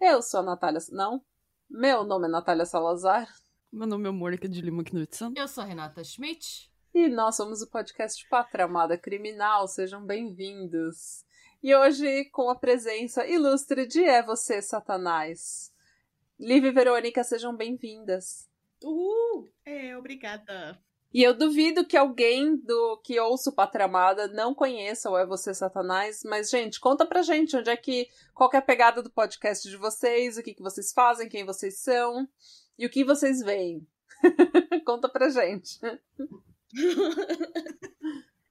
Eu 0.00 0.22
sou 0.22 0.40
a 0.40 0.42
Natália. 0.42 0.80
Não? 0.90 1.22
Meu 1.68 2.02
nome 2.02 2.26
é 2.26 2.30
Natália 2.30 2.64
Salazar. 2.64 3.28
Meu 3.70 3.86
nome 3.86 4.08
é 4.08 4.10
Mônica 4.10 4.48
de 4.48 4.62
Lima 4.62 4.82
Knudsen. 4.82 5.34
Eu 5.36 5.46
sou 5.46 5.62
a 5.62 5.66
Renata 5.66 6.02
Schmidt. 6.02 6.72
E 6.94 7.06
nós 7.06 7.36
somos 7.36 7.60
o 7.60 7.68
podcast 7.68 8.26
Pátria 8.26 8.64
Amada 8.64 8.96
Criminal. 8.96 9.68
Sejam 9.68 10.02
bem-vindos. 10.02 11.22
E 11.62 11.74
hoje 11.74 12.24
com 12.30 12.48
a 12.48 12.54
presença 12.54 13.26
ilustre 13.26 13.86
de 13.86 14.02
É 14.02 14.22
Você, 14.22 14.62
Satanás. 14.62 15.70
Liv 16.40 16.64
e 16.64 16.70
Verônica, 16.70 17.22
sejam 17.22 17.54
bem-vindas. 17.54 18.48
Uhul! 18.82 19.50
É, 19.66 19.94
obrigada. 19.98 20.82
E 21.12 21.22
eu 21.22 21.36
duvido 21.36 21.86
que 21.86 21.96
alguém 21.96 22.56
do 22.56 22.98
que 23.04 23.20
ouça 23.20 23.50
o 23.50 23.54
Pátria 23.54 23.84
Amada 23.84 24.28
não 24.28 24.54
conheça 24.54 25.10
o 25.10 25.18
É 25.18 25.26
Você 25.26 25.52
Satanás, 25.52 26.22
mas, 26.24 26.48
gente, 26.48 26.80
conta 26.80 27.04
pra 27.04 27.20
gente 27.20 27.54
onde 27.54 27.68
é 27.68 27.76
que. 27.76 28.08
Qual 28.32 28.48
que 28.48 28.56
é 28.56 28.60
a 28.60 28.62
pegada 28.62 29.02
do 29.02 29.10
podcast 29.10 29.68
de 29.68 29.76
vocês, 29.76 30.38
o 30.38 30.42
que, 30.42 30.54
que 30.54 30.62
vocês 30.62 30.90
fazem, 30.90 31.28
quem 31.28 31.44
vocês 31.44 31.80
são 31.80 32.26
e 32.78 32.86
o 32.86 32.90
que 32.90 33.04
vocês 33.04 33.40
veem. 33.42 33.86
conta 34.86 35.08
pra 35.08 35.28
gente. 35.28 35.78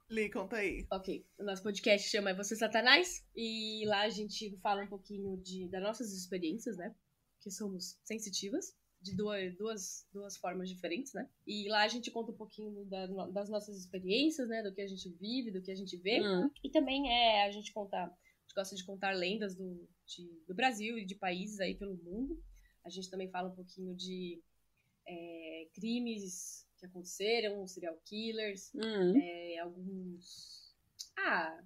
Li, 0.09 0.29
conta 0.31 0.57
aí. 0.57 0.85
Ok, 0.91 1.25
o 1.37 1.43
nosso 1.43 1.61
podcast 1.61 2.09
chama 2.09 2.29
É 2.29 2.33
Você 2.33 2.55
Satanás 2.55 3.25
e 3.35 3.83
lá 3.85 4.03
a 4.03 4.09
gente 4.09 4.57
fala 4.61 4.83
um 4.83 4.87
pouquinho 4.87 5.37
de, 5.37 5.67
das 5.69 5.83
nossas 5.83 6.13
experiências, 6.13 6.77
né? 6.77 6.95
Que 7.41 7.51
somos 7.51 7.99
sensitivas, 8.05 8.73
de 9.01 9.15
duas, 9.15 9.55
duas, 9.57 10.07
duas 10.13 10.37
formas 10.37 10.69
diferentes, 10.69 11.13
né? 11.13 11.29
E 11.45 11.67
lá 11.67 11.83
a 11.83 11.87
gente 11.89 12.09
conta 12.09 12.31
um 12.31 12.37
pouquinho 12.37 12.85
da, 12.85 13.05
das 13.27 13.49
nossas 13.49 13.77
experiências, 13.77 14.47
né? 14.47 14.63
Do 14.63 14.73
que 14.73 14.81
a 14.81 14.87
gente 14.87 15.09
vive, 15.19 15.51
do 15.51 15.61
que 15.61 15.71
a 15.71 15.75
gente 15.75 15.97
vê. 15.97 16.21
Hum. 16.21 16.49
E 16.63 16.69
também 16.71 17.11
é 17.11 17.45
a 17.45 17.51
gente 17.51 17.73
conta, 17.73 17.97
a 17.97 18.07
gente 18.07 18.55
gosta 18.55 18.75
de 18.75 18.85
contar 18.85 19.11
lendas 19.11 19.55
do, 19.55 19.87
de- 20.05 20.41
do 20.47 20.55
Brasil 20.55 20.97
e 20.97 21.05
de 21.05 21.15
países 21.15 21.59
aí 21.59 21.75
pelo 21.75 21.97
mundo. 21.97 22.41
A 22.87 22.89
gente 22.89 23.09
também 23.09 23.29
fala 23.29 23.49
um 23.49 23.55
pouquinho 23.55 23.93
de 23.93 24.41
é, 25.05 25.67
crimes 25.73 26.65
que 26.79 26.85
aconteceram, 26.85 27.67
serial 27.67 27.95
killers, 28.05 28.71
Hum. 28.73 29.13
é, 29.21 29.59
alguns. 29.59 30.73
Ah, 31.17 31.59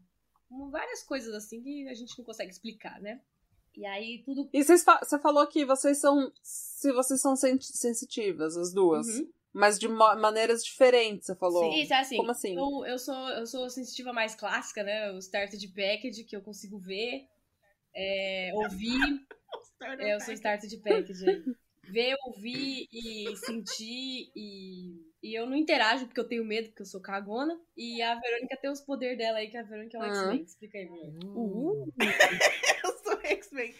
várias 0.71 1.03
coisas 1.03 1.33
assim 1.35 1.61
que 1.61 1.87
a 1.87 1.93
gente 1.93 2.17
não 2.17 2.25
consegue 2.25 2.51
explicar, 2.51 2.99
né? 2.99 3.21
E 3.77 3.85
aí 3.85 4.23
tudo. 4.25 4.49
E 4.51 4.63
vocês 4.63 4.83
fa- 4.83 4.99
você 5.03 5.19
falou 5.19 5.45
que 5.47 5.63
vocês 5.63 5.99
são. 5.99 6.31
Se 6.41 6.91
vocês 6.91 7.21
são 7.21 7.35
sen- 7.35 7.61
sensitivas, 7.61 8.57
as 8.57 8.73
duas. 8.73 9.07
Uhum. 9.07 9.31
Mas 9.53 9.77
de 9.77 9.87
ma- 9.87 10.15
maneiras 10.15 10.63
diferentes, 10.63 11.27
você 11.27 11.35
falou. 11.35 11.71
Sim, 11.71 11.81
isso 11.81 11.93
é 11.93 11.99
assim. 11.99 12.17
Como 12.17 12.31
assim? 12.31 12.55
Eu, 12.57 12.85
eu, 12.85 12.97
sou, 12.97 13.29
eu 13.31 13.45
sou 13.45 13.69
sensitiva 13.69 14.11
mais 14.13 14.33
clássica, 14.33 14.81
né? 14.81 15.11
O 15.11 15.17
starter 15.19 15.59
de 15.59 15.67
package, 15.67 16.23
que 16.23 16.35
eu 16.35 16.41
consigo 16.41 16.77
ver, 16.79 17.27
é, 17.93 18.51
ouvir. 18.55 18.97
É, 19.81 20.15
eu 20.15 20.19
sou 20.21 20.33
starter 20.33 20.69
de 20.69 20.77
package. 20.77 21.25
Ver, 21.83 22.15
ouvir 22.27 22.87
e 22.91 23.35
sentir 23.37 24.31
e. 24.35 25.09
E 25.23 25.35
eu 25.37 25.45
não 25.45 25.55
interajo 25.55 26.05
porque 26.07 26.19
eu 26.19 26.27
tenho 26.27 26.43
medo, 26.43 26.69
porque 26.69 26.81
eu 26.81 26.85
sou 26.85 26.99
cagona. 27.01 27.59
E 27.77 28.01
a 28.01 28.19
Verônica 28.19 28.57
tem 28.59 28.71
os 28.71 28.81
poderes 28.81 29.17
dela 29.17 29.37
aí, 29.37 29.49
que 29.49 29.57
a 29.57 29.61
Verônica 29.63 29.95
é 29.97 29.99
um 29.99 30.03
Ah. 30.03 30.07
X-Men. 30.07 30.41
Explica 30.43 30.77
aí, 30.79 30.85
Verônica. 30.85 31.27
Uh, 31.27 31.93
Eu 32.85 32.97
sou 33.03 33.19
X-Men. 33.23 33.75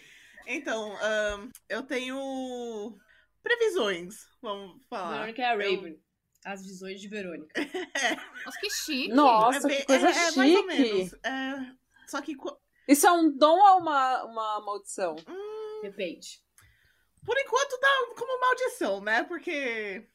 Então, 0.46 0.92
ahn, 1.00 1.48
eu 1.68 1.82
tenho 1.84 2.96
previsões, 3.42 4.26
vamos 4.40 4.84
falar. 4.88 5.12
Verônica 5.18 5.42
é 5.42 5.44
a 5.46 5.54
Eu- 5.56 5.76
Raven. 5.76 6.00
As 6.44 6.64
visões 6.66 7.00
de 7.00 7.06
Verônica. 7.08 7.54
Nossa, 8.46 8.58
que 8.60 8.70
chique. 8.70 9.08
Nossa, 9.14 9.68
bem- 9.68 9.78
que 9.80 9.86
coisa 9.86 10.08
é, 10.08 10.10
é 10.10 10.32
mais 10.32 10.54
ou 10.56 10.70
chique. 10.70 10.82
menos. 10.82 11.12
É, 11.24 11.72
só 12.08 12.20
que, 12.20 12.36
Isso 12.88 13.06
é 13.06 13.12
um 13.12 13.30
dom 13.36 13.58
ou 13.58 13.78
uma, 13.80 14.24
uma 14.24 14.60
maldição? 14.64 15.14
Depende. 15.82 16.40
por 17.24 17.36
enquanto, 17.38 17.78
dá 17.80 17.88
como 18.16 18.40
maldição, 18.40 19.00
né? 19.00 19.22
Porque 19.24 20.08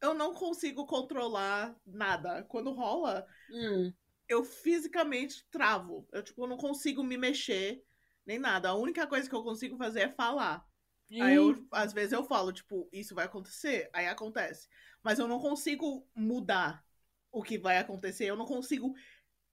eu 0.00 0.14
não 0.14 0.34
consigo 0.34 0.86
controlar 0.86 1.74
nada. 1.86 2.42
Quando 2.44 2.72
rola, 2.72 3.26
Hum. 3.50 3.92
eu 4.28 4.44
fisicamente 4.44 5.46
travo. 5.50 6.06
Eu, 6.12 6.22
tipo, 6.22 6.46
não 6.46 6.56
consigo 6.56 7.02
me 7.02 7.16
mexer, 7.16 7.82
nem 8.24 8.38
nada. 8.38 8.68
A 8.68 8.74
única 8.74 9.06
coisa 9.06 9.28
que 9.28 9.34
eu 9.34 9.42
consigo 9.42 9.76
fazer 9.76 10.00
é 10.00 10.12
falar. 10.12 10.64
Aí 11.20 11.36
eu, 11.36 11.66
às 11.70 11.92
vezes 11.92 12.12
eu 12.12 12.24
falo, 12.24 12.52
tipo, 12.52 12.88
isso 12.92 13.14
vai 13.14 13.26
acontecer, 13.26 13.88
aí 13.92 14.06
acontece. 14.08 14.68
Mas 15.02 15.18
eu 15.20 15.28
não 15.28 15.38
consigo 15.38 16.08
mudar 16.14 16.84
o 17.30 17.42
que 17.42 17.58
vai 17.58 17.78
acontecer, 17.78 18.24
eu 18.26 18.36
não 18.36 18.46
consigo 18.46 18.92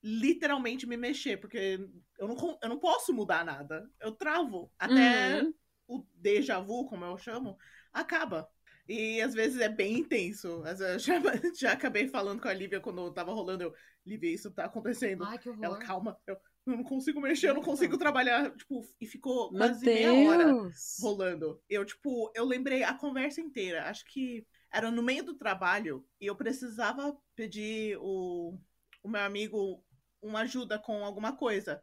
literalmente 0.03 0.85
me 0.85 0.97
mexer, 0.97 1.37
porque 1.37 1.79
eu 2.19 2.27
não, 2.27 2.59
eu 2.61 2.69
não 2.69 2.79
posso 2.79 3.13
mudar 3.13 3.45
nada. 3.45 3.89
Eu 4.01 4.11
travo. 4.11 4.71
Até 4.77 5.41
Uhum. 5.41 5.53
o 5.87 6.05
déjà 6.15 6.59
vu, 6.59 6.85
como 6.85 7.05
eu 7.05 7.17
chamo, 7.17 7.57
acaba. 7.91 8.49
E 8.87 9.21
às 9.21 9.33
vezes 9.33 9.61
é 9.61 9.69
bem 9.69 9.99
intenso. 9.99 10.61
Eu 10.65 10.99
já, 10.99 11.13
já 11.57 11.71
acabei 11.71 12.07
falando 12.09 12.41
com 12.41 12.49
a 12.49 12.53
Lívia 12.53 12.81
quando 12.81 13.13
tava 13.13 13.31
rolando. 13.33 13.63
Eu, 13.63 13.73
Lívia, 14.05 14.33
isso 14.33 14.51
tá 14.51 14.65
acontecendo. 14.65 15.23
Ai, 15.23 15.37
que 15.37 15.49
horror. 15.49 15.63
Ela, 15.63 15.79
calma, 15.79 16.17
eu, 16.27 16.35
eu 16.65 16.77
não 16.77 16.83
consigo 16.83 17.21
mexer, 17.21 17.49
eu 17.49 17.53
não 17.53 17.61
consigo 17.61 17.97
trabalhar. 17.97 18.53
Tipo, 18.57 18.85
e 18.99 19.07
ficou 19.07 19.51
Meu 19.51 19.59
quase 19.59 19.85
meia 19.85 20.13
hora 20.13 20.53
rolando. 21.01 21.61
Eu, 21.69 21.85
tipo, 21.85 22.29
eu 22.35 22.43
lembrei 22.43 22.83
a 22.83 22.93
conversa 22.93 23.39
inteira. 23.39 23.89
Acho 23.89 24.03
que 24.05 24.45
era 24.69 24.91
no 24.91 25.01
meio 25.01 25.23
do 25.23 25.35
trabalho 25.35 26.05
e 26.19 26.25
eu 26.25 26.35
precisava 26.35 27.15
pedir 27.35 27.97
o, 28.01 28.57
o 29.01 29.07
meu 29.07 29.21
amigo 29.21 29.81
uma 30.23 30.41
ajuda 30.41 30.79
com 30.79 31.03
alguma 31.05 31.35
coisa. 31.35 31.81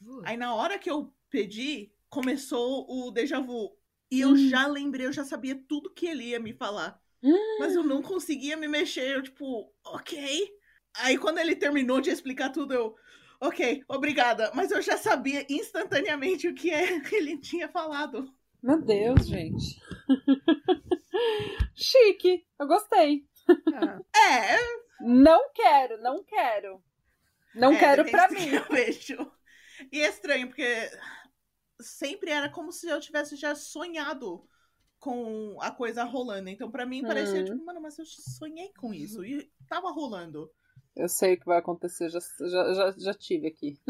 Uh, 0.00 0.20
Aí 0.24 0.36
na 0.36 0.54
hora 0.54 0.78
que 0.78 0.90
eu 0.90 1.12
pedi, 1.30 1.90
começou 2.08 2.86
o 2.88 3.10
déjà 3.10 3.40
vu. 3.40 3.76
E 4.10 4.20
eu 4.20 4.30
Hum. 4.30 4.48
já 4.48 4.66
lembrei, 4.66 5.06
eu 5.06 5.12
já 5.12 5.24
sabia 5.24 5.60
tudo 5.68 5.92
que 5.92 6.06
ele 6.06 6.24
ia 6.24 6.40
me 6.40 6.52
falar. 6.52 7.00
Hum. 7.22 7.56
Mas 7.58 7.74
eu 7.74 7.82
não 7.82 8.00
conseguia 8.00 8.56
me 8.56 8.68
mexer. 8.68 9.16
Eu, 9.16 9.22
tipo, 9.22 9.72
ok. 9.84 10.48
Aí 10.98 11.18
quando 11.18 11.38
ele 11.38 11.54
terminou 11.56 12.00
de 12.00 12.10
explicar 12.10 12.50
tudo, 12.50 12.72
eu. 12.74 12.94
Ok, 13.40 13.82
obrigada. 13.88 14.50
Mas 14.54 14.70
eu 14.70 14.80
já 14.82 14.96
sabia 14.96 15.46
instantaneamente 15.48 16.48
o 16.48 16.54
que 16.54 16.70
é 16.70 16.98
que 17.00 17.14
ele 17.14 17.38
tinha 17.38 17.68
falado. 17.68 18.32
Meu 18.62 18.80
Deus, 18.82 19.26
gente. 19.26 19.78
Chique. 21.74 22.44
Eu 22.58 22.66
gostei. 22.66 23.24
É, 24.16 24.58
Não 25.00 25.52
quero, 25.52 26.00
não 26.02 26.24
quero. 26.24 26.82
Não 27.54 27.72
É, 27.72 27.78
quero 27.78 28.04
pra 28.10 28.28
mim. 28.30 28.48
que 28.48 28.54
eu 28.56 28.68
vejo. 28.68 29.32
E 29.92 30.00
é 30.00 30.08
estranho, 30.08 30.48
porque 30.48 30.64
sempre 31.80 32.30
era 32.30 32.48
como 32.50 32.72
se 32.72 32.88
eu 32.88 33.00
tivesse 33.00 33.36
já 33.36 33.54
sonhado 33.54 34.48
com 34.98 35.56
a 35.60 35.70
coisa 35.70 36.04
rolando. 36.04 36.48
Então, 36.48 36.70
pra 36.70 36.86
mim, 36.86 37.04
parecia 37.04 37.40
Hum. 37.40 37.44
tipo, 37.44 37.64
mano, 37.64 37.80
mas 37.80 37.98
eu 37.98 38.04
sonhei 38.06 38.72
com 38.74 38.92
isso. 38.92 39.24
E 39.24 39.50
tava 39.68 39.90
rolando. 39.90 40.50
Eu 40.96 41.08
sei 41.08 41.34
o 41.34 41.38
que 41.38 41.46
vai 41.46 41.58
acontecer, 41.58 42.10
já, 42.10 42.18
já, 42.40 42.74
já, 42.74 42.94
já 42.98 43.14
tive 43.14 43.46
aqui. 43.46 43.80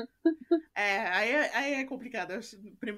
É, 0.75 0.99
aí, 1.09 1.31
é- 1.31 1.57
aí 1.57 1.73
é 1.75 1.85
complicado. 1.85 2.33
Eu- 2.33 2.41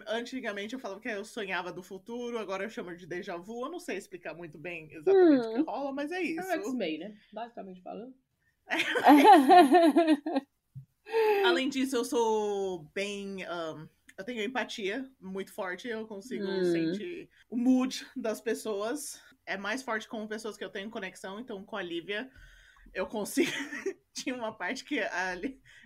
antigamente 0.08 0.74
eu 0.74 0.80
falava 0.80 1.00
que 1.00 1.08
eu 1.08 1.24
sonhava 1.24 1.72
do 1.72 1.82
futuro, 1.82 2.38
agora 2.38 2.64
eu 2.64 2.68
chamo 2.70 2.94
de 2.94 3.06
déjà 3.06 3.36
vu. 3.38 3.64
Eu 3.64 3.70
não 3.70 3.80
sei 3.80 3.96
explicar 3.96 4.34
muito 4.34 4.58
bem 4.58 4.92
exatamente 4.92 5.46
o 5.48 5.50
que 5.50 5.58
Hum. 5.60 5.64
rola, 5.64 5.92
mas 5.92 6.12
é 6.12 6.22
É 6.36 6.42
o 6.42 6.50
isso. 6.50 6.52
X-Men, 6.52 6.98
né? 6.98 7.16
Basicamente 7.32 7.82
falando. 7.82 8.14
Além 11.44 11.68
disso, 11.68 11.96
eu 11.96 12.04
sou 12.04 12.84
bem. 12.94 13.44
ahn, 13.44 13.86
eu 14.16 14.24
tenho 14.24 14.42
empatia 14.42 15.10
muito 15.20 15.52
forte, 15.52 15.88
eu 15.88 16.06
consigo 16.06 16.46
Hum. 16.46 16.64
sentir 16.64 17.28
o 17.48 17.56
mood 17.56 18.06
das 18.14 18.40
pessoas. 18.40 19.20
É 19.46 19.56
mais 19.56 19.82
forte 19.82 20.08
com 20.08 20.26
pessoas 20.28 20.56
que 20.56 20.64
eu 20.64 20.70
tenho 20.70 20.90
conexão, 20.90 21.40
então 21.40 21.64
com 21.64 21.76
a 21.76 21.82
Lívia 21.82 22.30
eu 22.94 23.06
consigo. 23.06 23.50
Tinha 24.12 24.34
uma 24.34 24.52
parte 24.52 24.84
que 24.84 25.00
a 25.00 25.34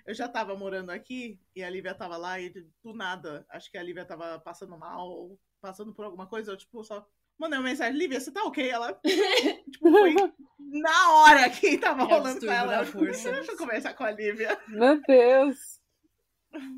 eu 0.06 0.14
já 0.14 0.28
tava 0.28 0.56
morando 0.56 0.90
aqui 0.90 1.40
e 1.54 1.62
a 1.62 1.70
Lívia 1.70 1.94
tava 1.94 2.16
lá 2.16 2.38
e 2.38 2.50
do 2.82 2.92
nada, 2.92 3.46
acho 3.48 3.70
que 3.70 3.78
a 3.78 3.82
Lívia 3.82 4.04
tava 4.04 4.38
passando 4.38 4.76
mal, 4.76 5.08
ou 5.08 5.40
passando 5.60 5.94
por 5.94 6.04
alguma 6.04 6.26
coisa, 6.26 6.52
eu 6.52 6.56
tipo 6.56 6.82
só 6.84 7.08
mandei 7.38 7.58
uma 7.58 7.68
mensagem, 7.68 7.98
Lívia, 7.98 8.20
você 8.20 8.30
tá 8.30 8.42
ok? 8.44 8.68
Ela, 8.68 8.92
tipo, 9.70 9.90
foi 9.90 10.14
na 10.58 11.12
hora 11.12 11.50
que 11.50 11.76
tava 11.78 12.02
É 12.02 12.04
rolando 12.06 12.40
com 12.40 12.52
ela. 12.52 12.84
força. 12.86 13.32
Deixa 13.32 13.52
eu 13.52 13.56
conversar 13.58 13.94
com 13.94 14.04
a 14.04 14.10
Lívia. 14.10 14.58
Meu 14.68 15.00
Deus. 15.02 15.80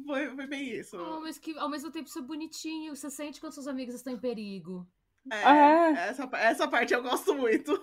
Foi, 0.06 0.35
foi 0.35 0.47
bem 0.47 0.69
isso. 0.70 0.97
Oh, 0.99 1.20
mas 1.20 1.38
que 1.38 1.56
ao 1.58 1.69
mesmo 1.69 1.91
tempo 1.91 2.08
isso 2.08 2.19
é 2.19 2.23
bonitinho. 2.23 2.97
Você 2.97 3.11
sente 3.11 3.41
quando 3.41 3.53
seus 3.53 3.67
amigos 3.69 3.94
estão 3.94 4.12
em 4.14 4.19
perigo. 4.19 4.87
É, 5.31 5.43
Ah, 5.44 5.91
Essa, 5.99 6.29
essa 6.35 6.69
parte 6.69 6.94
eu 6.94 7.02
gosto 7.02 7.35
muito. 7.35 7.79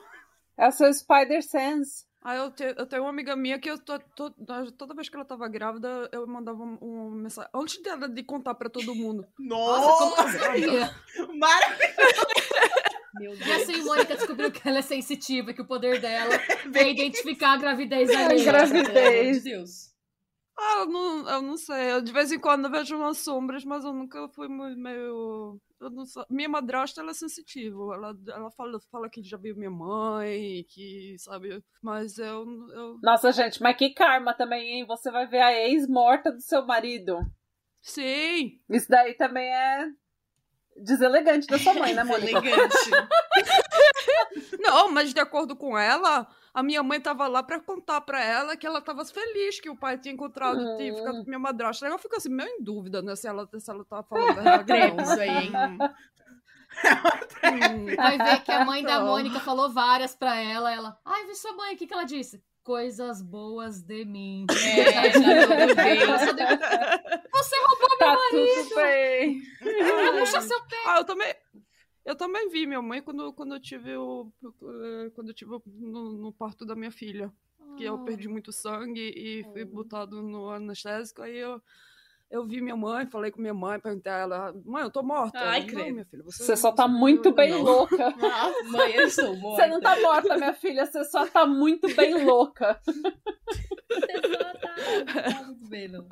É 0.57 0.67
o 0.67 0.71
seu 0.71 0.91
Spider 0.93 1.43
Sense. 1.43 2.05
Ah, 2.25 2.35
eu, 2.35 2.51
te, 2.51 2.63
eu 2.63 2.85
tenho 2.87 3.01
uma 3.03 3.09
amiga 3.09 3.35
minha 3.35 3.59
que 3.59 3.69
eu 3.69 3.77
tô, 3.77 3.99
tô- 3.99 4.31
toda 4.77 4.93
vez 4.95 5.09
que 5.09 5.15
ela 5.15 5.25
tava 5.25 5.45
grávida, 5.49 6.09
eu 6.13 6.25
mandava 6.25 6.63
um, 6.63 6.77
um 6.81 7.11
mensagem. 7.11 7.49
Antes 7.53 7.81
dela 7.83 8.07
de 8.07 8.23
contar 8.23 8.55
pra 8.55 8.69
todo 8.69 8.95
mundo. 8.95 9.27
Nossa, 9.37 9.87
como 9.97 10.15
Nossa! 10.15 10.51
assim? 10.51 11.37
Maravilhoso! 11.37 12.22
Meu 13.19 13.33
E 13.33 13.37
Deus. 13.37 13.51
assim, 13.61 13.83
Mônica 13.83 14.15
descobriu 14.15 14.51
que 14.51 14.67
ela 14.67 14.79
é 14.79 14.81
sensitiva, 14.81 15.53
que 15.53 15.61
o 15.61 15.67
poder 15.67 15.99
dela 16.01 16.33
é 16.75 16.89
identificar 16.89 17.53
a 17.53 17.57
gravidez 17.57 18.09
alheia. 18.09 18.43
gravidez. 18.45 18.83
Pelo 18.91 18.97
amor 19.21 19.33
de 19.33 19.39
Deus. 19.41 19.93
Ah, 20.57 20.79
eu 20.81 20.85
não, 20.85 21.29
eu 21.29 21.41
não 21.41 21.57
sei. 21.57 21.91
Eu, 21.93 22.01
de 22.01 22.11
vez 22.11 22.31
em 22.31 22.39
quando 22.39 22.65
eu 22.65 22.71
vejo 22.71 22.95
umas 22.95 23.17
sombras, 23.17 23.65
mas 23.65 23.83
eu 23.83 23.91
nunca 23.93 24.27
fui 24.29 24.47
meio. 24.47 25.59
Eu 25.81 25.89
não 25.89 26.05
sou- 26.05 26.25
Minha 26.29 26.47
madrasta 26.47 27.01
ela 27.01 27.09
é 27.09 27.13
sensitiva. 27.13 27.75
Ela, 27.95 28.15
ela 28.29 28.51
fala, 28.51 28.79
fala 28.91 29.09
que 29.09 29.21
já 29.23 29.35
viu 29.35 29.55
minha 29.55 29.71
mãe, 29.71 30.63
que 30.69 31.15
sabe. 31.17 31.59
Mas 31.81 32.19
eu. 32.19 32.45
eu... 32.71 32.99
Nossa, 33.01 33.31
gente, 33.31 33.61
mas 33.63 33.75
que 33.75 33.93
karma 33.95 34.31
também, 34.33 34.77
hein? 34.79 34.85
Você 34.85 35.09
vai 35.11 35.25
ver 35.27 35.41
a 35.41 35.51
ex 35.53 35.87
morta 35.87 36.31
do 36.31 36.39
seu 36.39 36.63
marido. 36.65 37.17
Sim! 37.81 38.59
Isso 38.69 38.87
daí 38.87 39.15
também 39.15 39.45
é 39.51 39.87
deselegante 40.77 41.47
da 41.47 41.57
sua 41.59 41.73
mãe, 41.73 41.93
né, 41.93 42.03
Mônica? 42.03 42.37
Elegante. 42.37 42.91
Não, 44.59 44.91
mas 44.91 45.13
de 45.13 45.19
acordo 45.19 45.55
com 45.55 45.77
ela, 45.77 46.27
a 46.53 46.63
minha 46.63 46.81
mãe 46.81 46.99
tava 46.99 47.27
lá 47.27 47.43
pra 47.43 47.59
contar 47.59 48.01
pra 48.01 48.23
ela 48.23 48.55
que 48.57 48.65
ela 48.65 48.81
tava 48.81 49.03
feliz 49.05 49.59
que 49.59 49.69
o 49.69 49.75
pai 49.75 49.97
tinha 49.97 50.13
encontrado, 50.13 50.59
Hum. 50.59 50.77
tinha 50.77 50.95
ficado 50.95 51.17
com 51.19 51.27
minha 51.27 51.39
madrasta. 51.39 51.85
Aí 51.85 51.91
eu 51.91 51.99
fico 51.99 52.15
assim, 52.15 52.29
meio 52.29 52.49
em 52.49 52.63
dúvida, 52.63 53.01
né? 53.01 53.15
Se 53.15 53.27
ela, 53.27 53.47
se 53.57 53.69
ela 53.69 53.83
tá 53.85 54.01
falando 54.03 54.39
a 54.39 54.41
verdade 54.41 55.01
isso 55.01 55.19
aí, 55.19 55.29
hein? 55.29 55.51
Hum. 57.43 57.95
Vai 57.95 58.17
ver 58.17 58.41
que 58.43 58.51
a 58.51 58.65
mãe 58.65 58.83
da. 58.83 58.99
Mônica 59.01 59.39
falou 59.39 59.69
várias 59.71 60.15
pra 60.15 60.35
ela. 60.39 60.71
Ela, 60.73 60.97
ai, 61.05 61.25
vi 61.27 61.35
sua 61.35 61.53
mãe, 61.53 61.75
o 61.75 61.77
que, 61.77 61.85
que 61.85 61.93
ela 61.93 62.03
disse? 62.03 62.41
Coisas 62.63 63.21
boas 63.21 63.81
de 63.81 64.05
mim. 64.05 64.45
É, 64.53 65.11
já 65.11 66.31
vendo. 66.31 66.61
Você 67.31 67.55
roubou 67.67 67.97
Tá 67.99 68.17
tudo 68.31 68.75
bem. 68.75 69.41
meu 69.61 70.19
puxa 70.19 70.41
seu 70.41 70.59
pé. 70.67 70.75
Ah, 70.87 70.97
eu 70.99 71.05
também. 71.05 71.35
Eu 72.05 72.15
também 72.15 72.49
vi 72.49 72.65
minha 72.65 72.81
mãe 72.81 73.01
quando, 73.01 73.31
quando 73.33 73.55
eu 73.55 73.61
tive 73.61 73.95
o. 73.95 74.31
eh, 74.43 75.09
Quando 75.15 75.29
eu 75.29 75.33
tive 75.33 75.51
no, 75.65 76.13
no 76.13 76.33
parto 76.33 76.65
da 76.65 76.75
minha 76.75 76.91
filha. 76.91 77.31
Que 77.77 77.83
Ah. 77.85 77.87
eu 77.87 77.99
perdi 78.05 78.27
muito 78.27 78.51
sangue 78.51 79.13
e 79.15 79.43
fui 79.51 79.63
Oh. 79.63 79.67
botado 79.67 80.21
no 80.21 80.49
anestésico. 80.49 81.21
Aí 81.21 81.37
eu, 81.37 81.61
eu 82.33 82.47
vi 82.47 82.59
minha 82.61 82.75
mãe, 82.75 83.05
falei 83.05 83.29
com 83.29 83.39
minha 83.39 83.53
mãe, 83.53 83.79
perguntei 83.79 84.11
a 84.11 84.17
ela, 84.17 84.53
mãe, 84.65 84.81
eu 84.83 84.89
tô 84.91 85.03
morta. 85.03 85.37
Ai, 85.39 85.59
Ela, 85.59 85.67
credo. 85.67 85.85
não, 85.85 85.93
minha 85.93 86.05
filha, 86.05 86.23
você, 86.23 86.43
Você 86.43 86.57
só 86.57 86.71
tá 86.71 86.87
muito 86.87 87.31
bem 87.31 87.51
não." 87.51 87.61
louca. 87.61 87.95
Mãe, 88.71 88.91
eu 88.95 89.05
estou 89.07 89.35
morta. 89.37 89.63
Você 89.63 89.69
não 89.69 89.79
tá 89.79 89.99
morta, 90.01 90.37
minha 90.37 90.53
filha. 90.53 90.85
Você 90.87 91.03
só 91.05 91.27
tá 91.27 91.45
muito 91.45 91.93
bem 91.95 92.25
louca. 92.25 92.81
Você 92.85 94.21
só 94.27 94.53
tá, 94.53 95.33
tá 95.35 95.43
muito 95.45 95.69
bem, 95.69 95.87
não. 95.87 96.07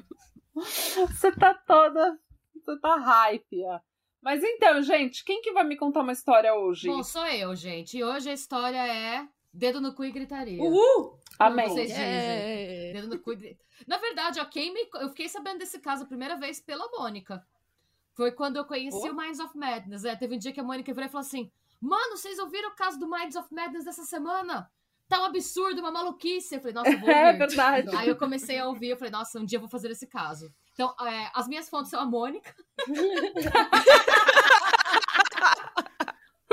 Você 0.53 1.31
tá 1.31 1.53
toda. 1.55 2.19
Você 2.53 2.79
tá 2.79 2.95
hype. 2.97 3.65
ó. 3.65 3.79
Mas 4.21 4.43
então, 4.43 4.81
gente, 4.83 5.25
quem 5.25 5.41
que 5.41 5.51
vai 5.51 5.63
me 5.63 5.75
contar 5.75 6.01
uma 6.01 6.11
história 6.11 6.53
hoje? 6.53 6.87
Bom, 6.87 7.01
sou 7.01 7.25
eu, 7.25 7.55
gente. 7.55 7.97
E 7.97 8.03
hoje 8.03 8.29
a 8.29 8.33
história 8.33 8.77
é 8.77 9.25
dedo 9.51 9.81
no 9.81 9.95
cu 9.95 10.03
e 10.05 10.11
gritaria. 10.11 10.61
Uhul! 10.61 11.19
Amém. 11.47 11.67
vocês 11.69 11.89
dizem. 11.89 12.03
É. 12.05 12.93
Cu 13.23 13.33
e 13.33 13.35
gri- 13.35 13.57
Na 13.87 13.97
verdade, 13.97 14.39
ó, 14.39 14.45
quem 14.45 14.73
me... 14.73 14.87
eu 14.95 15.09
fiquei 15.09 15.27
sabendo 15.29 15.59
desse 15.59 15.79
caso 15.79 16.03
a 16.03 16.07
primeira 16.07 16.35
vez 16.37 16.59
pela 16.59 16.87
Mônica. 16.91 17.41
Foi 18.13 18.31
quando 18.31 18.57
eu 18.57 18.65
conheci 18.65 19.07
Oh. 19.07 19.11
o 19.11 19.15
Minds 19.15 19.39
of 19.39 19.57
Madness. 19.57 20.03
É, 20.05 20.15
teve 20.15 20.35
um 20.35 20.39
dia 20.39 20.51
que 20.51 20.59
a 20.59 20.63
Mônica 20.63 20.93
virou 20.93 21.07
e 21.07 21.11
falou 21.11 21.25
assim: 21.25 21.49
Mano, 21.79 22.17
vocês 22.17 22.37
ouviram 22.39 22.69
o 22.69 22.75
caso 22.75 22.99
do 22.99 23.09
Minds 23.09 23.35
of 23.35 23.47
Madness 23.53 23.85
dessa 23.85 24.03
semana? 24.03 24.69
Tá 25.07 25.19
um 25.21 25.25
absurdo, 25.25 25.79
uma 25.81 25.91
maluquice. 25.91 26.55
Eu 26.55 26.59
falei, 26.61 26.73
nossa, 26.73 26.89
eu 26.91 26.99
vou 26.99 27.09
É 27.11 27.27
ouvir. 27.27 27.37
verdade. 27.39 27.95
Aí 27.95 28.07
eu 28.07 28.15
comecei 28.17 28.57
a 28.59 28.67
ouvir, 28.67 28.89
eu 28.89 28.97
falei, 28.97 29.11
nossa, 29.11 29.39
um 29.39 29.45
dia 29.45 29.57
eu 29.57 29.61
vou 29.61 29.69
fazer 29.69 29.91
esse 29.91 30.07
caso. 30.07 30.49
Então, 30.73 30.93
é, 31.05 31.29
as 31.33 31.47
minhas 31.49 31.67
fontes 31.69 31.89
são 31.91 31.99
a 31.99 32.05
Mônica. 32.05 32.53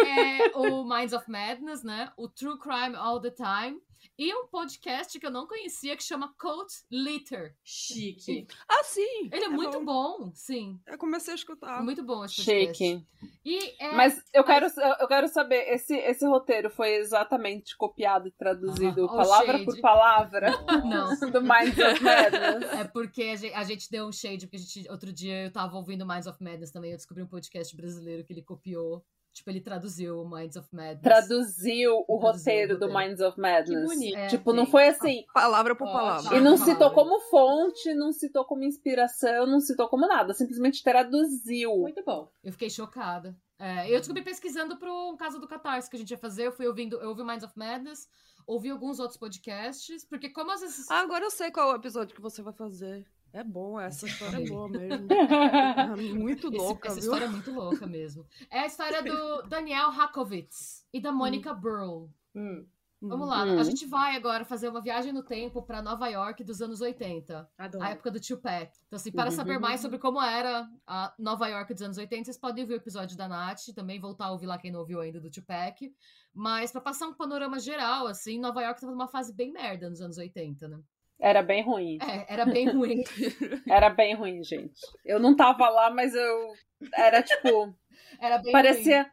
é, 0.08 0.52
o 0.56 0.84
Minds 0.84 1.12
of 1.12 1.31
Madness, 1.31 1.82
né? 1.82 2.12
O 2.16 2.28
True 2.28 2.58
Crime 2.58 2.96
All 2.96 3.20
the 3.20 3.31
Time. 3.31 3.81
E 4.16 4.34
um 4.34 4.46
podcast 4.49 5.19
que 5.19 5.25
eu 5.26 5.31
não 5.31 5.46
conhecia 5.46 5.96
que 5.96 6.02
chama 6.02 6.34
Cult 6.40 6.72
Litter. 6.90 7.55
Chique. 7.64 8.46
Ah, 8.69 8.82
sim! 8.84 9.28
Ele 9.32 9.44
é 9.44 9.49
muito 9.49 9.84
bom, 9.84 10.31
sim. 10.34 10.81
Eu 10.87 10.99
comecei 10.99 11.32
a 11.32 11.37
escutar. 11.37 11.82
Muito 11.82 12.02
bom 12.02 12.25
esse 12.25 12.37
podcast. 12.44 12.76
Chique. 12.76 13.06
E 13.44 13.75
é, 13.81 13.93
Mas 13.93 14.20
eu 14.32 14.44
quero, 14.44 14.66
eu 15.00 15.08
quero 15.08 15.28
saber, 15.28 15.69
esse, 15.72 15.96
esse 15.96 16.26
roteiro 16.26 16.69
foi 16.70 16.96
exatamente 16.96 17.76
copiado 17.76 18.28
e 18.28 18.32
traduzido 18.32 19.04
Ah, 19.06 19.08
palavra 19.16 19.52
shade. 19.52 19.64
por 19.64 19.81
palavra 19.81 20.50
Não. 20.84 21.08
do 21.31 21.40
Minds 21.40 21.78
of 21.78 22.02
Madness? 22.02 22.72
É 22.72 22.84
porque 22.84 23.22
a 23.22 23.37
gente, 23.37 23.54
a 23.54 23.64
gente 23.64 23.90
deu 23.90 24.06
um 24.06 24.12
shade, 24.12 24.46
porque 24.46 24.56
a 24.56 24.61
gente, 24.61 24.90
outro 24.90 25.12
dia 25.12 25.44
eu 25.46 25.52
tava 25.52 25.76
ouvindo 25.76 26.06
Minds 26.06 26.26
of 26.26 26.43
Madness 26.43 26.70
também, 26.70 26.90
eu 26.93 26.96
descobri 26.96 27.22
um 27.22 27.28
podcast 27.28 27.75
brasileiro 27.76 28.25
que 28.25 28.32
ele 28.32 28.43
copiou. 28.43 29.04
Tipo, 29.32 29.50
ele 29.50 29.60
traduziu 29.60 30.20
o 30.20 30.28
Minds 30.28 30.56
of 30.56 30.69
Madness. 30.75 31.00
Traduziu 31.00 31.25
o 31.28 32.04
Traduziu 32.04 32.04
o 32.08 32.16
roteiro 32.16 32.78
do 32.78 32.86
roteiro. 32.86 33.08
Minds 33.08 33.20
of 33.20 33.40
Madness. 33.40 33.80
Que 33.82 33.86
bonito. 33.96 34.16
É, 34.19 34.26
Tipo, 34.26 34.52
não 34.52 34.66
foi 34.66 34.88
assim. 34.88 35.25
Palavra 35.32 35.76
por 35.76 35.86
palavra. 35.86 36.36
E 36.36 36.40
não 36.40 36.54
Ah, 36.54 36.58
citou 36.58 36.90
como 36.92 37.20
fonte, 37.30 37.94
não 37.94 38.12
citou 38.12 38.44
como 38.44 38.64
inspiração, 38.64 39.46
não 39.46 39.60
citou 39.60 39.88
como 39.88 40.08
nada. 40.08 40.34
Simplesmente 40.34 40.82
traduziu. 40.82 41.76
Muito 41.76 42.02
bom. 42.04 42.28
Eu 42.42 42.50
fiquei 42.52 42.69
chocada. 42.69 43.36
É, 43.60 43.88
eu 43.92 43.98
descobri 43.98 44.22
pesquisando 44.22 44.76
pro 44.76 45.10
um 45.12 45.16
caso 45.16 45.38
do 45.40 45.46
Catarse 45.48 45.88
que 45.90 45.96
a 45.96 45.98
gente 45.98 46.10
ia 46.10 46.19
fazer. 46.19 46.46
Eu 46.46 46.52
fui 46.52 46.66
ouvindo, 46.66 46.96
eu 47.00 47.08
ouvi 47.10 47.22
o 47.22 47.26
Minds 47.26 47.44
of 47.44 47.56
Madness, 47.56 48.08
ouvi 48.46 48.70
alguns 48.70 48.98
outros 48.98 49.19
podcasts, 49.19 50.04
porque 50.04 50.28
como 50.30 50.50
às 50.52 50.60
vezes. 50.60 50.90
Ah, 50.90 51.00
agora 51.00 51.25
eu 51.25 51.30
sei 51.30 51.50
qual 51.50 51.70
é 51.70 51.72
o 51.75 51.76
episódio 51.76 52.14
que 52.14 52.20
você 52.22 52.40
vai 52.42 52.52
fazer. 52.52 53.06
É 53.32 53.44
bom, 53.44 53.78
essa 53.78 54.06
história 54.06 54.42
é 54.42 54.48
boa 54.48 54.69
mesmo. 54.69 55.06
É 55.12 55.86
muito 56.14 56.48
Esse- 56.48 56.56
louca, 56.56 56.88
essa 56.88 56.94
viu? 57.00 57.04
história 57.04 57.25
é 57.26 57.28
muito 57.28 57.50
louca 57.52 57.86
mesmo. 57.86 58.26
É 58.50 58.60
a 58.60 58.66
história 58.66 59.02
do 59.02 59.42
Daniel 59.42 59.90
Hakovitz 59.90 60.84
e 60.92 61.00
da 61.00 61.12
Monica 61.12 61.52
Burl. 61.54 62.08
Hum, 62.34 62.66
Vamos 63.00 63.28
lá, 63.28 63.44
Hum. 63.44 63.60
a 63.60 63.62
gente 63.62 63.86
vai 63.86 64.16
agora 64.16 64.44
fazer 64.44 64.69
uma 64.69 64.80
viagem 64.80 65.12
no 65.12 65.22
tempo 65.22 65.62
pra 65.62 65.80
Nova 65.80 66.08
York 66.08 66.42
dos 66.42 66.60
anos 66.60 66.80
80. 66.80 67.48
adoro. 67.56 67.84
A 67.84 67.90
época 67.90 68.10
do 68.10 68.19
Tupac. 68.20 68.72
Então, 68.88 68.96
assim, 68.96 69.12
para 69.12 69.30
Uhum. 69.30 69.36
saber 69.36 69.56
mais 69.60 69.80
sobre 69.80 69.98
como 70.00 70.20
era 70.20 70.69
a 70.84 71.14
Nova 71.16 71.46
York 71.46 71.72
dos 71.75 71.82
anos 71.84 71.96
80, 71.96 72.25
vocês 72.25 72.36
podem 72.36 72.64
ouvir 72.64 72.75
o 72.75 72.76
episódio 72.78 73.16
da 73.16 73.28
Nath, 73.28 73.66
também 73.72 74.00
voltar 74.00 74.25
a 74.26 74.32
ouvir 74.32 74.46
lá 74.46 74.58
quem 74.58 74.72
não 74.72 74.80
ouviu 74.80 75.00
ainda 75.00 75.20
do 75.20 75.30
Tupac. 75.30 75.94
Mas 76.34 76.72
pra 76.72 76.80
passar 76.80 77.06
um 77.06 77.14
panorama 77.14 77.60
geral, 77.60 78.08
assim, 78.08 78.36
Nova 78.40 78.60
York 78.62 78.80
tava 78.80 78.90
numa 78.92 79.06
fase 79.06 79.32
bem 79.32 79.52
merda 79.52 79.88
nos 79.88 80.00
anos 80.00 80.19
80, 80.19 80.66
né? 80.66 80.80
Era 81.20 81.42
bem 81.42 81.64
ruim. 81.64 81.98
É, 82.00 82.32
era 82.32 82.44
bem 82.46 82.68
ruim. 82.68 83.02
Era 83.68 83.90
bem 83.90 84.14
ruim, 84.14 84.42
gente. 84.44 84.80
Eu 85.04 85.18
não 85.18 85.34
tava 85.34 85.68
lá, 85.68 85.90
mas 85.90 86.14
eu. 86.14 86.52
Era 86.94 87.22
tipo. 87.22 87.75
Era 88.20 88.37
bem 88.38 88.44
ruim. 88.44 88.52
parecia. 88.52 89.10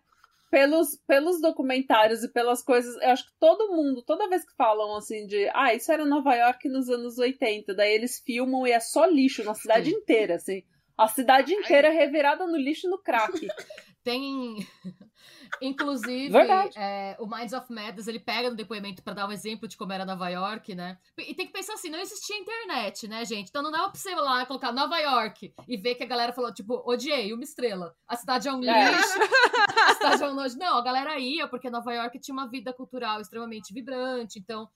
Pelos, 0.51 0.95
pelos 1.07 1.41
documentários 1.41 2.23
e 2.23 2.31
pelas 2.31 2.63
coisas, 2.63 2.95
eu 3.01 3.09
acho 3.09 3.25
que 3.25 3.33
todo 3.39 3.75
mundo, 3.75 4.03
toda 4.03 4.29
vez 4.29 4.45
que 4.45 4.55
falam 4.55 4.95
assim 4.95 5.25
de 5.25 5.49
ah, 5.53 5.73
isso 5.73 5.91
era 5.91 6.05
Nova 6.05 6.33
York 6.33 6.69
nos 6.69 6.87
anos 6.87 7.17
80, 7.17 7.73
daí 7.73 7.93
eles 7.93 8.21
filmam 8.23 8.65
e 8.65 8.71
é 8.71 8.79
só 8.79 9.05
lixo 9.05 9.43
na 9.43 9.53
cidade 9.53 9.89
Sim. 9.89 9.97
inteira, 9.97 10.35
assim. 10.35 10.63
A 10.97 11.09
cidade 11.09 11.51
inteira 11.51 11.89
revirada 11.89 12.45
no 12.45 12.55
lixo 12.55 12.87
e 12.87 12.89
no 12.89 12.99
crack. 12.99 13.33
Tem. 14.05 14.57
Inclusive, 15.59 16.31
é, 16.75 17.17
o 17.19 17.25
Minds 17.25 17.53
of 17.53 17.73
Madness 17.73 18.07
ele 18.07 18.19
pega 18.19 18.51
no 18.51 18.55
depoimento 18.55 19.01
pra 19.01 19.15
dar 19.15 19.27
um 19.27 19.31
exemplo 19.31 19.67
de 19.67 19.75
como 19.75 19.91
era 19.91 20.05
Nova 20.05 20.29
York, 20.29 20.75
né? 20.75 20.99
E 21.17 21.33
tem 21.33 21.47
que 21.47 21.51
pensar 21.51 21.73
assim: 21.73 21.89
não 21.89 21.97
existia 21.99 22.37
internet, 22.37 23.07
né, 23.07 23.25
gente? 23.25 23.49
Então 23.49 23.63
não 23.63 23.71
dava 23.71 23.89
pra 23.89 23.99
você 23.99 24.11
ir 24.11 24.15
lá 24.15 24.45
colocar 24.45 24.71
Nova 24.71 24.95
York 24.99 25.55
e 25.67 25.75
ver 25.75 25.95
que 25.95 26.03
a 26.03 26.07
galera 26.07 26.31
falou, 26.33 26.53
tipo, 26.53 26.83
odiei, 26.85 27.33
uma 27.33 27.43
estrela. 27.43 27.95
A 28.07 28.15
cidade 28.15 28.47
é 28.47 28.53
um 28.53 28.63
É. 28.63 28.91
lixo, 28.91 29.19
a 29.89 29.93
cidade 29.95 30.23
é 30.23 30.27
um 30.27 30.35
nojo. 30.35 30.55
Não, 30.55 30.77
a 30.77 30.83
galera 30.83 31.17
ia, 31.17 31.47
porque 31.47 31.67
Nova 31.71 31.91
York 31.91 32.19
tinha 32.19 32.33
uma 32.33 32.47
vida 32.47 32.71
cultural 32.71 33.19
extremamente 33.19 33.73
vibrante, 33.73 34.37
então. 34.37 34.69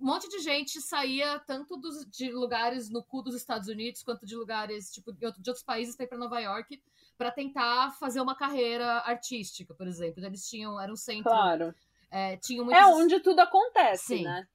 Um 0.00 0.06
monte 0.06 0.28
de 0.28 0.40
gente 0.40 0.80
saía 0.80 1.38
tanto 1.46 1.76
dos, 1.76 2.04
de 2.10 2.28
lugares 2.32 2.90
no 2.90 3.04
cu 3.04 3.22
dos 3.22 3.36
Estados 3.36 3.68
Unidos 3.68 4.02
quanto 4.02 4.26
de 4.26 4.34
lugares 4.34 4.90
tipo 4.90 5.12
de 5.12 5.24
outros 5.24 5.62
países 5.62 5.94
para 5.94 6.06
ir 6.06 6.08
para 6.08 6.18
Nova 6.18 6.40
York 6.40 6.82
para 7.22 7.30
tentar 7.32 7.90
fazer 7.98 8.20
uma 8.20 8.34
carreira 8.36 8.98
artística, 9.06 9.74
por 9.74 9.86
exemplo. 9.86 10.24
Eles 10.24 10.48
tinham, 10.48 10.80
era 10.80 10.92
um 10.92 10.96
centro, 10.96 11.24
Claro. 11.24 11.74
é, 12.10 12.36
tinham 12.36 12.70
É 12.72 12.80
muitos... 12.84 13.02
onde 13.02 13.20
tudo 13.20 13.40
acontece, 13.40 14.18
Sim. 14.18 14.24
né? 14.24 14.46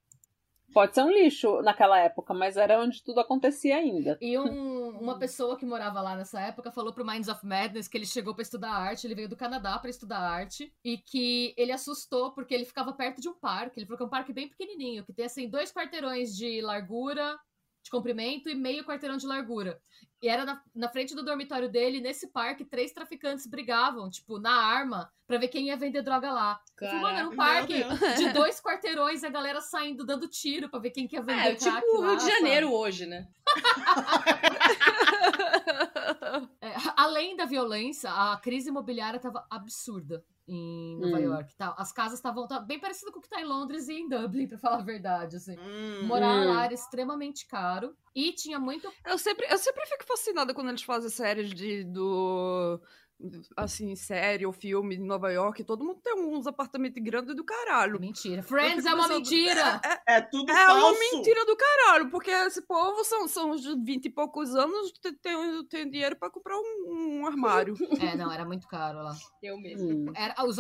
Pode 0.74 0.94
ser 0.94 1.02
um 1.02 1.10
lixo 1.10 1.62
naquela 1.62 1.98
época, 1.98 2.34
mas 2.34 2.58
era 2.58 2.78
onde 2.82 3.02
tudo 3.02 3.22
acontecia 3.22 3.78
ainda. 3.78 4.18
E 4.22 4.38
um- 4.38 5.00
uma 5.00 5.18
pessoa 5.18 5.58
que 5.58 5.66
morava 5.66 6.02
lá 6.02 6.14
nessa 6.16 6.42
época 6.42 6.72
falou 6.74 6.92
pro 6.94 7.06
Minds 7.06 7.30
of 7.30 7.44
Madness 7.46 7.88
que 7.88 7.98
ele 7.98 8.06
chegou 8.06 8.34
para 8.36 8.42
estudar 8.44 8.72
arte, 8.72 9.08
ele 9.08 9.16
veio 9.16 9.30
do 9.30 9.38
Canadá 9.38 9.80
para 9.80 9.90
estudar 9.90 10.20
arte, 10.20 10.72
e 10.84 10.98
que 10.98 11.54
ele 11.58 11.72
assustou 11.72 12.34
porque 12.34 12.54
ele 12.54 12.66
ficava 12.66 12.92
perto 12.92 13.22
de 13.22 13.30
um 13.30 13.34
parque. 13.34 13.80
Ele 13.80 13.86
falou 13.86 13.98
que 13.98 14.04
é 14.04 14.08
um 14.08 14.10
parque 14.10 14.34
bem 14.34 14.50
pequenininho, 14.50 15.06
que 15.06 15.14
tem 15.14 15.26
assim 15.26 15.50
dois 15.50 15.72
quarteirões 15.72 16.36
de 16.36 16.60
largura, 16.62 17.40
de 17.88 17.92
comprimento 17.92 18.50
e 18.50 18.56
meio 18.56 18.84
quarteirão 18.84 19.16
de 19.16 19.26
largura. 19.26 19.80
E 20.22 20.28
era 20.28 20.44
na, 20.44 20.62
na 20.76 20.90
frente 20.90 21.16
do 21.16 21.24
dormitório 21.24 21.70
dele, 21.70 22.02
nesse 22.02 22.28
parque, 22.28 22.66
três 22.66 22.92
traficantes 22.92 23.48
brigavam, 23.48 24.10
tipo, 24.10 24.40
na 24.40 24.52
arma, 24.52 25.10
pra 25.26 25.38
ver 25.38 25.48
quem 25.48 25.68
ia 25.68 25.78
vender 25.78 26.02
droga 26.02 26.32
lá. 26.32 26.60
Falei, 26.78 27.00
mano, 27.00 27.18
era 27.18 27.30
um 27.30 27.36
parque 27.36 27.84
de 28.18 28.34
dois 28.34 28.60
quarteirões 28.60 29.24
e 29.24 29.26
a 29.26 29.30
galera 29.30 29.62
saindo, 29.62 30.06
dando 30.06 30.28
tiro 30.28 30.70
pra 30.70 30.80
ver 30.80 30.92
quem 30.92 31.08
quer 31.08 31.24
vender 31.24 31.52
É, 31.52 31.56
tipo 31.56 31.98
o 31.98 32.02
Rio 32.02 32.18
de 32.18 32.26
Janeiro 32.26 32.74
hoje, 32.74 33.06
né? 33.06 33.28
É, 36.62 36.74
além 36.96 37.36
da 37.36 37.46
violência, 37.46 38.10
a 38.10 38.38
crise 38.38 38.70
imobiliária 38.70 39.20
tava 39.20 39.46
absurda 39.50 40.24
em 40.48 40.98
Nova 41.00 41.18
Hum. 41.18 41.24
York. 41.24 41.56
Tá? 41.56 41.76
As 41.78 41.92
casas 41.92 42.20
estavam 42.20 42.48
bem 42.66 42.80
parecido 42.80 43.12
com 43.12 43.20
o 43.20 43.22
que 43.22 43.30
tá 43.30 43.42
em 43.42 43.46
Londres 43.46 43.88
e 43.88 43.94
em 43.94 44.08
Dublin, 44.08 44.48
pra 44.48 44.58
falar 44.58 44.78
a 44.78 44.84
verdade. 44.84 45.36
Assim. 45.36 45.58
Hum, 45.60 46.06
Morar 46.08 46.44
Hum. 46.44 46.48
lá 46.48 46.66
era 46.66 46.74
extremamente 46.74 47.46
caro. 47.48 47.96
E 48.16 48.32
tinha 48.34 48.60
muito. 48.60 48.92
Eu 49.06 49.18
sempre, 49.18 49.46
eu 49.50 49.58
sempre 49.58 49.86
fico 49.86 50.06
fascinada 50.06 50.54
quando 50.54 50.70
eles 50.70 50.82
fazem 50.84 51.10
séries 51.10 51.50
de, 51.54 51.84
do. 51.84 52.80
Assim, 53.56 53.96
série 53.96 54.46
ou 54.46 54.54
filme 54.54 54.96
em 54.96 55.04
Nova 55.04 55.32
York. 55.32 55.64
Todo 55.64 55.84
mundo 55.84 56.00
tem 56.04 56.14
uns 56.14 56.46
apartamentos 56.46 57.02
grandes 57.02 57.36
do 57.36 57.44
caralho. 57.44 58.00
Mentira. 58.00 58.44
Friends 58.44 58.86
é 58.86 58.94
uma 58.94 59.08
pensando- 59.08 59.18
mentira! 59.18 59.82
É 60.08 60.22
tudo 60.22 60.52
É 60.52 60.66
falso. 60.68 60.86
uma 60.86 61.00
mentira 61.00 61.44
do 61.46 61.56
caralho, 61.56 62.10
porque 62.12 62.30
esse 62.30 62.62
povo 62.62 63.04
são, 63.04 63.28
são 63.28 63.56
de 63.56 63.76
20 63.84 64.06
e 64.06 64.10
poucos 64.12 64.56
anos, 64.56 64.92
tem, 65.02 65.66
tem, 65.68 65.90
dinheiro 65.90 66.16
pra 66.16 66.30
comprar 66.30 66.56
um, 66.58 67.22
um 67.22 67.26
armário. 67.26 67.76
É, 68.00 68.16
não, 68.16 68.32
era 68.32 68.46
muito 68.46 68.68
caro 68.68 69.00
lá. 69.00 69.16
Eu 69.42 69.60
mesmo. 69.60 69.90
Hum. 69.90 70.14
Era, 70.16 70.36
os, 70.46 70.58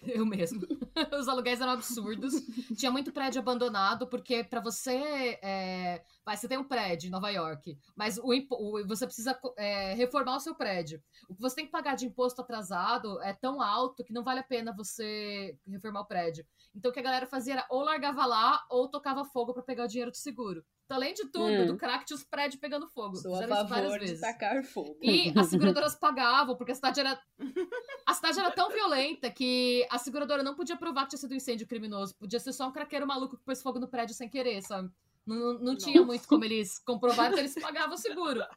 eu 0.06 0.24
mesmo. 0.26 0.60
Os 1.18 1.28
aluguéis 1.28 1.60
eram 1.60 1.72
absurdos. 1.72 2.32
Tinha 2.76 2.90
muito 2.90 3.12
prédio 3.12 3.40
abandonado, 3.40 4.06
porque 4.08 4.44
pra 4.44 4.60
você. 4.60 5.38
é, 5.42 6.02
vai, 6.24 6.36
você 6.36 6.48
tem 6.48 6.58
um 6.58 6.64
prédio 6.64 7.08
em 7.08 7.10
Nova 7.10 7.30
York, 7.30 7.76
mas 7.96 8.18
o, 8.18 8.32
impo- 8.32 8.56
o- 8.56 8.86
você 8.86 9.06
precisa 9.06 9.38
é, 9.56 9.94
reformar 9.94 10.36
o 10.36 10.40
seu 10.40 10.54
prédio. 10.54 11.02
O 11.28 11.34
que 11.34 11.40
você 11.40 11.56
tem 11.56 11.66
que 11.66 11.72
pagar 11.72 11.94
de 11.96 12.06
imposto 12.06 12.40
atrasado 12.40 13.20
é 13.22 13.32
tão 13.32 13.60
alto 13.60 14.04
que 14.04 14.12
não 14.12 14.22
vale 14.24 14.40
a 14.40 14.44
pena 14.44 14.74
você 14.74 15.56
reformar 15.66 16.00
o 16.00 16.06
prédio. 16.06 16.46
Então 16.74 16.90
o 16.90 16.94
que 16.94 17.00
a 17.00 17.02
galera 17.02 17.26
fazia 17.26 17.54
era 17.54 17.66
ou 17.70 17.82
largava 17.82 18.24
lá 18.26 18.64
ou 18.70 18.88
tocava 18.88 19.24
fogo 19.24 19.52
pra 19.52 19.62
pegar 19.62 19.84
o 19.84 19.88
dinheiro 19.88 20.10
do 20.10 20.16
seguro. 20.16 20.64
Então, 20.88 20.96
além 20.96 21.12
de 21.12 21.26
tudo, 21.26 21.44
Hum. 21.52 21.66
do 21.66 21.76
crack 21.76 22.06
tinha 22.06 22.16
os 22.16 22.24
prédios 22.24 22.58
pegando 22.58 22.86
fogo. 22.88 23.14
Sou 23.16 23.34
a 23.34 23.40
Fizeram 23.42 23.56
isso 23.60 23.68
várias 23.68 23.92
favor 23.92 24.06
de 24.06 24.18
tacar 24.18 24.64
fogo. 24.64 24.96
E 25.02 25.30
as 25.38 25.48
seguradoras 25.48 25.94
pagavam, 25.94 26.56
porque 26.56 26.72
a 26.72 26.74
cidade 26.74 27.00
era. 27.00 27.20
A 28.06 28.14
cidade 28.14 28.40
era 28.40 28.50
tão 28.50 28.70
violenta 28.70 29.30
que 29.30 29.86
a 29.90 29.98
seguradora 29.98 30.42
não 30.42 30.54
podia 30.54 30.78
provar 30.78 31.02
que 31.02 31.10
tinha 31.10 31.18
sido 31.18 31.32
um 31.32 31.36
incêndio 31.36 31.66
criminoso. 31.66 32.14
Podia 32.16 32.40
ser 32.40 32.54
só 32.54 32.66
um 32.66 32.72
craqueiro 32.72 33.06
maluco 33.06 33.36
que 33.36 33.44
pôs 33.44 33.60
fogo 33.62 33.78
no 33.78 33.86
prédio 33.86 34.14
sem 34.14 34.30
querer, 34.30 34.62
sabe? 34.62 34.90
Não, 35.26 35.36
não, 35.36 35.58
não 35.58 35.76
tinha 35.76 36.00
muito 36.02 36.26
como 36.26 36.42
eles 36.42 36.78
comprovarem 36.78 37.34
que 37.34 37.40
eles 37.40 37.54
pagavam 37.54 37.94
o 37.94 37.98
seguro. 37.98 38.40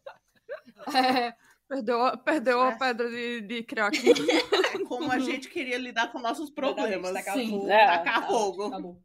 É, 0.95 1.33
Perdeu, 1.67 2.01
a- 2.01 2.17
perdeu 2.17 2.61
a 2.61 2.71
É. 2.71 2.77
pedra 2.77 3.09
de, 3.09 3.41
de 3.41 3.63
crack. 3.63 3.97
É 4.73 4.79
como 4.85 5.11
a 5.11 5.19
gente 5.19 5.50
queria 5.50 5.77
lidar 5.77 6.11
com 6.13 6.19
nossos 6.19 6.50
problemas. 6.50 7.11
Tacar 7.13 7.33
Sim. 7.35 7.50
fogo. 7.50 7.69
É. 7.69 7.85
Tacar 7.88 8.27
fogo. 8.27 8.63
Acabou. 8.67 9.01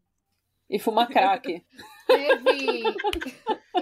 E 0.71 0.78
fumar 0.78 1.09
crack. 1.09 1.64
Teve. 2.07 2.83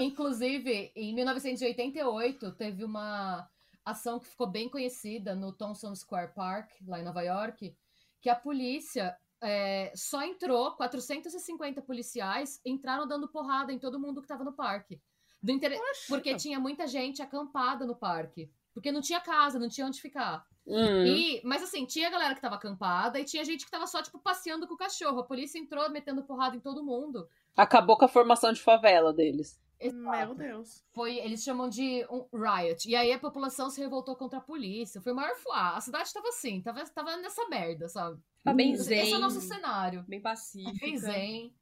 Inclusive, 0.00 0.92
em 0.96 1.14
1988, 1.14 2.52
teve 2.52 2.84
uma 2.84 3.48
ação 3.84 4.18
que 4.18 4.26
ficou 4.26 4.46
bem 4.46 4.68
conhecida 4.68 5.34
no 5.34 5.52
Thompson 5.52 5.94
Square 5.94 6.32
Park, 6.34 6.70
lá 6.86 6.98
em 7.00 7.04
Nova 7.04 7.22
York, 7.22 7.76
que 8.20 8.28
a 8.28 8.34
polícia 8.34 9.16
é, 9.42 9.92
só 9.94 10.22
entrou, 10.22 10.72
450 10.72 11.82
policiais 11.82 12.60
entraram 12.64 13.06
dando 13.06 13.28
porrada 13.28 13.72
em 13.72 13.78
todo 13.78 14.00
mundo 14.00 14.20
que 14.20 14.24
estava 14.24 14.42
no 14.44 14.52
parque. 14.54 15.00
Do 15.42 15.52
inter- 15.52 15.72
Porque 16.08 16.30
tinha 16.36 16.58
muita 16.58 16.86
gente 16.86 17.20
acampada 17.20 17.84
no 17.86 17.94
parque. 17.94 18.50
Porque 18.72 18.90
não 18.90 19.02
tinha 19.02 19.20
casa, 19.20 19.58
não 19.58 19.68
tinha 19.68 19.86
onde 19.86 20.00
ficar. 20.00 20.44
Hum. 20.66 21.04
E, 21.04 21.42
mas 21.44 21.62
assim, 21.62 21.84
tinha 21.84 22.10
galera 22.10 22.34
que 22.34 22.40
tava 22.40 22.54
acampada 22.54 23.20
e 23.20 23.24
tinha 23.24 23.44
gente 23.44 23.64
que 23.64 23.70
tava 23.70 23.86
só, 23.86 24.02
tipo, 24.02 24.18
passeando 24.18 24.66
com 24.66 24.74
o 24.74 24.78
cachorro. 24.78 25.20
A 25.20 25.26
polícia 25.26 25.58
entrou 25.58 25.90
metendo 25.90 26.24
porrada 26.24 26.56
em 26.56 26.60
todo 26.60 26.84
mundo. 26.84 27.28
Acabou 27.56 27.96
com 27.96 28.04
a 28.04 28.08
formação 28.08 28.52
de 28.52 28.62
favela 28.62 29.12
deles. 29.12 29.60
Meu 29.92 30.34
Deus. 30.34 30.82
Foi, 30.92 31.18
eles 31.18 31.42
chamam 31.42 31.68
de 31.68 32.06
um 32.10 32.26
riot. 32.32 32.88
E 32.88 32.96
aí 32.96 33.12
a 33.12 33.18
população 33.18 33.68
se 33.68 33.80
revoltou 33.80 34.16
contra 34.16 34.38
a 34.38 34.42
polícia. 34.42 35.00
Foi 35.00 35.12
o 35.12 35.16
maior 35.16 35.34
fuá. 35.36 35.76
A 35.76 35.80
cidade 35.80 36.12
tava 36.12 36.28
assim, 36.28 36.62
tava, 36.62 36.82
tava 36.86 37.16
nessa 37.18 37.46
merda, 37.48 37.88
sabe? 37.88 38.18
Tá 38.42 38.54
bem 38.54 38.72
Esse, 38.72 38.84
zen. 38.84 39.00
esse 39.00 39.12
é 39.12 39.16
o 39.16 39.20
nosso 39.20 39.40
cenário. 39.40 40.04
Bem 40.08 40.20
pacífico. 40.20 40.78
Bem 40.80 40.96
zen. 40.96 41.54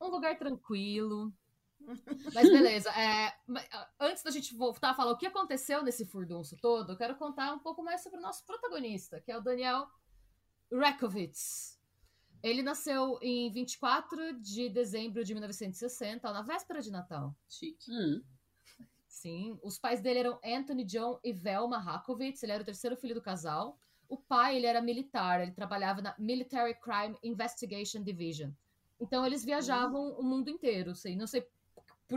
Um 0.00 0.08
lugar 0.08 0.36
tranquilo. 0.36 1.32
Mas 2.34 2.48
beleza. 2.48 2.90
é, 2.90 3.32
antes 4.00 4.22
da 4.22 4.30
gente 4.30 4.54
voltar 4.54 4.90
a 4.90 4.94
falar 4.94 5.12
o 5.12 5.16
que 5.16 5.26
aconteceu 5.26 5.82
nesse 5.82 6.06
furdunço 6.06 6.56
todo, 6.60 6.92
eu 6.92 6.96
quero 6.96 7.16
contar 7.16 7.52
um 7.52 7.58
pouco 7.58 7.82
mais 7.82 8.02
sobre 8.02 8.18
o 8.18 8.22
nosso 8.22 8.44
protagonista, 8.44 9.20
que 9.20 9.30
é 9.30 9.36
o 9.36 9.42
Daniel 9.42 9.86
Rakovitz. 10.72 11.80
Ele 12.42 12.62
nasceu 12.62 13.18
em 13.22 13.50
24 13.52 14.40
de 14.40 14.68
dezembro 14.68 15.24
de 15.24 15.32
1960, 15.32 16.32
na 16.32 16.42
véspera 16.42 16.80
de 16.80 16.90
Natal. 16.90 17.36
Chique. 17.48 17.90
Hum. 17.90 18.22
Sim, 19.06 19.58
os 19.62 19.78
pais 19.78 20.00
dele 20.00 20.20
eram 20.20 20.40
Anthony 20.44 20.84
John 20.84 21.20
e 21.22 21.32
Velma 21.32 21.78
Rakovitz, 21.78 22.42
ele 22.42 22.52
era 22.52 22.62
o 22.62 22.66
terceiro 22.66 22.96
filho 22.96 23.14
do 23.14 23.22
casal. 23.22 23.78
O 24.08 24.16
pai, 24.16 24.56
ele 24.56 24.66
era 24.66 24.82
militar, 24.82 25.40
ele 25.40 25.52
trabalhava 25.52 26.02
na 26.02 26.14
Military 26.18 26.74
Crime 26.80 27.16
Investigation 27.22 28.02
Division. 28.02 28.50
Então 29.00 29.24
eles 29.24 29.44
viajavam 29.44 30.12
o 30.18 30.22
mundo 30.22 30.48
inteiro, 30.48 30.92
assim, 30.92 31.16
não 31.16 31.26
sei 31.26 31.46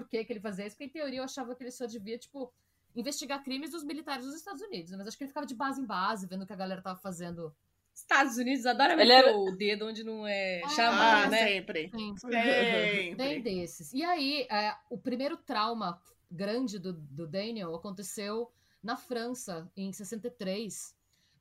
por 0.02 0.08
que 0.10 0.24
que 0.26 0.34
ele 0.34 0.40
fazia 0.40 0.66
isso, 0.68 0.76
porque 0.76 0.86
em 0.86 0.90
teoria 0.90 1.20
eu 1.20 1.24
achava 1.24 1.56
que 1.56 1.64
ele 1.64 1.72
só 1.72 1.86
devia, 1.86 2.18
tipo, 2.18 2.52
investigar 2.96 3.44
crimes 3.44 3.72
dos 3.72 3.84
militares 3.84 4.26
dos 4.26 4.36
Estados 4.36 4.62
Unidos, 4.62 4.92
mas 4.92 5.08
acho 5.08 5.18
que 5.18 5.24
ele 5.24 5.30
ficava 5.30 5.46
de 5.46 5.56
base 5.56 5.82
em 5.82 5.86
base, 5.86 6.28
vendo 6.28 6.44
o 6.44 6.46
que 6.48 6.54
a 6.54 6.56
galera 6.58 6.82
tava 6.82 7.00
fazendo. 7.00 7.54
Estados 7.94 8.36
Unidos 8.38 8.66
adora 8.66 8.96
meter 8.98 9.10
era- 9.12 9.38
o 9.38 9.52
dedo 9.56 9.86
onde 9.88 10.04
não 10.04 10.28
é 10.28 10.62
Ah, 10.66 10.70
chamado, 10.70 11.26
Ah, 11.26 11.30
né? 11.30 11.38
sempre. 11.48 11.90
Sim. 11.90 12.16
Sempre. 12.18 13.16
Bem 13.16 13.42
desses. 13.42 13.94
E 13.94 14.04
aí, 14.04 14.46
é, 14.52 14.76
o 14.90 14.98
primeiro 14.98 15.38
trauma 15.38 16.02
grande 16.30 16.78
do, 16.78 16.92
do 16.92 17.26
Daniel 17.26 17.74
aconteceu 17.74 18.52
na 18.84 18.98
França, 18.98 19.72
em 19.78 19.92
63. 19.94 20.94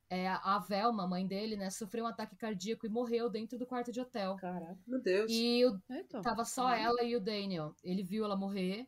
É, 0.09 0.27
a 0.27 0.59
Velma, 0.59 1.03
a 1.03 1.07
mãe 1.07 1.25
dele, 1.25 1.55
né, 1.55 1.69
sofreu 1.71 2.03
um 2.05 2.07
ataque 2.07 2.35
cardíaco 2.35 2.85
e 2.85 2.89
morreu 2.89 3.27
dentro 3.29 3.57
do 3.57 3.65
quarto 3.65 3.91
de 3.91 3.99
hotel. 3.99 4.35
Caraca. 4.35 4.77
Meu 4.85 5.01
Deus. 5.01 5.31
E 5.31 5.65
o- 5.65 5.81
Eita. 5.89 6.21
tava 6.21 6.45
só 6.45 6.71
ela 6.73 7.03
e 7.03 7.15
o 7.15 7.19
Daniel. 7.19 7.73
Ele 7.83 8.03
viu 8.03 8.23
ela 8.23 8.35
morrer 8.35 8.87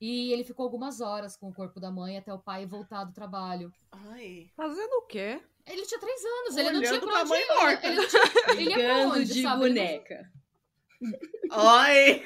e 0.00 0.32
ele 0.32 0.44
ficou 0.44 0.64
algumas 0.64 1.00
horas 1.02 1.36
com 1.36 1.48
o 1.50 1.54
corpo 1.54 1.78
da 1.78 1.90
mãe 1.90 2.16
até 2.16 2.32
o 2.32 2.38
pai 2.38 2.64
voltar 2.64 3.04
do 3.04 3.12
trabalho. 3.12 3.70
Ai. 3.92 4.50
Fazendo 4.56 4.92
o 4.94 5.02
quê? 5.02 5.40
Ele 5.66 5.82
tinha 5.84 6.00
três 6.00 6.24
anos, 6.24 6.56
ele 6.56 6.70
não 6.70 6.78
Olhando 6.80 6.88
tinha 7.00 7.00
pra 7.12 7.20
onde 7.20 7.28
mãe 7.28 7.40
ir. 7.42 7.48
morta. 7.48 7.86
Ele 7.88 8.06
tinha, 8.06 8.22
ele 8.22 8.30
ia 8.30 8.46
pra 8.46 8.54
Brigando 8.54 9.14
onde, 9.14 9.24
de 9.32 9.42
sabe? 9.42 9.60
Boneca. 9.60 10.32
Ai. 11.50 12.24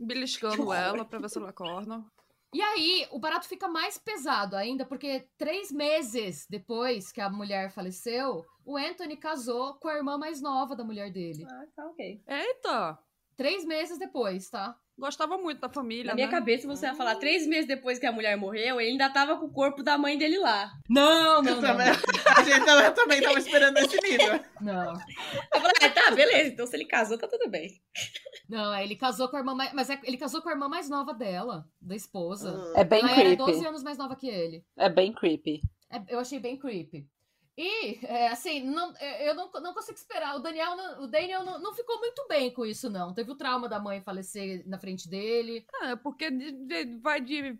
Beliscando 0.00 0.72
ela 0.72 1.04
pra 1.04 1.18
ver 1.20 1.30
se 1.30 1.38
ela 1.38 1.50
acorda. 1.50 2.04
E 2.52 2.60
aí, 2.60 3.06
o 3.10 3.18
barato 3.18 3.48
fica 3.48 3.66
mais 3.66 3.96
pesado 3.96 4.56
ainda, 4.56 4.84
porque 4.84 5.26
três 5.38 5.72
meses 5.72 6.46
depois 6.50 7.10
que 7.10 7.20
a 7.20 7.30
mulher 7.30 7.70
faleceu, 7.70 8.44
o 8.64 8.76
Anthony 8.76 9.16
casou 9.16 9.74
com 9.74 9.88
a 9.88 9.96
irmã 9.96 10.18
mais 10.18 10.40
nova 10.42 10.76
da 10.76 10.84
mulher 10.84 11.10
dele. 11.10 11.46
Ah, 11.48 11.64
tá 11.74 11.86
ok. 11.86 12.20
Eita! 12.28 12.98
Três 13.36 13.64
meses 13.64 13.98
depois, 13.98 14.50
tá? 14.50 14.76
Gostava 14.98 15.38
muito 15.38 15.58
da 15.60 15.70
família, 15.70 16.04
Na 16.10 16.14
minha 16.14 16.26
né? 16.26 16.30
cabeça, 16.30 16.68
você 16.68 16.84
ia 16.84 16.94
falar 16.94 17.16
três 17.16 17.46
meses 17.46 17.66
depois 17.66 17.98
que 17.98 18.04
a 18.04 18.12
mulher 18.12 18.36
morreu, 18.36 18.78
ele 18.78 18.90
ainda 18.90 19.08
tava 19.08 19.38
com 19.38 19.46
o 19.46 19.52
corpo 19.52 19.82
da 19.82 19.96
mãe 19.96 20.18
dele 20.18 20.38
lá. 20.38 20.70
Não, 20.88 21.42
Eu 21.42 21.58
também, 21.60 21.88
a 22.36 22.42
gente 22.42 22.64
também, 22.66 22.84
eu 22.84 22.94
também 22.94 23.22
tava 23.22 23.38
esperando 23.38 23.78
esse 23.78 23.96
nível. 24.02 24.38
Não. 24.60 24.92
Eu 24.92 25.60
falei, 25.60 25.72
ah, 25.80 25.90
tá, 25.90 26.10
beleza. 26.10 26.50
Então 26.50 26.66
se 26.66 26.76
ele 26.76 26.84
casou, 26.84 27.16
tá 27.16 27.26
tudo 27.26 27.48
bem. 27.48 27.80
Não, 28.48 28.72
é, 28.74 28.82
ele 28.84 28.96
casou 28.96 29.28
com 29.28 29.36
a 29.36 29.38
irmã 29.40 29.54
mais. 29.54 29.72
Mas 29.72 29.88
é- 29.90 30.00
ele 30.04 30.16
casou 30.16 30.42
com 30.42 30.48
a 30.48 30.52
irmã 30.52 30.68
mais 30.68 30.88
nova 30.88 31.14
dela, 31.14 31.68
da 31.80 31.94
esposa. 31.96 32.72
É 32.76 32.84
bem 32.84 33.00
Ela 33.00 33.10
era 33.12 33.36
12 33.36 33.52
creepy. 33.52 33.66
anos 33.68 33.82
mais 33.82 33.96
nova 33.98 34.16
que 34.16 34.28
ele. 34.28 34.64
É 34.76 34.88
bem 34.88 35.12
creepy. 35.12 35.62
É, 35.90 36.02
eu 36.08 36.18
achei 36.18 36.38
bem 36.38 36.56
creepy. 36.56 37.06
E, 37.56 37.98
é, 38.06 38.28
assim, 38.28 38.62
não, 38.64 38.94
é, 38.98 39.28
eu 39.28 39.34
não, 39.34 39.50
não 39.52 39.74
consigo 39.74 39.96
esperar. 39.98 40.34
O 40.36 40.38
Daniel, 40.40 40.74
não- 40.74 41.02
o 41.02 41.06
Daniel 41.06 41.44
não, 41.44 41.58
não 41.60 41.74
ficou 41.74 41.98
muito 41.98 42.26
bem 42.26 42.50
com 42.50 42.64
isso, 42.64 42.88
não. 42.88 43.12
Teve 43.12 43.30
o 43.30 43.36
trauma 43.36 43.68
da 43.68 43.78
mãe 43.78 44.00
falecer 44.00 44.66
na 44.66 44.78
frente 44.78 45.06
dele. 45.08 45.64
É, 45.82 45.94
porque 45.96 46.30
de- 46.30 46.52
de- 46.66 46.98
vai 47.00 47.20
de. 47.20 47.58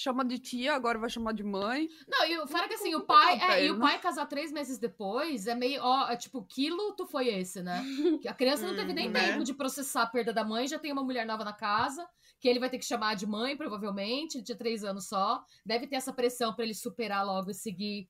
Chama 0.00 0.24
de 0.24 0.38
tia, 0.38 0.76
agora 0.76 0.96
vai 0.96 1.10
chamar 1.10 1.32
de 1.32 1.42
mãe. 1.42 1.88
Não, 2.06 2.24
e 2.24 2.46
fora 2.46 2.68
que 2.68 2.74
assim, 2.74 2.94
o 2.94 3.00
pai. 3.00 3.36
É, 3.40 3.66
e 3.66 3.70
o 3.72 3.74
né? 3.74 3.80
pai 3.80 3.98
casar 4.00 4.26
três 4.26 4.52
meses 4.52 4.78
depois 4.78 5.48
é 5.48 5.56
meio. 5.56 5.82
Ó, 5.82 6.08
é 6.08 6.16
tipo, 6.16 6.44
que 6.44 6.70
luto 6.70 7.04
foi 7.04 7.26
esse, 7.26 7.64
né? 7.64 7.82
Que 8.22 8.28
a 8.28 8.32
criança 8.32 8.64
não 8.64 8.76
teve 8.76 8.92
nem 8.92 9.08
Hum, 9.08 9.10
né? 9.10 9.32
tempo 9.32 9.42
de 9.42 9.52
processar 9.52 10.02
a 10.02 10.06
perda 10.06 10.32
da 10.32 10.44
mãe, 10.44 10.68
já 10.68 10.78
tem 10.78 10.92
uma 10.92 11.02
mulher 11.02 11.26
nova 11.26 11.42
na 11.42 11.52
casa, 11.52 12.08
que 12.38 12.46
ele 12.46 12.60
vai 12.60 12.70
ter 12.70 12.78
que 12.78 12.84
chamar 12.84 13.16
de 13.16 13.26
mãe, 13.26 13.56
provavelmente. 13.56 14.36
Ele 14.36 14.44
tinha 14.44 14.56
três 14.56 14.84
anos 14.84 15.08
só. 15.08 15.42
Deve 15.66 15.88
ter 15.88 15.96
essa 15.96 16.12
pressão 16.12 16.54
pra 16.54 16.64
ele 16.64 16.74
superar 16.74 17.26
logo 17.26 17.50
e 17.50 17.54
seguir. 17.54 18.08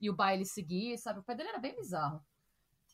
E 0.00 0.10
o 0.10 0.16
baile 0.16 0.44
seguir, 0.44 0.98
sabe? 0.98 1.20
O 1.20 1.22
pai 1.22 1.36
dele 1.36 1.50
era 1.50 1.58
bem 1.60 1.76
bizarro. 1.76 2.20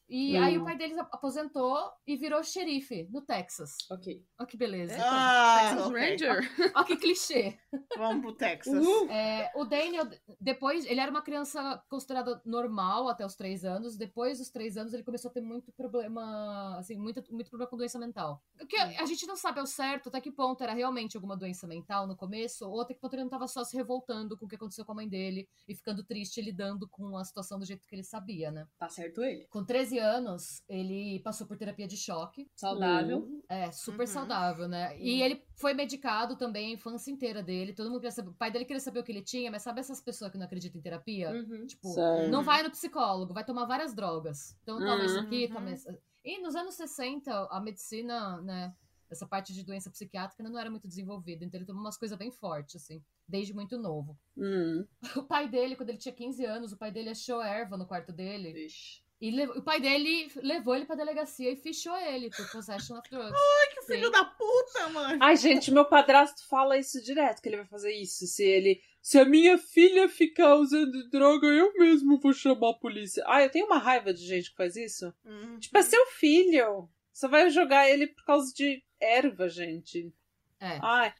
E 0.08 0.36
aí 0.36 0.58
o 0.58 0.64
pai 0.64 0.76
deles 0.76 0.98
aposentou 0.98 1.90
e 2.06 2.16
virou 2.16 2.42
xerife 2.42 3.08
no 3.10 3.22
Texas. 3.22 3.76
Ok. 3.90 4.22
Olha 4.38 4.46
que 4.46 4.56
beleza. 4.56 4.96
Ah, 4.98 5.58
Texas 5.60 5.86
ok. 5.86 6.00
Ranger. 6.00 6.50
Olha 6.76 6.84
que 6.84 6.96
clichê. 6.96 7.58
Vamos 7.96 8.22
pro 8.22 8.34
Texas. 8.34 8.84
É, 9.08 9.50
o 9.54 9.64
Daniel, 9.64 10.08
depois, 10.40 10.84
ele 10.84 11.00
era 11.00 11.10
uma 11.10 11.22
criança 11.22 11.82
considerada 11.88 12.40
normal 12.44 13.08
até 13.08 13.24
os 13.24 13.34
três 13.34 13.64
anos. 13.64 13.96
Depois 13.96 14.38
dos 14.38 14.50
três 14.50 14.76
anos, 14.76 14.92
ele 14.92 15.02
começou 15.02 15.30
a 15.30 15.34
ter 15.34 15.40
muito 15.40 15.72
problema, 15.72 16.76
assim, 16.78 16.96
muito, 16.96 17.22
muito 17.32 17.48
problema 17.48 17.70
com 17.70 17.76
doença 17.76 17.98
mental. 17.98 18.42
O 18.60 18.66
que 18.66 18.76
a 18.76 19.06
gente 19.06 19.26
não 19.26 19.36
sabe 19.36 19.60
ao 19.60 19.66
certo 19.66 20.08
até 20.08 20.20
que 20.20 20.30
ponto 20.30 20.62
era 20.62 20.74
realmente 20.74 21.16
alguma 21.16 21.36
doença 21.36 21.66
mental 21.66 22.06
no 22.06 22.16
começo, 22.16 22.68
ou 22.68 22.80
até 22.80 22.94
que 22.94 23.00
ponto 23.00 23.14
ele 23.14 23.22
não 23.22 23.28
estava 23.28 23.48
só 23.48 23.64
se 23.64 23.76
revoltando 23.76 24.36
com 24.36 24.46
o 24.46 24.48
que 24.48 24.56
aconteceu 24.56 24.84
com 24.84 24.92
a 24.92 24.96
mãe 24.96 25.08
dele 25.08 25.48
e 25.66 25.74
ficando 25.74 26.04
triste 26.04 26.40
lidando 26.42 26.88
com 26.88 27.16
a 27.16 27.24
situação 27.24 27.58
do 27.58 27.64
jeito 27.64 27.86
que 27.86 27.94
ele 27.94 28.04
sabia, 28.04 28.50
né? 28.50 28.66
Tá 28.78 28.88
certo 28.88 29.22
ele. 29.22 29.46
Com 29.48 29.64
13 29.64 29.93
anos, 29.98 30.62
ele 30.68 31.20
passou 31.20 31.46
por 31.46 31.56
terapia 31.56 31.86
de 31.86 31.96
choque. 31.96 32.48
Saudável. 32.56 33.28
É, 33.48 33.70
super 33.72 34.00
Uhum. 34.02 34.06
saudável, 34.06 34.68
né? 34.68 34.98
E 34.98 35.22
ele 35.22 35.44
foi 35.56 35.74
medicado 35.74 36.36
também 36.36 36.70
a 36.70 36.74
infância 36.74 37.10
inteira 37.10 37.42
dele. 37.42 37.72
Todo 37.72 37.86
mundo 37.88 38.00
queria 38.00 38.10
saber. 38.12 38.30
O 38.30 38.34
pai 38.34 38.50
dele 38.50 38.64
queria 38.64 38.80
saber 38.80 39.00
o 39.00 39.04
que 39.04 39.12
ele 39.12 39.22
tinha, 39.22 39.50
mas 39.50 39.62
sabe 39.62 39.80
essas 39.80 40.00
pessoas 40.00 40.30
que 40.30 40.38
não 40.38 40.46
acreditam 40.46 40.78
em 40.78 40.82
terapia? 40.82 41.30
Uhum. 41.32 41.66
Tipo, 41.66 41.94
não 42.30 42.42
vai 42.42 42.62
no 42.62 42.70
psicólogo, 42.70 43.32
vai 43.34 43.44
tomar 43.44 43.64
várias 43.66 43.94
drogas. 43.94 44.56
Então 44.62 44.78
toma 44.78 45.04
isso 45.04 45.18
aqui, 45.18 45.46
Uhum. 45.46 45.54
toma 45.54 45.70
isso. 45.72 45.88
E 46.24 46.40
nos 46.40 46.54
anos 46.54 46.74
60, 46.74 47.48
a 47.50 47.60
medicina, 47.60 48.40
né? 48.42 48.74
Essa 49.10 49.26
parte 49.26 49.52
de 49.52 49.62
doença 49.62 49.90
psiquiátrica 49.90 50.42
não 50.42 50.58
era 50.58 50.70
muito 50.70 50.88
desenvolvida. 50.88 51.44
Então 51.44 51.58
ele 51.58 51.66
tomou 51.66 51.82
umas 51.82 51.96
coisas 51.98 52.16
bem 52.18 52.32
fortes, 52.32 52.76
assim, 52.76 53.04
desde 53.28 53.52
muito 53.52 53.78
novo. 53.78 54.18
Hum. 54.36 54.84
O 55.22 55.22
pai 55.22 55.46
dele, 55.48 55.76
quando 55.76 55.90
ele 55.90 55.98
tinha 55.98 56.14
15 56.14 56.44
anos, 56.44 56.72
o 56.72 56.76
pai 56.78 56.90
dele 56.90 57.10
achou 57.10 57.40
erva 57.42 57.76
no 57.76 57.86
quarto 57.86 58.10
dele. 58.12 58.52
Vixe. 58.52 59.03
E 59.20 59.42
o 59.46 59.62
pai 59.62 59.80
dele 59.80 60.30
levou 60.36 60.74
ele 60.74 60.84
pra 60.84 60.96
delegacia 60.96 61.50
e 61.50 61.56
fichou 61.56 61.96
ele 61.96 62.30
por 62.30 62.50
possession 62.50 62.98
of 62.98 63.08
drugs. 63.08 63.38
Que 63.74 63.82
filho 63.86 64.10
da 64.10 64.24
puta, 64.24 64.88
mano. 64.88 65.18
Ai, 65.20 65.36
gente, 65.36 65.70
meu 65.70 65.84
padrasto 65.84 66.46
fala 66.48 66.76
isso 66.76 67.02
direto, 67.02 67.40
que 67.40 67.48
ele 67.48 67.58
vai 67.58 67.66
fazer 67.66 67.92
isso. 67.92 68.26
Se 68.26 68.44
ele. 68.44 68.82
Se 69.00 69.18
a 69.18 69.24
minha 69.24 69.56
filha 69.58 70.08
ficar 70.08 70.56
usando 70.56 71.08
droga, 71.10 71.46
eu 71.46 71.72
mesmo 71.74 72.18
vou 72.18 72.32
chamar 72.32 72.70
a 72.70 72.74
polícia. 72.74 73.22
Ai, 73.26 73.44
eu 73.46 73.50
tenho 73.50 73.66
uma 73.66 73.78
raiva 73.78 74.12
de 74.12 74.26
gente 74.26 74.50
que 74.50 74.56
faz 74.56 74.76
isso. 74.76 75.12
Uhum. 75.24 75.58
Tipo, 75.58 75.78
é 75.78 75.82
seu 75.82 76.06
filho. 76.06 76.88
Você 77.12 77.28
vai 77.28 77.48
jogar 77.50 77.88
ele 77.88 78.08
por 78.08 78.24
causa 78.24 78.52
de 78.52 78.82
erva, 79.00 79.48
gente. 79.48 80.12
É. 80.58 80.78
Ai. 80.82 81.14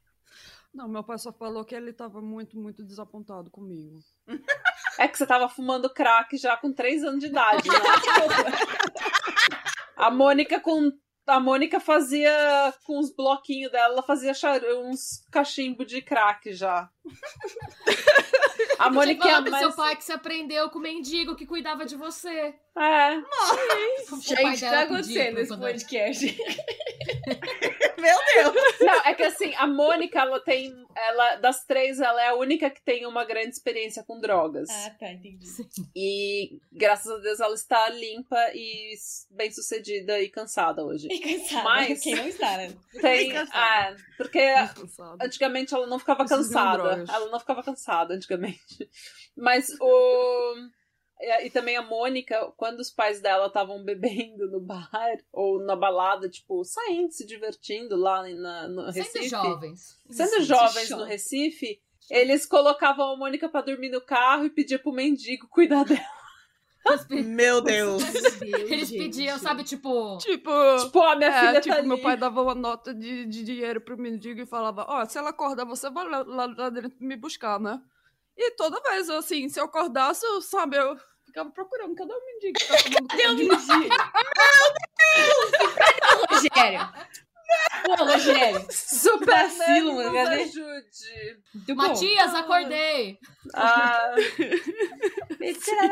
Não, 0.75 0.89
meu 0.89 1.05
pai 1.05 1.19
só 1.19 1.33
falou 1.33 1.65
que 1.65 1.75
ele 1.75 1.93
tava 1.93 2.21
muito, 2.21 2.59
muito 2.59 2.83
desapontado 2.85 3.51
comigo. 3.51 3.99
É 4.97 5.09
que 5.09 5.19
você 5.19 5.27
tava 5.27 5.49
fumando 5.49 5.93
crack 5.93 6.37
já 6.37 6.57
com 6.57 6.73
3 6.73 7.03
anos 7.03 7.19
de 7.19 7.27
idade, 7.27 7.69
né? 7.69 7.75
A 9.97 10.09
Mônica 10.09 10.61
com. 10.61 10.89
A 11.27 11.41
Mônica 11.41 11.81
fazia 11.81 12.73
com 12.85 13.01
os 13.01 13.13
bloquinhos 13.13 13.73
dela, 13.73 13.95
ela 13.95 14.03
fazia 14.05 14.33
char- 14.35 14.63
uns 14.85 15.27
cachimbo 15.33 15.85
de 15.85 16.01
crack 16.01 16.53
já. 16.53 16.89
A 18.79 18.89
Mônica 18.91 19.29
é 19.29 19.33
a 19.35 19.41
mais. 19.41 19.67
seu 19.67 19.73
pai 19.75 19.97
que 19.97 20.05
você 20.05 20.13
aprendeu 20.13 20.71
com 20.71 20.79
o 20.79 20.83
mendigo 20.83 21.35
que 21.35 21.45
cuidava 21.47 21.85
de 21.85 21.97
você. 21.97 22.55
É. 22.77 23.21
Pai 24.43 24.57
Gente, 24.57 24.61
tá 24.61 24.83
acontecendo 24.83 25.47
quando- 25.47 25.61
podcast? 25.61 26.27
Meu 27.97 28.19
Deus. 28.35 28.55
Não, 28.81 28.95
é 29.05 29.15
que 29.15 29.23
assim, 29.23 29.55
a 29.57 29.67
Mônica, 29.67 30.19
ela 30.19 30.41
tem. 30.41 30.75
Ela, 30.95 31.37
das 31.37 31.65
três, 31.65 32.01
ela 32.01 32.23
é 32.23 32.29
a 32.29 32.35
única 32.35 32.69
que 32.71 32.83
tem 32.83 33.07
uma 33.07 33.25
grande 33.25 33.51
experiência 33.51 34.03
com 34.05 34.21
drogas. 34.21 34.69
Ah, 34.71 34.91
tá, 34.99 35.11
entendi. 35.13 35.47
E 35.97 36.59
graças 36.73 37.11
a 37.11 37.19
Deus 37.19 37.41
ela 37.41 37.55
está 37.55 37.89
limpa 37.89 38.37
e 38.55 38.95
bem 39.31 39.51
sucedida 39.51 40.21
e 40.21 40.29
cansada 40.29 40.85
hoje. 40.85 41.09
E 41.11 41.19
cansada. 41.21 41.65
Mas- 41.65 42.01
Quem 42.01 42.15
não 42.15 42.29
está, 42.29 42.57
né? 42.57 42.75
Tem. 43.01 43.31
cansada. 43.33 43.97
Ah, 43.97 43.97
porque 44.19 44.45
antigamente 45.21 45.75
ela 45.75 45.87
não 45.87 45.99
ficava 45.99 46.27
cansada. 46.27 47.05
Ela 47.09 47.31
não 47.31 47.41
ficava 47.41 47.63
cansada 47.63 48.15
antigamente. 48.15 48.89
Mas 49.37 49.71
o. 49.81 50.55
E, 51.25 51.47
e 51.47 51.51
também 51.51 51.77
a 51.77 51.83
Mônica, 51.83 52.53
quando 52.57 52.81
os 52.81 52.91
pais 52.91 53.21
dela 53.21 53.47
estavam 53.47 53.83
bebendo 53.85 54.51
no 54.51 54.61
bar 54.61 54.91
ou 55.33 55.59
na 55.65 55.75
balada, 55.75 56.29
tipo, 56.29 56.63
saindo, 56.65 57.13
se 57.13 57.27
divertindo 57.27 57.97
lá 57.97 58.23
na, 58.29 58.69
no 58.69 58.93
Sendo 58.93 59.05
Recife. 59.05 59.29
jovens. 59.29 59.99
Sendo 60.11 60.37
Isso, 60.37 60.43
jovens 60.45 60.91
no 60.91 61.05
Recife, 61.05 61.81
eles 62.11 62.45
colocavam 62.47 63.13
a 63.13 63.17
Mônica 63.17 63.49
pra 63.49 63.63
dormir 63.63 63.89
no 63.89 64.01
carro 64.01 64.45
e 64.45 64.51
pedia 64.51 64.79
pro 64.79 64.93
mendigo 64.93 65.49
cuidar 65.49 65.85
dela. 65.85 66.01
Meu 67.09 67.63
Deus. 67.63 68.03
Eles 68.43 68.91
pediam, 68.91 69.39
sabe, 69.39 69.65
tipo. 69.65 70.19
Tipo, 70.19 70.51
Tipo, 70.81 70.99
ó, 70.99 71.17
minha 71.17 71.31
é, 71.31 71.41
filha 71.47 71.61
tipo, 71.63 71.75
tá 71.75 71.79
ali. 71.81 71.89
meu 71.89 71.99
pai 71.99 72.15
dava 72.15 72.43
uma 72.43 72.55
nota 72.55 72.93
de, 72.93 73.25
de 73.25 73.43
dinheiro 73.43 73.81
pro 73.81 73.97
mendigo 73.97 74.43
e 74.43 74.47
falava, 74.47 74.85
ó, 74.87 75.03
se 75.07 75.17
ela 75.17 75.31
acordar, 75.31 75.65
você 75.65 75.89
vai 75.89 76.07
lá, 76.07 76.23
lá, 76.23 76.45
lá 76.45 76.69
dentro 76.69 76.93
me 77.01 77.17
buscar, 77.17 77.59
né? 77.59 77.81
E 78.37 78.51
toda 78.51 78.83
vez, 78.83 79.09
assim, 79.09 79.49
se 79.49 79.59
eu 79.59 79.65
acordasse, 79.65 80.27
eu, 80.27 80.43
sabe, 80.43 80.77
eu 80.77 80.95
ficava 81.35 81.51
procurando, 81.51 81.97
cadê 81.97 82.13
o 82.13 82.25
mendigo 82.25 82.57
que 82.57 82.69
tá 82.69 82.77
tomando 82.77 83.09
conta 83.09 83.27
de 83.27 83.43
mim? 83.45 83.89
Rogério. 86.31 86.81
Pô, 87.85 88.05
Rogério. 88.05 88.67
Super 88.71 89.27
Vacilo, 89.27 89.95
mano, 89.97 90.13
cadê? 90.13 90.43
ajude. 90.43 91.41
Muito 91.53 91.75
bom. 91.75 91.83
Matias, 91.83 92.35
acordei! 92.35 93.19
Ah, 93.53 94.15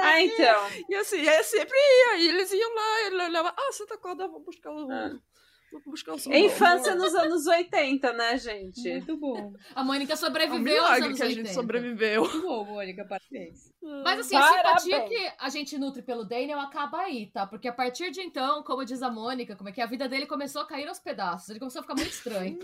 ah, 0.00 0.22
então. 0.22 0.68
E 0.88 0.94
assim, 0.94 1.26
é 1.26 1.42
sempre 1.42 1.76
ia, 1.76 2.18
e 2.18 2.28
eles 2.28 2.52
iam 2.52 2.74
lá, 2.74 3.00
ele 3.06 3.22
olhava, 3.24 3.52
ah, 3.56 3.72
você 3.72 3.84
tá 3.84 3.96
acordado, 3.96 4.30
vou 4.30 4.44
buscar 4.44 4.70
o... 4.70 4.90
Ah. 4.90 5.10
Buscar 5.86 6.14
o 6.14 6.32
É 6.32 6.38
infância 6.40 6.94
nos 6.94 7.14
anos 7.14 7.46
80, 7.46 8.12
né, 8.12 8.36
gente? 8.38 8.80
Muito 8.90 9.16
bom. 9.16 9.52
A 9.74 9.82
Mônica 9.84 10.12
É 10.12 10.14
um 10.14 10.18
sobreviveu 10.18 10.58
aos 10.84 10.98
milagre 10.98 11.04
anos 11.06 11.16
que 11.18 11.22
a 11.22 11.26
80. 11.26 11.44
gente 11.48 11.54
sobreviveu. 11.54 12.22
Muito 12.22 12.42
bom, 12.42 12.64
Mônica, 12.64 13.04
parabéns. 13.04 13.72
Mas 14.04 14.20
assim, 14.20 14.36
a 14.36 14.40
Parabéns. 14.40 14.82
simpatia 14.82 15.08
que 15.08 15.32
a 15.38 15.48
gente 15.48 15.78
nutre 15.78 16.02
pelo 16.02 16.24
Daniel 16.24 16.60
acaba 16.60 16.98
aí, 16.98 17.26
tá? 17.32 17.46
Porque 17.46 17.68
a 17.68 17.72
partir 17.72 18.10
de 18.10 18.20
então, 18.20 18.62
como 18.62 18.84
diz 18.84 19.02
a 19.02 19.10
Mônica, 19.10 19.56
como 19.56 19.68
é 19.68 19.72
que 19.72 19.80
a 19.80 19.86
vida 19.86 20.08
dele 20.08 20.26
começou 20.26 20.62
a 20.62 20.66
cair 20.66 20.86
aos 20.88 20.98
pedaços. 20.98 21.48
Ele 21.48 21.58
começou 21.58 21.80
a 21.80 21.82
ficar 21.82 21.94
muito 21.94 22.10
estranho. 22.12 22.58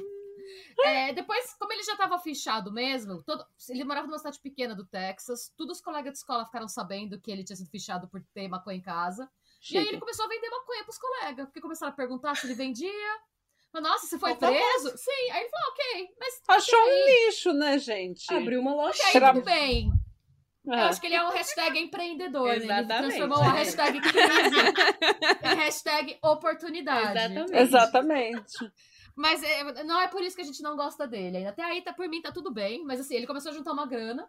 É, 0.85 1.13
depois, 1.13 1.55
como 1.59 1.73
ele 1.73 1.83
já 1.83 1.97
tava 1.97 2.19
fichado 2.19 2.73
mesmo, 2.73 3.23
todo- 3.25 3.45
ele 3.69 3.85
morava 3.85 4.07
numa 4.07 4.19
cidade 4.19 4.39
pequena 4.41 4.75
do 4.75 4.87
Texas, 4.87 5.53
todos 5.57 5.79
os 5.79 5.83
colegas 5.85 6.13
de 6.13 6.19
escola 6.19 6.45
ficaram 6.47 6.69
sabendo 6.69 7.21
que 7.21 7.31
ele 7.31 7.43
tinha 7.45 7.57
sido 7.57 7.69
fichado 7.69 8.09
por 8.09 8.23
ter 8.33 8.49
maconha 8.49 8.79
em 8.79 8.81
casa. 8.83 9.29
E 9.73 9.79
aí 9.79 9.89
ele 9.89 9.99
começou 9.99 10.25
a 10.25 10.29
vender 10.29 10.49
maconha 10.51 10.85
pros 10.85 10.99
colegas, 10.99 11.47
porque 11.47 11.61
começaram 11.61 11.93
a 11.93 11.97
perguntar 11.97 12.35
se 12.37 12.47
ele 12.47 12.55
vendia. 12.55 12.91
Falou, 13.73 13.91
Nossa, 13.91 14.07
você 14.07 14.19
foi 14.19 14.35
tá 14.37 14.49
preso? 14.49 14.97
Sim. 14.97 15.31
Aí 15.33 15.41
ele 15.41 15.49
falou, 15.51 15.69
ok, 15.73 16.09
mas 16.19 16.41
Achou 16.49 16.81
um 16.81 17.07
lixo, 17.27 17.53
né, 17.53 17.79
gente? 17.79 18.33
Abriu 18.33 18.61
uma 18.61 18.75
loja. 18.75 18.99
Tra- 19.13 19.33
tudo 19.35 19.45
bem. 19.45 19.91
Eu 20.65 20.75
É. 20.75 20.83
acho 20.83 21.01
que 21.01 21.07
ele 21.07 21.15
é 21.15 21.25
um 21.25 21.31
hashtag 21.31 21.79
empreendedor, 21.79 22.47
né? 22.49 22.57
Ele 22.57 22.65
Exatamente, 22.65 22.99
transformou 23.17 23.39
a 23.39 23.53
hashtag 23.53 24.01
crise 24.01 24.57
em 25.43 25.57
hashtag 25.57 26.19
oportunidade. 26.23 27.19
Exatamente. 27.19 27.57
Exatamente. 27.57 28.73
Mas 29.17 29.43
é, 29.43 29.83
não 29.85 30.01
é 30.01 30.09
por 30.09 30.23
isso 30.23 30.37
que 30.37 30.43
a 30.43 30.45
gente 30.45 30.63
não 30.63 30.77
gosta 30.77 31.07
dele. 31.07 31.47
Até 31.47 31.63
aí, 31.63 31.83
tá, 31.83 31.93
por 31.93 32.07
mim, 32.09 32.21
tá 32.23 32.31
tudo 32.31 32.53
bem. 32.53 32.85
Mas 32.85 33.01
assim, 33.01 33.17
ele 33.17 33.27
começou 33.27 33.51
a 33.51 33.55
juntar 33.55 33.73
uma 33.73 33.87
grana. 33.87 34.29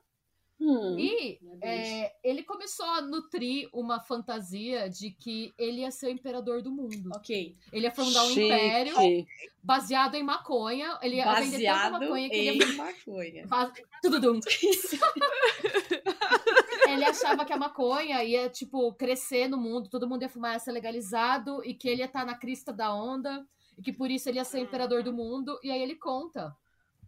Hum. 0.61 0.99
E 0.99 1.39
é, 1.61 2.13
ele 2.21 2.43
começou 2.43 2.85
a 2.85 3.01
nutrir 3.01 3.69
uma 3.71 4.01
fantasia 4.01 4.89
de 4.89 5.09
que 5.11 5.53
ele 5.57 5.81
ia 5.81 5.91
ser 5.91 6.07
o 6.07 6.09
imperador 6.09 6.61
do 6.61 6.69
mundo. 6.69 7.11
Ok. 7.15 7.55
Ele 7.71 7.85
ia 7.85 7.91
fundar 7.91 8.23
um 8.25 8.27
Chique. 8.29 8.43
império 8.43 8.93
baseado 9.63 10.15
em 10.15 10.23
maconha. 10.23 10.99
Ele 11.01 11.15
ia 11.15 11.33
vender 11.35 11.51
tanta 11.51 11.51
Baseado 11.51 11.91
maconha 11.93 12.29
que 12.29 12.35
ele 12.35 12.57
ia 12.57 12.65
em 12.65 12.75
maconha. 12.75 13.47
Base- 13.47 13.85
Tududum. 14.01 14.39
ele 16.89 17.05
achava 17.05 17.45
que 17.45 17.53
a 17.53 17.57
maconha 17.57 18.23
ia, 18.23 18.49
tipo, 18.49 18.93
crescer 18.93 19.47
no 19.47 19.57
mundo, 19.57 19.89
todo 19.89 20.07
mundo 20.07 20.23
ia 20.23 20.29
fumar, 20.29 20.53
ia 20.53 20.59
ser 20.59 20.71
legalizado, 20.71 21.63
e 21.63 21.73
que 21.73 21.87
ele 21.87 22.01
ia 22.01 22.05
estar 22.05 22.25
na 22.25 22.35
crista 22.35 22.73
da 22.73 22.93
onda, 22.93 23.45
e 23.77 23.81
que 23.81 23.93
por 23.93 24.11
isso 24.11 24.27
ele 24.27 24.39
ia 24.39 24.45
ser 24.45 24.59
imperador 24.59 25.03
do 25.03 25.13
mundo, 25.13 25.57
e 25.63 25.71
aí 25.71 25.81
ele 25.81 25.95
conta. 25.95 26.53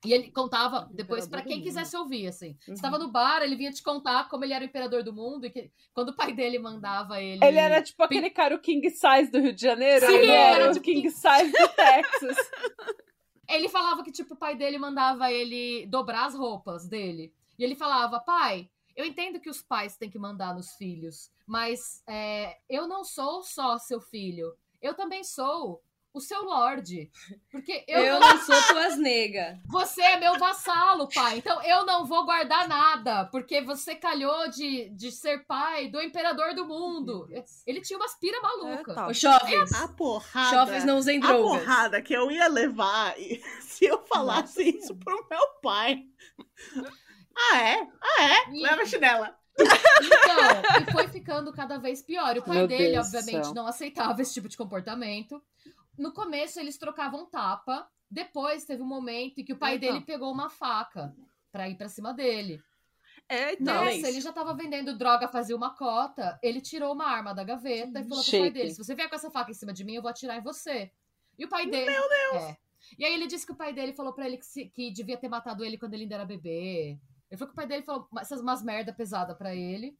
E 0.03 0.13
ele 0.13 0.31
contava 0.31 0.89
depois 0.91 1.27
do 1.27 1.43
quem 1.43 1.61
quisesse 1.61 1.95
ouvir, 1.95 2.27
assim. 2.27 2.57
Uhum. 2.67 2.73
Estava 2.73 2.97
no 2.97 3.11
bar, 3.11 3.43
ele 3.43 3.55
vinha 3.55 3.71
te 3.71 3.83
contar 3.83 4.27
como 4.29 4.43
ele 4.43 4.53
era 4.53 4.63
o 4.63 4.67
imperador 4.67 5.03
do 5.03 5.13
mundo, 5.13 5.45
e 5.45 5.51
que 5.51 5.71
quando 5.93 6.09
o 6.09 6.15
pai 6.15 6.33
dele 6.33 6.57
mandava 6.57 7.21
ele. 7.21 7.43
Ele 7.45 7.59
era 7.59 7.81
tipo 7.83 8.01
aquele 8.01 8.29
cara, 8.31 8.55
o 8.55 8.59
King 8.59 8.89
Size 8.89 9.31
do 9.31 9.39
Rio 9.39 9.53
de 9.53 9.61
Janeiro. 9.61 10.05
Sim, 10.07 10.13
ele 10.13 10.31
era 10.31 10.63
era 10.63 10.71
o 10.71 10.73
tipo 10.73 10.85
King 10.85 11.09
Size 11.09 11.51
do 11.51 11.67
Texas. 11.75 12.37
Ele 13.49 13.67
falava 13.67 14.01
que, 14.01 14.13
tipo, 14.13 14.33
o 14.33 14.37
pai 14.37 14.55
dele 14.55 14.77
mandava 14.77 15.29
ele 15.29 15.85
dobrar 15.87 16.25
as 16.25 16.33
roupas 16.33 16.87
dele. 16.87 17.33
E 17.59 17.65
ele 17.65 17.75
falava, 17.75 18.17
pai, 18.17 18.69
eu 18.95 19.03
entendo 19.03 19.41
que 19.41 19.49
os 19.49 19.61
pais 19.61 19.97
têm 19.97 20.09
que 20.09 20.17
mandar 20.17 20.55
nos 20.55 20.75
filhos, 20.75 21.29
mas 21.45 22.01
é, 22.07 22.57
eu 22.69 22.87
não 22.87 23.03
sou 23.03 23.43
só 23.43 23.77
seu 23.77 23.99
filho. 23.99 24.55
Eu 24.81 24.93
também 24.93 25.23
sou 25.23 25.81
o 26.13 26.19
seu 26.19 26.43
Lorde. 26.43 27.09
Porque 27.49 27.83
eu, 27.87 27.99
Eu 28.03 28.19
não- 28.19 28.37
sou 28.39 28.61
tuas 28.67 28.97
nega. 28.97 29.59
Você 29.67 30.01
é 30.01 30.19
meu 30.19 30.37
vassalo, 30.37 31.07
pai. 31.07 31.37
Então 31.37 31.61
eu 31.63 31.85
não 31.85 32.05
vou 32.05 32.25
guardar 32.25 32.67
nada. 32.67 33.25
Porque 33.25 33.61
você 33.61 33.95
calhou 33.95 34.49
de, 34.49 34.89
de 34.89 35.11
ser 35.11 35.45
pai 35.45 35.87
do 35.89 36.01
imperador 36.01 36.53
do 36.53 36.65
mundo. 36.65 37.27
Ele 37.65 37.81
tinha 37.81 37.97
umas 37.97 38.13
pira 38.19 38.41
maluca. 38.41 38.91
É, 38.91 38.95
tá. 38.95 39.13
Jovens. 39.13 39.71
A 39.73 39.87
porrada. 39.87 40.49
Jovens 40.57 40.83
não 40.85 40.97
usem 40.97 41.17
a 41.17 41.27
drogas. 41.27 41.59
porrada 41.61 42.01
que 42.01 42.13
eu 42.13 42.29
ia 42.29 42.47
levar 42.47 43.15
se 43.61 43.85
eu 43.85 44.03
falasse 44.05 44.63
isso 44.77 44.95
pro 44.95 45.27
meu 45.29 45.47
pai. 45.61 46.03
Ah, 47.35 47.57
é? 47.61 47.87
Ah, 48.01 48.23
é? 48.23 48.49
E- 48.53 48.61
Leva 48.61 48.81
a 48.81 48.85
chinela. 48.85 49.35
Então, 49.59 50.81
e 50.87 50.91
foi 50.91 51.07
ficando 51.09 51.51
cada 51.53 51.77
vez 51.77 52.01
pior. 52.01 52.37
O 52.37 52.41
pai 52.41 52.57
Meu 52.57 52.67
dele, 52.67 52.91
Deus 52.93 53.07
obviamente, 53.07 53.45
céu. 53.45 53.53
não 53.53 53.67
aceitava 53.67 54.21
esse 54.21 54.33
tipo 54.33 54.47
de 54.49 54.57
comportamento. 54.57 55.41
No 55.97 56.11
começo, 56.13 56.59
eles 56.59 56.77
trocavam 56.77 57.25
tapa. 57.25 57.87
Depois, 58.09 58.65
teve 58.65 58.81
um 58.81 58.85
momento 58.87 59.39
em 59.39 59.45
que 59.45 59.53
o 59.53 59.57
pai 59.57 59.73
Eita. 59.73 59.87
dele 59.87 60.01
pegou 60.01 60.31
uma 60.31 60.49
faca 60.49 61.15
pra 61.51 61.69
ir 61.69 61.75
pra 61.75 61.87
cima 61.87 62.13
dele. 62.13 62.61
É 63.29 63.55
Nessa, 63.61 63.91
isso. 63.93 64.05
ele 64.07 64.21
já 64.21 64.33
tava 64.33 64.53
vendendo 64.53 64.97
droga, 64.97 65.27
fazia 65.27 65.55
uma 65.55 65.73
cota. 65.75 66.37
Ele 66.43 66.59
tirou 66.59 66.93
uma 66.93 67.05
arma 67.05 67.33
da 67.33 67.43
gaveta 67.43 67.99
e 67.99 68.03
falou 68.03 68.21
pro 68.23 68.31
pai 68.31 68.41
Chique. 68.41 68.49
dele: 68.51 68.71
se 68.71 68.77
você 68.83 68.93
vier 68.95 69.07
com 69.09 69.15
essa 69.15 69.31
faca 69.31 69.51
em 69.51 69.53
cima 69.53 69.71
de 69.71 69.83
mim, 69.85 69.93
eu 69.95 70.01
vou 70.01 70.09
atirar 70.11 70.37
em 70.37 70.41
você. 70.41 70.91
E 71.39 71.45
o 71.45 71.49
pai 71.49 71.65
dele. 71.67 71.89
Meu 71.91 72.09
Deus! 72.09 72.43
É. 72.43 72.57
E 72.97 73.05
aí 73.05 73.13
ele 73.13 73.27
disse 73.27 73.45
que 73.45 73.51
o 73.53 73.55
pai 73.55 73.71
dele 73.71 73.93
falou 73.93 74.11
pra 74.11 74.25
ele 74.25 74.37
que, 74.37 74.45
se- 74.45 74.65
que 74.69 74.91
devia 74.91 75.15
ter 75.17 75.29
matado 75.29 75.63
ele 75.63 75.77
quando 75.77 75.93
ele 75.93 76.03
ainda 76.03 76.15
era 76.15 76.25
bebê. 76.25 76.99
Ele 77.29 77.37
falou 77.37 77.47
que 77.47 77.53
o 77.53 77.55
pai 77.55 77.67
dele 77.67 77.83
falou 77.83 78.07
essas 78.19 78.41
umas 78.41 78.61
merda 78.61 78.91
pesada 78.91 79.33
pra 79.33 79.55
ele. 79.55 79.97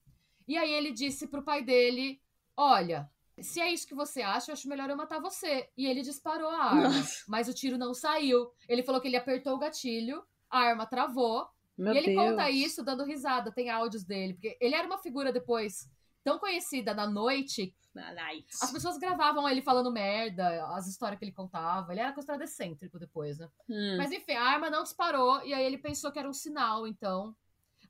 E 0.48 0.58
aí 0.58 0.72
ele 0.74 0.92
disse 0.92 1.28
pro 1.28 1.44
pai 1.44 1.64
dele: 1.64 2.20
Olha, 2.58 3.10
se 3.44 3.60
é 3.60 3.72
isso 3.72 3.88
que 3.88 3.96
você 3.96 4.22
acha, 4.22 4.52
eu 4.52 4.54
acho 4.54 4.68
melhor 4.68 4.90
eu 4.90 4.98
matar 4.98 5.20
você. 5.20 5.70
E 5.78 5.86
ele 5.86 6.02
disparou 6.02 6.50
a 6.50 6.64
arma. 6.66 6.90
Nossa. 6.90 7.24
Mas 7.28 7.48
o 7.48 7.54
tiro 7.54 7.78
não 7.78 7.94
saiu. 7.94 8.52
Ele 8.68 8.84
falou 8.84 9.02
que 9.02 9.08
ele 9.08 9.18
apertou 9.18 9.56
o 9.56 9.60
gatilho, 9.60 10.24
a 10.50 10.60
arma 10.60 10.86
travou. 10.86 11.48
Meu 11.78 11.94
e 11.94 11.98
ele 11.98 12.14
Deus. 12.14 12.30
conta 12.30 12.50
isso 12.50 12.84
dando 12.84 13.04
risada, 13.04 13.52
tem 13.52 13.70
áudios 13.70 14.04
dele. 14.04 14.34
Porque 14.34 14.58
ele 14.60 14.76
era 14.76 14.86
uma 14.86 14.98
figura 14.98 15.32
depois 15.32 15.90
tão 16.24 16.38
conhecida 16.38 16.94
na 16.94 17.08
noite. 17.08 17.74
Na 17.94 18.14
night. 18.14 18.48
As 18.62 18.72
pessoas 18.72 18.98
gravavam 18.98 19.50
ele 19.50 19.62
falando 19.62 19.92
merda, 19.92 20.66
as 20.76 20.88
histórias 20.88 21.20
que 21.20 21.26
ele 21.26 21.34
contava. 21.34 21.92
Ele 21.92 22.00
era 22.00 22.14
considerado 22.14 22.44
excêntrico 22.44 22.98
depois, 22.98 23.38
né? 23.38 23.50
Hum. 23.70 23.98
Mas 23.98 24.12
enfim, 24.12 24.34
a 24.34 24.44
arma 24.44 24.70
não 24.70 24.84
disparou 24.84 25.44
e 25.44 25.54
aí 25.54 25.66
ele 25.66 25.78
pensou 25.78 26.12
que 26.12 26.20
era 26.20 26.30
um 26.30 26.34
sinal, 26.34 26.88
então. 26.88 27.36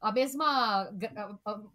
A 0.02 0.12
mesma. 0.12 0.90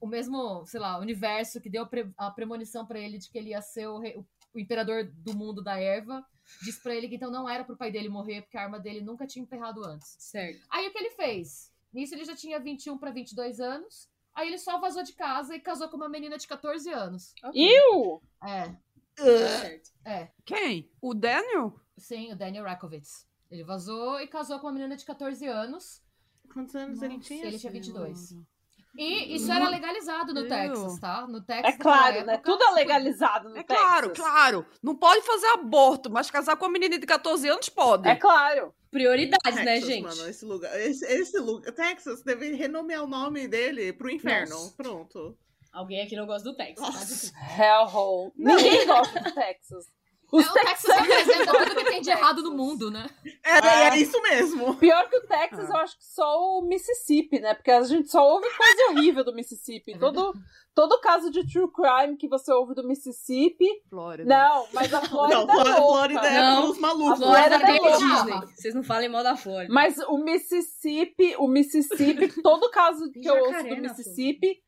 O 0.00 0.06
mesmo, 0.06 0.64
sei 0.66 0.80
lá, 0.80 0.98
universo 0.98 1.60
que 1.60 1.70
deu 1.70 1.84
a 1.84 1.86
pre- 1.86 2.10
a 2.16 2.30
premonição 2.30 2.84
pra 2.84 2.98
ele 2.98 3.18
de 3.18 3.30
que 3.30 3.38
ele 3.38 3.50
ia 3.50 3.62
ser 3.62 3.86
o, 3.86 3.98
rei- 3.98 4.16
o 4.52 4.58
imperador 4.58 5.04
do 5.04 5.36
mundo 5.36 5.62
da 5.62 5.78
erva, 5.78 6.26
disse 6.62 6.82
pra 6.82 6.94
ele 6.94 7.08
que 7.08 7.14
então 7.14 7.30
não 7.30 7.48
era 7.48 7.62
pro 7.64 7.76
pai 7.76 7.90
dele 7.92 8.08
morrer, 8.08 8.42
porque 8.42 8.56
a 8.58 8.62
arma 8.62 8.80
dele 8.80 9.00
nunca 9.00 9.26
tinha 9.26 9.42
emperrado 9.42 9.84
antes. 9.84 10.16
Certo. 10.18 10.60
Aí 10.70 10.88
o 10.88 10.92
que 10.92 10.98
ele 10.98 11.10
fez? 11.10 11.72
Nisso 11.92 12.14
ele 12.14 12.24
já 12.24 12.34
tinha 12.34 12.58
21 12.58 12.98
pra 12.98 13.10
22 13.12 13.60
anos. 13.60 14.08
Aí 14.34 14.48
ele 14.48 14.58
só 14.58 14.78
vazou 14.78 15.02
de 15.02 15.12
casa 15.14 15.54
e 15.54 15.60
casou 15.60 15.88
com 15.88 15.96
uma 15.96 16.08
menina 16.08 16.36
de 16.36 16.46
14 16.46 16.90
anos. 16.90 17.32
Ok. 17.42 17.52
Iu! 17.62 18.20
É, 18.44 18.74
Certo. 19.16 19.90
é. 20.04 20.28
Quem? 20.44 20.90
O 21.00 21.14
Daniel? 21.14 21.80
Sim, 21.96 22.32
o 22.32 22.36
Daniel 22.36 22.64
Rakovitz. 22.64 23.26
Ele 23.50 23.64
vazou 23.64 24.20
e 24.20 24.26
casou 24.26 24.58
com 24.58 24.66
uma 24.66 24.72
menina 24.74 24.94
de 24.96 25.04
14 25.06 25.46
anos. 25.46 26.02
Quantos 26.56 26.74
anos 26.74 27.02
ele 27.02 27.18
tinha? 27.18 27.44
Ele 27.44 27.58
tinha 27.58 27.70
22. 27.70 28.30
E 28.98 29.34
isso 29.36 29.52
era 29.52 29.68
legalizado 29.68 30.32
no. 30.32 30.48
Texas, 30.48 30.98
tá? 30.98 31.26
No 31.28 31.36
É 31.36 31.42
Texas. 31.42 31.76
claro, 31.78 32.04
naquela 32.06 32.24
né? 32.26 32.32
época, 32.32 32.50
Tudo 32.50 32.64
é 32.64 32.70
legalizado 32.70 33.48
no 33.50 33.56
É 33.58 33.62
Texas. 33.62 33.76
claro, 33.86 34.12
claro. 34.14 34.66
Não 34.82 34.96
pode 34.96 35.20
fazer 35.26 35.48
aborto, 35.48 36.10
mas 36.10 36.30
casar 36.30 36.56
com 36.56 36.64
uma 36.64 36.72
menina 36.72 36.98
de 36.98 37.04
14 37.06 37.46
anos 37.46 37.68
pode. 37.68 38.08
É 38.08 38.16
claro. 38.16 38.74
Prioridades, 38.90 39.54
né, 39.56 39.64
Texas, 39.74 39.86
gente? 39.90 40.02
mano, 40.02 40.26
esse 40.30 40.44
lugar. 40.46 40.80
Esse, 40.80 41.04
esse 41.04 41.38
lugar. 41.38 41.70
Texas 41.74 42.22
deve 42.22 42.54
renomear 42.54 43.04
o 43.04 43.06
nome 43.06 43.46
dele 43.46 43.92
pro 43.92 44.08
inferno. 44.10 44.54
Nossa. 44.54 44.74
Pronto. 44.78 45.36
Alguém 45.74 46.00
aqui 46.02 46.16
não 46.16 46.24
gosta 46.24 46.48
do 46.50 46.56
Texas. 46.56 46.80
Nossa. 46.88 47.32
Hellhole. 47.62 48.32
Ninguém 48.34 48.86
gosta 48.86 49.20
do 49.20 49.34
Texas. 49.34 49.84
Os 50.32 50.44
É, 50.46 50.50
o 50.50 50.52
Texas 50.52 50.96
representa 50.96 51.52
tudo 51.64 51.74
que 51.76 51.84
tem 51.84 52.00
de 52.00 52.10
errado 52.10 52.42
no 52.42 52.52
mundo, 52.52 52.90
né? 52.90 53.08
É, 53.44 53.58
É. 53.58 53.88
é 53.90 53.96
isso 53.98 54.20
mesmo. 54.22 54.74
Pior 54.76 55.08
que 55.08 55.16
o 55.16 55.26
Texas, 55.26 55.68
eu 55.70 55.76
acho 55.76 55.96
que 55.98 56.04
só 56.04 56.58
o 56.58 56.62
Mississippi, 56.62 57.38
né? 57.40 57.54
Porque 57.54 57.70
a 57.70 57.82
gente 57.82 58.10
só 58.10 58.26
ouve 58.28 58.46
coisa 58.48 58.90
horrível 58.90 59.24
do 59.24 59.32
Mississippi. 59.34 59.92
É 59.92 59.98
todo, 59.98 60.34
todo 60.74 61.00
caso 61.00 61.30
de 61.30 61.46
true 61.50 61.70
crime 61.70 62.16
que 62.16 62.28
você 62.28 62.52
ouve 62.52 62.74
do 62.74 62.86
Mississippi. 62.86 63.66
Flórida. 63.88 64.28
Não, 64.28 64.66
mas 64.72 64.92
a 64.92 65.00
Flórida 65.00 65.38
Não, 65.38 65.46
Flórida, 65.46 65.68
é 65.70 65.70
louca. 65.70 65.82
Flórida 65.82 66.28
é 66.28 66.40
Não. 66.40 66.80
malucos. 66.80 67.18
Flórida 67.18 67.18
Flórida 67.20 67.54
é 67.56 67.58
tem 67.66 67.80
louca. 67.80 67.98
Disney. 67.98 68.54
Vocês 68.56 68.74
não 68.74 68.82
falem 68.82 69.08
mal 69.08 69.22
da 69.22 69.36
Flórida. 69.36 69.72
Mas 69.72 69.96
o 70.08 70.18
Mississippi, 70.18 71.36
o 71.38 71.46
Mississippi, 71.48 72.28
todo 72.42 72.68
caso 72.70 73.10
que 73.12 73.26
eu 73.26 73.36
ouço 73.44 73.62
do 73.62 73.76
Mississippi. 73.76 74.60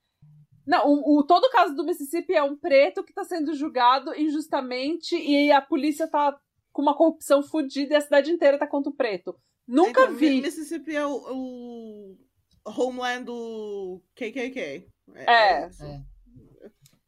Não, 0.69 0.87
o, 0.87 1.19
o- 1.19 1.23
todo 1.25 1.49
caso 1.51 1.75
do 1.75 1.83
Mississippi 1.83 2.35
é 2.35 2.43
um 2.43 2.55
preto 2.55 3.03
que 3.03 3.15
tá 3.15 3.25
sendo 3.25 3.55
julgado 3.55 4.15
injustamente 4.15 5.17
e 5.17 5.51
a 5.51 5.63
polícia 5.63 6.07
tá 6.07 6.39
com 6.71 6.83
uma 6.83 6.95
corrupção 6.95 7.43
fodida 7.43 7.95
e 7.95 7.97
a 7.97 8.01
cidade 8.03 8.31
inteira 8.31 8.59
tá 8.59 8.67
contra 8.67 8.91
o 8.91 8.95
preto. 8.95 9.35
Nunca 9.67 10.03
Então, 10.03 10.15
vi. 10.15 10.43
Mississippi 10.43 10.95
é 10.95 11.07
o, 11.07 11.15
o 11.17 12.19
homeland 12.67 13.25
do 13.25 14.03
KKK. 14.15 14.87
É. 15.15 15.67
isso. 15.69 15.83
É. 15.85 16.03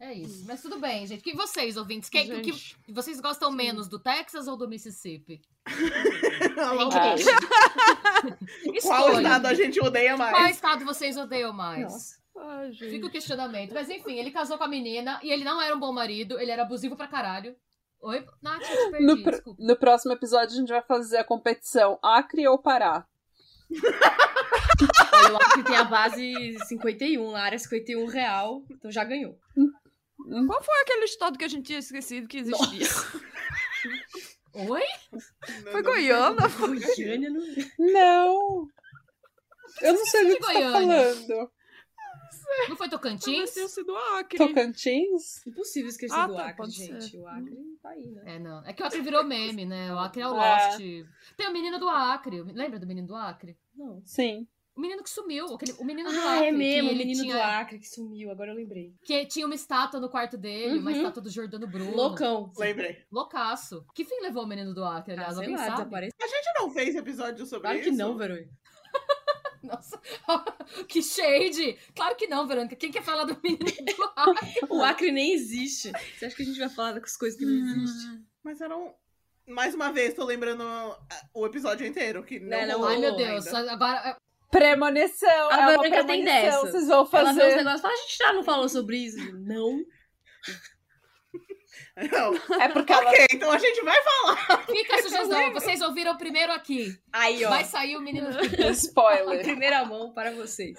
É 0.00 0.14
isso. 0.14 0.46
Mas 0.46 0.62
tudo 0.62 0.80
bem, 0.80 1.06
gente. 1.06 1.22
Que 1.22 1.36
vocês, 1.36 1.76
ouvintes? 1.76 2.08
Que, 2.08 2.20
o 2.20 2.40
que, 2.40 2.52
Gente, 2.52 2.78
vocês 2.88 3.20
gostam 3.20 3.50
menos 3.52 3.86
do 3.86 3.98
Texas 3.98 4.48
ou 4.48 4.56
do 4.56 4.66
Mississippi? 4.66 5.42
Qual 8.82 9.20
estado 9.20 9.46
a 9.46 9.54
gente 9.54 9.78
odeia 9.80 10.16
mais? 10.16 10.34
Qual 10.36 10.46
estado 10.48 10.84
vocês 10.86 11.16
odeiam 11.18 11.52
mais? 11.52 11.82
Nossa. 11.82 12.19
Ai, 12.40 12.72
gente. 12.72 12.90
Fica 12.90 13.06
o 13.06 13.10
questionamento. 13.10 13.72
Mas 13.72 13.88
enfim, 13.90 14.18
ele 14.18 14.30
casou 14.30 14.56
com 14.58 14.64
a 14.64 14.68
menina 14.68 15.18
e 15.22 15.30
ele 15.30 15.44
não 15.44 15.60
era 15.60 15.74
um 15.74 15.80
bom 15.80 15.92
marido, 15.92 16.38
ele 16.40 16.50
era 16.50 16.62
abusivo 16.62 16.96
pra 16.96 17.06
caralho. 17.08 17.54
Oi? 18.02 18.24
Nath, 18.42 18.62
eu 18.62 18.84
te 18.86 18.90
perdi, 18.90 19.06
No, 19.06 19.22
pr- 19.22 19.30
desculpa. 19.30 19.62
no 19.62 19.76
próximo 19.76 20.12
episódio 20.14 20.54
a 20.56 20.60
gente 20.60 20.68
vai 20.68 20.82
fazer 20.82 21.18
a 21.18 21.24
competição 21.24 21.98
Acre 22.02 22.48
ou 22.48 22.58
Pará. 22.58 23.06
Olha, 25.12 25.32
o 25.32 25.36
Acre 25.36 25.62
tem 25.64 25.76
a 25.76 25.84
base 25.84 26.58
51, 26.66 27.36
a 27.36 27.40
área 27.42 27.58
51 27.58 28.06
real, 28.06 28.62
então 28.70 28.90
já 28.90 29.04
ganhou. 29.04 29.36
Qual 30.46 30.62
foi 30.62 30.80
aquele 30.82 31.04
estado 31.04 31.38
que 31.38 31.44
a 31.44 31.48
gente 31.48 31.66
tinha 31.66 31.78
esquecido 31.78 32.26
que 32.28 32.38
existia? 32.38 32.86
Oi? 34.54 34.82
Foi 35.70 35.82
Goiânia? 35.82 36.48
Goiânia 36.58 37.30
não... 37.30 37.40
Não! 37.78 38.66
Eu 39.82 39.94
não 39.94 40.06
sei 40.06 40.26
do 40.28 40.36
que 40.36 40.42
você 40.44 40.52
tá 40.52 40.70
Goiânia. 40.70 41.14
Não 42.68 42.76
foi 42.76 42.88
Talvez 42.88 42.90
Tocantins? 43.20 43.50
tenha 43.54 43.68
sido 43.68 43.96
Acre. 43.96 44.38
Tocantins? 44.38 45.46
Impossível 45.46 45.88
esquecer 45.88 46.14
Ah, 46.16 46.26
do 46.26 46.34
tá, 46.34 46.46
Acre, 46.46 46.70
gente. 46.70 47.10
ser. 47.10 47.16
O 47.18 47.26
Acre 47.26 47.56
tá 47.82 47.88
aí, 47.90 48.10
né? 48.10 48.22
É, 48.26 48.38
não. 48.38 48.64
É 48.64 48.72
que 48.72 48.82
o 48.82 48.86
Acre 48.86 49.00
virou 49.00 49.24
meme, 49.24 49.64
né? 49.64 49.92
O 49.94 49.98
Acre 49.98 50.22
é 50.22 50.28
o 50.28 50.34
É. 50.36 50.66
Lost. 50.68 50.78
Tem 51.36 51.48
o 51.48 51.52
menino 51.52 51.78
do 51.78 51.88
Acre. 51.88 52.42
Lembra 52.42 52.78
do 52.78 52.86
menino 52.86 53.06
do 53.06 53.14
Acre? 53.14 53.56
Não. 53.74 54.02
Sim. 54.04 54.46
O 54.76 54.80
menino 54.80 55.02
que 55.02 55.10
sumiu. 55.10 55.46
Aquele, 55.54 55.72
o 55.72 55.84
menino 55.84 56.10
do 56.10 56.18
Ah, 56.18 56.34
Acre. 56.36 56.46
é 56.46 56.52
mesmo, 56.52 56.88
que 56.88 56.94
o 56.94 56.98
menino 56.98 57.22
tinha, 57.22 57.34
do 57.34 57.42
Acre 57.42 57.78
que 57.80 57.88
sumiu, 57.88 58.30
agora 58.30 58.50
eu 58.52 58.54
lembrei. 58.54 58.94
Que 59.04 59.26
tinha 59.26 59.44
uma 59.44 59.54
estátua 59.54 60.00
no 60.00 60.08
quarto 60.08 60.38
dele, 60.38 60.78
uma 60.78 60.90
Uhum. 60.90 60.96
estátua 60.96 61.20
do 61.22 61.28
Jordano 61.28 61.66
Bruno. 61.66 61.94
Loucão. 61.94 62.50
Lembrei. 62.56 63.04
Loucaço. 63.10 63.84
Que 63.94 64.04
fim 64.04 64.20
levou 64.22 64.44
o 64.44 64.46
menino 64.46 64.72
do 64.72 64.82
Acre, 64.84 65.12
Ah, 65.12 65.16
aliás? 65.16 65.34
sei 65.34 65.44
Alguém 65.44 65.56
lá. 65.56 65.74
A 65.74 66.26
gente 66.26 66.50
não 66.58 66.70
fez 66.70 66.94
episódio 66.94 67.44
sobre 67.44 67.62
Claro 67.62 67.80
que 67.82 67.88
isso? 67.90 67.98
não, 67.98 68.16
Verônica. 68.16 68.50
Nossa, 69.64 70.00
que 70.88 71.02
shade! 71.02 71.78
Claro 71.94 72.16
que 72.16 72.26
não, 72.26 72.46
Verônica. 72.46 72.76
Quem 72.76 72.90
quer 72.90 73.02
falar 73.02 73.24
do 73.24 73.38
menino 73.42 73.58
do 73.64 74.04
Acre? 74.16 74.60
O 74.68 74.82
Acre 74.82 75.12
nem 75.12 75.32
existe. 75.32 75.92
Você 76.16 76.26
acha 76.26 76.36
que 76.36 76.42
a 76.42 76.46
gente 76.46 76.58
vai 76.58 76.68
falar 76.68 76.92
das 76.92 77.16
coisas 77.16 77.38
que 77.38 77.44
não 77.44 77.54
existem? 77.54 78.24
Mas 78.42 78.60
eram... 78.60 78.94
Mais 79.46 79.74
uma 79.74 79.90
vez, 79.92 80.14
tô 80.14 80.24
lembrando 80.24 80.62
ah, 80.62 80.98
o 81.34 81.44
episódio 81.44 81.86
inteiro, 81.86 82.22
que 82.22 82.38
não, 82.38 82.60
Não, 82.60 82.66
não, 82.66 82.74
rolou 82.74 82.88
Ai, 82.88 82.98
meu 82.98 83.10
ainda. 83.10 83.24
Deus. 83.24 83.46
Agora, 83.48 84.16
Premonição. 84.50 85.50
A 85.50 85.60
é 85.60 85.66
Verônica 85.66 86.04
tem 86.04 86.24
dessa. 86.24 86.60
Vocês 86.60 86.88
vão 86.88 87.08
Ela 87.12 87.32
vê 87.32 87.38
os 87.40 87.44
fazer. 87.44 87.56
negócios 87.56 87.80
fala, 87.80 87.94
a 87.94 87.96
gente 87.96 88.18
já 88.18 88.32
não 88.32 88.42
falou 88.42 88.68
sobre 88.68 88.96
isso. 88.96 89.32
Não. 89.38 89.84
Não. 91.96 92.34
É 92.60 92.68
porque 92.68 92.92
ela. 92.92 93.08
Ok, 93.10 93.26
então 93.32 93.50
a 93.50 93.58
gente 93.58 93.82
vai 93.84 94.00
falar. 94.02 94.64
fica 94.66 94.94
a 94.94 95.02
sugestão. 95.02 95.52
Vocês 95.52 95.80
ouviram 95.82 96.16
primeiro 96.16 96.52
aqui. 96.52 96.96
Aí, 97.12 97.44
ó. 97.44 97.48
Vai 97.50 97.64
sair 97.64 97.96
o 97.96 98.00
menino 98.00 98.28
Spoiler. 98.72 99.42
primeira 99.42 99.84
mão 99.84 100.12
para 100.12 100.30
vocês. 100.32 100.76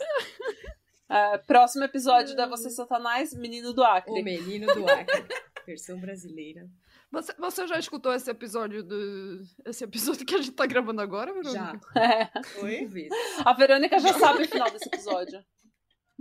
Ah, 1.10 1.40
próximo 1.46 1.84
episódio 1.84 2.36
da 2.36 2.48
Você 2.48 2.70
Satanás, 2.70 3.34
Menino 3.34 3.74
do 3.74 3.82
O 3.82 3.86
Acre. 3.86 4.24
menino 4.24 4.74
do 4.74 4.90
Acre. 4.90 5.26
Versão 5.68 6.00
brasileira. 6.00 6.68
Você, 7.12 7.34
você 7.38 7.68
já 7.68 7.78
escutou 7.78 8.14
esse 8.14 8.32
episódio 8.32 8.82
do. 8.82 9.42
Esse 9.66 9.84
episódio 9.84 10.26
que 10.26 10.34
a 10.34 10.38
gente 10.38 10.52
tá 10.54 10.66
gravando 10.66 11.02
agora, 11.02 11.34
Já. 11.44 11.74
Verônica? 11.74 12.00
É. 12.00 12.26
Cinco 12.44 12.66
Oi? 12.66 13.10
A 13.44 13.54
Verônica 13.54 14.00
já 14.00 14.14
sabe 14.14 14.44
o 14.44 14.48
final 14.48 14.72
desse 14.72 14.88
episódio. 14.88 15.44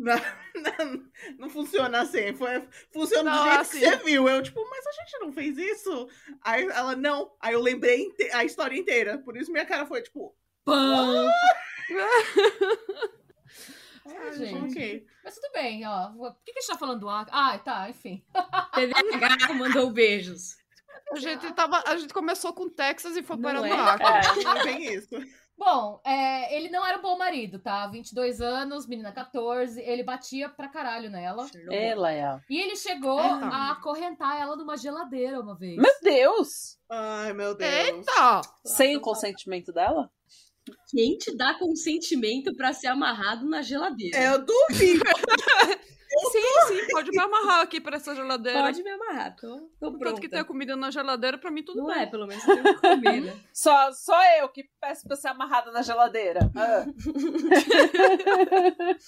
Não, 0.01 0.17
não, 0.55 1.11
não 1.39 1.51
funciona 1.51 2.01
assim. 2.01 2.35
Foi, 2.35 2.67
funciona 2.91 3.31
Não, 3.31 3.39
do 3.39 3.45
jeito 3.45 3.61
assim. 3.61 3.81
que 3.81 3.87
você 3.87 3.97
viu. 3.99 4.29
Eu, 4.29 4.43
tipo, 4.43 4.67
mas 4.71 4.87
a 4.87 4.93
gente 4.93 5.19
não 5.21 5.31
fez 5.31 5.59
isso? 5.59 6.09
Aí 6.43 6.65
ela, 6.65 6.97
não. 6.97 7.31
Aí 7.39 7.53
eu 7.53 7.61
lembrei 7.61 8.11
a 8.33 8.43
história 8.43 8.77
inteira. 8.77 9.19
Por 9.19 9.37
isso 9.37 9.53
minha 9.53 9.67
cara 9.67 9.85
foi, 9.85 10.01
tipo, 10.01 10.35
Pã! 10.65 11.31
ah, 14.07 14.33
gente. 14.33 14.71
ok. 14.71 15.07
Mas 15.23 15.35
tudo 15.35 15.53
bem, 15.53 15.87
ó. 15.87 16.09
Por 16.13 16.35
que, 16.45 16.53
que 16.53 16.59
a 16.59 16.63
gente 16.63 16.71
tá 16.71 16.79
falando 16.79 17.01
do? 17.01 17.09
Ah, 17.09 17.61
tá, 17.63 17.91
enfim. 17.91 18.25
TDAH 18.73 19.53
mandou 19.55 19.91
beijos. 19.91 20.57
A 21.13 21.19
gente, 21.19 21.53
tava, 21.53 21.83
a 21.87 21.97
gente 21.97 22.15
começou 22.15 22.53
com 22.53 22.69
Texas 22.69 23.17
e 23.17 23.23
foi 23.23 23.37
Não 23.37 23.43
para 23.43 23.69
é? 23.69 23.77
no 23.77 23.83
Acre. 23.83 24.07
É. 24.07 24.45
Não 24.45 24.63
tem 24.63 24.95
isso. 24.95 25.09
Bom, 25.61 26.01
é, 26.07 26.57
ele 26.57 26.70
não 26.70 26.87
era 26.87 26.96
um 26.96 27.03
bom 27.03 27.18
marido, 27.18 27.59
tá? 27.59 27.87
22 27.87 28.40
anos, 28.40 28.87
menina 28.87 29.12
14. 29.12 29.79
Ele 29.79 30.03
batia 30.03 30.49
pra 30.49 30.68
caralho 30.68 31.11
nela. 31.11 31.46
Ela 31.70 32.11
é. 32.11 32.40
E 32.49 32.59
ele 32.59 32.75
chegou 32.77 33.20
Eita. 33.20 33.44
a 33.44 33.73
acorrentar 33.73 34.40
ela 34.40 34.57
numa 34.57 34.79
geladeira 34.79 35.38
uma 35.38 35.55
vez. 35.55 35.77
Meu 35.77 35.92
Deus! 36.03 36.79
Ai, 36.88 37.35
meu 37.35 37.55
Deus. 37.55 37.70
Eita! 37.70 38.40
Sem 38.64 38.96
o 38.96 39.03
consentimento 39.03 39.70
dela? 39.70 40.11
Quem 40.90 41.18
te 41.18 41.37
dá 41.37 41.53
consentimento 41.53 42.57
pra 42.57 42.73
ser 42.73 42.87
amarrado 42.87 43.46
na 43.46 43.61
geladeira? 43.61 44.18
Eu 44.18 44.42
duvido. 44.42 45.05
Sim, 46.33 46.40
sim, 46.68 46.87
pode 46.90 47.11
me 47.11 47.18
amarrar 47.18 47.61
aqui 47.61 47.80
para 47.80 47.96
essa 47.96 48.14
geladeira. 48.14 48.62
Pode 48.62 48.83
me 48.83 48.90
amarrar, 48.90 49.35
tô, 49.37 49.48
tô 49.48 49.68
Tanto 49.80 49.98
pronta. 49.98 50.20
que 50.20 50.28
tem 50.28 50.44
comida 50.44 50.76
na 50.76 50.90
geladeira, 50.90 51.38
pra 51.38 51.50
mim 51.50 51.62
tudo 51.62 51.78
Não 51.80 51.87
bem. 51.87 52.02
é, 52.02 52.06
pelo 52.06 52.26
menos 52.26 52.46
eu 52.46 52.62
tenho 52.62 52.74
que 52.74 52.80
comer, 52.80 53.20
né? 53.22 53.40
Só, 53.52 53.92
só 53.92 54.22
eu 54.38 54.48
que 54.48 54.68
peço 54.80 55.06
pra 55.06 55.16
ser 55.16 55.28
amarrada 55.28 55.70
na 55.70 55.83
geladeira. 55.83 56.40
Ah. 56.56 56.85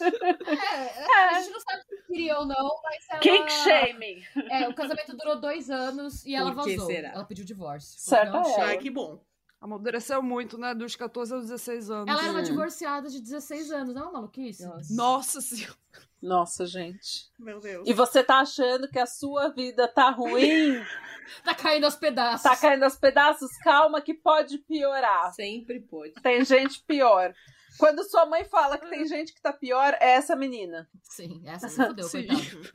É, 0.02 1.34
a 1.36 1.40
gente 1.40 1.52
não 1.52 1.60
sabe 1.60 1.82
se 1.88 2.02
queria 2.06 2.38
ou 2.38 2.46
não, 2.46 2.80
mas 2.82 3.06
ela... 3.10 3.20
Kink 3.20 3.52
shaming. 3.52 4.22
É, 4.50 4.68
o 4.68 4.74
casamento 4.74 5.16
durou 5.16 5.40
dois 5.40 5.70
anos 5.70 6.24
e 6.24 6.34
ela 6.34 6.52
Por 6.54 6.64
que 6.64 6.76
vazou. 6.76 6.90
será? 6.90 7.08
Ela 7.10 7.24
pediu 7.24 7.44
divórcio. 7.44 7.98
Certo 8.00 8.32
Não, 8.32 8.42
é. 8.42 8.62
Ai, 8.62 8.78
que 8.78 8.90
bom. 8.90 9.22
Amadureceu 9.60 10.22
muito, 10.22 10.58
né? 10.58 10.74
Dos 10.74 10.96
14 10.96 11.34
aos 11.34 11.42
16 11.42 11.90
anos. 11.90 12.08
Ela 12.08 12.22
era 12.22 12.32
uma 12.32 12.42
divorciada 12.42 13.08
de 13.08 13.20
16 13.20 13.70
anos, 13.70 13.94
não 13.94 14.02
é 14.02 14.04
uma 14.06 14.12
maluquice? 14.14 14.64
Nossa. 14.66 14.94
Nossa 14.94 15.40
senhora. 15.40 15.76
Nossa, 16.22 16.64
gente. 16.66 17.28
Meu 17.38 17.58
Deus. 17.58 17.88
E 17.88 17.92
você 17.92 18.22
tá 18.22 18.38
achando 18.38 18.88
que 18.88 18.98
a 18.98 19.06
sua 19.06 19.48
vida 19.48 19.88
tá 19.88 20.10
ruim? 20.10 20.80
Tá 21.44 21.54
caindo 21.54 21.84
aos 21.84 21.94
pedaços. 21.94 22.42
tá 22.42 22.54
caindo 22.56 22.82
aos 22.82 22.96
pedaços? 22.96 23.56
Calma 23.58 24.02
que 24.02 24.12
pode 24.12 24.58
piorar. 24.58 25.32
Sempre 25.32 25.80
pode. 25.80 26.12
Tem 26.14 26.44
gente 26.44 26.82
pior. 26.82 27.32
Quando 27.78 28.02
sua 28.04 28.26
mãe 28.26 28.44
fala 28.44 28.76
que 28.76 28.90
tem 28.90 29.06
gente 29.06 29.32
que 29.32 29.40
tá 29.40 29.52
pior, 29.52 29.96
é 30.00 30.10
essa 30.10 30.34
menina. 30.36 30.90
Sim, 31.04 31.40
essa 31.46 31.68
se 31.68 31.82
fudeu, 31.86 32.04
Sim. 32.06 32.26
coitado. 32.26 32.72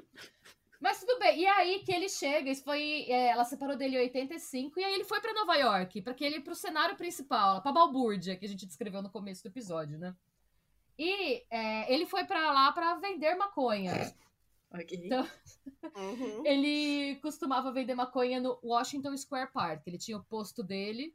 Mas 0.80 1.00
tudo 1.02 1.20
bem. 1.20 1.42
E 1.42 1.46
aí 1.46 1.80
que 1.80 1.92
ele 1.94 2.08
chega, 2.10 2.50
isso 2.50 2.64
foi. 2.64 3.06
é, 3.10 3.28
ela 3.30 3.44
separou 3.44 3.76
dele 3.76 3.98
em 3.98 4.02
85, 4.02 4.80
e 4.80 4.84
aí 4.84 4.94
ele 4.94 5.04
foi 5.04 5.20
pra 5.20 5.34
Nova 5.34 5.56
York, 5.56 6.02
para 6.02 6.14
que 6.14 6.24
ele 6.24 6.40
pro 6.40 6.56
cenário 6.56 6.96
principal, 6.96 7.62
pra 7.62 7.72
Balbúrdia, 7.72 8.38
que 8.38 8.46
a 8.46 8.50
gente 8.50 8.66
descreveu 8.66 9.02
no 9.02 9.10
começo 9.10 9.44
do 9.44 9.48
episódio, 9.50 10.00
né? 10.00 10.16
E 10.98 11.44
é, 11.50 11.94
ele 11.94 12.06
foi 12.06 12.24
pra 12.26 12.52
lá 12.52 12.72
pra 12.72 12.96
vender 12.96 13.36
maconha. 13.36 14.14
Ok. 14.74 15.00
Então- 15.06 15.28
Uhum. 15.96 16.44
Ele 16.46 17.16
costumava 17.22 17.72
vender 17.72 17.96
maconha 17.96 18.40
no 18.42 18.58
Washington 18.64 19.16
Square 19.16 19.52
Park. 19.54 19.82
Ele 19.88 19.98
tinha 19.98 20.18
o 20.18 20.24
posto 20.24 20.62
dele. 20.64 21.14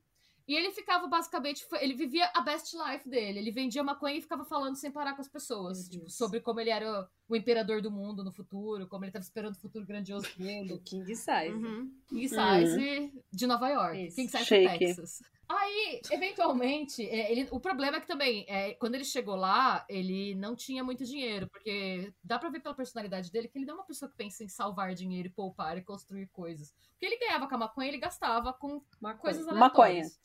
E 0.49 0.55
ele 0.57 0.73
ficava 0.73 1.07
basicamente. 1.07 1.65
Ele 1.81 1.95
vivia 1.95 2.29
a 2.35 2.41
best 2.41 2.75
life 2.77 3.09
dele. 3.09 3.39
Ele 3.39 3.51
vendia 3.53 3.83
maconha 3.85 4.17
e 4.17 4.23
ficava 4.23 4.45
falando 4.45 4.75
sem 4.77 4.91
parar 4.91 5.15
com 5.15 5.21
as 5.21 5.29
pessoas. 5.29 5.89
Tipo, 5.89 6.11
sobre 6.11 6.41
como 6.41 6.59
ele 6.61 6.71
era 6.71 7.09
o 7.29 7.37
imperador 7.37 7.81
do 7.81 7.91
mundo 7.91 8.25
no 8.25 8.33
futuro, 8.33 8.87
como 8.89 9.05
ele 9.05 9.11
estava 9.11 9.23
esperando 9.25 9.55
o 9.55 9.59
futuro 9.61 9.87
grandioso 9.87 10.27
O 10.35 10.43
dele. 10.43 10.81
King 10.85 11.15
Size. 11.15 11.51
Uhum. 11.53 11.93
King 12.09 12.29
size 12.29 13.13
de 13.33 13.47
Nova 13.47 13.69
York. 13.69 14.07
Isso. 14.07 14.17
King 14.17 14.29
size 14.31 14.45
Shake. 14.45 14.79
Texas. 14.79 15.23
Aí, 15.55 16.01
eventualmente, 16.11 17.07
é, 17.09 17.31
ele, 17.31 17.47
o 17.51 17.61
problema 17.61 17.99
é 17.99 18.01
que 18.01 18.07
também, 18.07 18.47
é, 18.49 18.73
quando 18.75 18.95
ele 18.95 19.05
chegou 19.05 19.37
lá, 19.37 19.85
ele 19.89 20.35
não 20.37 20.57
tinha 20.57 20.83
muito 20.83 21.05
dinheiro, 21.05 21.47
porque 21.49 22.13
dá 22.25 22.39
pra 22.39 22.49
ver 22.49 22.61
pela 22.61 22.75
personalidade 22.75 23.31
dele 23.31 23.49
que 23.49 23.59
ele 23.59 23.67
não 23.67 23.75
é 23.75 23.79
uma 23.79 23.87
pessoa 23.87 24.11
que 24.11 24.17
pensa 24.17 24.43
em 24.43 24.49
salvar 24.49 24.95
dinheiro 24.95 25.29
e 25.29 25.31
poupar 25.31 25.77
e 25.77 25.83
construir 25.83 26.27
coisas. 26.29 26.73
Porque 26.93 27.05
ele 27.07 27.19
ganhava 27.19 27.47
com 27.49 27.55
a 27.55 27.59
maconha, 27.59 27.89
ele 27.89 27.99
gastava 27.99 28.53
com 28.55 28.83
Maconha. 29.01 29.19
coisas 29.21 29.47
Maconha. 29.47 30.03
aleatórias. 30.03 30.19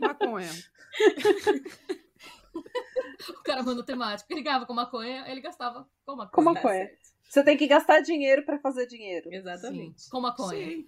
Maconha. 0.00 0.50
O 3.28 3.42
cara 3.42 3.62
mandou 3.62 3.84
temático. 3.84 4.32
Ele 4.32 4.42
ganhava 4.42 4.66
com 4.66 4.74
maconha, 4.74 5.24
ele 5.28 5.40
gastava 5.40 5.88
com 6.04 6.16
maconha. 6.16 6.30
Com 6.30 6.44
Tá 6.44 6.52
maconha. 6.52 6.86
certo. 6.86 7.12
Você 7.28 7.42
tem 7.44 7.56
que 7.56 7.66
gastar 7.66 8.00
dinheiro 8.00 8.44
pra 8.44 8.58
fazer 8.58 8.86
dinheiro. 8.86 9.32
Exatamente. 9.32 10.02
Sim, 10.02 10.10
com 10.10 10.20
maconha. 10.20 10.66
Sim. 10.66 10.86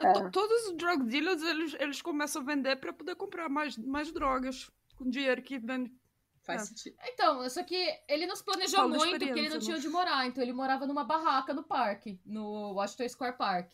É. 0.00 0.12
To- 0.12 0.30
Todos 0.30 0.66
os 0.68 0.76
drug 0.76 1.04
dealers, 1.04 1.42
eles, 1.42 1.74
eles 1.78 2.02
começam 2.02 2.42
a 2.42 2.44
vender 2.44 2.76
pra 2.76 2.92
poder 2.92 3.14
comprar 3.16 3.48
mais, 3.48 3.76
mais 3.76 4.12
drogas. 4.12 4.70
Com 4.96 5.08
dinheiro 5.08 5.40
que 5.42 5.58
vende. 5.58 5.92
Faz 6.42 6.62
É. 6.62 6.64
sentido. 6.66 6.96
Então, 7.04 7.48
só 7.50 7.62
que 7.62 7.76
ele 8.08 8.26
não 8.26 8.34
se 8.34 8.42
planejou 8.44 8.78
Fala 8.80 8.88
muito, 8.96 9.18
porque 9.24 9.38
ele 9.38 9.48
não 9.50 9.58
tinha 9.58 9.74
né? 9.74 9.78
onde 9.78 9.88
morar. 9.88 10.26
Então 10.26 10.42
ele 10.42 10.52
morava 10.52 10.86
numa 10.86 11.04
barraca 11.04 11.52
no 11.52 11.62
parque, 11.62 12.18
no 12.24 12.72
Washington 12.74 13.08
Square 13.08 13.36
Park. 13.36 13.70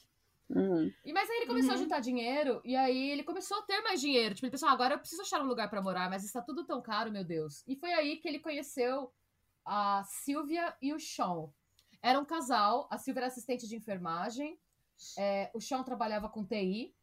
Uhum. 0.51 0.93
E, 1.05 1.13
mas 1.13 1.31
aí 1.31 1.37
ele 1.39 1.47
começou 1.47 1.71
a 1.71 1.75
Uhum. 1.77 1.83
juntar 1.83 2.01
dinheiro, 2.01 2.61
e 2.65 2.77
aí 2.77 3.11
ele 3.11 3.23
começou 3.23 3.59
a 3.59 3.63
ter 3.63 3.81
mais 3.81 4.01
dinheiro. 4.01 4.35
Tipo, 4.35 4.47
ele 4.47 4.51
pensou, 4.51 4.69
ah, 4.69 4.73
agora 4.73 4.95
eu 4.95 4.99
preciso 4.99 5.23
achar 5.23 5.41
um 5.41 5.47
lugar 5.47 5.71
pra 5.71 5.81
morar, 5.81 6.11
mas 6.11 6.25
está 6.25 6.43
tudo 6.43 6.65
tão 6.65 6.83
caro, 6.83 7.11
meu 7.11 7.25
Deus. 7.25 7.63
E 7.67 7.75
foi 7.77 7.93
aí 7.95 8.17
que 8.17 8.29
ele 8.29 8.39
conheceu 8.41 9.11
a 9.65 10.03
Sylvia 10.05 10.75
e 10.83 10.93
o 10.93 11.01
Sean. 11.01 11.49
Era 12.03 12.21
um 12.21 12.25
casal, 12.25 12.87
a 12.91 12.99
Sylvia 12.99 13.21
era 13.21 13.27
assistente 13.29 13.67
de 13.67 13.77
enfermagem, 13.77 14.59
é, 15.19 15.51
o 15.55 15.61
Sean 15.61 15.83
trabalhava 15.83 16.29
com 16.29 16.45
TI, 16.45 16.95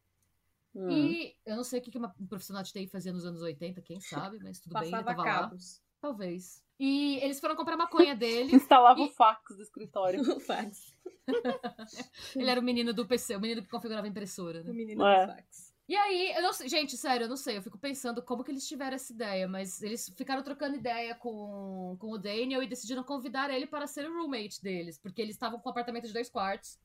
Hum. 0.74 0.90
e 0.90 1.36
eu 1.44 1.54
não 1.56 1.64
sei 1.64 1.80
o 1.80 1.82
que 1.82 1.98
uma- 1.98 2.14
um 2.18 2.26
profissional 2.26 2.62
de 2.62 2.72
TI 2.72 2.86
fazia 2.88 3.12
nos 3.12 3.26
anos 3.26 3.42
80, 3.42 3.82
quem 3.82 4.00
sabe, 4.00 4.38
mas 4.42 4.58
tudo 4.58 4.72
bem, 4.72 4.82
ele 4.84 4.90
Passava 4.90 5.14
tava 5.16 5.22
lá. 5.28 5.40
cabos. 5.42 5.82
Talvez. 6.00 6.62
E 6.80 7.18
eles 7.22 7.38
foram 7.38 7.54
comprar 7.54 7.76
maconha 7.76 8.16
dele. 8.16 8.50
Instalava 8.56 8.98
E- 9.00 9.04
o 9.04 9.10
fax 9.10 9.54
do 9.56 9.62
escritório. 9.62 10.20
O 10.36 10.40
fax. 10.40 10.92
ele 12.34 12.50
era 12.50 12.60
o 12.60 12.64
menino 12.64 12.92
do 12.92 13.06
PC, 13.06 13.36
o 13.36 13.40
menino 13.40 13.62
que 13.62 13.68
configurava 13.68 14.06
a 14.06 14.10
impressora, 14.10 14.62
né? 14.62 14.70
O 14.70 14.74
menino 14.74 15.04
É. 15.06 15.26
do 15.26 15.32
fax. 15.32 15.72
E 15.88 15.94
aí, 15.96 16.32
eu 16.34 16.42
não 16.42 16.52
sei, 16.52 16.68
gente, 16.68 16.96
sério, 16.96 17.24
eu 17.24 17.28
não 17.28 17.36
sei, 17.36 17.58
eu 17.58 17.62
fico 17.62 17.76
pensando 17.76 18.22
como 18.22 18.42
que 18.42 18.50
eles 18.50 18.66
tiveram 18.66 18.94
essa 18.94 19.12
ideia, 19.12 19.46
mas 19.46 19.82
eles 19.82 20.08
ficaram 20.16 20.42
trocando 20.42 20.76
ideia 20.76 21.14
com, 21.16 21.96
com 22.00 22.12
o 22.12 22.18
Daniel 22.18 22.62
e 22.62 22.66
decidiram 22.68 23.02
convidar 23.04 23.50
ele 23.50 23.66
para 23.66 23.86
ser 23.86 24.08
o 24.08 24.14
roommate 24.14 24.62
deles, 24.62 24.96
porque 24.96 25.20
eles 25.20 25.34
estavam 25.34 25.58
com 25.60 25.68
um 25.68 25.72
apartamento 25.72 26.06
de 26.06 26.12
dois 26.12 26.30
quartos 26.30 26.78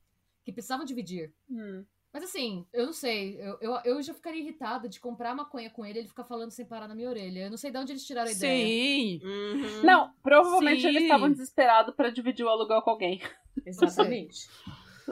que 0.48 0.54
precisavam 0.54 0.86
dividir. 0.86 1.34
Hum. 1.50 1.84
Mas 2.14 2.24
assim, 2.24 2.66
eu 2.72 2.86
não 2.86 2.94
sei, 2.94 3.38
eu, 3.38 3.58
eu, 3.60 3.80
eu 3.84 4.02
já 4.02 4.14
ficaria 4.14 4.42
irritada 4.42 4.88
de 4.88 4.98
comprar 4.98 5.36
maconha 5.36 5.70
com 5.70 5.86
ele 5.86 6.00
e 6.00 6.02
ele 6.04 6.08
ficar 6.08 6.24
falando 6.24 6.52
sem 6.52 6.66
parar 6.66 6.88
na 6.88 6.96
minha 6.96 7.10
orelha. 7.10 7.42
Eu 7.42 7.50
não 7.50 7.58
sei 7.58 7.70
de 7.70 7.78
onde 7.78 7.92
eles 7.92 8.06
tiraram 8.06 8.30
a 8.30 8.32
ideia. 8.32 8.66
Sim. 8.66 9.20
Uhum. 9.24 9.84
Não, 9.84 10.14
provavelmente 10.24 10.82
Sim. 10.84 10.88
eles 10.88 11.04
estavam 11.04 11.30
desesperados 11.30 11.94
pra 11.94 12.10
dividir 12.10 12.46
o 12.46 12.50
aluguel 12.50 12.82
com 12.82 12.92
alguém. 12.92 13.22
Exatamente. 13.66 14.48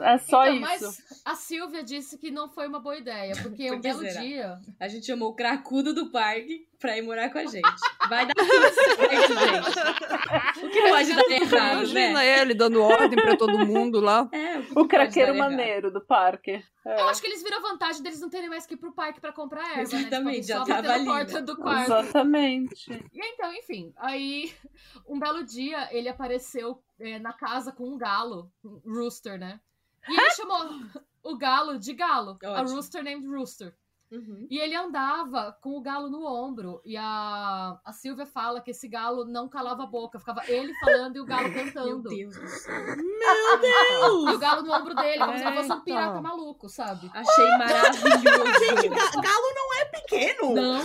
É 0.02 0.18
só 0.18 0.46
Então, 0.46 0.74
isso. 0.74 1.02
Mas 1.06 1.22
a 1.24 1.34
Silvia 1.34 1.82
disse 1.82 2.18
que 2.18 2.30
não 2.30 2.48
foi 2.48 2.66
uma 2.68 2.78
boa 2.80 2.96
ideia, 2.96 3.34
porque 3.42 3.68
Por 3.68 3.76
um 3.78 3.80
belo 3.80 4.00
será? 4.00 4.20
dia. 4.20 4.58
A 4.80 4.88
gente 4.88 5.06
chamou 5.06 5.30
o 5.30 5.34
cracudo 5.34 5.94
do 5.94 6.10
parque 6.10 6.66
pra 6.78 6.96
ir 6.98 7.02
morar 7.02 7.30
com 7.30 7.38
a 7.38 7.46
gente. 7.46 7.68
Vai 8.08 8.26
dar 8.26 8.34
tudo 8.36 8.48
certo, 8.50 9.32
gente. 9.34 10.64
O 10.66 10.68
que 10.70 10.82
pode 10.82 11.14
dar 11.14 11.30
errado, 11.30 11.74
Imagina 11.78 12.12
né? 12.14 12.40
ele 12.42 12.54
dando 12.54 12.82
ordem 12.82 13.16
pra 13.22 13.36
todo 13.36 13.66
mundo 13.66 14.00
lá. 14.00 14.28
É, 14.32 14.58
o, 14.74 14.82
O 14.82 14.88
craqueiro 14.88 15.34
maneiro 15.36 15.90
do 15.90 16.00
parque. 16.00 16.62
É. 16.84 17.00
Eu 17.00 17.08
acho 17.08 17.20
que 17.20 17.26
eles 17.26 17.42
viram 17.42 17.58
a 17.58 17.60
vantagem 17.62 18.02
deles 18.02 18.20
não 18.20 18.28
terem 18.30 18.48
mais 18.48 18.64
que 18.66 18.74
ir 18.74 18.76
pro 18.76 18.92
parque 18.92 19.20
pra 19.20 19.32
comprar 19.32 19.68
erva, 19.70 19.82
Exatamente, 19.82 20.36
né? 20.38 20.42
já 20.42 20.54
Tipo, 20.60 20.66
só 20.66 20.82
tava 20.82 20.92
ali, 20.92 21.04
porta 21.04 21.32
né? 21.32 21.40
do 21.42 21.56
quarto. 21.56 21.82
Exatamente. 21.92 22.92
E 23.12 23.20
então, 23.34 23.52
enfim, 23.54 23.92
aí 23.96 24.52
um 25.08 25.18
belo 25.18 25.42
dia 25.44 25.88
ele 25.92 26.08
apareceu 26.08 26.80
é, 27.00 27.18
na 27.18 27.32
casa 27.32 27.72
com 27.72 27.88
um 27.92 27.98
galo, 27.98 28.50
um 28.64 28.80
rooster, 28.84 29.38
né? 29.38 29.58
E 30.08 30.12
ele 30.20 30.30
chamou 30.32 30.68
o 31.22 31.36
galo 31.36 31.78
de 31.78 31.92
galo, 31.94 32.38
a 32.44 32.50
Ótimo. 32.60 32.76
rooster 32.76 33.02
named 33.02 33.26
Rooster. 33.26 33.74
Uhum. 34.08 34.46
E 34.48 34.56
ele 34.60 34.76
andava 34.76 35.58
com 35.60 35.70
o 35.76 35.80
galo 35.80 36.08
no 36.08 36.24
ombro. 36.24 36.80
E 36.84 36.96
a, 36.96 37.76
a 37.84 37.92
Silvia 37.92 38.24
fala 38.24 38.60
que 38.60 38.70
esse 38.70 38.86
galo 38.86 39.24
não 39.24 39.48
calava 39.48 39.82
a 39.82 39.86
boca. 39.86 40.20
Ficava 40.20 40.42
ele 40.46 40.72
falando 40.78 41.16
e 41.16 41.20
o 41.20 41.24
galo 41.24 41.48
Meu 41.48 41.64
cantando. 41.64 42.08
Deus 42.08 42.36
do 42.38 42.46
céu. 42.46 42.72
E 44.30 44.34
o 44.34 44.38
galo 44.38 44.62
no 44.62 44.72
ombro 44.72 44.94
dele, 44.94 45.18
como 45.18 45.36
se 45.36 45.44
ele 45.44 45.56
fosse 45.56 45.68
um 45.70 45.72
Eita. 45.72 45.84
pirata 45.84 46.20
maluco, 46.20 46.68
sabe? 46.68 47.10
Achei 47.12 47.48
maravilhoso. 47.58 48.64
Gente, 48.64 48.88
ga- 48.88 49.20
galo 49.20 49.54
não 49.56 49.74
é 49.74 49.84
pequeno. 49.86 50.54
Não. 50.54 50.80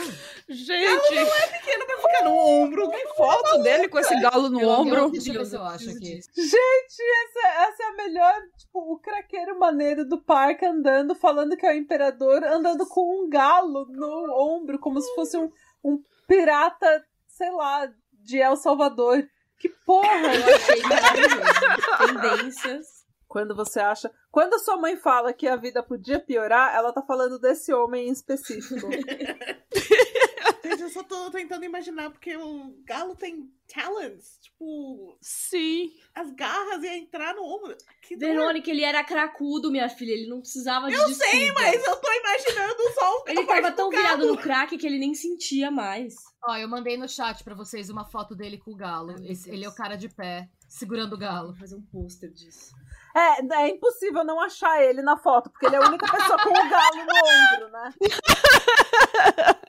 Gente, 0.49 1.51
pequeno 1.51 1.85
pra 1.85 1.97
ficar 1.97 2.23
no 2.23 2.35
ombro. 2.35 2.89
tem 2.89 3.07
foto 3.15 3.57
dele 3.61 3.87
com 3.87 3.99
esse 3.99 4.19
galo 4.19 4.49
no 4.49 4.61
Eu- 4.61 4.69
ombro. 4.69 4.95
eu- 4.99 5.11
Deixa 5.11 5.29
eu 5.31 5.33
ver 5.39 5.45
se 5.45 5.55
eu 5.55 5.59
eu 5.59 5.65
acho 5.67 5.89
aqui. 5.91 6.21
Gente, 6.35 7.01
essa, 7.23 7.47
essa 7.67 7.83
é 7.83 7.85
a 7.87 7.95
melhor, 7.95 8.33
tipo, 8.71 8.93
o 8.93 8.97
craqueiro 8.97 9.59
maneiro 9.59 10.05
do 10.05 10.17
parque 10.17 10.65
andando, 10.65 11.13
falando 11.13 11.57
que 11.57 11.65
é 11.65 11.73
o 11.73 11.77
imperador, 11.77 12.43
andando 12.43 12.87
com 12.87 13.25
um 13.25 13.29
galo 13.29 13.85
no 13.89 14.33
ombro, 14.33 14.79
como 14.79 15.01
se 15.01 15.13
fosse 15.13 15.37
um, 15.37 15.51
um 15.83 16.01
pirata, 16.27 17.05
sei 17.27 17.51
lá, 17.51 17.91
de 18.13 18.37
El 18.37 18.55
Salvador. 18.55 19.27
Que 19.59 19.69
porra! 19.85 20.07
Eu 20.07 20.55
achei 20.55 20.81
maravilhoso. 20.83 22.39
Tendências. 22.39 23.00
Quando 23.31 23.55
você 23.55 23.79
acha. 23.79 24.11
Quando 24.29 24.55
a 24.55 24.59
sua 24.59 24.75
mãe 24.75 24.97
fala 24.97 25.31
que 25.31 25.47
a 25.47 25.55
vida 25.55 25.81
podia 25.81 26.19
piorar, 26.19 26.75
ela 26.75 26.91
tá 26.91 27.01
falando 27.01 27.39
desse 27.39 27.71
homem 27.73 28.09
em 28.09 28.11
específico. 28.11 28.89
Gente, 30.63 30.81
eu 30.83 30.89
só 30.89 31.01
tô 31.03 31.31
tentando 31.31 31.63
imaginar, 31.65 32.11
porque 32.11 32.35
o 32.35 32.75
galo 32.85 33.15
tem 33.15 33.49
talents. 33.73 34.37
Tipo, 34.41 35.17
Sim. 35.21 35.91
as 36.13 36.29
garras 36.31 36.83
iam 36.83 36.93
entrar 36.93 37.33
no 37.33 37.43
ombro. 37.43 37.75
Que 38.01 38.15
dor. 38.17 38.27
Verônica, 38.27 38.69
ele 38.69 38.83
era 38.83 39.03
cracudo, 39.03 39.71
minha 39.71 39.89
filha. 39.89 40.11
Ele 40.11 40.27
não 40.29 40.39
precisava 40.41 40.87
de 40.87 40.93
Eu 40.93 41.05
desculpa. 41.07 41.31
sei, 41.31 41.51
mas 41.53 41.87
eu 41.87 41.95
tô 41.95 42.07
imaginando 42.13 42.93
só 42.93 43.15
o 43.17 43.23
Ele 43.27 43.45
tava 43.45 43.71
tão 43.71 43.89
galo. 43.89 44.03
virado 44.03 44.27
no 44.27 44.37
crack 44.37 44.77
que 44.77 44.85
ele 44.85 44.99
nem 44.99 45.13
sentia 45.13 45.71
mais. 45.71 46.13
Ó, 46.45 46.55
eu 46.57 46.67
mandei 46.67 46.97
no 46.97 47.07
chat 47.07 47.43
pra 47.43 47.55
vocês 47.55 47.89
uma 47.89 48.05
foto 48.05 48.35
dele 48.35 48.57
com 48.57 48.71
o 48.71 48.75
galo. 48.75 49.11
Ai, 49.17 49.31
Esse- 49.31 49.49
ele 49.49 49.65
é 49.65 49.69
o 49.69 49.75
cara 49.75 49.95
de 49.95 50.09
pé, 50.09 50.49
segurando 50.69 51.13
o 51.13 51.17
galo. 51.17 51.47
Vou 51.49 51.55
fazer 51.57 51.75
um 51.75 51.81
pôster 51.81 52.29
disso. 52.31 52.71
É, 53.15 53.63
é 53.63 53.69
impossível 53.69 54.23
não 54.23 54.39
achar 54.39 54.81
ele 54.81 55.01
na 55.01 55.17
foto, 55.17 55.49
porque 55.49 55.65
ele 55.65 55.75
é 55.75 55.79
a 55.79 55.87
única 55.87 56.05
pessoa 56.09 56.37
com 56.41 56.49
o 56.49 56.69
galo 56.69 56.95
no 56.97 57.63
ombro, 57.63 57.71
né? 57.71 57.93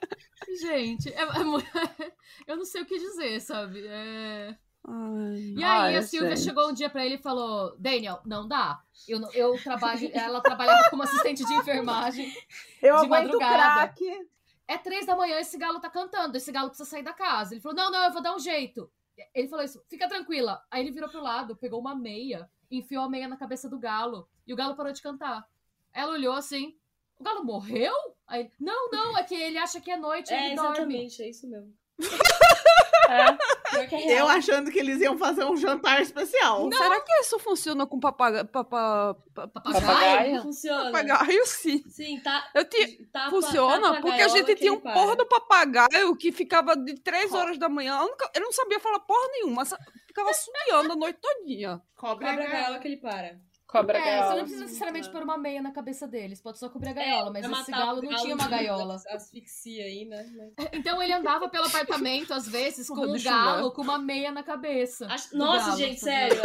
Gente, 0.59 1.09
é, 1.13 1.21
é 1.21 1.25
eu 2.47 2.57
não 2.57 2.65
sei 2.65 2.81
o 2.81 2.85
que 2.85 2.97
dizer, 2.97 3.39
sabe? 3.41 3.85
É... 3.87 4.55
Ai, 4.85 5.53
E 5.57 5.63
aí 5.63 5.81
Ai, 5.81 5.95
a 5.95 6.01
Silvia 6.01 6.35
gente. 6.35 6.45
chegou 6.45 6.69
um 6.69 6.73
dia 6.73 6.89
pra 6.89 7.05
ele 7.05 7.15
e 7.15 7.21
falou: 7.21 7.73
Daniel, 7.79 8.21
não 8.25 8.45
dá. 8.47 8.81
Eu, 9.07 9.21
eu 9.33 9.63
trabalho. 9.63 10.09
Ela 10.13 10.41
trabalhava 10.41 10.89
como 10.89 11.03
assistente 11.03 11.45
de 11.45 11.53
enfermagem. 11.53 12.31
Eu 12.81 12.97
De 12.97 13.05
aguento 13.05 13.09
madrugada. 13.39 13.87
crack. 13.93 14.27
É 14.67 14.77
três 14.77 15.05
da 15.05 15.15
manhã, 15.15 15.39
esse 15.39 15.57
galo 15.57 15.79
tá 15.79 15.89
cantando, 15.89 16.35
esse 16.35 16.51
galo 16.51 16.67
precisa 16.69 16.89
sair 16.89 17.03
da 17.03 17.13
casa. 17.13 17.53
Ele 17.53 17.61
falou: 17.61 17.77
não, 17.77 17.89
não, 17.91 18.03
eu 18.03 18.11
vou 18.11 18.21
dar 18.21 18.35
um 18.35 18.39
jeito. 18.39 18.91
Ele 19.33 19.47
falou 19.47 19.63
isso, 19.63 19.81
fica 19.89 20.07
tranquila. 20.09 20.61
Aí 20.69 20.81
ele 20.81 20.91
virou 20.91 21.09
pro 21.09 21.21
lado, 21.21 21.55
pegou 21.55 21.79
uma 21.79 21.95
meia, 21.95 22.49
enfiou 22.77 23.03
a 23.03 23.09
meia 23.09 23.27
na 23.27 23.37
cabeça 23.37 23.69
do 23.69 23.79
galo. 23.79 24.27
E 24.45 24.53
o 24.53 24.55
galo 24.55 24.75
parou 24.75 24.91
de 24.91 25.01
cantar. 25.01 25.47
Ela 25.93 26.13
olhou 26.13 26.33
assim: 26.33 26.75
o 27.19 27.23
galo 27.23 27.43
morreu? 27.43 27.93
Aí 28.27 28.49
não, 28.59 28.89
não, 28.89 29.17
é 29.17 29.23
que 29.23 29.35
ele 29.35 29.57
acha 29.57 29.79
que 29.79 29.91
é 29.91 29.97
noite, 29.97 30.33
É, 30.33 30.47
ele 30.47 30.55
dorme. 30.55 30.71
exatamente, 30.71 31.21
é 31.21 31.29
isso 31.29 31.47
mesmo. 31.47 31.73
é, 33.09 33.37
é. 33.79 34.19
Eu 34.21 34.27
achando 34.27 34.71
que 34.71 34.79
eles 34.79 34.99
iam 35.01 35.17
fazer 35.17 35.43
um 35.45 35.55
jantar 35.57 36.01
especial. 36.01 36.69
Será 36.71 36.99
que 37.01 37.11
isso 37.21 37.39
funciona 37.39 37.85
com 37.85 37.99
papaga... 37.99 38.45
papa... 38.45 39.15
pa- 39.33 39.47
Papagaio? 39.47 39.81
Papagaio? 39.85 40.41
Funciona. 40.41 40.91
papagaio? 40.91 41.45
Sim. 41.45 41.83
Sim, 41.89 42.19
tá. 42.19 42.49
Eu 42.53 42.65
ti- 42.65 43.05
tá 43.11 43.29
Funciona, 43.29 43.93
tá 43.95 44.01
porque 44.01 44.21
a 44.21 44.27
gente 44.27 44.55
tinha 44.55 44.73
um 44.73 44.79
para. 44.79 44.93
porra 44.93 45.15
do 45.15 45.25
papagaio 45.25 46.15
que 46.15 46.31
ficava 46.31 46.75
de 46.75 46.95
3 46.95 47.33
horas 47.33 47.57
da 47.57 47.67
manhã. 47.69 47.99
Eu, 48.01 48.07
nunca- 48.09 48.31
eu 48.35 48.41
não 48.41 48.51
sabia 48.51 48.79
falar 48.79 48.99
porra 48.99 49.27
nenhuma, 49.33 49.63
ficava 50.07 50.29
assobiando 50.29 50.93
a 50.93 50.95
noite 50.95 51.19
todinha. 51.21 51.81
Cobra, 51.95 52.29
Cobra 52.29 52.47
gaiola 52.47 52.79
que 52.79 52.87
ele 52.87 52.97
para. 52.97 53.37
Cobra 53.73 53.97
É, 53.97 54.21
você 54.23 54.29
não 54.35 54.39
precisa 54.41 54.65
necessariamente 54.65 55.09
pôr 55.09 55.23
uma 55.23 55.35
meia 55.35 55.59
na 55.59 55.71
cabeça 55.71 56.07
deles, 56.07 56.39
pode 56.39 56.59
só 56.59 56.69
cobrir 56.69 56.89
a 56.89 56.93
gaiola, 56.93 57.31
mas 57.31 57.43
É, 57.43 57.51
esse 57.51 57.71
galo 57.71 58.01
não 58.03 58.15
tinha 58.17 58.35
uma 58.35 58.47
gaiola. 58.47 59.01
Asfixia 59.09 59.83
aí, 59.85 60.05
né? 60.05 60.23
Então 60.73 61.01
ele 61.01 61.11
andava 61.11 61.49
pelo 61.49 61.65
apartamento, 61.65 62.33
às 62.35 62.47
vezes, 62.47 62.87
com 62.87 63.01
um 63.03 63.19
galo 63.23 63.71
com 63.71 63.81
uma 63.81 63.97
meia 63.97 64.31
na 64.31 64.43
cabeça. 64.43 65.07
Nossa, 65.33 65.65
galo, 65.67 65.77
gente, 65.77 65.99
sério. 65.99 66.39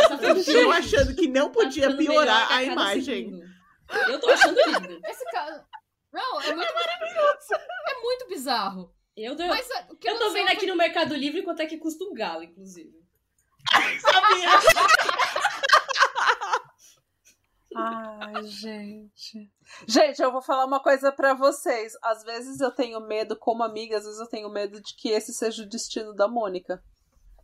Eu 0.48 0.72
achando 0.72 1.14
que 1.14 1.28
não 1.28 1.48
tá 1.50 1.54
podia 1.60 1.94
piorar 1.94 2.50
a 2.50 2.64
imagem. 2.64 3.26
segundo. 3.26 3.44
Eu 4.10 4.20
tô 4.20 4.30
achando 4.30 4.56
lindo. 4.66 5.00
Esse 5.06 5.24
cara. 5.30 5.66
Não, 6.10 6.40
é 6.40 6.54
muito 6.54 6.74
maravilhoso. 6.74 7.54
É 7.88 8.00
muito 8.00 8.26
bizarro. 8.28 8.94
Eu, 9.14 9.36
tô- 9.36 9.46
Mas 9.48 9.68
é, 9.70 9.86
o 9.90 9.96
que 9.96 10.08
eu 10.08 10.18
tô 10.18 10.30
vendo 10.30 10.46
aqui 10.48 10.60
foi- 10.60 10.68
no 10.68 10.76
Mercado 10.76 11.14
Livre 11.14 11.42
quanto 11.42 11.60
é 11.60 11.66
que 11.66 11.76
custa 11.76 12.04
um 12.04 12.14
galo, 12.14 12.42
inclusive. 12.42 12.90
Sabia? 14.00 14.48
Ai, 17.74 18.44
gente. 18.44 19.50
Gente, 19.86 20.22
eu 20.22 20.32
vou 20.32 20.40
falar 20.40 20.64
uma 20.64 20.80
coisa 20.80 21.12
pra 21.12 21.34
vocês. 21.34 21.92
Às 22.02 22.24
vezes 22.24 22.60
eu 22.60 22.70
tenho 22.70 23.00
medo, 23.00 23.36
como 23.36 23.62
amiga, 23.62 23.98
às 23.98 24.04
vezes 24.04 24.20
eu 24.20 24.26
tenho 24.26 24.48
medo 24.50 24.80
de 24.80 24.94
que 24.96 25.10
esse 25.10 25.32
seja 25.34 25.62
o 25.62 25.68
destino 25.68 26.14
da 26.14 26.26
Mônica. 26.26 26.82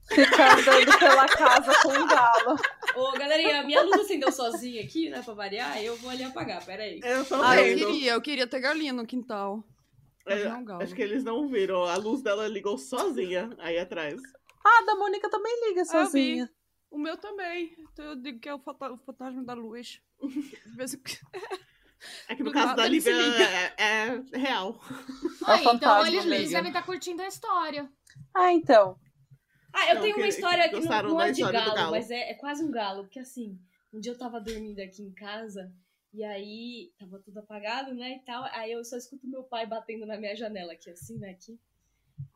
Ficar 0.09 0.59
andando 0.59 0.99
pela 0.99 1.27
casa 1.27 1.73
com 1.83 1.89
um 1.89 2.07
galo. 2.07 2.57
Ô, 2.95 3.13
galerinha, 3.13 3.61
a 3.61 3.65
minha 3.65 3.83
luz 3.83 4.01
acendeu 4.01 4.31
sozinha 4.31 4.83
aqui, 4.83 5.09
né, 5.09 5.23
pra 5.23 5.33
variar. 5.35 5.83
Eu 5.83 5.97
vou 5.97 6.11
ali 6.11 6.23
apagar, 6.25 6.65
peraí. 6.65 7.01
Eu 7.03 7.25
tô 7.25 7.37
Ah, 7.43 7.57
eu 7.61 7.77
queria, 7.77 8.13
eu 8.13 8.21
queria 8.21 8.47
ter 8.47 8.61
galinha 8.61 8.93
no 8.93 9.07
quintal. 9.07 9.65
É, 10.27 10.49
não 10.49 10.61
um 10.61 10.65
galo. 10.65 10.83
acho 10.83 10.95
que 10.95 11.03
eles 11.03 11.23
não 11.23 11.49
viram. 11.49 11.85
A 11.85 11.97
luz 11.97 12.23
dela 12.23 12.47
ligou 12.49 12.79
sozinha 12.79 13.51
aí 13.59 13.79
atrás. 13.79 14.21
Ah, 14.65 14.85
da 14.87 14.95
Mônica 14.95 15.29
também 15.29 15.69
liga 15.69 15.85
sozinha. 15.85 16.51
O 16.91 16.99
meu 16.99 17.17
também. 17.17 17.75
Então 17.93 18.05
eu 18.05 18.17
digo 18.17 18.39
que 18.39 18.49
é 18.49 18.55
o 18.55 18.59
fantasma 18.59 19.43
da 19.43 19.53
luz. 19.53 20.01
É 22.29 22.35
que 22.35 22.43
no 22.43 22.51
Do 22.51 22.53
caso 22.55 22.77
da 22.77 22.87
Lívia 22.87 23.13
liga. 23.13 23.45
é, 23.45 23.75
é 23.79 24.39
real. 24.39 24.79
Ah, 25.47 25.63
então 25.63 26.07
eles, 26.07 26.51
devem 26.51 26.69
estar 26.71 26.83
curtindo 26.83 27.23
a 27.23 27.27
história. 27.27 27.91
Ah, 28.35 28.53
então. 28.53 28.99
Ah, 29.73 29.89
eu 29.89 29.95
Não, 29.97 30.03
tenho 30.03 30.17
uma 30.17 30.23
que- 30.25 30.29
história 30.29 30.65
que 30.69 30.75
não, 30.75 30.81
gostaram 30.81 31.09
não 31.11 31.17
da 31.17 31.29
é 31.29 31.33
de 31.33 31.41
galo, 31.43 31.75
galo. 31.75 31.91
mas 31.91 32.11
é, 32.11 32.31
é 32.31 32.35
quase 32.35 32.63
um 32.63 32.71
galo. 32.71 33.05
Porque 33.05 33.19
assim, 33.19 33.59
um 33.93 33.99
dia 34.01 34.13
eu 34.13 34.19
tava 34.19 34.41
dormindo 34.41 34.81
aqui 34.81 35.03
em 35.03 35.13
casa 35.13 35.73
e 36.13 36.23
aí 36.23 36.93
tava 36.99 37.19
tudo 37.21 37.39
apagado, 37.41 37.93
né, 37.95 38.17
e 38.17 38.25
tal. 38.25 38.45
Aí 38.53 38.71
eu 38.71 38.85
só 38.85 38.97
escuto 38.97 39.27
meu 39.27 39.43
pai 39.43 39.67
batendo 39.67 40.05
na 40.07 40.17
minha 40.19 40.37
janela 40.37 40.75
aqui, 40.75 40.91
assim, 40.91 41.19
né, 41.19 41.31
aqui. 41.31 41.59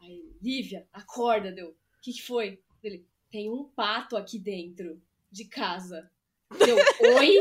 Aí, 0.01 0.35
Lívia, 0.43 0.89
acorda, 0.93 1.53
deu. 1.53 1.69
O 1.69 2.01
que 2.03 2.13
que 2.13 2.23
foi? 2.23 2.61
Ele, 2.83 3.07
tem 3.31 3.51
um 3.51 3.65
pato 3.65 4.17
aqui 4.17 4.39
dentro 4.39 5.01
de 5.31 5.45
casa. 5.45 6.11
Deu, 6.59 6.77
oi? 7.17 7.37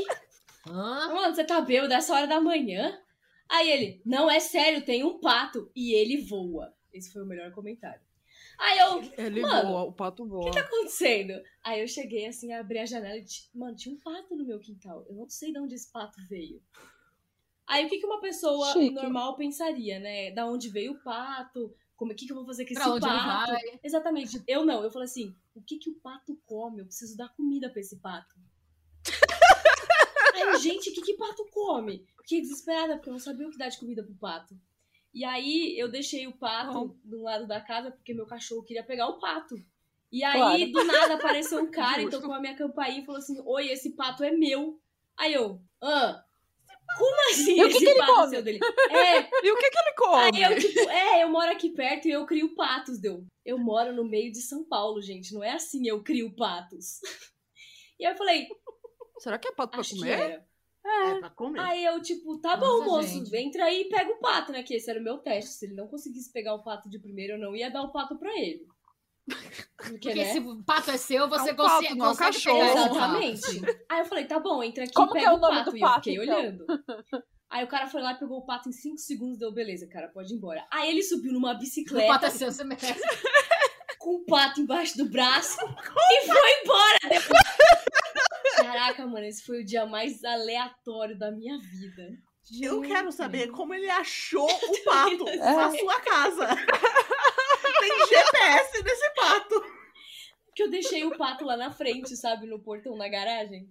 Hã? 0.69 1.13
Mano, 1.13 1.35
você 1.35 1.43
tá 1.43 1.61
bêbado 1.61 1.93
essa 1.93 2.13
hora 2.13 2.27
da 2.27 2.39
manhã? 2.41 2.97
Aí 3.49 3.69
ele, 3.69 4.01
não, 4.05 4.29
é 4.29 4.39
sério, 4.39 4.83
tem 4.85 5.03
um 5.03 5.19
pato 5.19 5.71
e 5.75 5.93
ele 5.93 6.21
voa. 6.21 6.73
Esse 6.93 7.11
foi 7.11 7.23
o 7.23 7.25
melhor 7.25 7.51
comentário. 7.51 8.01
Aí 8.59 8.79
eu, 8.79 9.01
Ele 9.17 9.41
Mano, 9.41 9.69
voa, 9.69 9.83
o 9.83 9.93
pato 9.93 10.25
voa. 10.25 10.41
o 10.41 10.45
que 10.45 10.59
tá 10.59 10.65
acontecendo? 10.65 11.33
Aí 11.63 11.81
eu 11.81 11.87
cheguei 11.87 12.25
assim, 12.25 12.51
abri 12.53 12.79
a 12.79 12.85
janela 12.85 13.17
e, 13.17 13.25
mano, 13.53 13.75
tinha 13.75 13.93
um 13.93 13.99
pato 13.99 14.35
no 14.35 14.45
meu 14.45 14.59
quintal. 14.59 15.05
Eu 15.07 15.15
não 15.15 15.29
sei 15.29 15.51
de 15.51 15.59
onde 15.59 15.75
esse 15.75 15.91
pato 15.91 16.17
veio. 16.27 16.61
Aí 17.67 17.85
o 17.85 17.89
que, 17.89 17.99
que 17.99 18.05
uma 18.05 18.21
pessoa 18.21 18.73
Chique. 18.73 18.91
normal 18.91 19.35
pensaria, 19.35 19.99
né? 19.99 20.31
Da 20.31 20.47
onde 20.47 20.69
veio 20.69 20.93
o 20.93 21.03
pato? 21.03 21.75
Como, 21.95 22.11
o 22.13 22.15
que, 22.15 22.25
que 22.25 22.31
eu 22.31 22.37
vou 22.37 22.45
fazer 22.45 22.65
com 22.65 22.73
esse 22.73 22.81
Pra 22.81 22.91
ele 22.91 22.99
pato? 22.99 23.51
vai? 23.51 23.79
Exatamente. 23.83 24.41
Eu 24.47 24.65
não. 24.65 24.83
Eu 24.83 24.91
falei 24.91 25.05
assim: 25.07 25.35
o 25.53 25.61
que, 25.61 25.77
que 25.77 25.89
o 25.89 25.95
pato 25.95 26.39
come? 26.45 26.79
Eu 26.81 26.85
preciso 26.85 27.17
dar 27.17 27.29
comida 27.35 27.69
pra 27.69 27.81
esse 27.81 27.99
pato. 27.99 28.35
Aí, 30.43 30.57
gente, 30.59 30.89
o 30.89 30.93
que, 30.93 31.01
que 31.01 31.13
pato 31.15 31.45
come? 31.51 32.05
Fiquei 32.21 32.41
desesperada, 32.41 32.95
porque 32.95 33.09
eu 33.09 33.13
não 33.13 33.19
sabia 33.19 33.47
o 33.47 33.51
que 33.51 33.57
dar 33.57 33.69
de 33.69 33.77
comida 33.79 34.03
pro 34.03 34.13
pato. 34.15 34.55
E 35.13 35.23
aí 35.23 35.77
eu 35.79 35.89
deixei 35.89 36.27
o 36.27 36.33
pato 36.37 36.73
Bom. 36.73 36.95
do 37.03 37.21
lado 37.23 37.47
da 37.47 37.59
casa, 37.61 37.91
porque 37.91 38.13
meu 38.13 38.25
cachorro 38.27 38.63
queria 38.63 38.83
pegar 38.83 39.07
o 39.07 39.19
pato. 39.19 39.55
E 40.11 40.23
aí, 40.23 40.71
Claro. 40.71 40.71
do 40.71 40.83
nada, 40.85 41.13
apareceu 41.15 41.59
um 41.61 41.71
cara 41.71 41.99
e 41.99 42.03
Justo. 42.03 42.19
tocou 42.21 42.33
a 42.35 42.39
minha 42.39 42.55
campainha 42.55 43.01
e 43.01 43.05
falou 43.05 43.19
assim: 43.19 43.41
Oi, 43.45 43.69
esse 43.69 43.91
pato 43.95 44.23
é 44.23 44.31
meu. 44.31 44.79
Aí 45.17 45.33
eu, 45.33 45.59
ah, 45.81 46.23
como 46.97 47.31
assim 47.31 47.57
E 47.59 47.63
o 47.65 47.69
que 47.69 47.79
que 47.79 47.85
ele 47.89 47.99
é 48.01 48.05
come? 48.05 48.29
seu 48.29 48.43
dele? 48.43 48.59
É, 48.89 49.19
E 49.45 49.51
o 49.51 49.57
que 49.57 49.69
que 49.69 49.79
ele 49.79 49.93
come? 49.97 50.43
Aí 50.45 50.51
eu, 50.53 50.59
tipo, 50.59 50.89
é, 50.89 51.23
eu 51.23 51.29
moro 51.29 51.51
aqui 51.51 51.69
perto 51.71 52.07
e 52.07 52.11
eu 52.11 52.25
crio 52.25 52.55
patos, 52.55 52.99
deu. 52.99 53.25
Eu 53.45 53.57
moro 53.57 53.93
no 53.93 54.03
meio 54.05 54.31
de 54.31 54.41
São 54.41 54.63
Paulo, 54.63 55.01
gente. 55.01 55.33
Não 55.33 55.43
é 55.43 55.51
assim 55.51 55.87
eu 55.87 56.03
crio 56.03 56.33
patos. 56.35 56.99
E 57.99 58.05
aí 58.05 58.13
eu 58.13 58.17
falei, 58.17 58.47
Será 59.19 59.37
que 59.37 59.47
é 59.47 59.51
pato 59.51 59.71
pra 59.71 59.79
acho 59.81 59.91
que 59.95 59.99
comer? 59.99 60.19
era. 60.19 60.47
É, 60.85 61.19
pra 61.19 61.29
comer. 61.31 61.59
Aí 61.59 61.83
eu, 61.85 62.01
tipo, 62.01 62.37
tá 62.39 62.55
bom, 62.55 62.65
Nossa, 62.79 62.85
moço, 62.85 63.07
gente. 63.09 63.35
entra 63.35 63.65
aí 63.65 63.81
e 63.81 63.89
pega 63.89 64.09
o 64.11 64.19
pato, 64.19 64.51
né? 64.53 64.63
Que 64.63 64.75
esse 64.75 64.89
era 64.89 64.99
o 64.99 65.03
meu 65.03 65.17
teste. 65.17 65.51
Se 65.51 65.65
ele 65.65 65.73
não 65.75 65.87
conseguisse 65.87 66.31
pegar 66.31 66.53
o 66.55 66.63
pato 66.63 66.89
de 66.89 66.97
primeiro, 66.97 67.33
eu 67.33 67.39
não 67.39 67.55
ia 67.55 67.69
dar 67.69 67.81
o 67.83 67.91
pato 67.91 68.17
pra 68.17 68.31
ele. 68.39 68.65
Porque, 69.75 69.91
Porque 69.99 70.15
né? 70.15 70.31
se 70.31 70.39
o 70.39 70.63
pato 70.63 70.89
é 70.91 70.95
seu, 70.97 71.27
você 71.27 71.49
É 71.49 71.53
um 71.53 71.55
consegue, 71.57 71.83
pato, 71.87 71.95
não 71.97 72.05
é 72.05 72.09
consegue 72.09 72.33
cachorro. 72.33 72.63
Exatamente. 72.63 73.59
pato. 73.61 73.79
Aí 73.89 73.99
eu 73.99 74.05
falei, 74.05 74.25
tá 74.25 74.39
bom, 74.39 74.63
entra 74.63 74.83
aqui 74.85 74.93
Como 74.93 75.07
e 75.07 75.13
que 75.13 75.19
pega 75.19 75.29
é 75.29 75.33
o 75.33 75.37
nome 75.37 75.57
pato. 75.57 75.71
do 75.71 75.77
e 75.77 75.81
eu 75.81 75.85
pato, 75.87 76.03
fiquei 76.09 76.23
então? 76.23 76.37
olhando. 76.39 76.65
Aí 77.49 77.63
o 77.65 77.67
cara 77.67 77.87
foi 77.87 78.01
lá 78.01 78.13
e 78.13 78.19
pegou 78.19 78.37
o 78.39 78.45
pato 78.45 78.69
em 78.69 78.71
5 78.71 78.97
segundos, 78.97 79.37
deu 79.37 79.51
beleza, 79.53 79.87
cara, 79.87 80.07
pode 80.07 80.33
ir 80.33 80.37
embora. 80.37 80.65
Aí 80.71 80.89
ele 80.89 81.03
subiu 81.03 81.33
numa 81.33 81.53
O 81.53 81.57
bicicleta 81.57 82.07
pato 82.13 82.25
é 82.27 82.29
seu, 82.29 82.49
você 82.51 82.63
merece. 82.63 83.01
com 83.99 84.15
o 84.15 84.25
pato 84.25 84.61
embaixo 84.61 84.97
do 84.97 85.09
braço 85.09 85.57
e 85.59 86.25
foi 86.25 86.61
embora. 86.63 86.99
Caraca, 88.73 89.05
mano, 89.05 89.25
esse 89.25 89.43
foi 89.43 89.61
o 89.61 89.65
dia 89.65 89.85
mais 89.85 90.23
aleatório 90.23 91.17
da 91.17 91.31
minha 91.31 91.57
vida. 91.59 92.09
Eu 92.61 92.81
quero 92.81 93.11
saber 93.11 93.51
como 93.51 93.73
ele 93.73 93.89
achou 93.89 94.47
o 94.49 94.49
pato 94.85 95.25
na 95.25 95.71
sua 95.71 95.99
casa. 96.01 96.47
Tem 97.79 98.07
GPS 98.07 98.83
nesse 98.83 99.09
pato. 99.13 99.63
Porque 100.45 100.63
eu 100.63 100.69
deixei 100.69 101.05
o 101.05 101.17
pato 101.17 101.45
lá 101.45 101.57
na 101.57 101.71
frente, 101.71 102.15
sabe, 102.15 102.47
no 102.47 102.59
portão, 102.61 102.95
na 102.95 103.07
garagem. 103.07 103.69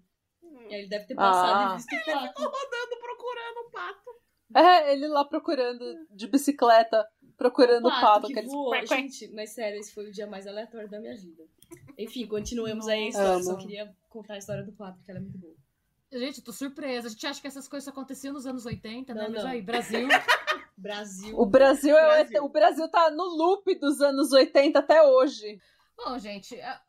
E 0.68 0.74
aí 0.74 0.80
ele 0.80 0.88
deve 0.88 1.06
ter 1.06 1.14
passado 1.14 1.72
Ah. 1.72 1.72
e 1.72 1.76
visto 1.76 1.94
o 1.94 2.04
pato. 2.12 2.42
Rodando 2.42 2.98
procurando 3.00 3.56
o 3.66 3.70
pato. 3.70 4.10
É, 4.54 4.92
ele 4.92 5.08
lá 5.08 5.24
procurando 5.24 5.84
de 6.10 6.26
bicicleta, 6.28 7.04
procurando 7.36 7.86
o 7.88 7.90
pato. 7.90 8.26
que 8.28 8.32
aqueles... 8.32 8.52
voou. 8.52 8.74
Gente, 8.86 9.28
mas 9.32 9.50
sério, 9.54 9.78
esse 9.80 9.92
foi 9.92 10.08
o 10.08 10.12
dia 10.12 10.26
mais 10.26 10.46
aleatório 10.46 10.88
da 10.88 11.00
minha 11.00 11.16
vida. 11.16 11.42
Enfim, 11.98 12.26
continuemos 12.26 12.86
aí 12.88 13.04
a 13.04 13.08
história. 13.08 13.42
Só 13.42 13.56
queria 13.56 13.94
contar 14.08 14.34
a 14.34 14.38
história 14.38 14.62
do 14.62 14.72
quadro, 14.72 14.96
porque 14.96 15.10
ela 15.10 15.20
é 15.20 15.22
muito 15.22 15.38
boa. 15.38 15.54
Gente, 16.12 16.42
tô 16.42 16.52
surpresa. 16.52 17.08
A 17.08 17.10
gente 17.10 17.26
acha 17.26 17.40
que 17.40 17.46
essas 17.46 17.66
coisas 17.66 17.88
aconteciam 17.88 18.32
nos 18.32 18.46
anos 18.46 18.64
80, 18.64 19.12
né? 19.12 19.22
Não, 19.24 19.30
Mas 19.32 19.44
aí, 19.44 19.62
Brasil. 19.62 20.08
Brasil. 20.76 21.38
O 21.38 21.46
Brasil, 21.46 21.96
é 21.96 22.06
Brasil. 22.06 22.36
É, 22.36 22.42
o 22.42 22.48
Brasil 22.48 22.88
tá 22.88 23.10
no 23.10 23.24
loop 23.24 23.74
dos 23.76 24.00
anos 24.00 24.30
80 24.32 24.78
até 24.78 25.02
hoje. 25.02 25.58
Bom, 25.96 26.18
gente, 26.18 26.54
é, 26.54 26.80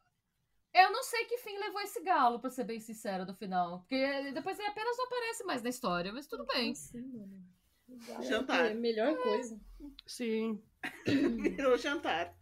eu 0.73 0.91
não 0.91 1.03
sei 1.03 1.25
que 1.25 1.37
fim 1.37 1.57
levou 1.57 1.81
esse 1.81 2.01
galo, 2.01 2.39
pra 2.39 2.49
ser 2.49 2.65
bem 2.65 2.79
sincera, 2.79 3.25
do 3.25 3.33
final. 3.33 3.79
Porque 3.79 4.31
depois 4.33 4.59
ele 4.59 4.67
apenas 4.67 4.97
não 4.97 5.05
aparece 5.05 5.43
mais 5.45 5.63
na 5.63 5.69
história, 5.69 6.11
mas 6.11 6.27
tudo 6.27 6.45
bem. 6.45 6.75
Sim, 6.75 7.43
Jantar. 8.21 8.65
É 8.65 8.71
a 8.71 8.75
melhor 8.75 9.15
coisa. 9.17 9.59
Sim. 10.05 10.61
Virou 11.05 11.77
jantar. 11.77 12.35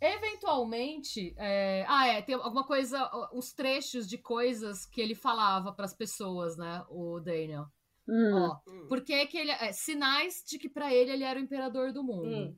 Eventualmente, 0.00 1.34
é... 1.36 1.84
ah, 1.88 2.06
é, 2.06 2.22
tem 2.22 2.34
alguma 2.34 2.64
coisa, 2.64 3.10
os 3.32 3.52
trechos 3.52 4.08
de 4.08 4.18
coisas 4.18 4.86
que 4.86 5.00
ele 5.00 5.14
falava 5.14 5.72
para 5.72 5.84
as 5.84 5.94
pessoas, 5.94 6.56
né? 6.56 6.84
O 6.88 7.20
Daniel. 7.20 7.66
Hum. 8.08 8.32
Ó, 8.34 8.56
porque 8.88 9.26
que 9.26 9.36
ele, 9.36 9.50
é, 9.50 9.72
sinais 9.72 10.42
de 10.46 10.58
que 10.58 10.68
para 10.68 10.94
ele 10.94 11.12
ele 11.12 11.24
era 11.24 11.38
o 11.38 11.42
imperador 11.42 11.92
do 11.92 12.02
mundo. 12.02 12.28
Hum. 12.28 12.56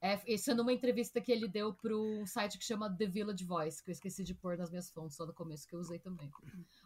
É, 0.00 0.20
isso 0.32 0.50
é 0.50 0.54
numa 0.54 0.72
entrevista 0.72 1.20
que 1.20 1.32
ele 1.32 1.48
deu 1.48 1.74
para 1.74 1.96
um 1.96 2.24
site 2.24 2.56
que 2.56 2.64
chama 2.64 2.94
The 2.94 3.06
Village 3.06 3.44
Voice, 3.44 3.82
que 3.82 3.90
eu 3.90 3.92
esqueci 3.92 4.22
de 4.22 4.32
pôr 4.32 4.56
nas 4.56 4.70
minhas 4.70 4.90
fontes 4.90 5.16
só 5.16 5.26
no 5.26 5.34
começo, 5.34 5.66
que 5.66 5.74
eu 5.74 5.80
usei 5.80 5.98
também. 5.98 6.30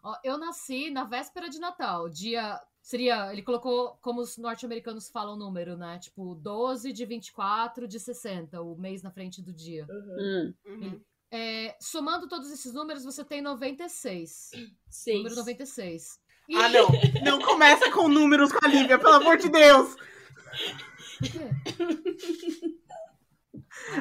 Ó, 0.03 0.17
eu 0.25 0.39
nasci 0.39 0.91
na 0.91 1.05
véspera 1.05 1.49
de 1.51 1.59
Natal, 1.59 2.09
dia. 2.09 2.59
Seria. 2.81 3.31
Ele 3.31 3.43
colocou 3.43 3.99
como 4.01 4.23
os 4.23 4.39
norte-americanos 4.39 5.11
falam 5.11 5.35
o 5.35 5.39
número, 5.39 5.77
né? 5.77 5.99
Tipo, 5.99 6.35
12 6.35 6.93
de 6.93 7.05
24 7.05 7.87
de 7.87 8.01
60, 8.01 8.63
o 8.63 8.77
mês 8.77 9.03
na 9.03 9.11
frente 9.11 9.43
do 9.43 9.53
dia. 9.53 9.87
Uhum. 9.91 10.55
Uhum. 10.67 11.01
É, 11.31 11.77
somando 11.81 12.29
todos 12.29 12.51
esses 12.51 12.73
números, 12.73 13.05
você 13.05 13.25
tem 13.25 13.43
96. 13.43 14.51
Seis. 14.89 15.17
Número 15.19 15.37
96. 15.37 16.19
E... 16.49 16.57
Ah, 16.57 16.69
não. 16.69 16.89
Não 17.23 17.39
começa 17.41 17.91
com 17.91 18.09
números 18.09 18.51
com 18.53 18.65
a 18.65 18.69
Lívia, 18.69 18.99
pelo 18.99 19.15
amor 19.15 19.37
de 19.37 19.51
Deus! 19.51 19.97
Por 21.23 21.31
quê? 21.31 21.49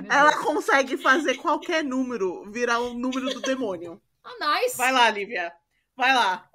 Ela 0.09 0.37
consegue 0.37 0.97
fazer 0.97 1.35
qualquer 1.37 1.83
número 1.83 2.49
virar 2.51 2.79
o 2.79 2.91
um 2.91 2.93
número 2.93 3.33
do 3.33 3.41
demônio. 3.41 4.01
Ah, 4.23 4.59
nice! 4.61 4.77
Vai 4.77 4.91
lá, 4.91 5.09
Lívia. 5.09 5.51
Vai 5.97 6.13
lá. 6.13 6.47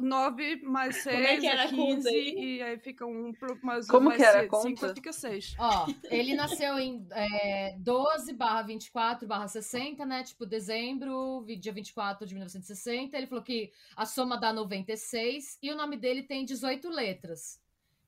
9 0.00 0.62
mais 0.62 1.02
6 1.02 1.14
Como 1.14 1.26
é 1.26 1.36
que 1.36 1.46
era 1.46 1.68
15 1.68 2.10
e 2.10 2.62
aí 2.62 2.78
fica 2.78 3.04
um 3.04 3.32
mais 3.62 3.86
Como 3.86 4.08
mais 4.08 4.20
que 4.20 4.26
era 4.26 4.40
a 4.42 4.48
conta? 4.48 4.94
fica 4.94 5.12
6. 5.12 5.56
Ó, 5.58 5.86
ele 6.04 6.34
nasceu 6.34 6.78
em 6.78 7.06
é, 7.10 7.76
12 7.78 8.32
barra 8.32 8.62
24 8.62 9.28
barra 9.28 9.46
60, 9.46 10.06
né? 10.06 10.22
Tipo, 10.22 10.46
dezembro, 10.46 11.44
dia 11.60 11.72
24 11.72 12.26
de 12.26 12.34
1960. 12.34 13.16
Ele 13.16 13.26
falou 13.26 13.44
que 13.44 13.70
a 13.96 14.06
soma 14.06 14.38
dá 14.38 14.52
96 14.52 15.58
e 15.62 15.70
o 15.70 15.76
nome 15.76 15.96
dele 15.96 16.22
tem 16.22 16.44
18 16.44 16.88
letras. 16.88 17.60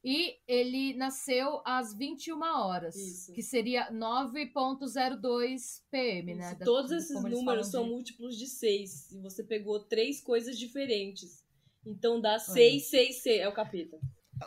E 0.03 0.37
ele 0.49 0.95
nasceu 0.95 1.61
às 1.65 1.95
21 1.95 2.41
horas, 2.41 2.97
Isso. 2.97 3.33
que 3.35 3.43
seria 3.43 3.93
9.02 3.93 5.83
PM, 5.91 6.35
né? 6.37 6.55
Da, 6.55 6.65
Todos 6.65 6.91
esses 6.91 7.23
números 7.23 7.67
são 7.67 7.85
de... 7.85 7.91
múltiplos 7.91 8.39
de 8.39 8.47
6. 8.47 9.13
E 9.13 9.21
você 9.21 9.45
pegou 9.45 9.79
três 9.81 10.23
coisas 10.23 10.59
diferentes. 10.59 11.45
Então 11.85 12.19
dá 12.19 12.39
6, 12.39 12.89
6, 12.89 13.23
6. 13.23 13.41
É 13.41 13.49
o 13.49 13.53
capeta. 13.53 13.99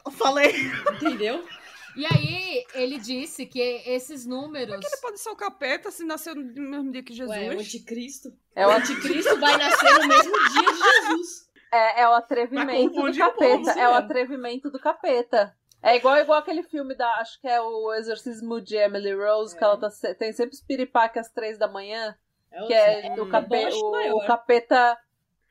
Eu 0.03 0.11
falei. 0.11 0.51
Entendeu? 0.95 1.45
E 1.95 2.07
aí, 2.07 2.65
ele 2.73 2.97
disse 2.97 3.45
que 3.45 3.59
esses 3.59 4.25
números. 4.25 4.69
Como 4.69 4.81
que 4.81 4.87
ele 4.87 5.01
pode 5.01 5.19
ser 5.19 5.29
o 5.29 5.35
capeta 5.35 5.91
se 5.91 6.03
nasceu 6.03 6.33
no 6.33 6.43
mesmo 6.43 6.91
dia 6.91 7.03
que 7.03 7.13
Jesus? 7.13 7.37
Ué, 7.37 7.45
é 7.45 7.55
o 7.55 7.59
anticristo. 7.59 8.33
É 8.55 8.67
o 8.67 8.71
anticristo 8.71 9.39
vai 9.39 9.57
nascer 9.57 9.99
no 9.99 10.07
mesmo 10.07 10.33
dia 10.49 10.71
de 10.71 10.79
Jesus. 10.79 11.52
É, 11.73 12.01
é 12.01 12.07
o 12.07 12.13
atrevimento 12.13 13.01
do 13.01 13.17
capeta. 13.17 13.71
é 13.71 13.89
o 13.89 13.93
atrevimento 13.93 14.69
do 14.69 14.79
capeta. 14.79 15.55
É 15.81 15.97
igual, 15.97 16.17
igual 16.17 16.39
aquele 16.39 16.63
filme 16.63 16.95
da. 16.95 17.07
Acho 17.15 17.41
que 17.41 17.47
é 17.47 17.59
o 17.59 17.93
Exorcismo 17.93 18.61
de 18.61 18.77
Emily 18.77 19.13
Rose, 19.13 19.55
é. 19.55 19.57
que 19.57 19.63
ela 19.63 19.77
tá, 19.77 19.89
tem 20.17 20.31
sempre 20.31 20.55
espiripaque 20.55 21.19
às 21.19 21.29
três 21.29 21.57
da 21.57 21.67
manhã. 21.67 22.15
É 22.51 22.65
que 22.67 22.73
é, 22.73 23.07
é 23.07 23.21
o, 23.21 23.27
cape, 23.27 23.65
o, 23.73 24.17
o, 24.17 24.25
capeta 24.25 24.97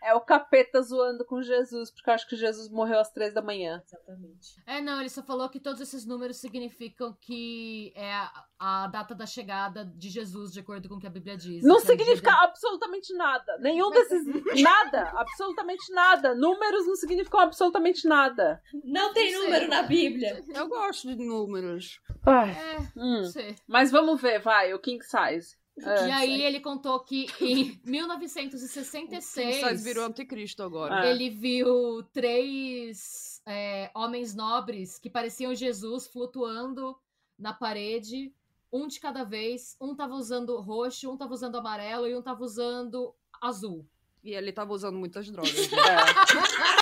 é 0.02 0.14
o 0.14 0.20
capeta 0.20 0.82
zoando 0.82 1.24
com 1.24 1.40
Jesus, 1.42 1.90
porque 1.90 2.10
eu 2.10 2.14
acho 2.14 2.28
que 2.28 2.36
Jesus 2.36 2.68
morreu 2.68 2.98
às 2.98 3.10
três 3.10 3.32
da 3.32 3.40
manhã. 3.40 3.82
Exatamente. 3.86 4.62
É, 4.66 4.80
não, 4.80 5.00
ele 5.00 5.08
só 5.08 5.22
falou 5.22 5.48
que 5.48 5.60
todos 5.60 5.80
esses 5.80 6.04
números 6.04 6.38
significam 6.38 7.16
que 7.20 7.92
é 7.94 8.12
a, 8.12 8.44
a 8.58 8.86
data 8.88 9.14
da 9.14 9.26
chegada 9.26 9.84
de 9.84 10.08
Jesus, 10.08 10.52
de 10.52 10.60
acordo 10.60 10.88
com 10.88 10.96
o 10.96 11.00
que 11.00 11.06
a 11.06 11.10
Bíblia 11.10 11.36
diz. 11.36 11.62
Não 11.62 11.78
significa 11.80 12.32
absolutamente 12.42 13.14
nada. 13.14 13.58
Nenhum 13.58 13.90
desses. 13.90 14.26
nada. 14.62 15.10
Absolutamente 15.16 15.92
nada. 15.92 16.34
Números 16.34 16.86
não 16.86 16.96
significam 16.96 17.40
absolutamente 17.40 18.06
nada. 18.06 18.60
Não 18.84 19.12
tem 19.12 19.32
não 19.32 19.44
número 19.44 19.68
na 19.68 19.82
Bíblia. 19.82 20.42
Eu 20.54 20.68
gosto 20.68 21.08
de 21.08 21.16
números. 21.16 22.00
Ai. 22.26 22.50
É, 22.50 22.78
hum. 22.96 23.22
não 23.22 23.24
sei. 23.24 23.56
Mas 23.66 23.90
vamos 23.90 24.20
ver, 24.20 24.40
vai, 24.40 24.74
o 24.74 24.78
King 24.78 25.02
Size. 25.04 25.61
É, 25.80 26.08
e 26.08 26.10
aí 26.10 26.42
ele 26.42 26.60
contou 26.60 27.00
que 27.00 27.26
em 27.40 27.80
1966. 27.84 29.80
O 29.80 29.84
virou 29.84 30.04
anticristo 30.04 30.62
agora. 30.62 31.06
É. 31.06 31.10
Ele 31.10 31.30
viu 31.30 32.02
três 32.12 33.40
é, 33.46 33.90
homens 33.94 34.34
nobres 34.34 34.98
que 34.98 35.08
pareciam 35.08 35.54
Jesus 35.54 36.06
flutuando 36.06 36.96
na 37.38 37.52
parede, 37.52 38.32
um 38.72 38.86
de 38.86 39.00
cada 39.00 39.24
vez. 39.24 39.76
Um 39.80 39.94
tava 39.94 40.14
usando 40.14 40.60
roxo, 40.60 41.10
um 41.10 41.16
tava 41.16 41.32
usando 41.32 41.56
amarelo 41.56 42.06
e 42.06 42.14
um 42.14 42.22
tava 42.22 42.44
usando 42.44 43.14
azul. 43.40 43.86
E 44.22 44.34
ele 44.34 44.52
tava 44.52 44.72
usando 44.72 44.98
muitas 44.98 45.28
drogas. 45.30 45.52
Né? 45.72 45.78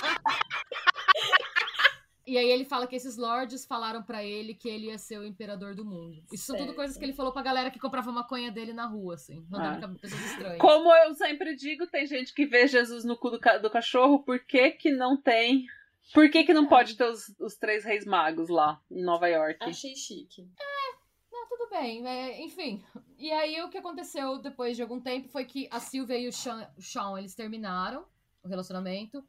E 2.31 2.37
aí 2.37 2.49
ele 2.49 2.63
fala 2.63 2.87
que 2.87 2.95
esses 2.95 3.17
lords 3.17 3.65
falaram 3.65 4.01
para 4.01 4.23
ele 4.23 4.53
que 4.53 4.69
ele 4.69 4.85
ia 4.85 4.97
ser 4.97 5.17
o 5.19 5.25
imperador 5.25 5.75
do 5.75 5.83
mundo. 5.83 6.23
Isso 6.31 6.45
certo. 6.45 6.59
são 6.59 6.65
tudo 6.65 6.73
coisas 6.73 6.95
que 6.95 7.03
ele 7.03 7.11
falou 7.11 7.33
pra 7.33 7.41
galera 7.41 7.69
que 7.69 7.77
comprava 7.77 8.09
maconha 8.09 8.49
dele 8.49 8.71
na 8.71 8.85
rua, 8.85 9.15
assim. 9.15 9.45
Mandando 9.49 9.85
ah. 9.85 9.99
pessoas 9.99 10.25
estranhas. 10.31 10.57
Como 10.57 10.89
eu 10.95 11.13
sempre 11.13 11.53
digo, 11.57 11.85
tem 11.87 12.07
gente 12.07 12.33
que 12.33 12.45
vê 12.45 12.67
Jesus 12.67 13.03
no 13.03 13.17
cu 13.17 13.31
do, 13.31 13.37
ca 13.37 13.57
do 13.57 13.69
cachorro, 13.69 14.23
por 14.23 14.39
que 14.45 14.71
que 14.71 14.93
não 14.93 15.17
tem... 15.17 15.65
Por 16.13 16.29
que 16.31 16.45
que 16.45 16.53
não 16.53 16.67
é. 16.67 16.69
pode 16.69 16.95
ter 16.95 17.03
os, 17.03 17.35
os 17.37 17.57
três 17.57 17.83
reis 17.83 18.05
magos 18.05 18.47
lá, 18.47 18.81
em 18.89 19.03
Nova 19.03 19.27
York? 19.27 19.57
Achei 19.65 19.93
chique. 19.93 20.47
É, 20.57 20.95
não, 21.33 21.49
tudo 21.49 21.69
bem. 21.69 22.07
É, 22.07 22.41
enfim, 22.45 22.81
e 23.19 23.29
aí 23.29 23.61
o 23.61 23.69
que 23.69 23.77
aconteceu 23.77 24.37
depois 24.39 24.77
de 24.77 24.81
algum 24.81 25.01
tempo 25.01 25.27
foi 25.27 25.43
que 25.43 25.67
a 25.69 25.81
Sylvia 25.81 26.17
e 26.17 26.29
o 26.29 26.31
Sean, 26.31 26.65
o 26.77 26.81
Sean 26.81 27.19
eles 27.19 27.35
terminaram 27.35 28.05
o 28.41 28.47
relacionamento. 28.47 29.21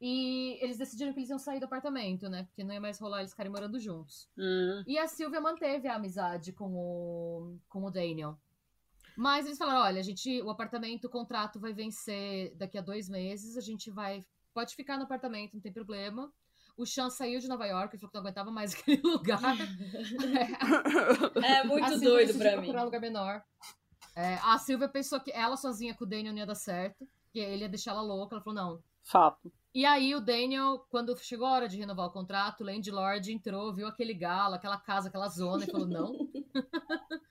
E 0.00 0.58
eles 0.62 0.76
decidiram 0.76 1.12
que 1.12 1.20
eles 1.20 1.30
iam 1.30 1.38
sair 1.38 1.58
do 1.58 1.64
apartamento, 1.64 2.28
né? 2.28 2.44
Porque 2.44 2.62
não 2.62 2.74
ia 2.74 2.80
mais 2.80 2.98
rolar 2.98 3.20
eles 3.20 3.30
ficarem 3.30 3.50
morando 3.50 3.80
juntos. 3.80 4.28
Uhum. 4.36 4.84
E 4.86 4.98
a 4.98 5.08
Silvia 5.08 5.40
manteve 5.40 5.88
a 5.88 5.94
amizade 5.94 6.52
com 6.52 6.74
o, 6.74 7.58
com 7.68 7.82
o 7.84 7.90
Daniel. 7.90 8.38
Mas 9.16 9.46
eles 9.46 9.56
falaram: 9.56 9.80
olha, 9.80 9.98
a 9.98 10.02
gente, 10.02 10.42
o 10.42 10.50
apartamento, 10.50 11.06
o 11.06 11.10
contrato 11.10 11.58
vai 11.58 11.72
vencer 11.72 12.54
daqui 12.56 12.76
a 12.76 12.82
dois 12.82 13.08
meses, 13.08 13.56
a 13.56 13.62
gente 13.62 13.90
vai. 13.90 14.22
Pode 14.52 14.74
ficar 14.74 14.98
no 14.98 15.04
apartamento, 15.04 15.54
não 15.54 15.60
tem 15.60 15.72
problema. 15.72 16.30
O 16.76 16.84
Sean 16.84 17.08
saiu 17.08 17.40
de 17.40 17.48
Nova 17.48 17.66
York, 17.66 17.94
ele 17.94 18.00
falou 18.00 18.10
que 18.10 18.14
não 18.14 18.22
aguentava 18.22 18.50
mais 18.50 18.74
aquele 18.78 19.00
lugar. 19.00 19.40
é, 21.42 21.56
é 21.60 21.64
muito 21.64 22.00
doido 22.00 22.36
pra 22.36 22.60
mim. 22.60 22.70
um 22.70 22.84
lugar 22.84 23.00
menor. 23.00 23.42
É, 24.14 24.34
a 24.42 24.58
Silvia 24.58 24.88
pensou 24.88 25.18
que 25.20 25.32
ela 25.32 25.56
sozinha 25.56 25.94
com 25.94 26.04
o 26.04 26.06
Daniel 26.06 26.32
não 26.32 26.40
ia 26.40 26.46
dar 26.46 26.54
certo, 26.54 27.08
que 27.30 27.38
ele 27.38 27.62
ia 27.62 27.68
deixar 27.68 27.92
ela 27.92 28.02
louca. 28.02 28.34
Ela 28.34 28.44
falou: 28.44 28.62
não. 28.62 28.82
Fato. 29.06 29.52
E 29.72 29.86
aí 29.86 30.14
o 30.16 30.20
Daniel, 30.20 30.84
quando 30.90 31.16
chegou 31.18 31.46
a 31.46 31.52
hora 31.52 31.68
de 31.68 31.76
renovar 31.76 32.06
o 32.06 32.10
contrato, 32.10 32.62
o 32.62 32.64
Landlord 32.64 33.32
entrou, 33.32 33.72
viu 33.72 33.86
aquele 33.86 34.12
galo, 34.12 34.54
aquela 34.56 34.78
casa, 34.78 35.08
aquela 35.08 35.28
zona 35.28 35.64
e 35.64 35.70
falou 35.70 35.86
não. 35.86 36.12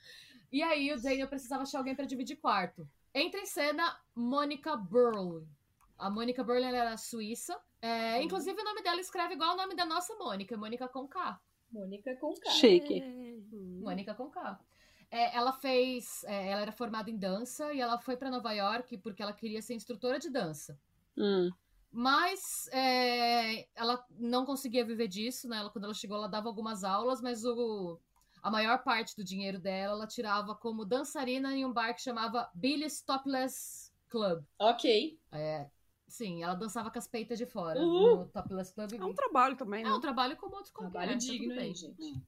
e 0.52 0.64
aí 0.64 0.94
o 0.94 1.02
Daniel 1.02 1.28
precisava 1.28 1.64
achar 1.64 1.80
alguém 1.80 1.94
para 1.94 2.06
dividir 2.06 2.38
quarto. 2.38 2.88
Entra 3.14 3.42
em 3.42 3.46
cena 3.46 4.00
Monica 4.16 4.78
Burle. 4.78 5.46
A 5.98 6.10
Monica 6.10 6.44
Burle 6.46 6.64
era 6.64 6.96
suíça. 6.96 7.60
É, 7.82 8.16
uhum. 8.16 8.22
inclusive 8.22 8.60
o 8.60 8.64
nome 8.64 8.82
dela 8.82 9.02
escreve 9.02 9.34
igual 9.34 9.54
o 9.54 9.58
nome 9.58 9.76
da 9.76 9.86
nossa 9.86 10.16
Mônica, 10.16 10.56
Mônica 10.56 10.88
com 10.88 11.08
K. 11.08 11.42
Mônica 11.70 12.16
com 12.16 12.34
K. 12.36 12.52
Chique. 12.52 13.04
Mônica 13.82 14.14
com 14.14 14.30
K. 14.30 14.60
É, 15.12 15.36
ela 15.36 15.52
fez. 15.52 16.24
É, 16.24 16.52
ela 16.52 16.62
era 16.62 16.72
formada 16.72 17.10
em 17.10 17.18
dança 17.18 17.74
e 17.74 17.82
ela 17.82 17.98
foi 17.98 18.16
para 18.16 18.32
Nova 18.32 18.54
York 18.54 18.98
porque 19.00 19.22
ela 19.22 19.34
queria 19.34 19.62
ser 19.62 19.74
instrutora 19.74 20.20
de 20.20 20.30
dança. 20.30 20.80
Hum. 21.18 21.52
Mas 21.98 22.68
é, 22.74 23.70
ela 23.74 24.06
não 24.20 24.46
conseguia 24.46 24.84
viver 24.84 25.08
disso, 25.08 25.48
né? 25.48 25.60
Ela, 25.60 25.70
quando 25.70 25.86
ela 25.86 25.94
chegou, 25.94 26.18
ela 26.18 26.28
dava 26.28 26.50
algumas 26.50 26.84
aulas, 26.84 27.22
mas 27.22 27.46
o, 27.46 27.98
a 28.44 28.52
maior 28.52 28.84
parte 28.84 29.16
do 29.16 29.24
dinheiro 29.24 29.58
dela 29.58 29.94
ela 29.94 30.06
tirava 30.06 30.54
como 30.54 30.84
dançarina 30.84 31.56
em 31.56 31.64
um 31.64 31.72
bar 31.72 31.94
que 31.94 32.02
chamava 32.02 32.52
Billy's 32.54 33.02
Topless 33.02 33.94
Club. 34.10 34.44
Ok. 34.60 35.18
É, 35.32 35.70
sim, 36.06 36.44
ela 36.44 36.54
dançava 36.54 36.92
com 36.92 37.00
as 37.00 37.08
peitas 37.08 37.38
de 37.38 37.46
fora 37.46 37.80
uhum. 37.80 38.18
no 38.18 38.26
Topless 38.26 38.74
Club. 38.74 38.92
É 38.92 39.06
um 39.06 39.14
trabalho 39.14 39.56
também, 39.56 39.86
né? 39.86 39.90
É 39.90 39.94
um 39.94 40.02
trabalho 40.02 40.36
como 40.36 40.54
outros 40.54 40.74
qualquer. 40.74 40.92
Trabalho 40.92 41.14
tá 41.14 41.18
digno 41.18 41.54
aí, 41.54 41.74
gente. 41.74 42.22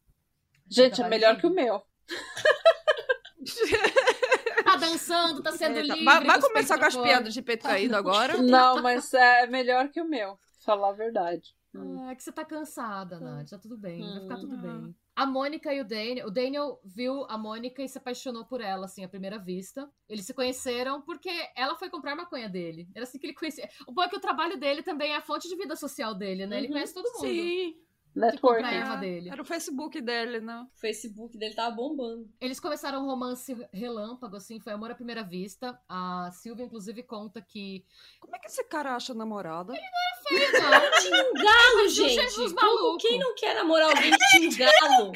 Gente, 0.70 1.02
é 1.02 1.10
melhor 1.10 1.36
digno. 1.36 1.42
que 1.42 1.48
o 1.48 1.54
meu. 1.54 1.84
Tá 4.80 4.86
dançando, 4.88 5.42
tá 5.42 5.52
sendo 5.52 5.80
livre. 5.80 6.04
vai, 6.06 6.24
vai 6.24 6.42
começar 6.42 6.78
com 6.78 6.86
as 6.86 6.96
piadas 6.96 7.34
de 7.34 7.42
peito 7.42 7.64
caído 7.64 7.96
agora? 7.96 8.38
Não, 8.42 8.82
mas 8.82 9.14
é 9.14 9.48
melhor 9.48 9.90
que 9.90 10.02
o 10.02 10.08
meu, 10.08 10.40
falar 10.64 10.90
a 10.90 10.94
verdade. 10.94 11.56
Hum. 11.76 12.00
Ah, 12.08 12.12
é 12.12 12.16
que 12.16 12.24
você 12.24 12.32
tá 12.32 12.44
cansada, 12.46 13.20
Nath. 13.20 13.50
Tá 13.50 13.58
tudo 13.58 13.78
bem, 13.78 14.02
vai 14.02 14.22
ficar 14.22 14.38
tudo 14.38 14.58
bem. 14.58 14.96
A 15.16 15.26
Mônica 15.26 15.74
e 15.74 15.82
o 15.82 15.86
Daniel. 15.86 16.28
O 16.28 16.32
Daniel 16.32 16.80
viu 16.86 17.26
a 17.28 17.38
Mônica 17.38 17.82
e 17.82 17.90
se 17.90 17.98
apaixonou 17.98 18.46
por 18.46 18.62
ela, 18.62 18.86
assim, 18.86 19.04
à 19.04 19.10
primeira 19.10 19.38
vista. 19.40 19.90
Eles 20.08 20.26
se 20.26 20.34
conheceram 20.34 21.02
porque 21.02 21.30
ela 21.56 21.76
foi 21.76 21.90
comprar 21.90 22.16
maconha 22.16 22.48
dele. 22.48 22.88
Era 22.96 23.04
assim 23.04 23.18
que 23.20 23.26
ele 23.26 23.34
conhecia. 23.34 23.68
O 23.88 23.92
bom 23.92 24.04
é 24.04 24.10
que 24.10 24.16
o 24.16 24.20
trabalho 24.20 24.58
dele 24.60 24.84
também 24.84 25.12
é 25.14 25.16
a 25.18 25.22
fonte 25.22 25.48
de 25.48 25.56
vida 25.56 25.76
social 25.76 26.14
dele, 26.16 26.46
né? 26.46 26.58
Ele 26.60 26.68
Uhum. 26.68 26.74
conhece 26.74 26.94
todo 26.94 27.12
mundo. 27.14 27.28
Sim. 27.28 27.76
Que 28.20 28.38
compra 28.42 28.58
a 28.58 28.62
Networking. 28.62 28.76
erva 28.76 28.94
É, 28.94 28.98
dele. 28.98 29.30
Era 29.30 29.42
o 29.42 29.46
Facebook 29.46 30.02
dele, 30.02 30.40
né? 30.42 30.68
O 30.76 30.80
Facebook 30.80 31.38
dele 31.38 31.54
tava 31.56 31.76
bombando. 31.76 32.28
Eles 32.42 32.60
começaram 32.60 33.04
um 33.04 33.06
romance 33.06 33.54
relâmpago, 33.74 34.36
assim, 34.36 34.60
foi 34.60 34.74
amor 34.74 34.92
à 34.92 34.96
primeira 34.96 35.24
vista. 35.24 35.80
A 35.88 36.30
Silvia, 36.32 36.66
inclusive, 36.66 37.04
conta 37.04 37.42
que. 37.42 37.86
Como 38.20 38.36
é 38.36 38.40
que 38.40 38.48
esse 38.48 38.64
cara 38.66 38.96
acha 38.96 39.14
namorada? 39.14 39.74
Não, 39.74 41.02
Tinha 41.02 41.24
um 41.24 41.34
galo, 41.34 41.90
gente. 41.90 42.14
Jesus 42.16 42.54
Como- 42.54 42.76
maluco. 42.76 42.98
Quem 42.98 43.18
não 43.20 43.34
quer 43.36 43.56
namorar 43.56 43.90
alguém 43.90 44.12
que 44.12 44.18
tinha 44.32 44.50
um 44.50 44.58
galo? 44.58 45.12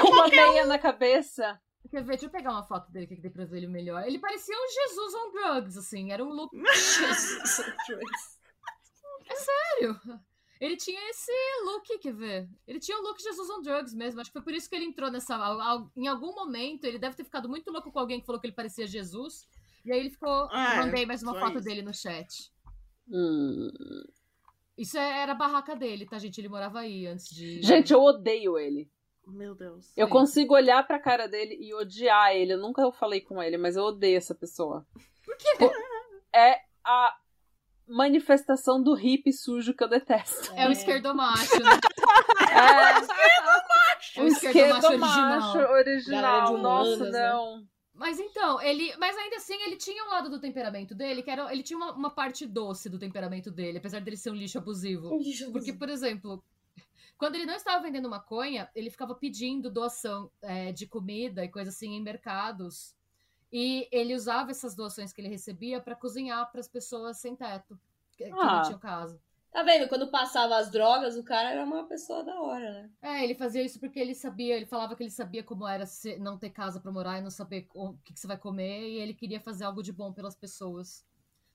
Com 0.00 0.08
uma 0.12 0.28
meia 0.28 0.66
na 0.66 0.78
cabeça. 0.78 1.60
Quer 1.90 2.02
ver? 2.02 2.10
Deixa 2.12 2.26
eu 2.26 2.30
pegar 2.30 2.50
uma 2.50 2.64
foto 2.66 2.90
dele 2.92 3.06
que 3.06 3.16
tem 3.16 3.30
pra 3.30 3.46
ver 3.46 3.56
ele 3.58 3.66
melhor. 3.66 4.06
Ele 4.06 4.18
parecia 4.18 4.54
um 4.54 4.68
Jesus 4.68 5.14
on 5.14 5.30
drugs, 5.32 5.76
assim. 5.78 6.12
Era 6.12 6.22
um 6.22 6.28
look 6.28 6.50
Jesus 6.74 7.64
Christ. 7.86 8.38
sério. 9.34 10.00
Ele 10.60 10.76
tinha 10.76 11.00
esse 11.10 11.32
look, 11.64 11.98
quer 11.98 12.12
ver? 12.12 12.48
Ele 12.66 12.80
tinha 12.80 12.98
o 12.98 13.02
look 13.02 13.20
Jesus 13.22 13.48
on 13.50 13.62
drugs 13.62 13.94
mesmo. 13.94 14.20
Acho 14.20 14.30
que 14.30 14.38
foi 14.38 14.42
por 14.42 14.52
isso 14.54 14.68
que 14.68 14.74
ele 14.74 14.86
entrou 14.86 15.10
nessa. 15.10 15.36
Em 15.96 16.06
algum 16.08 16.34
momento, 16.34 16.84
ele 16.84 16.98
deve 16.98 17.16
ter 17.16 17.24
ficado 17.24 17.48
muito 17.48 17.70
louco 17.70 17.92
com 17.92 17.98
alguém 17.98 18.20
que 18.20 18.26
falou 18.26 18.40
que 18.40 18.46
ele 18.46 18.54
parecia 18.54 18.86
Jesus. 18.86 19.48
E 19.84 19.92
aí 19.92 20.00
ele 20.00 20.10
ficou. 20.10 20.48
Ah, 20.50 20.74
é, 20.74 20.76
mandei 20.80 21.06
mais 21.06 21.22
uma 21.22 21.38
foto 21.38 21.56
isso. 21.58 21.64
dele 21.64 21.82
no 21.82 21.94
chat. 21.94 22.52
Hum. 23.10 23.70
Isso 24.76 24.96
é- 24.98 25.22
era 25.22 25.32
a 25.32 25.34
barraca 25.34 25.74
dele, 25.74 26.06
tá, 26.06 26.18
gente? 26.18 26.38
Ele 26.40 26.48
morava 26.48 26.80
aí 26.80 27.06
antes 27.06 27.28
de. 27.34 27.62
Gente, 27.62 27.92
eu 27.92 28.00
odeio 28.00 28.58
ele. 28.58 28.90
Meu 29.26 29.54
Deus. 29.54 29.92
Eu 29.96 30.06
Sim. 30.06 30.12
consigo 30.12 30.54
olhar 30.54 30.86
pra 30.86 30.98
cara 30.98 31.26
dele 31.28 31.56
e 31.60 31.74
odiar 31.74 32.34
ele. 32.34 32.54
Eu 32.54 32.58
nunca 32.58 32.90
falei 32.92 33.20
com 33.20 33.42
ele, 33.42 33.58
mas 33.58 33.76
eu 33.76 33.82
odeio 33.84 34.16
essa 34.16 34.34
pessoa. 34.34 34.86
Por 35.24 35.36
quê? 35.36 35.48
É 36.34 36.60
a 36.84 37.16
manifestação 37.88 38.82
do 38.82 38.94
hippie 38.94 39.32
sujo 39.32 39.74
que 39.74 39.82
eu 39.82 39.88
detesto. 39.88 40.52
É 40.54 40.68
o 40.68 40.72
esquerdomacho, 40.72 41.62
né? 41.62 41.70
É, 42.50 44.18
É 44.18 44.22
o 44.22 44.24
o 44.24 44.28
esquerdomacho 44.28 44.86
esquerdomacho 44.86 45.58
original. 45.58 46.52
original. 46.52 46.58
Nossa, 46.58 47.10
né? 47.10 47.30
não. 47.30 47.66
Mas 47.94 48.20
então, 48.20 48.60
ele. 48.62 48.94
Mas 48.96 49.16
ainda 49.16 49.36
assim, 49.36 49.60
ele 49.64 49.76
tinha 49.76 50.04
um 50.04 50.08
lado 50.08 50.30
do 50.30 50.40
temperamento 50.40 50.94
dele, 50.94 51.22
que 51.22 51.30
era. 51.30 51.52
Ele 51.52 51.64
tinha 51.64 51.76
uma, 51.76 51.92
uma 51.92 52.10
parte 52.10 52.46
doce 52.46 52.88
do 52.88 52.98
temperamento 52.98 53.50
dele, 53.50 53.78
apesar 53.78 54.00
dele 54.00 54.16
ser 54.16 54.30
um 54.30 54.36
lixo 54.36 54.58
abusivo. 54.58 55.10
Porque, 55.50 55.72
por 55.72 55.88
exemplo, 55.88 56.42
quando 57.18 57.34
ele 57.34 57.44
não 57.46 57.56
estava 57.56 57.82
vendendo 57.82 58.08
maconha, 58.08 58.70
ele 58.74 58.90
ficava 58.90 59.14
pedindo 59.16 59.68
doação 59.68 60.30
é, 60.40 60.70
de 60.70 60.86
comida 60.86 61.44
e 61.44 61.48
coisa 61.48 61.70
assim 61.70 61.94
em 61.94 62.02
mercados. 62.02 62.94
E 63.52 63.88
ele 63.90 64.14
usava 64.14 64.50
essas 64.50 64.74
doações 64.74 65.12
que 65.12 65.20
ele 65.20 65.28
recebia 65.28 65.80
para 65.80 65.94
cozinhar 65.96 66.50
para 66.50 66.60
as 66.60 66.68
pessoas 66.68 67.16
sem 67.18 67.34
teto, 67.34 67.78
que, 68.12 68.24
que 68.24 68.30
Ah. 68.32 68.56
não 68.56 68.62
tinham 68.62 68.78
casa. 68.78 69.20
Tá 69.50 69.62
vendo? 69.62 69.88
Quando 69.88 70.10
passava 70.10 70.56
as 70.58 70.70
drogas, 70.70 71.16
o 71.16 71.24
cara 71.24 71.50
era 71.52 71.64
uma 71.64 71.84
pessoa 71.88 72.22
da 72.22 72.38
hora, 72.38 72.70
né? 72.70 72.90
É, 73.00 73.24
ele 73.24 73.34
fazia 73.34 73.62
isso 73.62 73.80
porque 73.80 73.98
ele 73.98 74.14
sabia, 74.14 74.54
ele 74.54 74.66
falava 74.66 74.94
que 74.94 75.02
ele 75.02 75.10
sabia 75.10 75.42
como 75.42 75.66
era 75.66 75.86
se- 75.86 76.18
não 76.18 76.36
ter 76.36 76.50
casa 76.50 76.78
para 76.78 76.92
morar 76.92 77.18
e 77.18 77.22
não 77.22 77.30
saber 77.30 77.66
o 77.74 77.94
que, 78.04 78.12
que 78.12 78.20
você 78.20 78.26
vai 78.26 78.36
comer, 78.36 78.82
e 78.86 78.98
ele 78.98 79.14
queria 79.14 79.40
fazer 79.40 79.64
algo 79.64 79.82
de 79.82 79.90
bom 79.90 80.12
pelas 80.12 80.36
pessoas. 80.36 81.02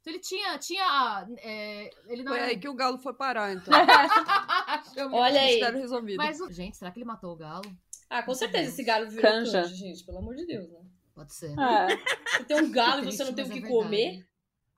Então 0.02 0.12
ele 0.12 0.20
tinha. 0.20 0.58
tinha 0.58 1.28
é, 1.38 1.91
ele 2.08 2.24
não 2.24 2.32
Foi 2.32 2.41
era- 2.41 2.50
aí 2.50 2.58
que 2.58 2.68
o 2.68 2.74
galo 2.74 2.98
foi 2.98 3.14
parar, 3.14 3.54
então. 3.54 3.72
Olha 5.14 5.39
aí. 5.41 5.62
Resolvido. 5.62 6.18
Mas, 6.18 6.41
o- 6.41 6.52
gente, 6.52 6.76
será 6.76 6.89
que 6.91 6.98
ele 6.98 7.06
matou 7.06 7.32
o 7.34 7.38
galo? 7.38 7.64
Ah, 8.10 8.24
com 8.24 8.34
certeza 8.34 8.70
esse 8.70 8.84
galo 8.84 9.08
virou 9.10 9.22
Canja. 9.32 9.62
canja, 9.62 9.76
gente. 9.76 10.04
Pelo 10.04 10.18
amor 10.18 10.36
de 10.36 10.46
Deus, 10.46 10.70
né? 10.72 10.80
Pode 11.16 11.34
ser. 11.34 11.51
É, 11.59 11.97
Você 12.38 12.43
tem 12.45 12.57
um 12.57 12.72
galo 12.72 13.03
e 13.03 13.11
você 13.11 13.24
não 13.24 13.34
tem 13.34 13.45
o 13.45 13.49
que 13.49 13.59
é 13.59 13.68
comer. 13.68 14.28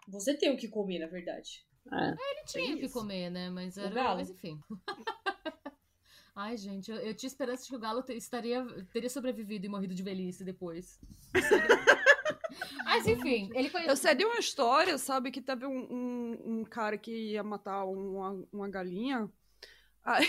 Você 0.07 0.33
tem 0.38 0.51
o 0.53 0.57
que 0.57 0.67
comer, 0.67 0.99
na 0.99 1.07
verdade. 1.07 1.65
é. 1.91 2.09
Ele 2.09 2.43
tinha 2.45 2.75
o 2.75 2.79
que 2.79 2.89
comer, 2.89 3.29
né? 3.29 3.49
Mas 3.49 3.77
O 3.77 3.81
era. 3.81 3.89
galo. 3.95 4.17
Mas 4.17 4.29
enfim. 4.29 4.59
Ai, 6.38 6.57
gente, 6.57 6.91
eu, 6.91 6.97
eu 6.97 7.15
tinha 7.15 7.29
esperança 7.29 7.63
de 7.63 7.69
que 7.69 7.75
o 7.75 7.79
galo 7.79 8.03
te- 8.03 8.13
estaria, 8.13 8.65
teria 8.91 9.09
sobrevivido 9.09 9.65
e 9.65 9.69
morrido 9.69 9.95
de 9.95 10.03
velhice 10.03 10.43
depois. 10.43 10.99
Mas 12.83 13.07
enfim, 13.07 13.49
ele 13.55 13.67
Eu 13.67 13.71
conheceu. 13.71 13.95
sei 13.95 14.15
de 14.15 14.25
uma 14.25 14.38
história, 14.38 14.97
sabe, 14.97 15.31
que 15.31 15.41
teve 15.41 15.65
um, 15.65 15.88
um, 15.89 16.59
um 16.59 16.65
cara 16.65 16.97
que 16.97 17.31
ia 17.31 17.41
matar 17.43 17.86
uma, 17.86 18.45
uma 18.51 18.69
galinha. 18.69 19.29
Aí, 20.03 20.27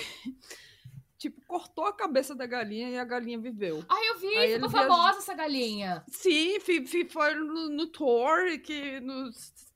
tipo, 1.19 1.41
cortou 1.47 1.85
a 1.87 1.93
cabeça 1.93 2.35
da 2.35 2.47
galinha 2.47 2.91
e 2.91 2.99
a 2.99 3.05
galinha 3.05 3.39
viveu. 3.39 3.85
Ai, 3.89 4.09
eu 4.11 4.19
vi, 4.19 4.37
Aí 4.37 4.55
ficou 4.55 4.71
famosa 4.71 5.19
essa 5.19 5.35
galinha. 5.35 6.05
Sim, 6.09 6.59
fi- 6.61 6.87
fi- 6.87 7.09
foi 7.09 7.35
no, 7.35 7.69
no 7.71 7.87
tour, 7.89 8.59
que 8.63 9.01
no 9.01 9.31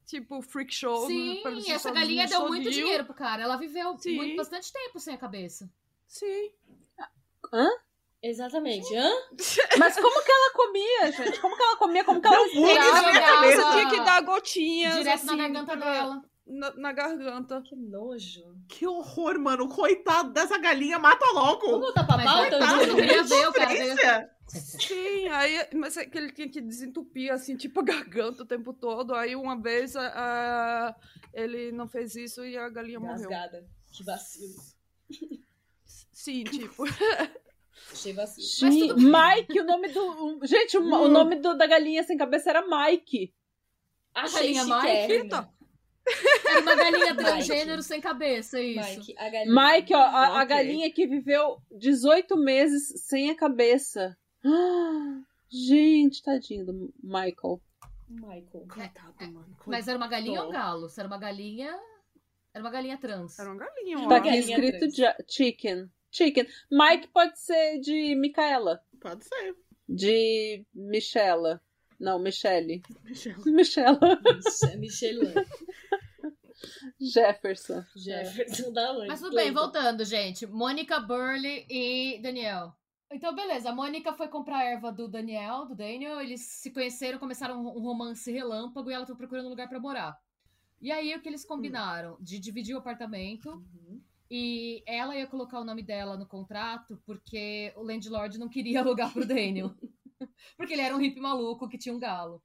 tipo 0.06 0.42
freak 0.42 0.74
show. 0.74 1.06
Sim, 1.06 1.42
no, 1.44 1.50
essa 1.58 1.60
Estados 1.76 1.84
galinha 1.98 2.22
Unidos 2.24 2.30
deu 2.38 2.48
muito 2.48 2.70
dinheiro 2.70 3.04
pro 3.04 3.14
cara. 3.14 3.42
Ela 3.42 3.56
viveu 3.56 3.96
Sim. 3.98 4.16
muito, 4.16 4.36
bastante 4.36 4.72
tempo 4.72 4.98
sem 4.98 5.14
a 5.14 5.18
cabeça. 5.18 5.70
Sim. 6.06 6.50
Exatamente. 8.22 8.94
Hã? 8.94 9.10
Mas 9.78 9.94
como 9.98 10.22
que 10.24 10.30
ela 10.30 10.52
comia, 10.52 11.12
gente? 11.12 11.40
Como 11.40 11.56
que 11.56 11.62
ela 11.62 11.76
comia? 11.76 12.04
Como 12.04 12.20
que 12.20 12.26
ela 12.26 12.36
na 12.36 12.42
respirava? 12.44 12.92
jogava 12.98 13.20
cabeça. 13.20 13.62
Você 13.62 13.70
tinha 13.78 13.90
que 13.90 14.00
dar 14.04 14.20
gotinhas. 14.22 14.94
Direto 14.98 15.24
na 15.24 15.32
assim, 15.32 15.36
garganta 15.42 15.76
pra- 15.76 15.92
dela. 15.92 16.24
Na, 16.50 16.74
na 16.74 16.92
garganta. 16.92 17.62
Que 17.62 17.76
nojo. 17.76 18.42
Que 18.68 18.86
horror, 18.86 19.38
mano. 19.38 19.68
Coitado 19.68 20.32
dessa 20.32 20.58
galinha, 20.58 20.98
mata 20.98 21.24
Vamos 21.26 21.42
logo. 21.42 21.80
voltar 21.80 22.04
pra 22.06 22.22
pauta? 22.22 22.56
eu 22.56 22.96
queria 22.96 23.22
ver 23.22 23.44
Sofrência. 23.44 24.30
Sim, 24.48 25.28
aí, 25.28 25.68
mas 25.74 25.96
é 25.96 26.04
que 26.06 26.18
ele 26.18 26.32
tinha 26.32 26.48
que 26.48 26.60
desentupir, 26.60 27.32
assim, 27.32 27.56
tipo, 27.56 27.78
a 27.80 27.84
garganta 27.84 28.42
o 28.42 28.46
tempo 28.46 28.72
todo. 28.74 29.14
Aí 29.14 29.36
uma 29.36 29.56
vez 29.60 29.94
a- 29.94 30.12
a- 30.12 30.96
ele 31.32 31.70
não 31.70 31.86
fez 31.86 32.16
isso 32.16 32.44
e 32.44 32.56
a 32.58 32.68
galinha 32.68 32.98
morreu. 32.98 33.14
Rasgada. 33.14 33.64
Que 33.92 34.02
vacilo. 34.02 34.60
Sim, 36.12 36.44
tipo. 36.44 36.84
Achei 37.92 38.12
vacilo. 38.12 38.46
Mas 38.62 38.76
tudo. 38.78 38.96
Mike, 38.98 39.60
o 39.60 39.64
nome 39.64 39.88
do. 39.88 40.40
Gente, 40.44 40.76
o, 40.78 40.82
o 40.82 41.08
nome 41.08 41.36
do- 41.36 41.56
da 41.56 41.66
galinha 41.66 42.02
sem 42.02 42.16
cabeça 42.16 42.50
era 42.50 42.62
Mike. 42.66 43.32
Achei 44.14 44.52
galinha 44.54 44.64
Mike. 44.64 45.28
Era 46.46 46.60
uma 46.60 46.74
galinha 46.74 47.10
Mike. 47.14 47.24
transgênero 47.24 47.82
sem 47.82 48.00
cabeça, 48.00 48.58
é 48.58 48.62
isso. 48.64 48.98
Mike, 49.00 49.14
a 49.18 49.28
galinha. 49.30 49.54
Mike, 49.74 49.94
ó, 49.94 49.98
a, 50.00 50.26
a 50.26 50.34
Ok. 50.42 50.46
galinha 50.46 50.92
que 50.92 51.06
viveu 51.06 51.58
18 51.70 52.36
meses 52.36 52.92
sem 53.06 53.30
a 53.30 53.36
cabeça. 53.36 54.16
Ah, 54.44 55.20
gente, 55.50 56.22
tadinho 56.22 56.66
do 56.66 56.94
Michael. 57.02 57.60
Michael. 58.08 58.66
Coitado, 58.68 59.14
mano. 59.32 59.56
Mas 59.66 59.86
era 59.86 59.96
uma 59.96 60.08
galinha 60.08 60.42
ou 60.42 60.48
um 60.48 60.52
galo? 60.52 60.88
Se 60.88 60.98
era 61.00 61.06
uma 61.08 61.18
galinha. 61.18 61.78
Era 62.52 62.64
uma 62.64 62.70
galinha 62.70 62.98
trans. 62.98 63.38
Era 63.38 63.48
uma 63.50 63.58
galinha, 63.58 63.98
ó. 64.00 64.08
Tá 64.08 64.16
aqui 64.16 64.28
galinha 64.30 64.56
escrito 64.58 64.96
ja- 64.96 65.16
chicken. 65.28 65.86
Chicken. 66.10 66.44
Mike 66.72 67.06
pode 67.14 67.38
ser 67.38 67.78
de 67.78 68.16
Micaela. 68.16 68.80
Pode 69.00 69.24
ser. 69.24 69.54
De 69.88 70.64
Michela. 70.74 71.60
Não, 72.00 72.18
Michele. 72.18 72.82
Michel. 73.04 73.36
Michela. 73.46 73.98
Mich- 74.24 74.76
Michelin. 74.78 75.34
Jefferson. 77.00 77.84
Jefferson 77.96 78.72
da 78.72 78.92
onde? 78.92 79.08
Mas 79.08 79.20
tudo 79.20 79.34
bem, 79.34 79.52
voltando, 79.52 80.04
gente. 80.04 80.46
Mônica, 80.46 81.00
Burley 81.00 81.66
e 81.68 82.20
Daniel. 82.22 82.74
Então, 83.12 83.34
beleza. 83.34 83.70
A 83.70 83.74
Mônica 83.74 84.12
foi 84.12 84.28
comprar 84.28 84.58
a 84.58 84.64
erva 84.64 84.92
do 84.92 85.08
Daniel, 85.08 85.66
do 85.66 85.74
Daniel. 85.74 86.20
Eles 86.20 86.42
se 86.42 86.70
conheceram, 86.70 87.18
começaram 87.18 87.60
um 87.60 87.80
romance 87.80 88.30
relâmpago 88.30 88.90
e 88.90 88.94
ela 88.94 89.06
tá 89.06 89.14
procurando 89.14 89.46
um 89.46 89.50
lugar 89.50 89.68
pra 89.68 89.80
morar. 89.80 90.16
E 90.80 90.92
aí, 90.92 91.14
o 91.14 91.20
que 91.20 91.28
eles 91.28 91.44
combinaram? 91.44 92.16
De 92.20 92.38
dividir 92.38 92.74
o 92.74 92.78
apartamento. 92.78 93.50
Uhum. 93.50 94.00
E 94.30 94.82
ela 94.86 95.16
ia 95.16 95.26
colocar 95.26 95.58
o 95.58 95.64
nome 95.64 95.82
dela 95.82 96.16
no 96.16 96.24
contrato 96.24 97.02
porque 97.04 97.72
o 97.76 97.82
landlord 97.82 98.38
não 98.38 98.48
queria 98.48 98.78
alugar 98.80 99.12
pro 99.12 99.26
Daniel. 99.26 99.74
porque 100.56 100.72
ele 100.72 100.82
era 100.82 100.94
um 100.94 101.00
hippie 101.00 101.20
maluco 101.20 101.68
que 101.68 101.78
tinha 101.78 101.94
um 101.94 101.98
galo. 101.98 102.40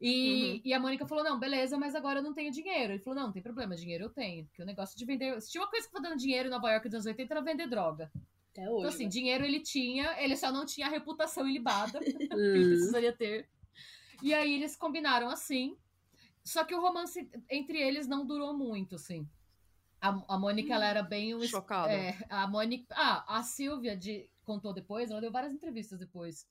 E, 0.00 0.52
Uhum. 0.54 0.60
e 0.64 0.72
a 0.74 0.80
Mônica 0.80 1.06
falou: 1.06 1.22
não, 1.24 1.38
beleza, 1.38 1.76
mas 1.78 1.94
agora 1.94 2.18
eu 2.20 2.22
não 2.22 2.32
tenho 2.34 2.50
dinheiro. 2.52 2.92
Ele 2.94 3.02
falou: 3.02 3.18
não, 3.18 3.26
não 3.26 3.32
tem 3.32 3.42
problema, 3.42 3.74
dinheiro 3.76 4.04
eu 4.04 4.10
tenho. 4.10 4.44
Porque 4.46 4.62
o 4.62 4.66
negócio 4.66 4.96
de 4.98 5.04
vender. 5.04 5.40
Se 5.40 5.50
tinha 5.50 5.62
uma 5.62 5.70
coisa 5.70 5.86
que 5.86 5.92
tá 5.92 6.00
dando 6.00 6.16
dinheiro 6.18 6.48
em 6.48 6.50
Nova 6.50 6.70
York 6.70 6.86
nos 6.86 6.94
anos 6.94 7.06
80 7.06 7.34
era 7.34 7.42
vender 7.42 7.66
droga. 7.68 8.10
Até 8.52 8.62
Então, 8.62 8.74
hoje. 8.76 8.86
assim, 8.88 9.04
né? 9.04 9.10
dinheiro 9.10 9.44
ele 9.44 9.60
tinha, 9.60 10.14
ele 10.22 10.36
só 10.36 10.50
não 10.50 10.64
tinha 10.64 10.86
a 10.86 10.90
reputação 10.90 11.46
ilibada 11.48 11.98
que 12.00 12.10
ele 12.10 12.64
Hum. 12.64 12.68
precisaria 12.68 13.12
ter. 13.12 13.48
E 14.22 14.32
aí 14.32 14.54
eles 14.54 14.74
combinaram 14.76 15.28
assim. 15.28 15.76
Só 16.42 16.64
que 16.64 16.74
o 16.74 16.80
romance 16.80 17.28
entre 17.50 17.78
eles 17.80 18.06
não 18.06 18.24
durou 18.24 18.56
muito, 18.56 18.94
assim. 18.94 19.28
A, 20.00 20.08
a 20.28 20.38
Mônica, 20.38 20.72
ela 20.72 20.86
era 20.86 21.02
bem 21.02 21.34
um. 21.34 21.42
Chocada. 21.42 21.92
É, 21.92 22.16
a 22.30 22.46
Mônica. 22.46 22.86
Ah, 22.96 23.38
a 23.38 23.42
Silvia 23.42 23.96
de, 23.96 24.28
contou 24.44 24.72
depois, 24.72 25.10
ela 25.10 25.20
deu 25.20 25.32
várias 25.32 25.52
entrevistas 25.52 25.98
depois. 25.98 26.46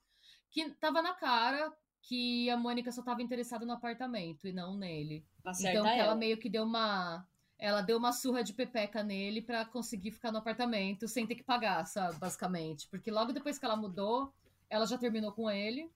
Que 0.51 0.69
tava 0.71 1.01
na 1.01 1.13
cara 1.13 1.71
que 2.07 2.49
a 2.51 2.57
Mônica 2.57 2.91
só 2.91 3.01
tava 3.01 3.23
interessada 3.23 3.65
no 3.65 3.73
apartamento 3.73 4.47
e 4.47 4.53
não 4.53 4.77
nele. 4.77 5.25
Acerta 5.43 5.79
então 5.79 5.83
que 5.83 5.99
ela 5.99 6.09
ela. 6.09 6.15
meio 6.15 6.37
que 6.37 6.49
deu 6.49 6.63
uma. 6.63 7.27
Ela 7.57 7.81
deu 7.81 7.97
uma 7.97 8.11
surra 8.11 8.43
de 8.43 8.53
pepeca 8.53 9.01
nele 9.01 9.41
pra 9.41 9.65
conseguir 9.65 10.11
ficar 10.11 10.31
no 10.31 10.37
apartamento 10.37 11.07
sem 11.07 11.25
ter 11.25 11.35
que 11.35 11.43
pagar, 11.43 11.85
sabe? 11.85 12.17
Basicamente. 12.19 12.87
Porque 12.89 13.09
logo 13.09 13.33
depois 13.33 13.57
que 13.57 13.65
ela 13.65 13.75
mudou, 13.75 14.31
ela 14.69 14.85
já 14.85 14.97
terminou 14.97 15.31
com 15.31 15.49
ele. 15.49 15.89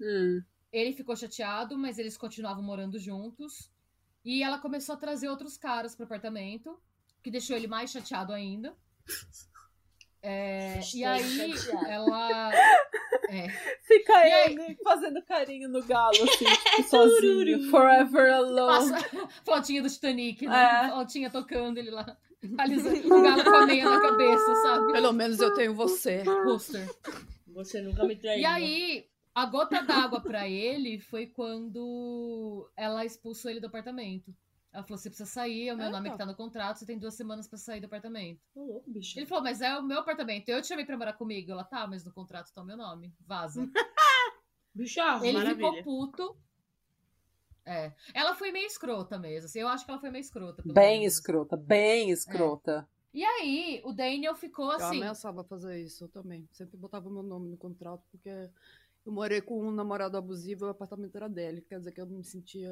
Hum. 0.00 0.42
Ele 0.72 0.92
ficou 0.92 1.14
chateado, 1.14 1.78
mas 1.78 1.98
eles 1.98 2.16
continuavam 2.16 2.64
morando 2.64 2.98
juntos. 2.98 3.70
E 4.24 4.42
ela 4.42 4.58
começou 4.58 4.94
a 4.94 4.98
trazer 4.98 5.28
outros 5.28 5.56
caras 5.56 5.94
pro 5.94 6.04
apartamento, 6.04 6.80
que 7.22 7.30
deixou 7.30 7.54
ele 7.54 7.68
mais 7.68 7.90
chateado 7.90 8.32
ainda. 8.32 8.74
É, 10.26 10.80
e 10.94 11.04
aí 11.04 11.54
chateada. 11.56 11.88
ela. 11.88 12.50
É, 13.28 13.48
Fica 13.82 14.12
E 14.26 14.32
aí? 14.32 14.52
ele 14.54 14.78
fazendo 14.82 15.22
carinho 15.22 15.68
no 15.68 15.82
galo, 15.84 16.14
assim, 16.14 16.44
tipo, 16.76 16.88
sozinho. 16.88 17.70
Forever 17.70 18.32
alone. 18.32 18.90
passa 18.92 19.28
fotinha 19.44 19.82
do 19.82 19.90
Titanic, 19.90 20.44
É. 20.46 20.48
né? 20.48 20.90
Fotinha 20.94 21.30
tocando 21.30 21.76
ele 21.78 21.90
lá. 21.90 22.16
Alisando 22.58 23.06
o 23.14 23.22
galo 23.22 23.44
com 23.44 23.50
a 23.54 23.66
meia 23.66 23.84
na 23.88 24.00
cabeça, 24.00 24.54
sabe? 24.62 24.92
Pelo 24.92 25.12
menos 25.12 25.38
eu 25.40 25.52
tenho 25.54 25.74
você. 25.74 26.22
Pôster. 26.24 26.88
Você 27.48 27.80
nunca 27.82 28.04
me 28.04 28.16
traiu. 28.16 28.40
E 28.40 28.44
aí, 28.46 29.06
a 29.34 29.46
gota 29.46 29.82
d'água 29.82 30.20
pra 30.20 30.48
ele 30.48 30.98
foi 31.00 31.26
quando 31.26 32.68
ela 32.76 33.04
expulsou 33.04 33.50
ele 33.50 33.60
do 33.60 33.66
apartamento. 33.66 34.34
Ela 34.74 34.82
falou: 34.82 34.98
você 34.98 35.08
precisa 35.08 35.30
sair, 35.30 35.68
é 35.68 35.72
o 35.72 35.76
meu 35.76 35.86
Ah, 35.86 35.90
nome 35.90 36.08
tá. 36.08 36.12
que 36.12 36.18
tá 36.18 36.26
no 36.26 36.34
contrato, 36.34 36.78
você 36.78 36.84
tem 36.84 36.98
duas 36.98 37.14
semanas 37.14 37.46
pra 37.46 37.56
sair 37.56 37.80
do 37.80 37.86
apartamento. 37.86 38.40
Ô, 38.54 38.64
louco, 38.64 38.90
bicho. 38.90 39.16
Ele 39.18 39.24
falou, 39.24 39.44
mas 39.44 39.60
é 39.62 39.78
o 39.78 39.82
meu 39.84 40.00
apartamento. 40.00 40.48
Eu 40.48 40.60
te 40.60 40.66
chamei 40.66 40.84
pra 40.84 40.98
morar 40.98 41.12
comigo. 41.12 41.52
Ela, 41.52 41.62
tá, 41.64 41.86
mas 41.86 42.04
no 42.04 42.12
contrato 42.12 42.52
tá 42.52 42.60
o 42.60 42.64
meu 42.64 42.76
nome. 42.76 43.14
Vaza. 43.20 43.62
Bicha, 44.74 45.20
Ele 45.22 45.38
Maravilha. 45.38 45.68
ficou 45.70 45.82
puto. 45.84 46.36
É. 47.64 47.92
Ela 48.12 48.34
foi 48.34 48.50
meio 48.52 48.66
escrota 48.66 49.18
mesmo. 49.18 49.46
Assim, 49.46 49.60
eu 49.60 49.68
acho 49.68 49.84
que 49.84 49.90
ela 49.90 50.00
foi 50.00 50.10
meio 50.10 50.20
escrota. 50.22 50.62
pelo 50.62 50.74
Bem 50.74 51.00
menos. 51.00 51.14
escrota, 51.14 51.56
bem 51.56 52.10
escrota. 52.10 52.86
E 53.12 53.24
aí, 53.24 53.80
o 53.84 53.92
Daniel 53.92 54.34
ficou 54.34 54.66
Eu 54.72 54.72
assim. 54.72 54.96
ameaçava 54.96 55.44
fazer 55.44 55.80
isso 55.80 56.04
eu 56.04 56.08
também. 56.08 56.48
Sempre 56.52 56.76
botava 56.76 57.08
meu 57.08 57.22
nome 57.22 57.48
no 57.48 57.56
contrato, 57.56 58.02
porque 58.10 58.28
eu 59.06 59.12
morei 59.12 59.40
com 59.40 59.68
um 59.68 59.70
namorado 59.70 60.16
abusivo 60.16 60.64
e 60.64 60.68
o 60.68 60.70
apartamento 60.72 61.14
era 61.16 61.28
dele. 61.28 61.62
Quer 61.62 61.78
dizer 61.78 61.92
que 61.92 62.00
eu 62.00 62.06
não 62.06 62.16
me 62.18 62.24
sentia 62.24 62.68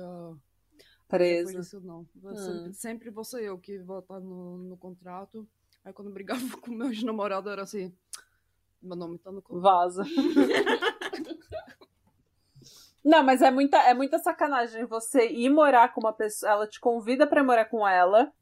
Presa. 1.18 1.60
isso, 1.60 1.80
não. 1.80 2.06
Eu 2.22 2.30
Hum. 2.30 2.36
Sempre, 2.36 2.74
sempre 2.74 3.10
vou 3.10 3.24
ser 3.24 3.44
eu 3.44 3.58
que 3.58 3.78
vou 3.78 3.98
estar 3.98 4.20
no, 4.20 4.58
no 4.58 4.76
contrato. 4.76 5.46
Aí 5.84 5.92
quando 5.92 6.10
brigava 6.10 6.40
com 6.60 6.70
meus 6.70 7.02
namorados 7.02 7.50
era 7.50 7.62
assim, 7.62 7.92
meu 8.80 8.96
nome 8.96 9.18
tá 9.18 9.30
no 9.30 9.42
contrato. 9.42 9.62
Vaza. 9.62 10.04
Não, 13.04 13.22
mas 13.22 13.42
é 13.42 13.50
muita, 13.50 13.78
é 13.78 13.92
muita 13.94 14.18
sacanagem 14.18 14.84
você 14.86 15.28
ir 15.28 15.50
morar 15.50 15.92
com 15.92 16.00
uma 16.00 16.12
pessoa. 16.12 16.52
Ela 16.52 16.66
te 16.68 16.78
convida 16.78 17.26
pra 17.26 17.42
morar 17.42 17.64
com 17.64 17.86
ela. 17.86 18.32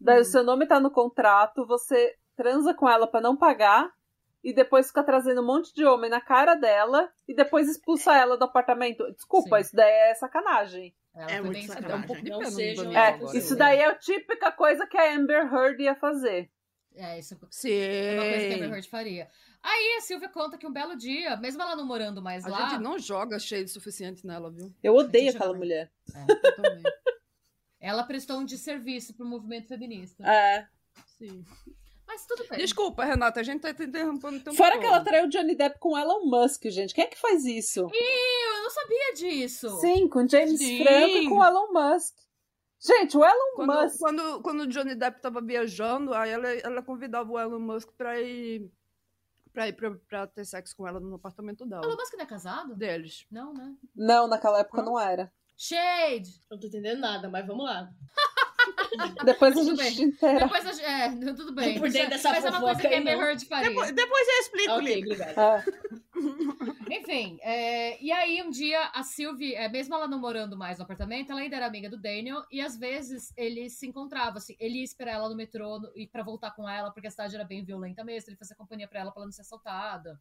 Daí 0.00 0.20
o 0.20 0.24
seu 0.24 0.44
nome 0.44 0.66
tá 0.66 0.78
no 0.78 0.90
contrato, 0.90 1.66
você 1.66 2.14
transa 2.36 2.72
com 2.72 2.88
ela 2.88 3.08
pra 3.08 3.20
não 3.20 3.36
pagar. 3.36 3.92
E 4.44 4.52
depois 4.52 4.86
fica 4.86 5.02
trazendo 5.02 5.42
um 5.42 5.46
monte 5.46 5.74
de 5.74 5.84
homem 5.84 6.08
na 6.08 6.20
cara 6.20 6.54
dela. 6.54 7.10
E 7.26 7.34
depois 7.34 7.68
expulsa 7.68 8.16
ela 8.16 8.36
do 8.36 8.44
apartamento. 8.44 9.04
Desculpa, 9.12 9.56
Sim. 9.56 9.62
isso 9.62 9.74
daí 9.74 10.10
é 10.10 10.14
sacanagem. 10.14 10.94
Ela 11.14 11.30
É 11.32 11.40
muito 11.40 11.66
sacanagem. 11.66 11.88
Dá 11.88 11.96
um 11.96 12.00
escrota. 12.00 12.06
pouco 12.06 12.22
de 12.22 12.30
Não 12.30 12.44
sejam 12.50 12.96
É, 12.96 13.18
isso 13.36 13.56
daí 13.56 13.78
é 13.78 13.86
a 13.86 13.94
típica 13.94 14.52
coisa 14.52 14.86
que 14.86 14.96
a 14.96 15.14
Amber 15.14 15.52
Heard 15.52 15.82
ia 15.82 15.94
fazer. 15.94 16.50
É, 16.94 17.18
isso 17.18 17.38
Sim. 17.50 17.70
é 17.72 18.14
uma 18.14 18.22
coisa 18.30 18.38
que 18.48 18.52
a 18.52 18.56
Amber 18.56 18.70
Heard 18.74 18.88
faria. 18.88 19.28
Aí 19.62 19.96
a 19.98 20.00
Silvia 20.00 20.28
conta 20.28 20.56
que 20.56 20.66
um 20.66 20.72
belo 20.72 20.96
dia, 20.96 21.36
mesmo 21.36 21.60
ela 21.60 21.74
não 21.74 21.84
morando 21.84 22.22
mais 22.22 22.44
A 22.44 22.48
lá, 22.48 22.68
gente 22.70 22.80
não 22.82 22.98
joga 22.98 23.38
shade 23.38 23.68
suficiente 23.68 24.24
nela, 24.26 24.50
viu? 24.50 24.72
Eu 24.82 24.94
odeio 24.94 25.30
aquela 25.30 25.52
eu- 25.52 25.56
mulher. 25.58 25.90
Eu 26.14 26.54
também. 26.56 26.82
ela 27.80 28.04
prestou 28.04 28.38
um 28.38 28.44
desserviço 28.44 29.14
pro 29.14 29.26
movimento 29.26 29.66
feminista. 29.68 30.24
É. 30.24 30.66
Sim. 31.18 31.44
Mas 32.08 32.24
tudo 32.24 32.46
bem. 32.48 32.58
Desculpa, 32.58 33.04
Renata, 33.04 33.38
a 33.38 33.42
gente 33.42 33.60
tá 33.60 33.72
te 33.74 33.84
interrompendo 33.84 34.38
o 34.38 34.40
tempo 34.40 34.56
Fora 34.56 34.78
que 34.78 34.86
ela 34.86 35.04
traiu 35.04 35.26
o 35.26 35.28
Johnny 35.28 35.54
Depp 35.54 35.78
com 35.78 35.96
Elon 35.96 36.24
Musk, 36.24 36.64
gente. 36.70 36.94
Quem 36.94 37.04
é 37.04 37.06
que 37.06 37.18
faz 37.18 37.44
isso? 37.44 37.80
Eu 37.80 38.62
não 38.62 38.70
sabia 38.70 39.12
disso. 39.14 39.68
Sim, 39.78 40.08
com 40.08 40.26
James 40.26 40.58
Sim. 40.58 40.82
Franco 40.82 41.16
e 41.16 41.28
com 41.28 41.44
Elon 41.44 41.70
Musk. 41.70 42.16
Gente, 42.80 43.14
o 43.16 43.22
Elon 43.22 43.56
Quando, 43.56 43.82
Musk. 43.82 43.98
quando, 43.98 44.42
quando 44.42 44.60
o 44.60 44.66
Johnny 44.66 44.94
Depp 44.94 45.20
tava 45.20 45.42
viajando, 45.42 46.14
aí 46.14 46.30
ela, 46.30 46.48
ela 46.48 46.82
convidava 46.82 47.30
o 47.30 47.38
Elon 47.38 47.58
Musk 47.58 47.90
pra 47.98 48.18
ir, 48.18 48.72
pra 49.52 49.68
ir 49.68 49.74
pra, 49.74 49.90
pra 50.08 50.26
ter 50.26 50.46
sexo 50.46 50.74
com 50.74 50.88
ela 50.88 50.98
no 50.98 51.16
apartamento 51.16 51.66
dela. 51.66 51.84
Elon 51.84 51.96
Musk 51.96 52.14
não 52.14 52.24
é 52.24 52.26
casado? 52.26 52.74
Deles. 52.74 53.26
Não, 53.30 53.52
né? 53.52 53.74
Não, 53.94 54.26
naquela 54.26 54.60
época 54.60 54.80
não 54.82 54.98
era. 54.98 55.30
Shade! 55.58 56.40
Não 56.48 56.58
tô 56.58 56.68
entendendo 56.68 57.00
nada, 57.00 57.28
mas 57.28 57.46
vamos 57.46 57.64
lá. 57.64 57.90
Depois 59.24 59.56
a 59.56 59.60
Tudo 59.60 59.82
gente 59.82 60.02
inteira. 60.02 60.40
Depois 60.40 60.66
a 60.66 60.72
gente. 60.72 60.84
É, 60.84 61.32
tudo 61.34 61.52
bem. 61.54 61.78
Por 61.78 61.90
dentro 61.90 62.10
dessa 62.10 62.30
Mas 62.30 62.44
é 62.44 62.50
uma 62.50 62.60
coisa 62.60 62.80
que 62.80 62.86
a 62.94 63.00
não. 63.00 63.12
Heard 63.22 63.44
faria. 63.46 63.68
Depois, 63.68 63.92
depois 63.92 64.28
eu 64.28 64.34
explico, 64.40 64.72
Ok, 64.72 64.94
Lili. 64.94 65.02
obrigada. 65.12 65.64
É. 65.66 65.98
Enfim, 66.98 67.38
é, 67.42 68.02
e 68.02 68.10
aí 68.10 68.42
um 68.42 68.50
dia 68.50 68.90
a 68.94 69.02
Sylvie, 69.02 69.54
é, 69.54 69.68
mesmo 69.68 69.94
ela 69.94 70.08
não 70.08 70.18
morando 70.18 70.56
mais 70.56 70.78
no 70.78 70.84
apartamento, 70.84 71.30
ela 71.30 71.40
ainda 71.40 71.56
era 71.56 71.66
amiga 71.66 71.88
do 71.88 71.96
Daniel 71.96 72.42
e 72.50 72.60
às 72.60 72.76
vezes 72.76 73.32
eles 73.36 73.74
se 73.74 73.86
encontravam, 73.86 74.38
assim, 74.38 74.56
ele 74.58 74.78
ia 74.78 74.84
esperar 74.84 75.12
ela 75.12 75.28
no 75.28 75.36
metrô 75.36 75.78
no- 75.78 75.92
e 75.94 76.06
para 76.06 76.22
voltar 76.22 76.50
com 76.52 76.68
ela, 76.68 76.90
porque 76.90 77.06
a 77.06 77.10
cidade 77.10 77.34
era 77.34 77.44
bem 77.44 77.62
violenta 77.64 78.02
mesmo, 78.04 78.30
ele 78.30 78.36
fazia 78.36 78.56
companhia 78.56 78.88
pra 78.88 79.00
ela 79.00 79.10
pra 79.12 79.20
ela 79.20 79.26
não 79.26 79.32
ser 79.32 79.42
assaltada, 79.42 80.20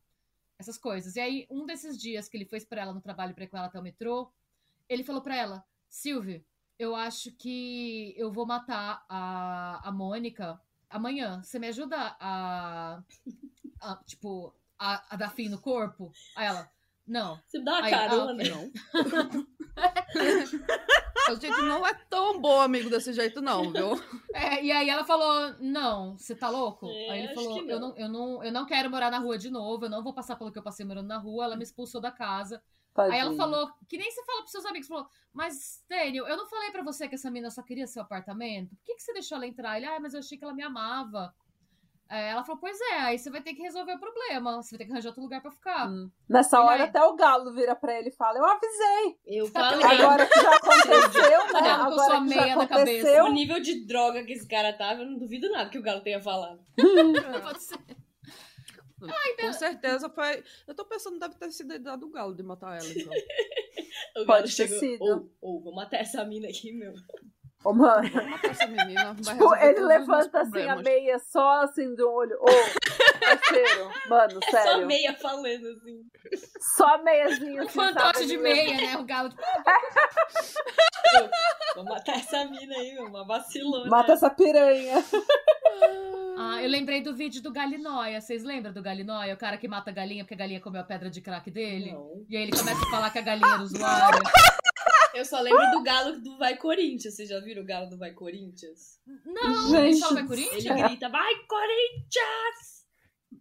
essas 0.60 0.78
coisas. 0.78 1.16
E 1.16 1.20
aí, 1.20 1.47
um 1.49 1.66
desses 1.66 1.97
dias 1.97 2.28
que 2.30 2.38
ele 2.38 2.45
foi 2.45 2.58
esperar 2.58 2.84
ela 2.84 2.93
no 2.93 3.01
trabalho 3.01 3.34
pra 3.34 3.43
ir 3.45 3.47
com 3.47 3.58
ela 3.58 3.68
até 3.68 3.80
o 3.80 3.84
metrô, 3.84 4.32
ele 4.89 5.03
falou 5.03 5.22
pra 5.22 5.36
ela, 5.36 5.64
Sylvie, 5.89 6.45
eu 6.80 6.95
acho 6.95 7.32
que 7.32 8.13
eu 8.17 8.32
vou 8.32 8.45
matar 8.45 9.03
a, 9.09 9.82
a 9.88 9.91
Mônica 9.91 10.59
amanhã. 10.89 11.41
Você 11.43 11.59
me 11.59 11.67
ajuda 11.67 12.15
a, 12.19 13.01
a, 13.82 13.95
tipo, 14.05 14.53
a, 14.78 15.13
a 15.13 15.17
dar 15.17 15.30
fim 15.30 15.49
no 15.49 15.59
corpo? 15.59 16.11
Aí 16.36 16.45
ela, 16.45 16.69
não. 17.07 17.39
Você 17.45 17.59
me 17.59 17.65
dá 17.65 17.71
uma 17.73 17.84
Aí, 17.86 17.91
carona, 17.91 18.32
ah, 18.32 18.34
né? 18.34 18.43
Não. 18.49 18.71
a 21.30 21.36
gente 21.36 21.61
não 21.61 21.86
é 21.88 21.93
tão 22.09 22.39
bom 22.39 22.59
amigo 22.59 22.89
desse 22.89 23.13
jeito, 23.13 23.41
não, 23.41 23.71
viu? 23.71 23.91
É, 24.34 24.63
e 24.63 24.71
aí 24.71 24.89
ela 24.89 25.03
falou, 25.05 25.55
não, 25.59 26.17
você 26.17 26.36
tá 26.36 26.49
louco? 26.49 26.88
É, 26.88 27.09
aí 27.09 27.23
ele 27.23 27.34
falou, 27.34 27.53
que 27.53 27.71
eu 27.71 27.80
não. 27.80 27.89
não, 27.89 27.97
eu, 27.97 28.09
não, 28.09 28.43
eu 28.43 28.51
não 28.51 28.65
quero 28.65 28.89
morar 28.89 29.09
na 29.09 29.19
rua 29.19 29.38
de 29.38 29.49
novo, 29.49 29.86
eu 29.86 29.89
não 29.89 30.03
vou 30.03 30.13
passar 30.13 30.36
pelo 30.36 30.51
que 30.51 30.59
eu 30.59 30.63
passei 30.63 30.86
morando 30.86 31.07
na 31.07 31.17
rua. 31.17 31.45
Ela 31.45 31.55
me 31.55 31.63
expulsou 31.63 32.01
da 32.01 32.11
casa. 32.11 32.61
Aí 32.98 33.20
ela 33.20 33.30
Tadinha. 33.30 33.38
falou, 33.38 33.72
que 33.88 33.98
nem 33.98 34.10
você 34.12 34.24
fala 34.26 34.39
pros 34.41 34.52
seus 34.52 34.66
amigos, 34.66 34.88
falou, 34.88 35.08
mas, 35.34 35.84
Daniel, 35.88 36.28
eu 36.28 36.36
não 36.38 36.48
falei 36.48 36.72
pra 36.72 36.84
você 36.84 37.08
que 37.08 37.16
essa 37.16 37.30
menina 37.30 37.52
só 37.52 37.62
queria 37.62 37.86
seu 37.88 38.02
apartamento? 38.02 38.76
Por 38.76 38.84
que, 38.86 38.95
que 38.95 39.04
você 39.04 39.14
deixou 39.14 39.36
ela 39.38 39.48
entrar? 39.48 39.78
Ele, 39.78 39.86
ah, 39.86 40.00
mas 40.00 40.14
eu 40.14 40.20
achei 40.20 40.38
que 40.38 40.43
ela 40.43 40.54
me 40.54 40.64
amava. 40.64 41.34
É, 42.10 42.30
ela 42.30 42.41
falou, 42.45 42.60
pois 42.62 42.80
é, 42.80 43.00
aí 43.02 43.20
você 43.20 43.30
vai 43.30 43.41
ter 43.41 43.54
que 43.54 43.62
resolver 43.62 43.93
o 43.93 44.00
problema. 44.00 44.56
Você 44.64 44.72
vai 44.72 44.78
ter 44.78 44.86
que 44.86 44.91
arranjar 44.93 45.10
outro 45.10 45.22
lugar 45.22 45.41
pra 45.41 45.52
ficar. 45.52 45.89
Hum. 45.89 46.10
Nessa 46.30 46.56
E 46.56 46.60
hora 46.62 46.84
aí? 46.84 46.89
até 46.89 47.04
o 47.04 47.16
galo 47.18 47.54
vira 47.54 47.76
pra 47.76 48.00
ele 48.00 48.08
e 48.08 48.16
fala: 48.16 48.38
Eu 48.38 48.45
avisei. 48.45 49.18
Eu 49.26 49.45
falei. 49.48 49.84
Agora 49.86 50.26
que 50.26 50.39
já 50.41 50.56
aconteceu, 50.56 51.43
né? 51.62 51.70
Ela 51.70 51.86
com 51.86 51.91
sua 51.91 52.06
Agora 52.06 52.22
que 52.24 52.30
já 52.34 52.41
meia 52.41 52.56
na 52.56 52.64
aconteceu. 52.64 53.26
O 53.26 53.32
nível 53.34 53.60
de 53.60 53.86
droga 53.86 54.24
que 54.24 54.32
esse 54.32 54.48
cara 54.48 54.72
tava, 54.72 55.02
eu 55.02 55.06
não 55.06 55.18
duvido 55.18 55.50
nada 55.52 55.70
que 55.70 55.78
o 55.78 55.82
Galo 55.82 56.00
tenha 56.00 56.22
falado. 56.22 56.62
Pode 57.43 57.62
ser. 57.62 57.78
Com 59.00 59.54
certeza 59.54 60.10
foi. 60.10 60.43
Eu 60.66 60.74
tô 60.74 60.84
pensando, 60.86 61.20
deve 61.20 61.36
ter 61.36 61.52
sido 61.52 61.72
a 61.72 61.76
ideia 61.76 61.98
do 61.98 62.10
galo 62.10 62.34
de 62.34 62.43
matar 62.43 62.78
ela, 62.78 62.89
então. 62.89 63.14
O 64.16 64.26
Pode 64.26 64.43
ter 64.56 64.68
chegou, 64.68 64.80
sido. 64.80 65.02
Ou, 65.02 65.32
ou, 65.41 65.62
vou 65.62 65.76
matar 65.76 65.98
essa 65.98 66.24
mina 66.24 66.48
aqui, 66.48 66.72
meu. 66.72 66.93
Ô, 67.64 67.74
mano. 67.74 68.10
Vamos 68.10 68.30
matar 68.30 68.52
essa 68.52 68.68
menina. 68.68 69.16
Tipo, 69.16 69.56
ele 69.56 69.80
levanta 69.82 70.41
assim 70.41 70.68
a 70.68 70.76
meia 70.76 71.20
só 71.20 71.64
assim 71.64 71.95
de 71.95 72.04
um 72.04 72.10
olho. 72.10 72.38
Ô, 72.39 72.45
parceiro, 73.18 73.91
mano, 74.09 74.39
Só 74.43 74.51
sério. 74.51 74.86
meia 74.88 75.13
falando 75.15 75.68
assim. 75.68 76.01
Só 76.76 77.03
meiazinha 77.03 77.61
Um 77.61 77.65
assim. 77.65 77.74
fantoche 77.74 78.26
de 78.26 78.38
meia, 78.38 78.78
né? 78.78 78.97
O 78.97 79.03
galo, 79.05 79.30
tipo, 79.30 79.41
Vou 81.76 81.84
matar 81.86 82.15
essa 82.18 82.45
mina 82.45 82.76
aí, 82.76 82.93
meu. 82.93 83.05
Uma 83.05 83.26
vacilona. 83.26 83.89
Mata 83.89 84.13
essa 84.13 84.30
piranha. 84.30 85.03
Ah, 86.38 86.61
eu 86.61 86.70
lembrei 86.70 87.01
do 87.01 87.15
vídeo 87.15 87.41
do 87.41 87.51
Galinóia. 87.51 88.20
Vocês 88.22 88.43
lembram 88.43 88.74
do 88.74 88.82
Galinóia? 88.82 89.34
O 89.34 89.38
cara 89.38 89.57
que 89.57 89.68
mata 89.68 89.89
a 89.91 89.93
galinha 89.93 90.24
porque 90.24 90.34
a 90.34 90.38
galinha 90.38 90.59
comeu 90.59 90.82
a 90.82 90.84
pedra 90.84 91.09
de 91.09 91.22
crack 91.22 91.49
dele? 91.51 91.91
Não. 91.93 92.26
E 92.30 92.36
aí 92.38 92.43
ele 92.43 92.51
começa 92.57 92.84
a 92.84 92.89
falar 92.89 93.09
que 93.11 93.20
a 93.20 93.22
galinha 93.22 93.53
era 93.53 93.63
usuária. 93.63 94.20
Eu 95.13 95.26
só 95.26 95.39
lembro 95.39 95.72
do 95.72 95.82
Galo 95.84 96.20
do 96.20 96.38
Vai 96.38 96.55
Corinthians. 96.57 97.15
Vocês 97.15 97.30
já 97.30 97.39
viram 97.39 97.63
o 97.63 97.65
Galo 97.65 97.89
do 97.89 97.97
Vai 97.97 98.11
Corinthians? 98.11 98.99
Não, 99.26 99.70
Gente 99.70 99.84
ele 99.86 99.95
só 99.95 100.13
vai 100.13 100.28
Corinthians? 100.28 100.65
Ele 100.65 100.84
grita, 100.84 101.09
vai 101.09 101.34
Corinthians! 101.47 102.76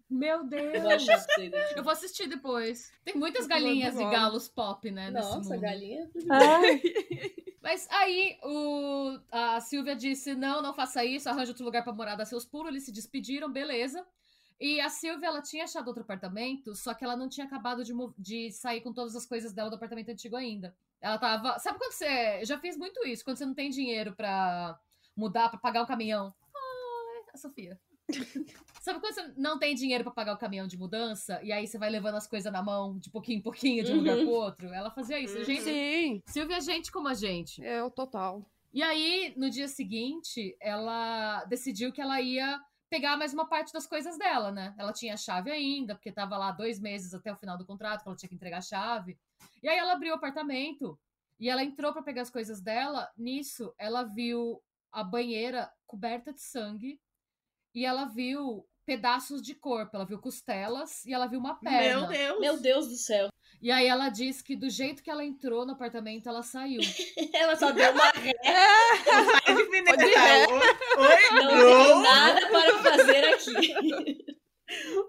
Meu 0.09 0.39
Eu 0.39 0.45
Deus. 0.45 1.09
aqui. 1.09 1.51
Eu 1.77 1.83
vou 1.83 1.93
assistir 1.93 2.29
depois. 2.29 2.93
Tem 3.05 3.15
muitas 3.15 3.47
galinhas 3.47 3.95
e 3.99 4.05
galos 4.05 4.49
pop, 4.49 4.91
né? 4.91 5.11
nesse 5.11 5.29
Nossa, 5.29 5.51
mundo. 5.51 5.61
galinha. 5.61 6.11
Ai, 6.31 6.83
Mas 7.63 7.89
aí 7.91 8.39
o, 8.45 9.19
a 9.31 9.61
Silvia 9.61 9.97
disse: 9.97 10.35
não, 10.35 10.63
não 10.63 10.73
faça 10.73 11.05
isso, 11.05 11.29
arranja 11.29 11.51
outro 11.51 11.65
lugar 11.65 11.83
pra 11.83 11.93
morar, 11.93 12.15
dá 12.15 12.25
seus 12.25 12.45
pulos. 12.45 12.69
Eles 12.69 12.85
se 12.85 12.93
despediram, 12.93 13.51
beleza. 13.51 14.07
E 14.61 14.81
a 14.81 14.89
Silvia, 14.89 15.27
ela 15.27 15.43
tinha 15.43 15.65
achado 15.65 15.89
outro 15.89 16.03
apartamento, 16.03 16.75
só 16.75 16.95
que 16.95 17.05
ela 17.05 17.17
não 17.17 17.29
tinha 17.29 17.47
acabado 17.47 17.85
de, 17.85 17.93
de 18.17 18.51
sair 18.53 18.81
com 18.81 18.93
todas 18.93 19.15
as 19.15 19.27
coisas 19.27 19.53
dela 19.53 19.69
do 19.69 19.77
apartamento 19.77 20.09
antigo 20.11 20.37
ainda. 20.37 20.75
Ela 21.01 21.19
tava. 21.19 21.59
Sabe 21.59 21.79
quando 21.79 21.93
você. 21.93 22.41
Eu 22.41 22.47
já 22.47 22.59
fiz 22.59 22.77
muito 22.77 23.05
isso, 23.07 23.25
quando 23.25 23.37
você 23.37 23.45
não 23.45 23.55
tem 23.55 23.69
dinheiro 23.69 24.15
pra 24.15 24.79
mudar, 25.17 25.49
pra 25.51 25.59
pagar 25.59 25.83
um 25.83 25.87
caminhão. 25.87 26.33
Ai, 26.55 27.25
a 27.35 27.37
Sofia. 27.37 27.79
Sabe 28.81 29.01
quando 29.01 29.15
você 29.15 29.33
não 29.37 29.59
tem 29.59 29.75
dinheiro 29.75 30.05
para 30.05 30.13
pagar 30.13 30.35
o 30.35 30.39
caminhão 30.39 30.67
de 30.67 30.79
mudança 30.79 31.41
e 31.43 31.51
aí 31.51 31.67
você 31.67 31.77
vai 31.77 31.91
levando 31.91 32.15
as 32.15 32.27
coisas 32.27 32.53
na 32.53 32.63
mão 32.63 32.99
de 32.99 33.11
pouquinho 33.11 33.39
em 33.39 33.43
pouquinho, 33.43 33.83
de 33.83 33.93
um 33.93 33.97
lugar 33.97 34.17
pro 34.17 34.29
outro? 34.29 34.69
Ela 34.73 34.91
fazia 34.91 35.19
isso. 35.19 35.43
Gente, 35.45 35.63
Sim, 35.63 36.23
Silvia 36.27 36.59
é 36.59 36.61
gente 36.61 36.93
como 36.93 37.09
a 37.09 37.15
gente. 37.15 37.61
eu 37.63 37.91
total. 37.91 38.49
E 38.73 38.83
aí, 38.83 39.35
no 39.37 39.51
dia 39.51 39.69
seguinte, 39.69 40.57
ela 40.61 41.45
decidiu 41.47 41.91
que 41.93 42.01
ela 42.01 42.21
ia 42.21 42.61
pegar 42.89 43.17
mais 43.17 43.35
uma 43.35 43.49
parte 43.49 43.73
das 43.73 43.87
coisas 43.87 44.17
dela, 44.17 44.53
né? 44.53 44.75
Ela 44.79 44.93
tinha 44.93 45.15
a 45.15 45.17
chave 45.17 45.51
ainda, 45.51 45.95
porque 45.95 46.13
tava 46.13 46.37
lá 46.37 46.53
dois 46.53 46.79
meses 46.79 47.13
até 47.13 47.33
o 47.33 47.37
final 47.37 47.59
do 47.59 47.67
contrato, 47.67 48.03
que 48.03 48.09
ela 48.09 48.17
tinha 48.17 48.29
que 48.29 48.35
entregar 48.35 48.59
a 48.59 48.63
chave. 48.63 49.19
E 49.63 49.69
aí 49.69 49.77
ela 49.77 49.95
abriu 49.95 50.13
o 50.13 50.17
apartamento 50.17 50.99
e 51.41 51.49
ela 51.49 51.65
entrou 51.65 51.93
para 51.93 52.03
pegar 52.03 52.23
as 52.23 52.31
coisas 52.31 52.61
dela. 52.61 53.11
Nisso, 53.17 53.75
ela 53.79 54.05
viu 54.05 54.63
a 54.93 55.03
banheira 55.03 55.73
coberta 55.87 56.33
de 56.33 56.41
sangue 56.41 57.01
e 57.77 57.85
ela 57.85 58.07
viu 58.07 58.67
pedaços 58.87 59.43
de 59.43 59.55
corpo. 59.55 59.95
Ela 59.95 60.07
viu 60.07 60.19
costelas 60.19 61.05
e 61.05 61.13
ela 61.13 61.27
viu 61.27 61.39
uma 61.39 61.57
perna. 61.57 62.09
Meu 62.09 62.09
Deus. 62.09 62.41
Meu 62.41 62.59
Deus 62.59 62.89
do 62.89 62.97
céu. 62.97 63.29
E 63.61 63.71
aí 63.71 63.87
ela 63.87 64.09
disse 64.09 64.43
que 64.43 64.57
do 64.57 64.71
jeito 64.71 65.03
que 65.03 65.11
ela 65.11 65.23
entrou 65.23 65.67
no 65.67 65.73
apartamento, 65.73 66.27
ela 66.27 66.43
saiu. 66.43 66.81
Ela 67.35 67.57
só 67.57 67.71
deu 67.71 67.91
uma 67.93 68.11
ré. 68.11 68.33
Oi? 70.97 71.07
Oi? 71.07 71.41
Não 71.43 71.49
tem 71.49 72.03
nada 72.03 72.49
para 72.49 72.79
fazer 72.79 73.25
aqui. 73.35 74.37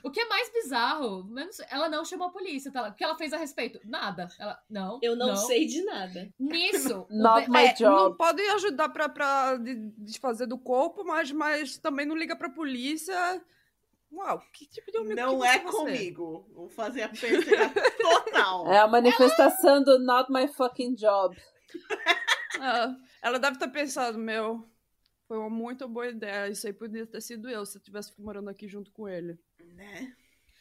E 0.00 0.06
o 0.06 0.10
que 0.12 0.20
é 0.20 0.28
mais 0.28 0.52
bizarro, 0.52 1.24
menos- 1.24 1.58
ela 1.70 1.88
não 1.88 2.04
chamou 2.04 2.28
a 2.28 2.32
polícia, 2.32 2.70
tá? 2.72 2.88
O 2.88 2.94
que 2.94 3.02
ela 3.02 3.16
fez 3.16 3.32
a 3.32 3.36
respeito? 3.36 3.80
Nada. 3.84 4.28
Ela, 4.38 4.56
não. 4.70 4.98
Eu 5.02 5.16
não, 5.16 5.34
sei 5.34 5.66
de 5.66 5.82
nada. 5.84 6.32
Nisso, 6.38 7.06
Not 7.10 7.50
my 7.50 7.66
é, 7.66 7.72
job. 7.74 7.96
Não 8.10 8.16
pode 8.16 8.40
ajudar 8.42 8.88
pra, 8.90 9.08
pra 9.08 9.56
de- 9.56 9.90
desfazer 9.98 10.46
do 10.46 10.56
corpo, 10.58 11.04
mas, 11.04 11.32
mas 11.32 11.78
também 11.78 12.06
não 12.06 12.16
liga 12.16 12.36
pra 12.36 12.48
polícia. 12.48 13.14
Uau, 14.12 14.40
que 14.54 14.66
tipo 14.68 14.90
de 14.90 14.98
amigo 14.98 15.14
Não 15.16 15.40
que 15.40 15.46
é 15.46 15.52
ser? 15.54 15.60
comigo. 15.64 16.48
Vou 16.54 16.68
fazer 16.68 17.02
a 17.02 17.08
perceber 17.08 17.72
total. 18.00 18.72
É 18.72 18.78
a 18.78 18.86
manifestação 18.88 19.82
do 19.82 19.98
Not 19.98 20.30
My 20.32 20.46
Fucking 20.48 20.94
Job. 20.94 21.36
Ah, 22.60 22.94
ela 23.22 23.38
deve 23.38 23.58
ter 23.58 23.68
pensado, 23.68 24.16
meu, 24.16 24.64
foi 25.28 25.38
uma 25.38 25.50
muito 25.50 25.86
boa 25.86 26.08
ideia. 26.08 26.48
Isso 26.48 26.66
aí 26.66 26.72
podia 26.72 27.06
ter 27.06 27.20
sido 27.20 27.48
eu 27.48 27.64
se 27.64 27.76
eu 27.76 27.82
tivesse 27.82 28.12
morando 28.18 28.48
aqui 28.48 28.66
junto 28.66 28.90
com 28.90 29.06
ele. 29.06 29.38
Né? 29.74 30.12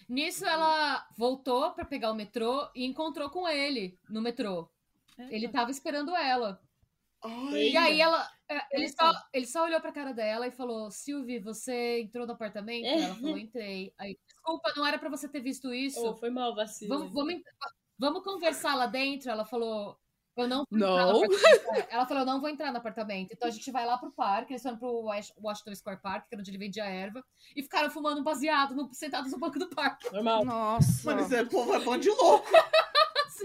nisso 0.07 0.45
ela 0.45 1.05
voltou 1.17 1.71
pra 1.71 1.83
pegar 1.83 2.11
o 2.11 2.15
metrô 2.15 2.69
e 2.75 2.85
encontrou 2.85 3.29
com 3.29 3.47
ele 3.47 3.97
no 4.09 4.21
metrô. 4.21 4.69
Ele 5.17 5.49
tava 5.49 5.71
esperando 5.71 6.15
ela. 6.15 6.61
Olha. 7.21 7.57
E 7.57 7.75
aí 7.75 7.99
ela. 7.99 8.29
é, 8.47 8.61
Ele 8.71 8.85
Eita. 8.85 9.05
só, 9.05 9.21
ele 9.33 9.47
só 9.47 9.63
olhou 9.63 9.81
pra 9.81 9.91
cara 9.91 10.13
dela 10.13 10.45
e 10.47 10.51
falou: 10.51 10.91
Silvie, 10.91 11.39
você 11.39 12.01
entrou 12.01 12.27
no 12.27 12.33
apartamento? 12.33 12.85
É. 12.85 13.01
Ela 13.01 13.15
falou: 13.15 13.37
entrei. 13.37 13.91
Aí, 13.97 14.17
desculpa, 14.27 14.73
não 14.75 14.85
era 14.85 14.99
pra 14.99 15.09
você 15.09 15.27
ter 15.27 15.41
visto 15.41 15.73
isso. 15.73 16.05
Oh, 16.05 16.15
foi 16.15 16.29
mal, 16.29 16.53
vacilo. 16.55 16.95
Vamos, 16.95 17.13
vamos, 17.13 17.41
vamos 17.97 18.23
conversar 18.23 18.75
lá 18.75 18.85
dentro. 18.85 19.31
Ela 19.31 19.45
falou. 19.45 19.97
Eu 20.37 20.47
não 20.47 20.57
vou 20.69 20.79
Não. 20.79 21.23
É, 21.23 21.87
Ela 21.89 22.05
falou, 22.05 22.21
eu 22.23 22.25
não 22.27 22.39
vou 22.39 22.49
entrar 22.49 22.71
no 22.71 22.77
apartamento. 22.77 23.31
Então 23.33 23.47
a 23.47 23.51
gente 23.51 23.71
vai 23.71 23.85
lá 23.85 23.97
pro 23.97 24.11
parque. 24.11 24.53
Eles 24.53 24.61
foram 24.63 24.77
pro 24.77 25.03
Wash- 25.03 25.33
Washington 25.41 25.75
Square 25.75 26.01
Park, 26.01 26.27
que 26.27 26.35
era 26.35 26.39
onde 26.41 26.51
ele 26.51 26.57
vendia 26.57 26.85
erva. 26.85 27.23
E 27.55 27.63
ficaram 27.63 27.89
fumando 27.89 28.19
um 28.21 28.23
baseado, 28.23 28.75
no, 28.75 28.93
sentados 28.93 29.31
no 29.31 29.39
banco 29.39 29.57
do 29.59 29.67
parque. 29.69 30.11
Normal. 30.13 30.45
Nossa. 30.45 31.03
Mano, 31.09 31.21
esse 31.21 31.45
povo 31.45 31.73
é 31.73 31.79
bom 31.79 31.97
de 31.97 32.09
louco. 32.09 32.47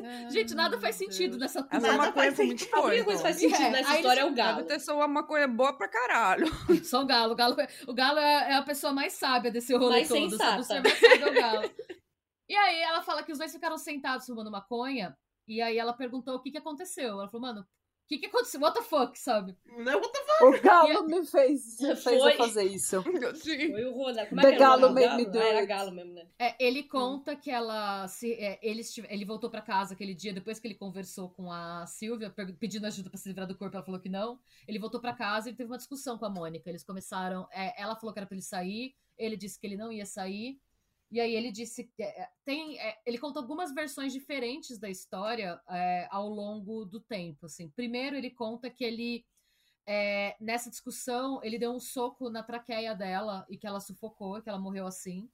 É, 0.02 0.30
Gente, 0.30 0.54
nada 0.54 0.78
faz 0.78 0.96
sentido 0.96 1.38
Deus. 1.38 1.40
nessa 1.54 1.66
Essa 1.70 1.86
Nada 1.86 1.98
maconha 1.98 2.12
faz 2.26 2.36
foi 2.36 2.46
muito 2.46 2.60
sentido. 2.60 2.74
A 2.74 2.80
boa. 2.80 2.88
única 2.90 3.04
coisa 3.04 3.18
que 3.18 3.28
faz 3.28 3.36
sentido 3.36 3.62
É, 3.62 3.70
nessa 3.70 3.90
aí 3.90 3.96
história 3.96 4.20
é 4.20 4.24
o 4.24 4.34
galo. 4.34 4.56
Deve 4.58 4.68
ter 4.68 4.80
sido 4.80 4.94
uma 4.94 5.08
maconha 5.08 5.48
boa 5.48 5.72
pra 5.76 5.88
caralho. 5.88 6.46
Só 6.84 7.02
o 7.02 7.06
galo. 7.06 7.32
O 7.32 7.36
galo, 7.36 7.56
o 7.86 7.94
galo 7.94 8.18
é, 8.18 8.52
é 8.52 8.54
a 8.54 8.62
pessoa 8.62 8.92
mais 8.92 9.12
sábia 9.14 9.50
desse 9.50 9.74
rolê 9.74 9.96
Mais 9.96 10.08
todo. 10.08 10.30
sensata. 10.30 10.62
Sabe? 10.62 10.88
O 10.88 10.96
ser 10.96 11.08
mais 11.08 11.18
sábio 11.20 11.26
é 11.26 11.30
o 11.30 11.34
galo. 11.34 11.70
E 12.48 12.54
aí 12.54 12.80
ela 12.82 13.02
fala 13.02 13.22
que 13.22 13.32
os 13.32 13.38
dois 13.38 13.52
ficaram 13.52 13.78
sentados 13.78 14.26
fumando 14.26 14.50
maconha. 14.50 15.16
E 15.46 15.60
aí 15.60 15.78
ela 15.78 15.92
perguntou 15.92 16.34
o 16.36 16.40
que 16.40 16.50
que 16.50 16.58
aconteceu. 16.58 17.08
Ela 17.20 17.28
falou, 17.28 17.46
mano, 17.46 17.60
o 17.62 17.66
que 18.08 18.18
que 18.18 18.26
aconteceu? 18.26 18.60
What 18.60 18.78
the 18.78 18.84
fuck, 18.84 19.18
sabe? 19.18 19.56
Não, 19.66 19.94
what 20.00 20.12
the 20.12 20.44
O 20.44 20.60
galo 20.60 21.04
me 21.06 21.24
fez, 21.24 21.76
fez 22.02 22.02
Foi. 22.02 22.32
eu 22.32 22.36
fazer 22.36 22.64
isso. 22.64 23.02
Sim. 23.36 23.70
Foi 23.70 23.84
o 23.84 23.92
Ronald. 23.94 24.28
Como 24.28 24.40
The 24.40 24.48
é 24.48 24.50
que 24.50 24.56
era 24.56 24.56
o 24.56 24.58
Galo 24.58 24.88
do 24.88 24.94
made 24.94 25.16
me 25.16 25.24
do 25.26 25.38
Ah, 25.38 25.44
era 25.44 25.64
galo 25.64 25.92
mesmo, 25.92 26.12
né? 26.12 26.26
É, 26.38 26.54
ele 26.64 26.82
conta 26.82 27.36
que 27.36 27.50
ela 27.50 28.06
se, 28.08 28.32
é, 28.34 28.58
eles 28.62 28.92
tive- 28.92 29.06
ele 29.10 29.24
voltou 29.24 29.48
pra 29.48 29.62
casa 29.62 29.94
aquele 29.94 30.14
dia 30.14 30.32
depois 30.32 30.58
que 30.58 30.66
ele 30.66 30.74
conversou 30.74 31.30
com 31.30 31.50
a 31.50 31.86
Silvia 31.86 32.28
pedindo 32.58 32.86
ajuda 32.86 33.08
pra 33.08 33.18
se 33.18 33.28
livrar 33.28 33.46
do 33.46 33.56
corpo, 33.56 33.76
ela 33.76 33.84
falou 33.84 34.00
que 34.00 34.08
não. 34.08 34.38
Ele 34.66 34.78
voltou 34.80 35.00
pra 35.00 35.14
casa 35.14 35.48
e 35.48 35.54
teve 35.54 35.70
uma 35.70 35.78
discussão 35.78 36.18
com 36.18 36.26
a 36.26 36.30
Mônica. 36.30 36.68
Eles 36.68 36.84
começaram, 36.84 37.48
é, 37.52 37.80
ela 37.80 37.94
falou 37.96 38.12
que 38.12 38.18
era 38.18 38.26
pra 38.26 38.34
ele 38.34 38.42
sair, 38.42 38.94
ele 39.16 39.36
disse 39.36 39.58
que 39.60 39.66
ele 39.66 39.76
não 39.76 39.90
ia 39.92 40.04
sair. 40.04 40.60
E 41.12 41.20
aí 41.20 41.36
ele 41.36 41.52
disse 41.52 41.84
que 41.84 42.02
é, 42.02 42.30
tem, 42.42 42.80
é, 42.80 42.98
ele 43.04 43.18
contou 43.18 43.42
algumas 43.42 43.74
versões 43.74 44.14
diferentes 44.14 44.78
da 44.78 44.88
história 44.88 45.60
é, 45.68 46.08
ao 46.10 46.26
longo 46.26 46.86
do 46.86 46.98
tempo. 46.98 47.44
Assim, 47.44 47.68
primeiro 47.68 48.16
ele 48.16 48.30
conta 48.30 48.70
que 48.70 48.82
ele 48.82 49.22
é, 49.86 50.34
nessa 50.40 50.70
discussão 50.70 51.38
ele 51.44 51.58
deu 51.58 51.70
um 51.70 51.78
soco 51.78 52.30
na 52.30 52.42
traqueia 52.42 52.94
dela 52.94 53.44
e 53.50 53.58
que 53.58 53.66
ela 53.66 53.78
sufocou, 53.78 54.40
que 54.40 54.48
ela 54.48 54.58
morreu 54.58 54.86
assim. 54.86 55.28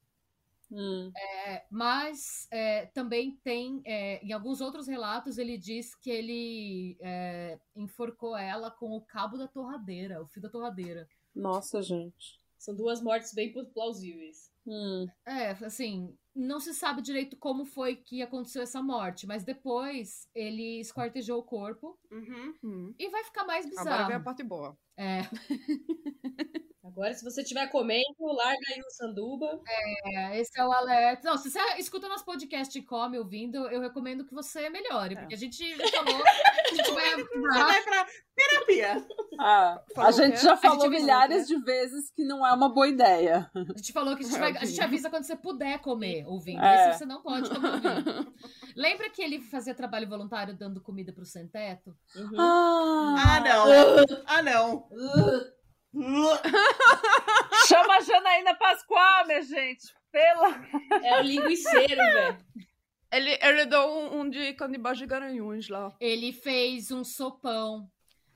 Hum. 0.69 1.13
É, 1.15 1.65
mas 1.71 2.45
é, 2.51 2.87
também 2.87 3.39
tem, 3.41 3.81
é, 3.85 4.23
em 4.23 4.33
alguns 4.33 4.59
outros 4.59 4.85
relatos, 4.85 5.37
ele 5.37 5.57
diz 5.57 5.95
que 5.95 6.11
ele 6.11 6.97
é, 6.99 7.57
enforcou 7.73 8.35
ela 8.35 8.69
com 8.69 8.91
o 8.97 9.01
cabo 9.01 9.37
da 9.37 9.47
torradeira, 9.47 10.21
o 10.21 10.27
fio 10.27 10.41
da 10.41 10.49
torradeira. 10.49 11.07
Nossa, 11.33 11.81
gente. 11.81 12.37
São 12.57 12.75
duas 12.75 13.01
mortes 13.01 13.33
bem 13.33 13.53
plausíveis. 13.73 14.51
Hum. 14.69 15.07
É, 15.25 15.49
assim, 15.65 16.15
não 16.35 16.59
se 16.59 16.73
sabe 16.75 17.01
direito 17.01 17.35
como 17.37 17.65
foi 17.65 17.95
que 17.95 18.21
aconteceu 18.21 18.61
essa 18.61 18.81
morte, 18.83 19.25
mas 19.25 19.43
depois 19.43 20.27
ele 20.35 20.79
esquartejou 20.79 21.39
o 21.39 21.43
corpo 21.43 21.97
Uhum. 22.11 22.53
Hum. 22.63 22.93
e 22.99 23.09
vai 23.09 23.23
ficar 23.23 23.45
mais 23.45 23.65
Agora 23.77 24.05
vem 24.05 24.15
a 24.15 24.19
bizarro. 24.19 24.23
parte 24.23 24.43
boa. 24.43 24.77
É, 24.99 25.21
Agora, 26.83 27.13
se 27.13 27.23
você 27.23 27.41
estiver 27.43 27.67
comendo, 27.69 28.03
larga 28.19 28.59
aí 28.73 28.81
o 28.81 28.89
sanduba. 28.91 29.61
é, 30.05 30.39
esse 30.39 30.59
é 30.59 30.65
o 30.65 30.71
alerta. 30.71 31.29
Não, 31.29 31.37
se 31.37 31.49
você 31.51 31.59
escuta 31.77 32.09
nosso 32.09 32.25
podcast 32.25 32.77
e 32.77 32.81
come 32.81 33.17
ouvindo, 33.17 33.69
eu 33.69 33.79
recomendo 33.79 34.25
que 34.25 34.33
você 34.33 34.69
melhore, 34.69 35.13
É. 35.15 35.19
porque 35.19 35.35
a 35.35 35.37
gente 35.37 35.77
já 35.77 35.87
falou 36.03 36.21
que 36.23 36.73
a 36.73 36.75
gente 36.75 36.91
vai 36.91 37.15
Você 37.23 37.63
vai 37.63 37.83
pra 37.83 38.07
terapia. 38.35 39.07
Ah, 39.39 39.81
a 39.97 40.11
gente 40.11 40.41
já 40.41 40.51
gente 40.55 40.61
falou 40.61 40.85
avisou, 40.85 40.89
milhares 40.89 41.47
de 41.47 41.57
vezes 41.57 42.11
que 42.11 42.23
não 42.23 42.45
é 42.45 42.51
uma 42.51 42.67
boa 42.69 42.87
ideia. 42.87 43.49
A 43.53 43.77
gente 43.77 43.93
falou 43.93 44.15
que 44.15 44.23
a 44.23 44.27
gente, 44.27 44.39
vai, 44.39 44.57
a 44.57 44.65
gente 44.65 44.81
avisa 44.81 45.09
quando 45.09 45.23
você 45.23 45.35
puder 45.35 45.79
comer 45.79 46.25
ouvindo. 46.25 46.61
É. 46.61 46.89
Esse 46.89 46.99
você 46.99 47.05
não 47.05 47.21
pode 47.21 47.49
comer 47.49 47.69
ouvindo. 47.69 48.33
Lembra 48.75 49.09
que 49.09 49.21
ele 49.21 49.39
fazia 49.41 49.75
trabalho 49.75 50.07
voluntário 50.09 50.57
dando 50.57 50.81
comida 50.81 51.13
pro 51.13 51.25
sem 51.25 51.47
teto? 51.47 51.95
Uhum. 52.15 52.39
Ah, 52.39 53.39
não. 53.43 54.05
Ah, 54.25 54.41
não. 54.41 54.88
Chama 57.67 57.97
a 57.97 58.01
Janaína 58.01 58.55
Pascoal, 58.55 59.25
minha 59.25 59.41
gente. 59.41 59.93
Pela. 60.11 60.49
É 61.03 61.19
o 61.19 61.23
linguiceiro, 61.23 61.95
velho. 61.95 62.37
Ele, 63.11 63.37
ele 63.41 63.65
deu 63.65 63.81
um, 63.87 64.21
um 64.21 64.29
de 64.29 64.53
canibais 64.53 64.97
de 64.97 65.05
garanhuns 65.05 65.67
lá. 65.67 65.95
Ele 65.99 66.31
fez 66.31 66.91
um 66.91 67.03
sopão. 67.03 67.89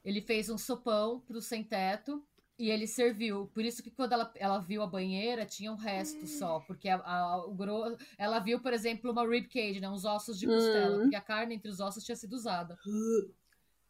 Ele 0.04 0.22
fez 0.22 0.50
um 0.50 0.58
sopão 0.58 1.22
pro 1.22 1.42
sem 1.42 1.64
teto. 1.64 2.24
E 2.58 2.70
ele 2.70 2.86
serviu. 2.86 3.48
Por 3.54 3.66
isso 3.66 3.82
que 3.82 3.90
quando 3.92 4.14
ela, 4.14 4.32
ela 4.36 4.60
viu 4.60 4.82
a 4.84 4.88
banheira, 4.88 5.46
tinha 5.46 5.72
um 5.72 5.76
resto 5.76 6.26
só. 6.28 6.60
Porque 6.62 6.88
a, 6.88 6.98
a- 6.98 7.46
o 7.46 7.54
gro... 7.54 7.98
ela 8.18 8.40
viu, 8.40 8.60
por 8.60 8.74
exemplo, 8.74 9.12
uma 9.12 9.28
rib 9.28 9.48
cage, 9.48 9.80
né? 9.80 9.90
Uns 9.90 10.06
ossos 10.06 10.40
de 10.40 10.48
costela. 10.48 10.98
Hum. 10.98 11.02
Porque 11.02 11.16
a 11.16 11.22
carne 11.22 11.56
entre 11.56 11.70
os 11.70 11.80
ossos 11.80 12.04
tinha 12.04 12.16
sido 12.16 12.34
usada. 12.34 12.78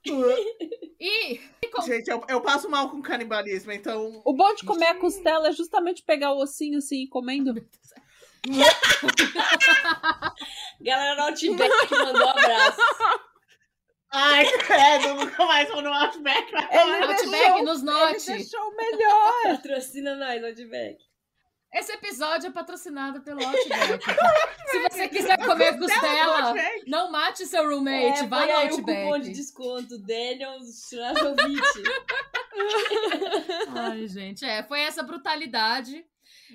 E 0.05 1.39
Gente, 1.85 2.09
eu, 2.09 2.23
eu 2.29 2.41
passo 2.41 2.69
mal 2.69 2.89
com 2.89 3.01
canibalismo, 3.01 3.71
então. 3.71 4.21
O 4.23 4.33
bom 4.33 4.53
de 4.53 4.63
comer 4.63 4.87
a 4.87 4.95
costela 4.95 5.49
é 5.49 5.51
justamente 5.51 6.03
pegar 6.03 6.31
o 6.31 6.41
ossinho 6.41 6.77
assim 6.77 7.03
e 7.03 7.09
comendo. 7.09 7.53
Galera 10.81 11.15
do 11.15 11.21
Outback 11.21 11.87
que 11.87 11.97
mandou 11.97 12.29
abraço. 12.29 12.77
Ai, 14.11 14.45
credo, 14.59 15.15
nunca 15.15 15.45
mais 15.45 15.67
vou 15.69 15.81
no 15.81 15.91
Outback. 15.91 16.53
Ele 16.53 17.03
Outback 17.03 17.29
deixou, 17.29 17.63
nos 17.63 17.81
ele 17.81 17.91
note. 17.91 18.25
deixou 18.27 18.61
o 18.61 18.75
melhor. 18.75 19.33
Patrocina 19.43 20.15
nós, 20.15 20.43
Outback. 20.43 20.97
Esse 21.73 21.91
episódio 21.93 22.47
é 22.47 22.51
patrocinado 22.51 23.21
pelo 23.21 23.43
Outback. 23.43 24.05
Se 24.69 24.79
você 24.89 25.07
quiser 25.07 25.37
comer 25.43 25.77
costela, 25.79 26.47
Outback. 26.49 26.83
não 26.89 27.09
mate 27.11 27.45
seu 27.47 27.67
roommate, 27.67 28.23
É, 28.23 28.27
vai 28.27 28.45
põe 28.47 28.53
no 28.53 28.59
aí 28.59 28.67
o 28.67 28.71
cupom 28.77 28.93
de 28.93 28.99
Outback. 29.07 29.33
desconto, 29.33 29.97
Daniel. 29.97 30.57
Ai, 33.75 34.07
gente, 34.07 34.45
é, 34.45 34.63
foi 34.63 34.81
essa 34.81 35.03
brutalidade. 35.03 36.05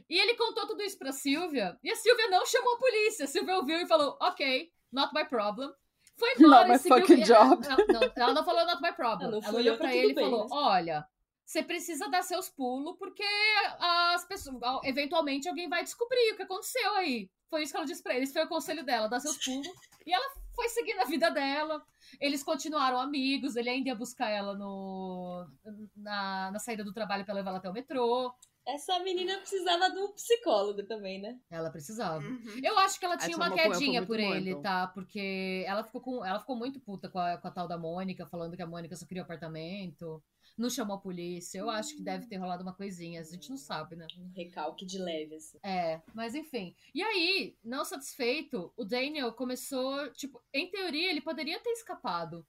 E 0.09 0.19
ele 0.19 0.35
contou 0.35 0.67
tudo 0.67 0.83
isso 0.83 0.99
pra 0.99 1.13
Silvia, 1.13 1.77
e 1.83 1.91
a 1.91 1.97
Silvia 1.97 2.29
não 2.29 2.47
chamou 2.47 2.75
a 2.75 2.79
polícia. 2.79 3.25
A 3.25 3.29
Silvia 3.29 3.57
ouviu 3.57 3.79
e 3.81 3.87
falou, 3.87 4.17
ok, 4.23 4.71
not 4.93 5.13
my 5.13 5.25
problem. 5.27 5.71
Foi 6.17 6.33
embora 6.37 6.67
Not 6.69 6.75
e 6.75 6.79
seguiu... 6.83 6.99
fucking 7.01 7.23
job. 7.23 7.65
Ela, 7.67 7.85
não, 7.89 8.13
ela 8.17 8.35
não 8.35 8.45
falou 8.45 8.67
not 8.67 8.83
my 8.83 8.93
problem. 8.93 9.29
Ela 9.29 9.43
fui 9.43 9.55
olhou 9.57 9.77
pra 9.77 9.95
ele 9.95 10.11
e 10.11 10.15
bem, 10.15 10.25
falou, 10.25 10.49
mas- 10.49 10.53
olha, 10.53 11.07
você 11.49 11.63
precisa 11.63 12.11
dar 12.11 12.23
seus 12.23 12.51
pulos, 12.51 12.95
porque 12.99 13.25
as 13.81 14.23
pessoas, 14.27 14.61
eventualmente 14.85 15.49
alguém 15.49 15.67
vai 15.67 15.83
descobrir 15.83 16.33
o 16.33 16.37
que 16.37 16.43
aconteceu 16.43 16.95
aí. 16.97 17.31
Foi 17.49 17.63
isso 17.63 17.73
que 17.73 17.79
ela 17.79 17.87
disse 17.87 18.03
pra 18.03 18.15
ele. 18.15 18.25
Esse 18.25 18.35
foi 18.35 18.45
o 18.45 18.49
conselho 18.49 18.85
dela, 18.85 19.09
dar 19.09 19.19
seus 19.19 19.43
pulos. 19.43 19.67
E 20.05 20.13
ela 20.13 20.31
foi 20.55 20.69
seguindo 20.69 21.01
a 21.01 21.07
vida 21.07 21.31
dela. 21.31 21.83
Eles 22.21 22.43
continuaram 22.43 23.01
amigos. 23.01 23.57
Ele 23.57 23.71
ainda 23.71 23.89
ia 23.89 23.95
buscar 23.95 24.29
ela 24.29 24.55
no, 24.55 25.47
na, 25.97 26.51
na 26.51 26.59
saída 26.59 26.85
do 26.85 26.93
trabalho 26.93 27.25
pra 27.25 27.33
levar 27.33 27.49
ela 27.49 27.59
até 27.61 27.71
o 27.71 27.73
metrô. 27.73 28.31
Essa 28.67 28.99
menina 28.99 29.39
precisava 29.39 29.89
de 29.91 29.99
um 29.99 30.13
psicólogo 30.13 30.83
também, 30.83 31.19
né? 31.19 31.39
Ela 31.51 31.71
precisava. 31.71 32.23
Uhum. 32.23 32.61
Eu 32.63 32.79
acho 32.81 33.01
que 33.01 33.07
ela 33.07 33.17
tinha 33.17 33.31
Essa 33.31 33.39
uma 33.39 33.51
quedinha 33.51 34.05
por 34.05 34.21
ele, 34.21 34.51
então. 34.51 34.61
tá? 34.61 34.87
Porque 34.89 35.65
ela 35.67 35.83
ficou, 35.83 36.03
com, 36.03 36.23
ela 36.23 36.41
ficou 36.41 36.57
muito 36.57 36.79
puta 36.79 37.09
com 37.09 37.19
a, 37.19 37.39
com 37.39 37.49
a 37.49 37.51
tal 37.51 37.67
da 37.67 37.79
Mônica, 37.79 38.27
falando 38.27 38.55
que 38.55 38.63
a 38.63 38.67
Mônica 38.67 38.95
só 38.95 39.07
queria 39.07 39.23
o 39.23 39.25
apartamento. 39.25 40.23
Não 40.59 40.69
chamou 40.69 40.97
a 40.97 41.01
polícia. 41.01 41.59
Eu 41.59 41.71
acho 41.71 41.95
que 41.95 42.03
deve 42.03 42.27
ter 42.27 42.37
rolado 42.37 42.63
uma 42.65 42.75
coisinha. 42.75 43.21
A 43.21 43.25
gente 43.25 43.49
não 43.49 43.57
sabe, 43.57 43.95
né? 43.95 44.07
Um 44.19 44.31
recalque 44.35 44.85
de 44.85 44.99
leve, 44.99 45.37
assim. 45.37 45.59
É, 45.63 46.03
mas 46.13 46.35
enfim. 46.35 46.75
E 46.93 47.01
aí, 47.03 47.57
não 47.65 47.85
satisfeito, 47.85 48.73
o 48.77 48.85
Daniel 48.85 49.33
começou, 49.33 50.11
tipo, 50.13 50.43
em 50.53 50.69
teoria 50.69 51.11
ele 51.11 51.21
poderia 51.21 51.61
ter 51.61 51.71
escapado 51.71 52.45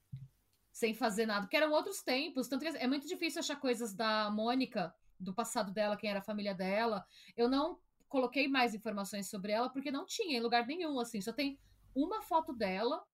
sem 0.72 0.94
fazer 0.94 1.26
nada, 1.26 1.42
porque 1.42 1.56
eram 1.56 1.72
outros 1.72 2.02
tempos, 2.02 2.48
tanto 2.48 2.64
que 2.64 2.76
é 2.76 2.86
muito 2.86 3.06
difícil 3.06 3.40
achar 3.40 3.56
coisas 3.56 3.94
da 3.94 4.30
Mônica, 4.30 4.94
do 5.18 5.34
passado 5.34 5.70
dela, 5.72 5.96
quem 5.96 6.08
era 6.08 6.20
a 6.20 6.22
família 6.22 6.54
dela. 6.54 7.04
Eu 7.36 7.48
não 7.48 7.78
coloquei 8.08 8.48
mais 8.48 8.74
informações 8.74 9.28
sobre 9.28 9.52
ela 9.52 9.68
porque 9.68 9.90
não 9.90 10.06
tinha 10.06 10.38
em 10.38 10.40
lugar 10.40 10.66
nenhum, 10.66 10.98
assim, 10.98 11.20
só 11.20 11.32
tem 11.32 11.58
uma 11.94 12.22
foto 12.22 12.52
dela 12.52 13.04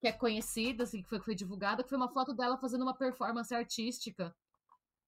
que 0.00 0.08
é 0.08 0.12
conhecida, 0.12 0.84
assim, 0.84 1.02
que 1.02 1.08
foi, 1.08 1.18
que 1.18 1.26
foi 1.26 1.34
divulgada, 1.34 1.82
que 1.82 1.88
foi 1.90 1.98
uma 1.98 2.08
foto 2.08 2.32
dela 2.32 2.56
fazendo 2.56 2.82
uma 2.82 2.96
performance 2.96 3.54
artística. 3.54 4.34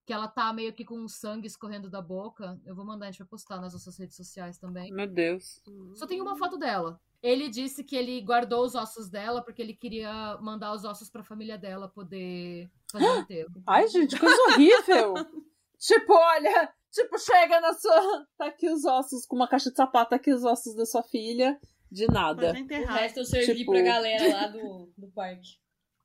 Que 0.05 0.11
ela 0.11 0.27
tá 0.27 0.51
meio 0.51 0.73
que 0.73 0.83
com 0.83 1.07
sangue 1.07 1.47
escorrendo 1.47 1.89
da 1.89 2.01
boca. 2.01 2.59
Eu 2.65 2.75
vou 2.75 2.83
mandar, 2.85 3.05
a 3.07 3.11
gente 3.11 3.19
vai 3.19 3.27
postar 3.27 3.61
nas 3.61 3.73
nossas 3.73 3.97
redes 3.97 4.15
sociais 4.17 4.57
também. 4.57 4.91
Meu 4.91 5.07
Deus. 5.07 5.61
Só 5.95 6.05
tem 6.05 6.21
uma 6.21 6.35
foto 6.35 6.57
dela. 6.57 6.99
Ele 7.21 7.47
disse 7.47 7.85
que 7.85 7.95
ele 7.95 8.19
guardou 8.19 8.65
os 8.65 8.75
ossos 8.75 9.09
dela 9.09 9.41
porque 9.41 9.61
ele 9.61 9.73
queria 9.73 10.37
mandar 10.41 10.73
os 10.73 10.83
ossos 10.83 11.09
pra 11.09 11.23
família 11.23 11.57
dela 11.57 11.87
poder 11.87 12.69
fazer 12.91 13.05
o 13.09 13.19
enterro. 13.19 13.63
Ai, 13.65 13.87
gente, 13.87 14.19
coisa 14.19 14.35
horrível. 14.49 15.13
tipo, 15.79 16.13
olha, 16.13 16.73
tipo, 16.91 17.17
chega 17.17 17.61
na 17.61 17.73
sua. 17.73 18.27
Tá 18.37 18.47
aqui 18.47 18.69
os 18.69 18.83
ossos, 18.83 19.25
com 19.25 19.37
uma 19.37 19.47
caixa 19.47 19.69
de 19.69 19.77
sapato, 19.77 20.09
tá 20.09 20.17
aqui 20.17 20.33
os 20.33 20.43
ossos 20.43 20.75
da 20.75 20.85
sua 20.85 21.01
filha. 21.01 21.57
De 21.89 22.07
nada. 22.07 22.51
O 22.51 22.85
resto 22.87 23.19
eu 23.19 23.25
servi 23.25 23.59
Tipo- 23.59 23.71
pra 23.71 23.81
galera 23.81 24.33
lá 24.33 24.47
do, 24.47 24.91
do 24.97 25.07
parque. 25.11 25.62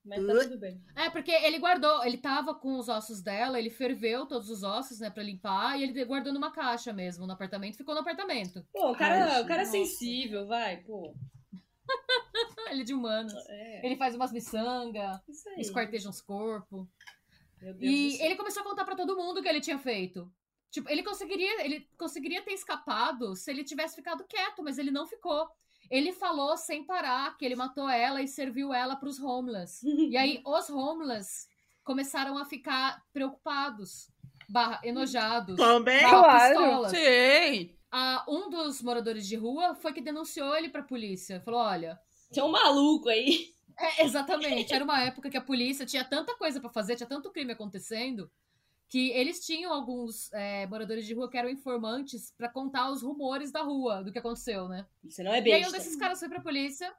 Mas 0.09 0.27
tá 0.27 0.33
tudo 0.45 0.59
bem. 0.59 0.83
É, 0.97 1.11
porque 1.11 1.31
ele 1.31 1.59
guardou, 1.59 2.05
ele 2.05 2.17
tava 2.17 2.55
com 2.55 2.79
os 2.79 2.89
ossos 2.89 3.21
dela, 3.21 3.59
ele 3.59 3.71
ferveu 3.71 4.27
todos 4.27 4.49
os 4.49 4.63
ossos, 4.63 5.01
né, 5.01 5.11
pra 5.11 5.23
limpar, 5.23 5.79
e 5.79 5.83
ele 5.85 6.05
guardou 6.05 6.33
numa 6.33 6.51
caixa 6.51 6.93
mesmo, 6.93 7.27
no 7.27 7.33
apartamento, 7.33 7.77
ficou 7.77 7.95
no 7.95 8.01
apartamento. 8.01 8.67
Pô, 8.73 8.91
o 8.91 8.97
cara, 8.97 9.35
Ai, 9.35 9.43
o 9.43 9.47
cara 9.47 9.63
é 9.63 9.67
sensível, 9.67 10.47
vai, 10.47 10.79
pô. 10.79 11.15
Ele 12.71 12.83
é 12.83 12.85
de 12.85 12.93
humanos. 12.93 13.33
É, 13.49 13.87
Ele 13.87 13.97
faz 13.97 14.15
umas 14.15 14.31
miçanga, 14.31 15.23
isso 15.27 15.49
aí. 15.49 15.61
esquarteja 15.61 16.09
uns 16.09 16.21
corpos. 16.21 16.87
Meu 17.61 17.75
Deus 17.75 17.79
do 17.79 17.85
E 17.85 18.23
ele 18.23 18.37
começou 18.37 18.63
a 18.63 18.65
contar 18.65 18.85
pra 18.85 18.95
todo 18.95 19.17
mundo 19.17 19.39
o 19.39 19.43
que 19.43 19.49
ele 19.49 19.61
tinha 19.61 19.79
feito. 19.79 20.31
Tipo, 20.71 20.89
ele 20.91 21.03
conseguiria, 21.03 21.65
ele 21.65 21.89
conseguiria 21.99 22.43
ter 22.43 22.53
escapado 22.53 23.35
se 23.35 23.51
ele 23.51 23.65
tivesse 23.65 23.97
ficado 23.97 24.25
quieto, 24.25 24.63
mas 24.63 24.79
ele 24.79 24.91
não 24.91 25.07
ficou. 25.07 25.49
Ele 25.91 26.13
falou 26.13 26.57
sem 26.57 26.85
parar 26.85 27.37
que 27.37 27.45
ele 27.45 27.57
matou 27.57 27.89
ela 27.89 28.23
e 28.23 28.29
serviu 28.29 28.73
ela 28.73 28.97
pros 28.97 29.19
homeless. 29.21 29.81
E 29.87 30.17
aí 30.17 30.43
os 30.47 30.69
homeless 30.71 31.47
começaram 31.85 32.37
a 32.37 32.45
ficar 32.45 33.03
preocupados, 33.13 34.11
barra, 34.49 34.81
enojados, 34.85 35.57
Também? 35.57 36.03
barra, 36.03 36.53
Claro. 36.53 36.89
Sim! 36.91 37.75
Ah, 37.91 38.23
um 38.29 38.51
dos 38.51 38.83
moradores 38.83 39.27
de 39.27 39.37
rua 39.37 39.75
foi 39.75 39.93
que 39.95 40.03
denunciou 40.03 40.55
ele 40.55 40.69
pra 40.69 40.83
polícia. 40.83 41.41
Falou, 41.41 41.61
olha, 41.61 41.99
Tem 42.31 42.43
um 42.43 42.51
maluco 42.51 43.09
aí. 43.09 43.47
é, 43.79 44.05
exatamente. 44.05 44.75
Era 44.75 44.85
uma 44.85 45.01
época 45.03 45.31
que 45.31 45.37
a 45.39 45.41
polícia 45.41 45.87
tinha 45.87 46.05
tanta 46.05 46.37
coisa 46.37 46.61
pra 46.61 46.69
fazer, 46.69 46.97
tinha 46.97 47.09
tanto 47.09 47.31
crime 47.33 47.53
acontecendo, 47.53 48.31
que 48.89 49.11
eles 49.11 49.45
tinham 49.45 49.73
alguns 49.73 50.33
é, 50.33 50.67
moradores 50.67 51.07
de 51.07 51.13
rua 51.15 51.31
que 51.31 51.37
eram 51.37 51.51
informantes 51.51 52.33
pra 52.37 52.49
contar 52.49 52.91
os 52.91 53.03
rumores 53.03 53.53
da 53.53 53.63
rua, 53.63 54.03
do 54.03 54.11
que 54.11 54.19
aconteceu, 54.19 54.67
né? 54.69 54.87
Você 55.05 55.23
não 55.23 55.33
é 55.33 55.43
E 55.43 55.53
aí 55.53 55.61
um 55.61 55.65
besta. 55.65 55.77
desses 55.79 55.97
caras 55.97 56.19
foi 56.19 56.29
pra 56.29 56.41
polícia 56.41 56.91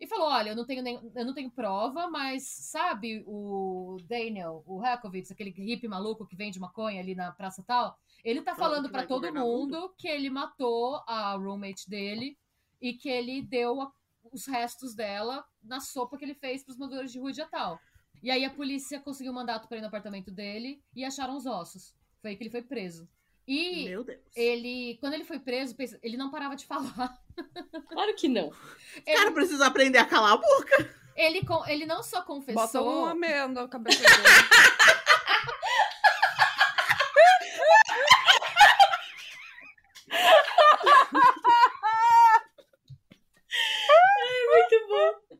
e 0.00 0.06
falou: 0.06 0.28
olha, 0.28 0.50
eu 0.50 0.56
não 0.56 0.64
tenho, 0.64 0.82
nem, 0.82 0.98
eu 1.14 1.24
não 1.26 1.34
tenho 1.34 1.50
prova, 1.50 2.08
mas 2.08 2.44
sabe 2.44 3.22
o 3.26 3.98
Daniel, 4.08 4.62
o 4.66 4.78
Rakovic, 4.78 5.30
aquele 5.30 5.50
hippie 5.50 5.88
maluco 5.88 6.26
que 6.26 6.34
vende 6.36 6.58
maconha 6.58 7.00
ali 7.00 7.14
na 7.14 7.30
praça 7.32 7.62
tal? 7.62 7.98
Ele 8.24 8.40
tá 8.42 8.54
falando 8.56 8.90
vai 8.90 9.06
todo 9.06 9.20
governar 9.20 9.44
o 9.44 9.46
mundo 9.46 9.94
que 9.98 10.08
ele 10.08 10.30
matou 10.30 11.02
a 11.06 11.34
roommate 11.36 11.88
dele 11.88 12.36
e 12.80 12.94
que 12.94 13.08
ele 13.08 13.42
deu 13.42 13.80
a- 13.82 13.92
os 14.32 14.46
restos 14.46 14.94
dela 14.94 15.44
na 15.62 15.80
sopa 15.80 16.16
que 16.18 16.24
ele 16.24 16.34
fez 16.34 16.64
pros 16.64 16.76
moradores 16.76 17.12
de 17.12 17.18
rua 17.18 17.32
dia 17.32 17.46
tal. 17.46 17.78
E 18.22 18.30
aí 18.30 18.44
a 18.44 18.50
polícia 18.50 19.00
conseguiu 19.00 19.32
um 19.32 19.34
mandato 19.34 19.68
pra 19.68 19.78
ir 19.78 19.80
no 19.80 19.86
apartamento 19.88 20.30
dele 20.30 20.82
e 20.94 21.04
acharam 21.04 21.36
os 21.36 21.46
ossos. 21.46 21.94
Foi 22.20 22.30
aí 22.30 22.36
que 22.36 22.42
ele 22.42 22.50
foi 22.50 22.62
preso. 22.62 23.08
E 23.46 23.84
Meu 23.84 24.02
Deus. 24.02 24.18
ele, 24.34 24.96
quando 25.00 25.14
ele 25.14 25.24
foi 25.24 25.38
preso, 25.38 25.76
ele 26.02 26.16
não 26.16 26.30
parava 26.30 26.56
de 26.56 26.66
falar. 26.66 27.16
Claro 27.90 28.14
que 28.14 28.28
não. 28.28 28.48
O 28.48 29.04
cara 29.04 29.30
precisa 29.30 29.66
aprender 29.66 29.98
a 29.98 30.04
calar 30.06 30.32
a 30.32 30.36
boca. 30.38 30.90
Ele, 31.14 31.42
ele 31.68 31.86
não 31.86 32.02
só 32.02 32.20
Bota 32.20 32.26
confessou. 32.26 33.00
uma 33.02 33.10
amêndoa 33.12 33.62
na 33.64 33.68
cabeça 33.68 34.00
dele. 34.00 34.12
Muito 44.52 44.88
bom. 44.88 45.36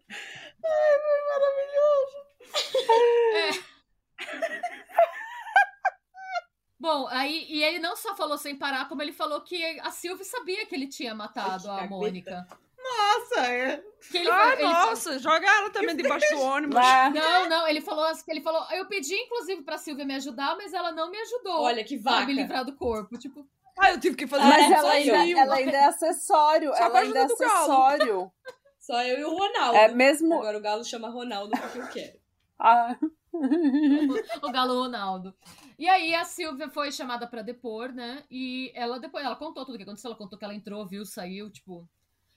Bom, 6.79 7.09
aí 7.09 7.47
e 7.49 7.65
ele 7.65 7.79
não 7.97 8.03
só 8.03 8.15
falou 8.15 8.37
sem 8.37 8.55
parar, 8.55 8.89
como 8.89 9.01
ele 9.03 9.13
falou 9.13 9.41
que 9.41 9.65
a 9.81 9.91
Sylvie 9.91 10.25
sabia 10.25 10.67
que 10.67 10.75
ele 10.75 10.87
tinha 10.87 11.15
matado 11.15 11.71
a 11.71 11.77
cagueta. 11.77 11.89
Mônica. 11.89 12.47
Nossa, 12.79 13.41
é. 13.47 13.83
Que 14.11 14.19
ele, 14.19 14.31
Ah, 14.31 14.53
ele- 14.53 14.63
nossa, 14.63 15.19
joga 15.19 15.47
ela 15.47 15.71
também 15.71 15.97
debaixo 15.97 16.29
do 16.35 16.41
ônibus. 16.41 16.77
Lá. 16.77 17.11
Não, 17.11 17.49
não, 17.49 17.67
ele 17.69 17.81
falou, 17.81 18.07
ele 18.29 18.41
falou, 18.43 18.65
eu 18.73 18.87
pedi 18.87 19.15
inclusive 19.15 19.63
pra 19.63 19.79
Silvia 19.79 20.05
me 20.05 20.15
ajudar, 20.15 20.57
mas 20.57 20.73
ela 20.73 20.93
não 20.93 21.11
me 21.11 21.19
ajudou 21.19 21.63
Olha 21.63 21.83
que 21.83 21.97
a 21.97 22.01
vaca. 22.03 22.27
me 22.27 22.35
livrar 22.35 22.65
do 22.65 22.77
corpo, 22.77 23.19
tipo, 23.19 23.45
Ah, 23.79 23.91
eu 23.93 23.99
tive 24.01 24.15
que 24.15 24.27
fazer 24.27 24.45
Mas 24.45 24.65
isso 24.67 24.75
ela 24.75 24.91
ainda, 24.91 25.41
ela 25.41 25.55
ainda 25.57 25.77
é 25.77 25.85
acessório. 25.87 26.71
Só 26.77 26.85
ela 26.85 26.99
a 26.99 27.03
ainda 27.03 27.19
é 27.19 27.25
acessório. 27.25 28.33
Só 28.79 29.03
eu 29.03 29.19
e 29.19 29.25
o 29.25 29.37
Ronaldo. 29.37 29.77
É 29.79 29.89
mesmo. 29.89 30.35
Agora 30.35 30.57
o 30.59 30.61
Galo 30.61 30.85
chama 30.85 31.09
Ronaldo 31.09 31.51
porque 31.61 31.79
eu 31.79 31.89
quero. 31.89 32.19
Ah. 32.59 32.97
o 34.43 34.53
Galo 34.53 34.83
Ronaldo. 34.83 35.35
E 35.79 35.89
aí 35.89 36.15
a 36.15 36.25
Silvia 36.25 36.71
foi 36.71 36.91
chamada 36.91 37.27
pra 37.27 37.43
depor, 37.43 37.93
né? 37.93 38.25
E 38.31 38.73
ela 38.75 38.99
depois, 38.99 39.25
ela 39.25 39.37
contou 39.37 39.65
tudo 39.65 39.75
o 39.75 39.77
que 39.79 39.85
aconteceu, 39.85 40.09
ela 40.09 40.19
contou 40.19 40.39
que 40.39 40.45
ela 40.45 40.55
entrou, 40.55 40.87
viu, 40.87 41.05
saiu, 41.05 41.51
tipo, 41.51 41.87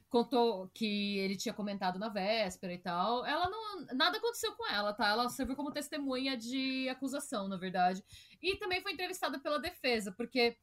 contou 0.10 0.70
que 0.74 1.18
ele 1.20 1.38
tinha 1.38 1.54
comentado 1.54 1.98
na 2.00 2.10
véspera 2.10 2.74
e 2.74 2.78
tal. 2.78 3.26
Ela 3.26 3.50
não, 3.50 3.86
nada 3.96 4.18
aconteceu 4.18 4.54
com 4.54 4.68
ela, 4.68 4.92
tá? 4.92 5.08
Ela 5.08 5.30
serviu 5.30 5.56
como 5.56 5.72
testemunha 5.72 6.36
de 6.36 6.90
acusação, 6.90 7.48
na 7.48 7.56
verdade. 7.58 8.04
E 8.42 8.58
também 8.58 8.82
foi 8.82 8.92
entrevistada 8.92 9.40
pela 9.40 9.60
defesa, 9.60 10.12
porque 10.12 10.58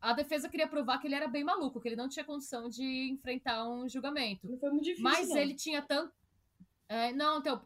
a 0.00 0.12
defesa 0.12 0.48
queria 0.48 0.68
provar 0.68 0.98
que 0.98 1.06
ele 1.06 1.14
era 1.14 1.28
bem 1.28 1.44
maluco, 1.44 1.80
que 1.80 1.88
ele 1.88 1.96
não 1.96 2.08
tinha 2.08 2.24
condição 2.24 2.68
de 2.68 3.10
enfrentar 3.10 3.66
um 3.68 3.88
julgamento. 3.88 4.48
Não 4.48 4.58
foi 4.58 4.70
muito 4.70 4.84
difícil. 4.84 5.04
Mas 5.04 5.28
não. 5.28 5.36
ele 5.38 5.54
tinha 5.54 5.80
tanto. 5.80 6.12
É, 6.88 7.12
não, 7.12 7.38
então, 7.38 7.62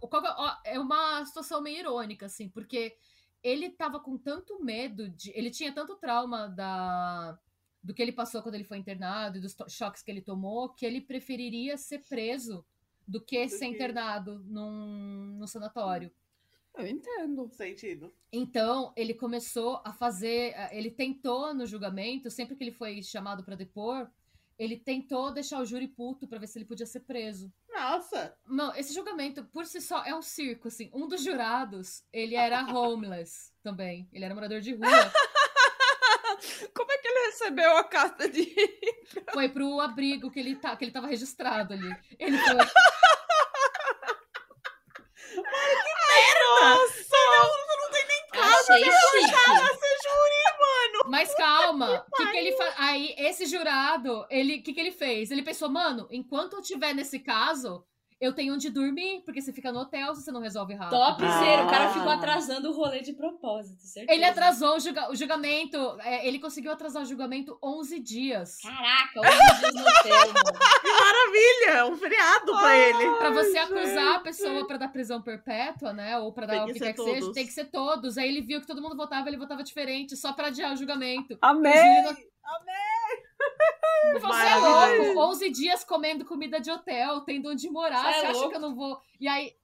é- 0.65 0.75
é 0.75 0.81
uma 0.81 1.25
situação 1.25 1.63
meio 1.63 1.79
irônica, 1.79 2.27
assim, 2.27 2.49
porque 2.49 2.97
ele 3.43 3.71
tava 3.71 3.99
com 4.01 4.17
tanto 4.19 4.63
medo 4.63 5.09
de. 5.09 5.31
Ele 5.35 5.51
tinha 5.51 5.73
tanto 5.73 5.97
trauma 5.97 6.49
da 6.49 7.39
do 7.83 7.93
que 7.93 8.01
ele 8.01 8.13
passou 8.13 8.41
quando 8.43 8.55
ele 8.55 8.63
foi 8.65 8.79
internado 8.79 9.39
e 9.39 9.41
dos 9.41 9.57
choques 9.69 10.03
que 10.03 10.11
ele 10.11 10.21
tomou, 10.21 10.69
que 10.69 10.87
ele 10.87 11.01
preferiria 11.01 11.77
ser 11.77 11.99
preso 12.09 12.65
do 13.09 13.21
que 13.21 13.45
Do 13.45 13.51
ser 13.51 13.59
que- 13.59 13.65
internado 13.75 14.39
num, 14.45 15.35
num 15.39 15.47
sanatório. 15.49 16.13
Eu 16.79 16.87
entendo. 16.87 17.51
Sentido. 17.53 18.13
Então, 18.33 18.93
ele 18.97 19.13
começou 19.13 19.83
a 19.85 19.93
fazer. 19.93 20.55
Ele 20.71 20.91
tentou 20.91 21.53
no 21.53 21.67
julgamento, 21.67 22.31
sempre 22.31 22.55
que 22.57 22.63
ele 22.65 22.71
foi 22.73 23.03
chamado 23.03 23.43
pra 23.45 23.57
depor, 23.57 24.09
ele 24.59 24.77
tentou 24.77 25.33
deixar 25.33 25.61
o 25.61 25.65
júri 25.65 25.89
puto 25.89 26.27
pra 26.29 26.39
ver 26.39 26.47
se 26.47 26.59
ele 26.59 26.65
podia 26.65 26.87
ser 26.87 27.01
preso. 27.01 27.53
Nossa. 27.73 28.37
Não, 28.47 28.75
esse 28.75 28.95
julgamento, 28.95 29.45
por 29.45 29.67
si 29.67 29.81
só, 29.81 30.05
é 30.05 30.15
um 30.15 30.23
circo, 30.23 30.69
assim. 30.69 30.91
Um 30.93 31.09
dos 31.09 31.23
jurados, 31.23 32.05
ele 32.13 32.35
era 32.35 32.65
homeless 32.73 33.53
também. 33.63 34.09
Ele 34.13 34.25
era 34.25 34.35
morador 34.35 34.61
de 34.61 34.75
rua. 34.75 34.87
Como 36.75 36.91
é 36.91 36.99
que 36.99 37.09
ele 37.09 37.27
recebeu 37.27 37.77
a 37.77 37.85
carta 37.85 38.29
de. 38.29 38.55
Foi 39.33 39.49
pro 39.49 39.81
abrigo 39.81 40.31
que 40.31 40.41
ele, 40.41 40.57
tá, 40.57 40.77
que 40.77 40.85
ele 40.85 40.93
tava 40.93 41.07
registrado 41.07 41.73
ali. 41.75 41.97
Ele 42.19 42.39
falou. 42.39 42.67
Nossa! 46.63 47.17
Não, 47.17 47.79
não 47.79 47.91
tem 47.91 48.07
nem 48.07 48.27
casa 48.29 48.73
Achei 48.73 48.85
chique. 48.85 49.33
pra 49.33 49.75
ser 49.75 49.97
júri, 50.05 50.43
mano! 50.61 51.11
Mas 51.23 51.35
calma, 51.35 52.05
o 52.07 52.17
que, 52.17 52.27
que 52.31 52.37
ele 52.37 52.53
fa... 52.53 52.75
aí 52.79 53.15
esse 53.19 53.47
jurado, 53.47 54.27
ele, 54.31 54.59
o 54.59 54.63
que, 54.63 54.73
que 54.73 54.81
ele 54.81 54.93
fez? 54.93 55.31
Ele 55.31 55.43
pensou, 55.43 55.69
mano, 55.69 56.09
enquanto 56.11 56.55
eu 56.55 56.63
tiver 56.63 56.95
nesse 56.95 57.21
caso, 57.21 57.85
eu 58.23 58.33
tenho 58.33 58.55
onde 58.55 58.71
dormir, 58.71 59.23
porque 59.25 59.41
você 59.43 59.53
fica 59.53 59.73
no 59.73 59.81
hotel 59.81 60.15
se 60.15 60.23
você 60.23 60.31
não 60.33 60.41
resolve 60.41 60.75
rápido. 60.75 60.99
Topzera. 60.99 61.65
O 61.65 61.69
cara 61.71 61.87
Ah. 61.87 61.93
ficou 61.93 62.09
atrasando 62.11 62.71
o 62.71 62.73
rolê 62.73 63.01
de 63.03 63.13
propósito, 63.13 63.83
certeza. 63.83 64.15
Ele 64.17 64.25
atrasou 64.25 64.77
o, 64.77 64.81
julga- 64.81 65.11
o 65.11 65.15
julgamento, 65.17 65.77
é, 66.01 66.27
ele 66.27 66.39
conseguiu 66.39 66.71
atrasar 66.73 67.03
o 67.03 67.05
julgamento 67.07 67.59
11 67.63 67.99
dias. 68.01 68.59
Caraca, 68.63 69.21
11 69.21 69.61
dias 69.61 69.75
no 69.75 69.81
hotel. 69.83 70.33
Que 70.83 70.89
maravilha! 70.93 71.79
É 71.79 71.85
um 71.85 71.97
feriado 71.97 72.53
pra 72.53 72.77
ele. 72.77 73.11
Pra 73.19 73.31
você 73.31 73.59
Ai, 73.59 73.65
acusar 73.65 74.15
a 74.17 74.21
pessoa 74.21 74.67
pra 74.67 74.77
dar 74.77 74.89
prisão 74.89 75.21
perpétua, 75.23 75.93
né? 75.93 76.19
Ou 76.19 76.33
pra 76.33 76.47
Tem 76.47 76.57
dar 76.59 76.65
o 76.65 76.73
que 76.73 76.79
quer 76.79 76.93
que 76.93 77.03
seja, 77.03 77.21
todos. 77.21 77.35
tem 77.35 77.47
que 77.47 77.53
ser 77.53 77.65
todos. 77.67 78.19
Aí 78.19 78.29
ele 78.29 78.41
viu 78.41 78.61
que 78.61 78.67
todo 78.67 78.81
mundo 78.83 78.97
votava, 78.97 79.29
ele 79.29 79.37
votava 79.37 79.63
diferente, 79.63 80.17
só 80.17 80.33
pra 80.33 80.49
adiar 80.49 80.73
o 80.73 80.77
julgamento. 80.77 81.37
Amei! 81.41 81.73
Você 84.21 84.47
é 84.47 84.57
louco! 84.57 85.21
11 85.33 85.51
dias 85.51 85.85
comendo 85.85 86.25
comida 86.25 86.61
de 86.61 86.71
hotel, 86.71 87.21
tendo 87.23 87.49
onde 87.51 87.69
morar. 87.71 88.03
Cê 88.03 88.09
é 88.09 88.13
Você 88.21 88.27
acha 88.27 88.33
louco? 88.33 88.51
que 88.51 88.57
eu 88.57 88.61
não 88.61 88.75
vou. 88.75 89.01
E 89.21 89.29
aí. 89.29 89.55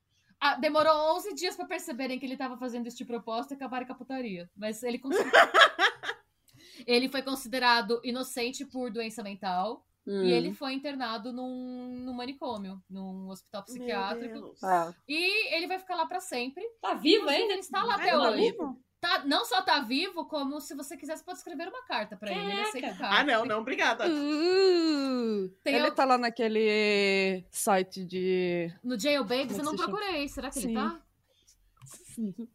ah, 0.40 0.54
demorou 0.54 1.16
11 1.16 1.34
dias 1.34 1.56
pra 1.56 1.66
perceberem 1.66 2.18
que 2.18 2.26
ele 2.26 2.36
tava 2.36 2.56
fazendo 2.56 2.86
este 2.86 3.04
propósito 3.04 3.52
e 3.52 3.56
acabaram 3.56 3.86
com 3.86 3.92
a 3.92 3.96
putaria. 3.96 4.50
Mas 4.56 4.82
ele 4.82 4.98
conseguiu. 4.98 5.30
ele 6.86 7.08
foi 7.08 7.22
considerado 7.22 8.00
inocente 8.04 8.64
por 8.64 8.90
doença 8.90 9.22
mental 9.22 9.84
Hum, 10.08 10.24
e 10.24 10.32
ele 10.32 10.54
foi 10.54 10.72
internado 10.72 11.34
num, 11.34 12.00
num 12.02 12.14
manicômio, 12.14 12.82
num 12.88 13.28
hospital 13.28 13.62
psiquiátrico. 13.62 14.32
Meu 14.32 14.42
Deus. 14.44 14.62
é. 14.62 14.94
E 15.06 15.54
ele 15.54 15.66
vai 15.66 15.78
ficar 15.78 15.96
lá 15.96 16.06
pra 16.06 16.18
sempre. 16.18 16.64
Tá 16.80 16.94
vivo 16.94 17.28
ainda? 17.28 17.52
Ele 17.52 17.60
está 17.60 17.82
lá 17.82 17.96
Ai, 17.96 18.00
até 18.08 18.10
tá 18.12 18.30
hoje. 18.30 18.40
vivo? 18.40 18.80
Tá, 19.00 19.24
não 19.24 19.44
só 19.44 19.62
tá 19.62 19.78
vivo, 19.80 20.24
como 20.26 20.60
se 20.60 20.74
você 20.74 20.96
quiser, 20.96 21.16
você 21.16 21.22
pode 21.24 21.38
escrever 21.38 21.68
uma 21.68 21.84
carta 21.84 22.16
pra 22.16 22.30
ele. 22.32 22.40
Ele 22.40 22.50
Caraca. 22.50 22.68
aceita 22.68 22.88
carta. 22.98 23.16
Ah, 23.20 23.22
não, 23.24 23.44
não, 23.44 23.60
obrigada. 23.60 24.04
Uh, 24.08 25.52
ele 25.64 25.78
al- 25.86 25.94
tá 25.94 26.04
lá 26.04 26.18
naquele 26.18 27.44
site 27.50 28.04
de. 28.04 28.72
No 28.82 28.98
Jailbabes 28.98 29.56
Como 29.56 29.60
eu 29.60 29.64
não 29.64 29.76
chama? 29.78 29.88
procurei. 29.98 30.28
Será 30.28 30.50
que 30.50 30.58
ele 30.58 30.68
Sim. 30.68 30.74
tá? 30.74 31.00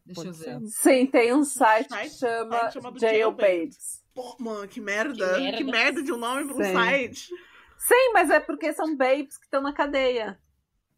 Deixa 0.06 0.14
Pode 0.16 0.28
eu 0.28 0.34
ser. 0.34 0.60
ver. 0.60 0.68
Sim, 0.68 1.06
tem 1.08 1.34
um 1.34 1.46
site 1.46 1.88
que 1.88 2.10
chama 2.10 2.60
site 2.60 2.74
chamado 2.74 3.00
Jailbabes. 3.00 4.04
Pô, 4.14 4.36
mano, 4.39 4.68
que 4.68 4.82
merda. 4.82 5.36
Que 5.36 5.52
Que 5.58 5.64
merda. 5.64 5.72
merda, 5.72 6.04
de 6.04 6.12
um 6.12 6.18
nome 6.18 6.46
pra 6.46 6.56
um 6.56 6.64
Sim. 6.64 6.74
site. 6.74 7.30
Sim, 7.78 8.12
mas 8.14 8.30
é 8.30 8.39
porque 8.41 8.74
são 8.74 8.96
babes 8.98 9.38
que 9.38 9.46
estão 9.46 9.62
na 9.62 9.74
cadeia. 9.74 10.38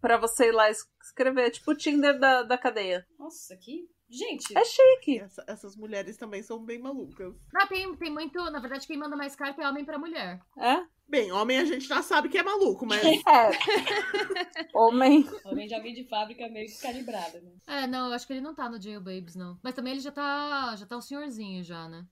Pra 0.02 0.18
você 0.18 0.48
ir 0.48 0.52
lá 0.52 0.70
es- 0.72 0.88
escrever. 1.04 1.52
Tipo 1.52 1.72
o 1.72 1.76
Tinder 1.76 2.20
da, 2.20 2.42
da 2.44 2.58
cadeia. 2.58 3.06
Nossa, 3.20 3.56
que. 3.58 3.88
Gente, 4.10 4.56
É 4.58 4.64
chique. 4.64 5.20
Essa- 5.20 5.44
essas 5.48 5.76
mulheres 5.76 6.16
também 6.18 6.42
são 6.44 6.60
bem 6.64 6.80
malucas. 6.80 7.34
Ah, 7.56 7.66
tem, 7.68 7.96
tem 7.96 8.12
muito. 8.12 8.38
Na 8.52 8.60
verdade, 8.60 8.86
quem 8.86 8.98
manda 8.98 9.16
mais 9.16 9.36
carta 9.36 9.62
é 9.64 9.68
homem 9.68 9.84
pra 9.84 9.98
mulher. 9.98 10.40
É? 10.58 10.86
Bem, 11.08 11.32
homem 11.32 11.58
a 11.60 11.66
gente 11.66 11.86
já 11.88 12.02
sabe 12.02 12.30
que 12.30 12.38
é 12.38 12.44
maluco, 12.44 12.86
mas 12.86 13.00
É. 13.28 14.68
Homem. 14.74 15.28
homem 15.46 15.68
já 15.68 15.80
vem 15.80 15.94
de 15.94 16.04
fábrica 16.08 16.48
meio 16.50 16.68
que 16.68 16.82
calibrada, 16.82 17.40
né? 17.42 17.52
É, 17.68 17.88
não, 17.88 18.08
eu 18.08 18.14
acho 18.14 18.26
que 18.28 18.34
ele 18.34 18.42
não 18.42 18.56
tá 18.56 18.70
no 18.70 18.82
Jailbabes, 18.82 19.36
não. 19.36 19.60
Mas 19.64 19.74
também 19.76 19.94
ele 19.94 20.02
já 20.02 20.12
tá. 20.12 20.76
Já 20.76 20.86
tá 20.86 20.98
um 20.98 21.02
senhorzinho 21.02 21.64
já, 21.64 21.88
né? 21.90 22.06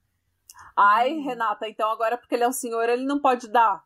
Ai, 0.77 1.13
Renata, 1.19 1.67
então 1.67 1.89
agora 1.89 2.17
porque 2.17 2.35
ele 2.35 2.43
é 2.43 2.47
um 2.47 2.51
senhor, 2.53 2.87
ele 2.89 3.05
não 3.05 3.19
pode 3.19 3.47
dar? 3.49 3.83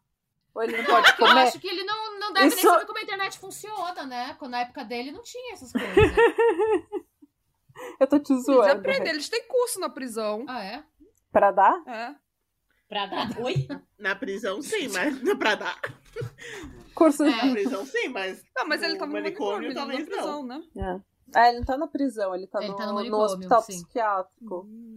Ou 0.54 0.64
ele 0.64 0.76
não 0.78 0.86
pode 0.86 1.10
Eu 1.12 1.16
comer? 1.18 1.42
acho 1.42 1.60
que 1.60 1.68
ele 1.68 1.84
não, 1.84 2.20
não 2.20 2.34
deve 2.34 2.48
Isso- 2.48 2.58
nem 2.58 2.66
saber 2.66 2.86
como 2.86 2.98
a 3.00 3.02
internet 3.04 3.38
funciona, 3.40 4.06
né? 4.06 4.34
Quando 4.40 4.52
na 4.52 4.62
época 4.62 4.84
dele 4.84 5.12
não 5.12 5.22
tinha 5.24 5.54
essas 5.54 5.72
coisas. 5.72 5.88
Eu 8.00 8.08
tô 8.08 8.20
te 8.20 8.32
Eles 8.34 8.46
zoando. 8.46 8.72
aprendem, 8.72 9.10
eles 9.10 9.30
têm 9.30 9.48
curso 9.48 9.80
na 9.80 9.90
prisão. 9.90 10.46
ah, 10.48 10.64
é? 10.64 10.84
Pra 11.32 11.52
dar? 11.52 11.82
É. 11.88 12.16
Pra 12.88 13.06
dar. 13.06 13.38
Oi? 13.42 13.68
na 14.00 14.16
prisão 14.16 14.62
sim, 14.62 14.88
mas 14.88 15.22
não 15.22 15.36
pra 15.38 15.56
dar. 15.56 15.80
Curso 16.96 17.24
É. 17.24 17.46
Na 17.46 17.52
prisão 17.52 17.86
sim, 17.86 18.08
mas. 18.10 18.42
Não, 18.56 18.68
mas 18.68 18.82
ele 18.82 18.94
tava 18.98 19.08
no 19.08 19.14
manicômio, 19.14 19.70
manicômio, 19.70 19.70
ele 19.70 19.74
não 19.74 19.86
na 19.86 19.88
talvez 19.94 20.10
prisão, 20.10 20.46
né? 20.46 21.02
É, 21.36 21.50
ele 21.50 21.58
não 21.60 21.66
tá 21.66 21.78
na 21.78 21.88
prisão, 21.88 22.34
ele 22.34 22.48
tá, 22.48 22.60
Ele 22.60 22.70
no, 22.70 22.76
tá 22.78 22.86
no 22.88 23.04
no 23.04 23.18
hospital 23.18 23.62
sim. 23.62 23.74
psiquiátrico. 23.74 24.66
Hum. 24.66 24.96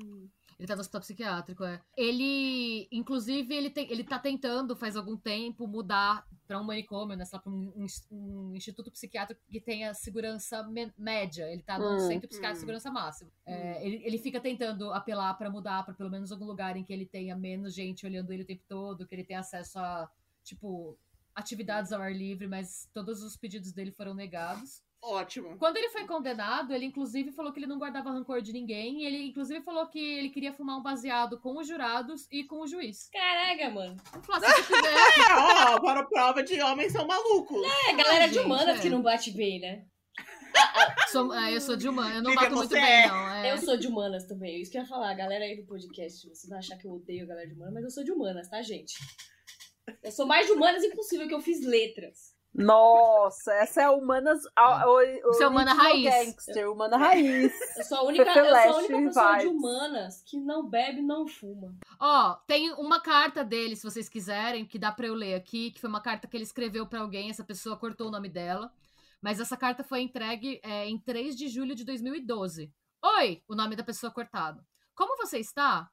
Ele 0.60 0.66
tá 0.66 0.74
no 0.74 0.82
hospital 0.82 1.00
psiquiátrico, 1.00 1.64
é. 1.64 1.80
Ele, 1.96 2.86
inclusive, 2.92 3.54
ele, 3.54 3.70
tem, 3.70 3.90
ele 3.90 4.04
tá 4.04 4.18
tentando, 4.18 4.76
faz 4.76 4.94
algum 4.94 5.16
tempo, 5.16 5.66
mudar 5.66 6.28
pra 6.46 6.60
um 6.60 6.64
manicômio, 6.64 7.16
né? 7.16 7.24
sei 7.24 7.38
lá, 7.38 7.42
Pra 7.42 7.50
um, 7.50 7.86
um, 8.10 8.54
instituto 8.54 8.90
psiquiátrico 8.90 9.40
que 9.50 9.58
tenha 9.58 9.94
segurança 9.94 10.62
média. 10.98 11.50
Ele 11.50 11.62
tá 11.62 11.78
no 11.78 11.94
Hum, 11.94 11.98
centro 11.98 12.28
psiquiátrico 12.28 12.52
de 12.52 12.58
hum. 12.58 12.60
segurança 12.60 12.90
máxima. 12.90 13.30
É, 13.46 13.86
ele, 13.86 14.02
ele 14.04 14.18
fica 14.18 14.38
tentando 14.38 14.92
apelar 14.92 15.32
pra 15.32 15.48
mudar 15.48 15.82
pra 15.82 15.94
pelo 15.94 16.10
menos 16.10 16.30
algum 16.30 16.44
lugar 16.44 16.76
em 16.76 16.84
que 16.84 16.92
ele 16.92 17.06
tenha 17.06 17.34
menos 17.34 17.72
gente 17.72 18.04
olhando 18.04 18.30
ele 18.30 18.42
o 18.42 18.46
tempo 18.46 18.62
todo, 18.68 19.06
que 19.06 19.14
ele 19.14 19.24
tenha 19.24 19.40
acesso 19.40 19.78
a, 19.78 20.10
tipo, 20.44 20.98
atividades 21.34 21.90
ao 21.90 22.02
ar 22.02 22.14
livre, 22.14 22.46
mas 22.46 22.86
todos 22.92 23.22
os 23.22 23.34
pedidos 23.34 23.72
dele 23.72 23.92
foram 23.92 24.12
negados. 24.12 24.82
Ótimo. 25.02 25.56
Quando 25.58 25.78
ele 25.78 25.88
foi 25.88 26.06
condenado, 26.06 26.74
ele 26.74 26.84
inclusive 26.84 27.32
falou 27.32 27.52
que 27.52 27.58
ele 27.58 27.66
não 27.66 27.78
guardava 27.78 28.10
rancor 28.10 28.42
de 28.42 28.52
ninguém. 28.52 29.02
E 29.02 29.06
ele 29.06 29.28
inclusive 29.28 29.62
falou 29.62 29.86
que 29.86 29.98
ele 29.98 30.28
queria 30.28 30.52
fumar 30.52 30.78
um 30.78 30.82
baseado 30.82 31.38
com 31.40 31.58
os 31.58 31.66
jurados 31.66 32.26
e 32.30 32.44
com 32.44 32.60
o 32.60 32.66
juiz. 32.66 33.08
Caraca, 33.10 33.70
mano. 33.70 33.96
Falou 34.22 34.44
assim, 34.44 34.62
se 34.62 34.72
quiser. 34.72 34.90
É, 35.20 35.74
ó, 35.74 35.80
para 35.80 36.04
prova 36.04 36.42
de 36.42 36.60
homens 36.60 36.92
são 36.92 37.06
malucos. 37.06 37.62
É, 37.88 37.94
galera 37.94 38.26
de 38.26 38.34
gente, 38.34 38.44
humanas 38.44 38.78
é. 38.78 38.82
que 38.82 38.90
não 38.90 39.02
bate 39.02 39.30
bem, 39.30 39.60
né? 39.60 39.84
Sou, 41.08 41.32
é, 41.34 41.54
eu 41.54 41.60
sou 41.60 41.76
de 41.76 41.88
humana, 41.88 42.16
eu 42.16 42.22
não 42.22 42.30
Lívia, 42.30 42.44
bato 42.44 42.56
muito 42.56 42.68
você 42.68 42.80
bem, 42.80 43.02
é. 43.02 43.06
não. 43.08 43.28
é. 43.30 43.52
Eu 43.52 43.58
sou 43.58 43.76
de 43.76 43.86
humanas 43.86 44.26
também. 44.26 44.60
Isso 44.60 44.70
que 44.70 44.78
eu 44.78 44.82
ia 44.82 44.88
falar. 44.88 45.10
A 45.10 45.14
galera 45.14 45.44
aí 45.44 45.56
do 45.56 45.66
podcast, 45.66 46.28
vocês 46.28 46.48
vão 46.48 46.58
achar 46.58 46.76
que 46.76 46.86
eu 46.86 46.92
odeio 46.92 47.24
a 47.24 47.28
galera 47.28 47.48
de 47.48 47.54
humanas, 47.54 47.74
mas 47.74 47.84
eu 47.84 47.90
sou 47.90 48.04
de 48.04 48.12
humanas, 48.12 48.48
tá, 48.48 48.60
gente? 48.62 48.94
Eu 50.02 50.12
sou 50.12 50.26
mais 50.26 50.46
de 50.46 50.52
humanas 50.52 50.84
impossível 50.84 51.26
que 51.26 51.34
eu 51.34 51.40
fiz 51.40 51.64
letras. 51.64 52.34
Nossa, 52.52 53.52
essa 53.54 53.82
é 53.82 53.84
a 53.84 53.92
humanas. 53.92 54.42
A, 54.56 54.86
o, 54.88 54.98
o 54.98 55.22
Você 55.32 55.44
é 55.44 55.48
humana 55.48 55.72
raiz. 55.72 56.04
Gangster, 56.04 56.70
humana 56.70 56.96
raiz. 56.96 57.52
Eu 57.78 57.84
sou 57.84 57.98
a 57.98 58.02
única, 58.02 58.22
eu 58.22 58.34
sou 58.34 58.72
a 58.72 58.76
única 58.76 58.98
pessoa 58.98 59.38
de 59.38 59.46
humanas 59.46 60.22
que 60.22 60.38
não 60.38 60.68
bebe 60.68 60.98
e 60.98 61.02
não 61.02 61.26
fuma. 61.26 61.76
Ó, 61.98 62.34
tem 62.46 62.72
uma 62.72 63.00
carta 63.00 63.44
dele, 63.44 63.76
se 63.76 63.84
vocês 63.84 64.08
quiserem, 64.08 64.66
que 64.66 64.78
dá 64.78 64.90
pra 64.90 65.06
eu 65.06 65.14
ler 65.14 65.34
aqui, 65.34 65.70
que 65.70 65.80
foi 65.80 65.88
uma 65.88 66.00
carta 66.00 66.26
que 66.26 66.36
ele 66.36 66.44
escreveu 66.44 66.86
pra 66.86 67.00
alguém, 67.00 67.30
essa 67.30 67.44
pessoa 67.44 67.76
cortou 67.76 68.08
o 68.08 68.10
nome 68.10 68.28
dela. 68.28 68.72
Mas 69.22 69.38
essa 69.38 69.56
carta 69.56 69.84
foi 69.84 70.00
entregue 70.00 70.60
é, 70.62 70.88
em 70.88 70.98
3 70.98 71.36
de 71.36 71.48
julho 71.48 71.74
de 71.74 71.84
2012. 71.84 72.72
Oi, 73.02 73.42
o 73.48 73.54
nome 73.54 73.76
da 73.76 73.84
pessoa 73.84 74.10
cortado. 74.10 74.64
Como 74.94 75.16
você 75.16 75.38
está? 75.38 75.90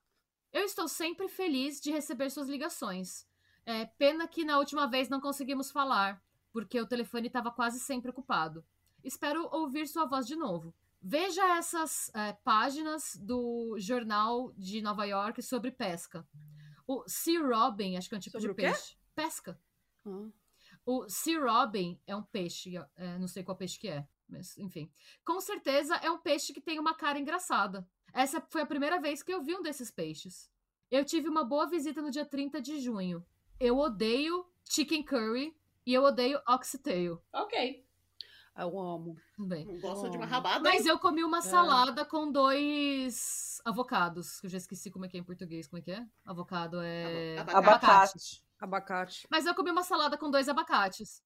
Eu 0.51 0.63
estou 0.63 0.87
sempre 0.87 1.27
feliz 1.27 1.79
de 1.79 1.91
receber 1.91 2.29
suas 2.29 2.47
ligações. 2.47 3.25
É, 3.65 3.85
pena 3.85 4.27
que 4.27 4.45
na 4.45 4.57
última 4.57 4.87
vez 4.87 5.09
não 5.09 5.19
conseguimos 5.19 5.71
falar, 5.71 6.21
porque 6.57 6.81
o 6.81 6.87
telefone 6.87 7.27
estava 7.27 7.51
quase 7.51 7.79
sempre 7.79 8.09
ocupado. 8.09 8.65
Espero 9.03 9.47
ouvir 9.51 9.87
sua 9.87 10.05
voz 10.05 10.25
de 10.25 10.35
novo. 10.35 10.73
Veja 10.99 11.55
essas 11.55 12.09
é, 12.15 12.33
páginas 12.33 13.15
do 13.21 13.75
jornal 13.77 14.51
de 14.57 14.81
Nova 14.81 15.05
York 15.05 15.39
sobre 15.43 15.69
pesca. 15.69 16.27
O 16.87 17.03
Sea 17.07 17.39
Robin, 17.45 17.95
acho 17.95 18.09
que 18.09 18.15
é 18.15 18.17
um 18.17 18.21
tipo 18.21 18.41
Sobre 18.41 18.55
de 18.55 18.55
peixe. 18.55 18.97
Pesca. 19.13 19.61
Ah. 20.03 20.29
O 20.83 21.07
Sea 21.07 21.39
Robin 21.39 22.01
é 22.07 22.15
um 22.15 22.23
peixe, 22.23 22.75
é, 22.95 23.19
não 23.19 23.27
sei 23.27 23.43
qual 23.43 23.55
peixe 23.55 23.77
que 23.77 23.87
é, 23.87 24.07
mas 24.27 24.57
enfim. 24.57 24.89
Com 25.23 25.39
certeza 25.39 25.95
é 25.97 26.09
um 26.09 26.17
peixe 26.17 26.51
que 26.53 26.61
tem 26.61 26.79
uma 26.79 26.95
cara 26.95 27.19
engraçada. 27.19 27.87
Essa 28.11 28.41
foi 28.49 28.63
a 28.63 28.65
primeira 28.65 28.99
vez 28.99 29.21
que 29.21 29.31
eu 29.31 29.43
vi 29.43 29.55
um 29.55 29.61
desses 29.61 29.91
peixes. 29.91 30.49
Eu 30.89 31.05
tive 31.05 31.29
uma 31.29 31.43
boa 31.43 31.67
visita 31.67 32.01
no 32.01 32.09
dia 32.09 32.25
30 32.25 32.59
de 32.59 32.79
junho. 32.79 33.23
Eu 33.59 33.77
odeio 33.77 34.43
chicken 34.67 35.03
curry 35.03 35.55
e 35.87 35.93
eu 35.93 36.03
odeio 36.03 36.37
oxtail. 36.45 37.17
Ok. 37.33 37.85
Eu 38.57 38.77
amo. 38.77 39.15
Bem. 39.39 39.65
Não 39.65 39.79
gosta 39.79 40.09
de 40.09 40.17
uma 40.17 40.25
rabada? 40.25 40.59
Mas 40.59 40.85
eu 40.85 40.99
comi 40.99 41.23
uma 41.23 41.41
salada 41.41 42.03
com 42.03 42.29
dois 42.29 43.61
avocados, 43.63 44.41
que 44.41 44.47
eu 44.47 44.49
já 44.49 44.57
esqueci 44.57 44.91
como 44.91 45.05
é 45.05 45.07
que 45.07 45.15
é 45.15 45.19
em 45.21 45.23
português. 45.23 45.65
Como 45.67 45.79
é 45.79 45.81
que 45.81 45.91
é? 45.91 46.05
Avocado 46.25 46.81
é. 46.81 47.37
Abacate. 47.37 47.57
Abacate. 47.57 48.43
Abacate. 48.59 49.27
Mas 49.31 49.45
eu 49.45 49.55
comi 49.55 49.71
uma 49.71 49.83
salada 49.83 50.17
com 50.17 50.29
dois 50.29 50.49
abacates. 50.49 51.23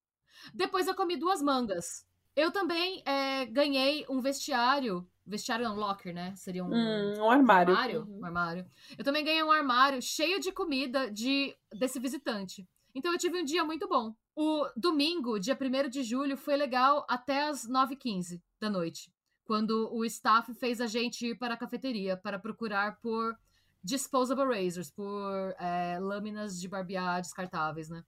Depois 0.54 0.88
eu 0.88 0.94
comi 0.94 1.18
duas 1.18 1.42
mangas. 1.42 2.06
Eu 2.36 2.52
também 2.52 3.02
é, 3.06 3.46
ganhei 3.48 4.06
um 4.08 4.22
vestiário. 4.22 5.10
Vestiário 5.26 5.68
não, 5.68 5.76
locker, 5.76 6.14
né? 6.14 6.36
Seria 6.36 6.64
um, 6.64 6.70
Hum, 6.70 7.14
um 7.18 7.24
um 7.24 7.32
armário. 7.32 7.74
armário. 7.74 8.02
Uhum. 8.02 8.20
Um 8.20 8.26
armário. 8.26 8.66
Eu 8.98 9.04
também 9.04 9.24
ganhei 9.24 9.42
um 9.42 9.52
armário 9.52 10.02
cheio 10.02 10.40
de 10.40 10.52
comida 10.52 11.10
de 11.10 11.56
desse 11.74 12.00
visitante. 12.00 12.68
Então 12.94 13.12
eu 13.14 13.18
tive 13.18 13.40
um 13.42 13.46
dia 13.46 13.64
muito 13.64 13.88
bom. 13.88 14.14
O 14.36 14.68
domingo, 14.76 15.40
dia 15.40 15.58
1 15.60 15.90
de 15.90 16.04
julho, 16.04 16.38
foi 16.38 16.56
legal 16.56 17.06
até 17.10 17.44
as 17.50 17.68
9h15 17.68 18.42
da 18.60 18.70
noite. 18.70 19.12
Quando 19.46 19.90
o 19.94 20.06
staff 20.06 20.54
fez 20.54 20.80
a 20.80 20.88
gente 20.88 21.28
ir 21.28 21.38
para 21.38 21.54
a 21.56 21.58
cafeteria 21.58 22.16
para 22.16 22.40
procurar 22.40 22.98
por 23.02 23.36
disposable 23.84 24.46
razors, 24.46 24.92
por 24.92 25.54
é, 25.60 25.98
lâminas 26.00 26.60
de 26.60 26.68
barbear 26.68 27.22
descartáveis, 27.22 27.90
né? 27.90 28.04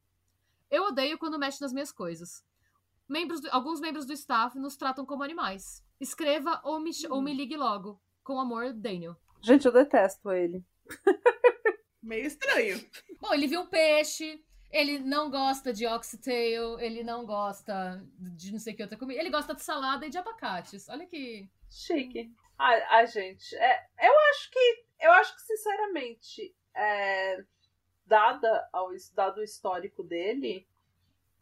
Eu 0.69 0.85
odeio 0.85 1.17
quando 1.17 1.37
mexe 1.39 1.61
nas 1.61 1.73
minhas 1.73 1.91
coisas. 1.91 2.43
Membros 3.09 3.41
do- 3.41 3.49
alguns 3.51 3.79
membros 3.81 4.05
do 4.05 4.13
staff 4.13 4.57
nos 4.57 4.77
tratam 4.77 5.05
como 5.05 5.23
animais. 5.23 5.83
Escreva 5.99 6.61
ou 6.63 6.79
me, 6.79 6.93
ch- 6.93 7.05
ou 7.09 7.21
me 7.21 7.33
ligue 7.33 7.57
logo. 7.57 7.99
Com 8.23 8.39
amor, 8.39 8.71
Daniel. 8.73 9.17
Gente, 9.41 9.65
eu 9.65 9.71
detesto 9.73 10.31
ele. 10.31 10.63
Meio 12.01 12.25
estranho. 12.25 12.79
Bom, 13.19 13.33
ele 13.33 13.47
viu 13.47 13.61
um 13.61 13.67
peixe, 13.67 14.41
ele 14.73 14.97
não 14.99 15.29
gosta 15.29 15.71
de 15.71 15.85
oxtail, 15.85 16.79
ele 16.79 17.03
não 17.03 17.25
gosta 17.25 18.03
de 18.17 18.51
não 18.51 18.59
sei 18.59 18.73
que 18.73 18.81
outra 18.81 18.97
comida. 18.97 19.19
Ele 19.21 19.29
gosta 19.29 19.53
de 19.53 19.61
salada 19.61 20.05
e 20.05 20.09
de 20.09 20.17
abacates. 20.17 20.89
Olha 20.89 21.05
que. 21.05 21.47
Chique. 21.69 22.31
Ai, 22.57 22.81
ai, 22.89 23.07
gente, 23.07 23.55
é, 23.55 23.83
eu 24.01 24.13
acho 24.31 24.51
que, 24.51 24.83
eu 25.01 25.11
acho 25.13 25.35
que 25.35 25.41
sinceramente, 25.41 26.55
é, 26.75 27.43
dada 28.05 28.69
ao, 28.71 28.89
dado 29.15 29.39
o 29.41 29.43
histórico 29.43 30.03
dele, 30.03 30.67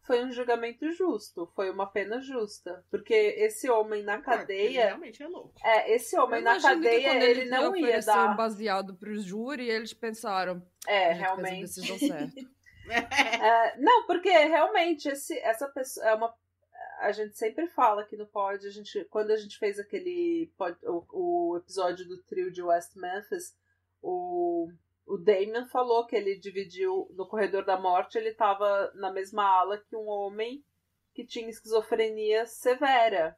foi 0.04 0.24
um 0.24 0.32
julgamento 0.32 0.90
justo, 0.92 1.52
foi 1.56 1.70
uma 1.70 1.86
pena 1.86 2.20
justa, 2.22 2.84
porque 2.90 3.14
esse 3.14 3.70
homem 3.70 4.04
na 4.04 4.16
Ele 4.16 4.24
cadeia, 4.24 4.86
realmente 4.88 5.22
é 5.22 5.28
louco. 5.28 5.54
é, 5.64 5.94
esse 5.94 6.18
homem 6.18 6.40
Eu 6.40 6.44
na 6.46 6.62
cadeia, 6.62 7.10
quando 7.12 7.24
ele 7.24 7.46
não 7.46 7.76
ia 7.76 8.00
dar, 8.00 8.36
baseado 8.36 8.96
pro 8.96 9.20
júri, 9.20 9.70
eles 9.70 9.94
pensaram. 9.94 10.66
é, 10.88 11.12
"A 11.12 11.14
gente 11.14 11.18
fez 11.18 11.22
a 11.22 11.36
realmente. 11.36 11.62
decisão 11.62 11.98
certa. 12.00 12.34
É, 13.42 13.78
não, 13.78 14.06
porque 14.06 14.30
realmente 14.30 15.10
esse, 15.10 15.38
essa 15.40 15.68
pessoa 15.68 16.06
é 16.06 16.14
uma. 16.14 16.34
A 17.00 17.12
gente 17.12 17.36
sempre 17.36 17.68
fala 17.68 18.04
aqui 18.04 18.16
no 18.16 18.28
pod, 18.28 18.66
a 18.66 18.70
gente, 18.70 19.04
quando 19.06 19.32
a 19.32 19.38
gente 19.38 19.58
fez 19.58 19.80
aquele 19.80 20.52
pod, 20.56 20.78
o, 20.84 21.06
o 21.10 21.58
episódio 21.58 22.08
do 22.08 22.22
trio 22.24 22.52
de 22.52 22.62
West 22.62 22.96
Memphis, 22.96 23.56
o, 24.02 24.70
o 25.08 25.18
Damien 25.18 25.66
falou 25.66 26.06
que 26.06 26.16
ele 26.16 26.38
dividiu 26.38 27.10
no 27.16 27.28
corredor 27.28 27.66
da 27.66 27.80
morte, 27.80 28.18
ele 28.18 28.30
estava 28.30 28.92
na 28.94 29.12
mesma 29.12 29.44
ala 29.44 29.80
que 29.80 29.96
um 29.96 30.08
homem 30.08 30.64
que 31.14 31.26
tinha 31.26 31.50
esquizofrenia 31.50 32.46
severa. 32.46 33.36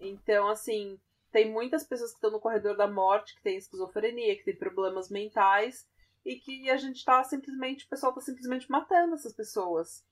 Então, 0.00 0.48
assim, 0.48 0.98
tem 1.30 1.50
muitas 1.50 1.84
pessoas 1.84 2.10
que 2.10 2.16
estão 2.16 2.30
no 2.30 2.40
corredor 2.40 2.76
da 2.76 2.88
morte 2.88 3.34
que 3.36 3.42
têm 3.42 3.58
esquizofrenia, 3.58 4.36
que 4.36 4.44
têm 4.44 4.56
problemas 4.56 5.10
mentais 5.10 5.86
e 6.26 6.34
que 6.34 6.68
a 6.68 6.76
gente 6.76 7.04
tá 7.04 7.22
simplesmente, 7.22 7.86
o 7.86 7.88
pessoal 7.88 8.12
tá 8.12 8.20
simplesmente 8.20 8.68
matando 8.68 9.14
essas 9.14 9.32
pessoas. 9.32 10.04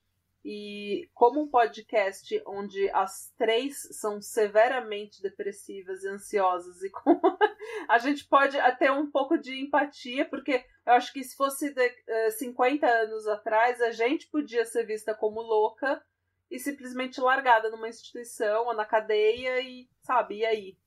E 0.45 1.11
como 1.13 1.43
um 1.43 1.49
podcast 1.49 2.41
onde 2.47 2.89
as 2.91 3.33
três 3.37 3.81
são 3.99 4.23
severamente 4.23 5.21
depressivas 5.21 6.05
e 6.05 6.09
ansiosas, 6.09 6.83
e 6.83 6.91
com... 6.91 7.21
a 7.89 7.99
gente 7.99 8.29
pode 8.29 8.57
ter 8.79 8.93
um 8.93 9.11
pouco 9.11 9.37
de 9.37 9.61
empatia, 9.61 10.25
porque 10.29 10.65
eu 10.87 10.93
acho 10.93 11.13
que 11.13 11.25
se 11.25 11.35
fosse 11.35 11.75
de, 11.75 12.05
eh, 12.07 12.31
50 12.31 12.87
anos 12.87 13.27
atrás, 13.27 13.81
a 13.81 13.91
gente 13.91 14.29
podia 14.31 14.65
ser 14.65 14.87
vista 14.87 15.15
como 15.17 15.43
louca 15.43 16.01
e 16.49 16.61
simplesmente 16.61 17.21
largada 17.21 17.71
numa 17.71 17.89
instituição 17.89 18.67
ou 18.67 18.75
na 18.75 18.85
cadeia 18.85 19.61
e, 19.61 19.89
sabe, 20.03 20.37
e 20.37 20.47
aí? 20.47 20.79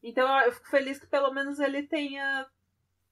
Então 0.00 0.28
eu 0.42 0.52
fico 0.52 0.68
feliz 0.68 1.00
que 1.00 1.08
pelo 1.08 1.32
menos 1.32 1.58
ele 1.58 1.82
tenha 1.88 2.46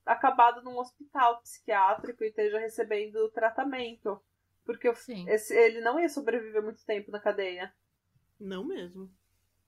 acabado 0.06 0.62
num 0.62 0.78
hospital 0.78 1.40
psiquiátrico 1.40 2.22
e 2.24 2.28
esteja 2.28 2.58
recebendo 2.58 3.30
tratamento. 3.30 4.20
Porque 4.64 4.88
esse- 5.28 5.54
ele 5.54 5.80
não 5.80 6.00
ia 6.00 6.08
sobreviver 6.08 6.62
muito 6.62 6.84
tempo 6.84 7.10
na 7.10 7.20
cadeia. 7.20 7.72
Não 8.40 8.64
mesmo. 8.64 9.10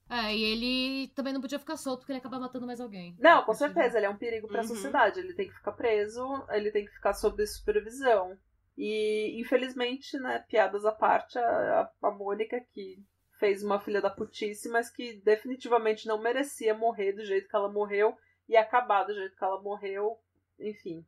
É, 0.08 0.34
e 0.34 0.42
ele 0.44 1.08
também 1.14 1.32
não 1.32 1.40
podia 1.40 1.58
ficar 1.58 1.76
solto 1.76 2.00
porque 2.00 2.12
ele 2.12 2.20
acaba 2.20 2.38
matando 2.38 2.66
mais 2.66 2.80
alguém. 2.80 3.16
Não, 3.18 3.44
com 3.44 3.52
certeza, 3.52 3.96
ele 3.98 4.06
é 4.06 4.10
um 4.10 4.16
perigo 4.16 4.46
para 4.46 4.60
a 4.60 4.62
Uhum. 4.62 4.68
sociedade. 4.68 5.18
Ele 5.20 5.34
tem 5.34 5.48
que 5.48 5.54
ficar 5.54 5.72
preso, 5.72 6.24
ele 6.50 6.70
tem 6.70 6.84
que 6.86 6.92
ficar 6.92 7.12
sob 7.12 7.44
supervisão. 7.46 8.38
E, 8.78 9.40
infelizmente, 9.40 10.16
né, 10.18 10.44
piadas 10.48 10.84
à 10.84 10.92
parte, 10.92 11.38
a, 11.38 11.90
a 12.02 12.10
Mônica, 12.12 12.60
que 12.72 12.98
fez 13.38 13.62
uma 13.64 13.80
filha 13.80 14.00
da 14.00 14.08
putice, 14.10 14.68
mas 14.68 14.90
que 14.90 15.20
definitivamente 15.22 16.06
não 16.06 16.20
merecia 16.22 16.72
morrer 16.74 17.12
do 17.12 17.24
jeito 17.24 17.48
que 17.48 17.56
ela 17.56 17.70
morreu 17.72 18.16
e 18.48 18.56
acabar 18.56 19.04
do 19.04 19.14
jeito 19.14 19.36
que 19.36 19.44
ela 19.44 19.60
morreu. 19.60 20.18
Enfim. 20.58 21.04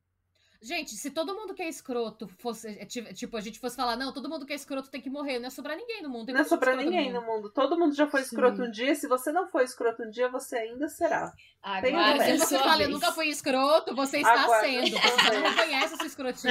Gente, 0.60 0.90
se 0.96 1.12
todo 1.12 1.36
mundo 1.36 1.54
que 1.54 1.62
é 1.62 1.68
escroto 1.68 2.26
fosse. 2.38 2.66
é, 2.66 2.84
Tipo, 2.84 3.36
a 3.36 3.40
gente 3.40 3.60
fosse 3.60 3.76
falar, 3.76 3.94
não, 3.94 4.12
todo 4.12 4.28
mundo 4.28 4.44
que 4.44 4.52
é 4.52 4.56
escroto 4.56 4.90
tem 4.90 5.00
que 5.00 5.08
morrer, 5.08 5.38
não 5.38 5.44
ia 5.44 5.50
sobrar 5.50 5.76
ninguém 5.76 6.02
no 6.02 6.08
mundo. 6.08 6.26
Tem 6.26 6.34
Não 6.34 6.40
é 6.40 6.44
sobrar 6.44 6.76
ninguém 6.76 7.12
no 7.12 7.20
no 7.20 7.26
mundo. 7.26 7.36
mundo. 7.42 7.50
Todo 7.52 7.78
mundo 7.78 7.94
já 7.94 8.08
foi 8.08 8.22
Sim. 8.22 8.26
escroto 8.26 8.62
um 8.62 8.70
dia. 8.70 8.92
Se 8.96 9.06
você 9.06 9.30
não 9.30 9.46
foi 9.48 9.62
escroto 9.62 10.02
um 10.02 10.10
dia, 10.10 10.28
você 10.28 10.56
ainda 10.58 10.88
será. 10.88 11.32
Agora 11.62 12.24
Se 12.24 12.30
é 12.30 12.36
você 12.38 12.58
fala, 12.58 12.82
eu 12.82 12.90
nunca 12.90 13.12
fui 13.12 13.28
escroto, 13.28 13.94
você 13.94 14.16
está 14.18 14.42
Agora- 14.42 14.60
sendo. 14.62 14.90
Você 14.98 15.38
não 15.40 15.48
reconhece 15.50 15.94
a 15.94 15.96
sua 15.96 16.06
escrotice. 16.06 16.48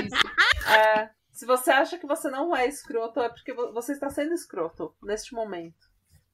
É, 0.68 1.10
se 1.34 1.45
você 1.45 1.70
acha 1.72 1.98
que 1.98 2.08
você 2.08 2.30
não 2.30 2.56
é 2.56 2.66
escroto, 2.66 3.20
é 3.20 3.28
porque 3.28 3.54
vo- 3.54 3.74
você 3.74 3.91
está 3.91 4.10
sendo 4.10 4.34
escroto 4.34 4.95
neste 5.04 5.34
momento. 5.34 5.86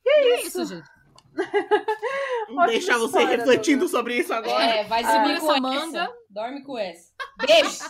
E 0.05 0.09
é 0.09 0.45
isso, 0.45 0.63
gente. 0.65 0.87
Deixar 2.67 2.97
você 2.97 3.19
história, 3.19 3.37
refletindo 3.37 3.87
sobre 3.87 4.17
isso 4.17 4.33
agora. 4.33 4.63
É, 4.63 4.83
vai 4.83 5.03
Segura 5.03 5.23
dormir 5.23 5.39
com 5.39 5.45
essa 5.45 5.53
essa. 5.53 5.61
manga. 5.61 6.15
Dorme 6.29 6.63
com 6.63 6.77
essa. 6.77 7.13
Beijo! 7.45 7.83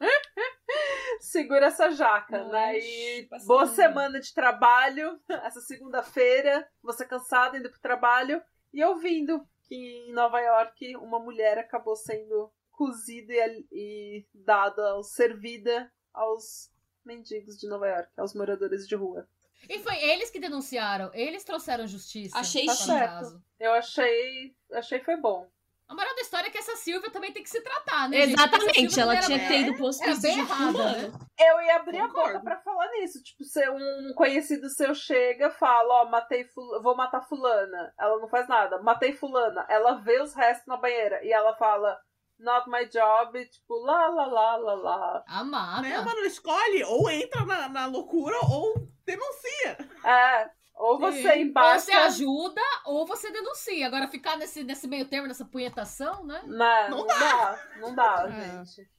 Segura 1.20 1.66
essa 1.66 1.90
jaca, 1.90 2.44
né? 2.44 2.78
E 2.78 3.28
boa 3.46 3.66
semana 3.66 4.20
de 4.20 4.32
trabalho, 4.34 5.18
essa 5.28 5.60
segunda-feira, 5.60 6.68
você 6.82 7.04
cansado 7.04 7.56
indo 7.56 7.70
pro 7.70 7.80
trabalho 7.80 8.42
e 8.72 8.84
ouvindo 8.84 9.46
que 9.62 9.74
em 9.74 10.12
Nova 10.12 10.40
York 10.40 10.96
uma 10.96 11.18
mulher 11.18 11.58
acabou 11.58 11.96
sendo 11.96 12.52
cozida 12.70 13.32
e, 13.32 13.66
e 13.72 14.26
dada, 14.34 15.02
servida 15.02 15.90
aos 16.12 16.70
mendigos 17.04 17.58
de 17.58 17.68
Nova 17.68 17.88
York, 17.88 18.10
aos 18.16 18.34
moradores 18.34 18.86
de 18.86 18.94
rua. 18.94 19.28
E 19.68 19.78
foi 19.80 19.96
eles 19.96 20.30
que 20.30 20.40
denunciaram, 20.40 21.10
eles 21.14 21.44
trouxeram 21.44 21.86
justiça. 21.86 22.38
Achei 22.38 22.64
no 22.66 22.72
chique. 22.72 22.84
Certo. 22.86 23.10
caso. 23.10 23.42
Eu 23.58 23.72
achei, 23.72 24.54
achei 24.72 25.00
foi 25.00 25.16
bom. 25.16 25.48
A 25.86 25.94
moral 25.94 26.14
da 26.14 26.22
história 26.22 26.48
é 26.48 26.50
que 26.50 26.56
essa 26.56 26.76
Silvia 26.76 27.10
também 27.10 27.30
tem 27.30 27.42
que 27.42 27.50
se 27.50 27.60
tratar, 27.60 28.08
né? 28.08 28.22
Exatamente, 28.22 28.98
ela 28.98 29.20
tinha 29.20 29.38
que 29.38 29.46
ter 29.46 29.60
ido 29.60 29.74
pro 29.74 29.86
hospício 29.86 30.22
bem 30.22 30.38
errada, 30.38 30.92
né? 30.92 31.12
Eu 31.38 31.60
ia 31.60 31.76
abrir 31.76 31.98
a 31.98 32.08
Concordo. 32.08 32.32
boca 32.32 32.40
pra 32.44 32.56
falar 32.62 32.88
nisso. 32.92 33.22
Tipo, 33.22 33.44
se 33.44 33.68
um 33.68 34.14
conhecido 34.14 34.70
seu 34.70 34.94
chega, 34.94 35.50
fala, 35.50 36.02
ó, 36.02 36.04
matei 36.06 36.44
ful... 36.44 36.82
vou 36.82 36.96
matar 36.96 37.20
fulana. 37.20 37.92
Ela 38.00 38.18
não 38.18 38.28
faz 38.28 38.48
nada. 38.48 38.80
Matei 38.80 39.12
fulana. 39.12 39.66
Ela 39.68 39.96
vê 39.96 40.22
os 40.22 40.32
restos 40.34 40.66
na 40.66 40.78
banheira 40.78 41.22
e 41.22 41.30
ela 41.30 41.54
fala, 41.54 41.98
not 42.38 42.68
my 42.68 42.88
job, 42.88 43.38
e, 43.38 43.46
tipo, 43.46 43.74
lá, 43.84 44.08
lá, 44.08 44.26
lá, 44.26 44.56
lá, 44.56 44.74
lá. 44.74 45.24
Amada. 45.28 45.82
Né, 45.82 46.00
mano, 46.00 46.20
escolhe 46.20 46.82
ou 46.84 47.10
entra 47.10 47.44
na, 47.44 47.68
na 47.68 47.86
loucura 47.86 48.36
ou 48.48 48.88
denuncia. 49.06 49.78
É, 50.04 50.50
ou 50.74 50.98
você 50.98 51.28
Ou 51.28 51.36
embarca 51.36 51.78
você 51.80 51.92
ajuda 51.92 52.60
ou 52.86 53.06
você 53.06 53.30
denuncia. 53.30 53.86
Agora 53.86 54.08
ficar 54.08 54.36
nesse, 54.36 54.64
nesse 54.64 54.88
meio 54.88 55.06
termo, 55.08 55.28
nessa 55.28 55.44
punhetação, 55.44 56.24
né? 56.24 56.42
Não 56.46 56.90
Não 56.90 57.06
dá, 57.06 57.68
não 57.80 57.94
dá, 57.94 58.26
É. 58.28 58.64
gente. 58.64 58.90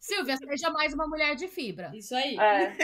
Silvia, 0.00 0.36
seja 0.36 0.70
mais 0.70 0.94
uma 0.94 1.06
mulher 1.08 1.34
de 1.34 1.48
fibra. 1.48 1.90
Isso 1.94 2.14
aí. 2.14 2.36
É. 2.38 2.72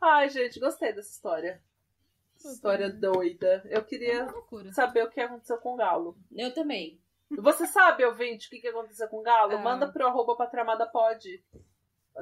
Ai, 0.00 0.28
gente, 0.30 0.58
gostei 0.60 0.92
dessa 0.92 1.10
história. 1.10 1.62
História 2.36 2.90
doida. 2.90 3.62
Eu 3.66 3.80
É 3.80 3.84
queria 3.84 4.24
loucura. 4.26 4.72
saber 4.72 5.02
o 5.04 5.10
que 5.10 5.20
aconteceu 5.20 5.58
com 5.58 5.74
o 5.74 5.76
Galo. 5.76 6.16
Eu 6.34 6.52
também. 6.54 7.00
Você 7.30 7.66
sabe, 7.66 8.04
ouvinte, 8.04 8.46
o 8.46 8.50
que, 8.50 8.60
que 8.60 8.68
aconteceu 8.68 9.08
com 9.08 9.18
o 9.18 9.22
Galo? 9.22 9.52
É. 9.52 9.58
Manda 9.58 9.90
pro 9.90 10.06
arroba 10.06 10.36
patramada 10.36 10.86
pod. 10.86 11.44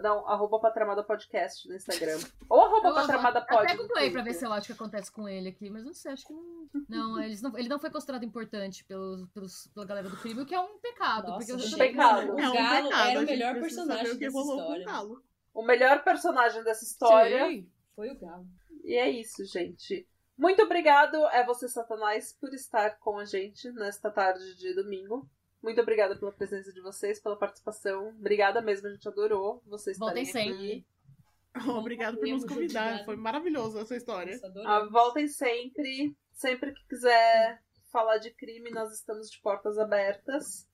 Não, 0.03 0.27
arroba 0.29 0.59
patramada 0.59 1.05
podcast 1.05 1.69
no 1.69 1.75
Instagram. 1.75 2.19
Ou 2.49 2.61
arroba 2.61 2.89
Eu 2.89 2.95
patramada 2.95 3.41
pod. 3.43 3.63
até 3.63 3.77
googlei 3.77 4.11
pra 4.11 4.23
ver 4.23 4.35
se 4.35 4.45
eu 4.45 4.53
acho 4.53 4.65
o 4.65 4.67
que 4.67 4.83
acontece 4.83 5.11
com 5.11 5.29
ele 5.29 5.51
aqui, 5.51 5.71
mas 5.71 5.85
não 5.85 5.95
sei, 5.95 6.13
acho 6.13 6.27
que 6.27 6.33
não. 6.33 6.69
Não, 6.89 7.23
eles 7.23 7.41
não 7.41 7.57
ele 7.57 7.69
não 7.69 7.79
foi 7.79 7.91
considerado 7.91 8.25
importante 8.25 8.85
pelos, 8.85 9.29
pelos, 9.31 9.69
pela 9.73 9.87
galera 9.87 10.09
do 10.09 10.17
crime, 10.17 10.43
o 10.43 10.47
que 10.47 10.55
é 10.55 10.61
um 10.61 10.79
pecado. 10.79 11.29
Nossa, 11.29 11.39
porque 11.39 11.53
eu 11.53 11.59
gente, 11.59 11.75
achei 11.75 11.89
pecado. 11.89 12.35
O 12.35 12.41
É 12.41 12.49
um 12.49 12.53
Galo 12.53 12.89
pecado, 12.89 13.11
era 13.11 13.21
o 13.21 13.25
melhor 13.25 13.55
personagem 13.55 14.13
o 14.13 14.19
dessa 14.19 14.37
rolou 14.37 14.57
com 14.57 14.63
o 14.63 14.65
história. 14.65 14.87
Galo. 14.87 15.23
O 15.55 15.63
melhor 15.63 16.05
personagem 16.05 16.65
dessa 16.65 16.85
história. 16.85 17.49
Sim. 17.49 17.71
Foi 17.95 18.11
o 18.11 18.19
Galo. 18.19 18.47
E 18.83 18.95
é 18.95 19.09
isso, 19.09 19.45
gente. 19.45 20.07
Muito 20.37 20.63
obrigado, 20.63 21.25
é 21.27 21.45
você, 21.47 21.69
Satanás, 21.69 22.33
por 22.33 22.53
estar 22.53 22.99
com 22.99 23.19
a 23.19 23.25
gente 23.25 23.71
nesta 23.71 24.11
tarde 24.11 24.57
de 24.57 24.75
domingo. 24.75 25.29
Muito 25.65 25.81
obrigada 25.81 26.15
pela 26.15 26.31
presença 26.31 26.71
de 26.71 26.81
vocês, 26.83 27.19
pela 27.19 27.39
participação. 27.39 28.09
Obrigada 28.11 28.61
mesmo, 28.61 28.87
a 28.87 28.91
gente 28.91 29.09
adorou 29.09 29.63
vocês 29.67 29.97
Voltem 29.97 30.23
estarem 30.23 30.53
sempre. 30.53 30.85
aqui. 31.57 31.71
Obrigado 31.71 32.19
por 32.19 32.29
nos 32.29 32.45
convidar. 32.45 33.03
Foi 33.07 33.17
maravilhoso 33.17 33.79
essa 33.79 33.97
história. 33.97 34.39
Ah, 34.67 34.87
voltem 34.91 35.27
sempre. 35.27 36.15
Sempre 36.35 36.75
que 36.75 36.87
quiser 36.87 37.63
falar 37.91 38.19
de 38.19 38.31
crime, 38.33 38.71
nós 38.73 38.93
estamos 38.93 39.31
de 39.31 39.41
portas 39.41 39.79
abertas. 39.79 40.69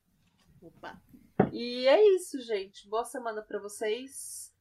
Opa. 0.61 1.01
E 1.53 1.87
é 1.87 2.17
isso, 2.17 2.41
gente. 2.41 2.89
Boa 2.89 3.05
semana 3.05 3.43
pra 3.43 3.61
vocês. 3.61 4.53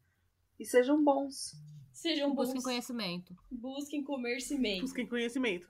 E 0.59 0.65
sejam 0.65 1.03
bons. 1.03 1.53
Sejam 1.91 2.35
bons. 2.35 2.53
Busquem 2.53 2.61
conhecimento. 2.61 3.35
Busquem 3.49 4.03
comer 4.03 4.41
cimento. 4.41 4.81
Busquem 4.81 5.07
conhecimento. 5.07 5.67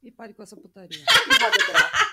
E 0.00 0.12
pare 0.12 0.32
com 0.32 0.44
essa 0.44 0.56
putaria. 0.56 1.04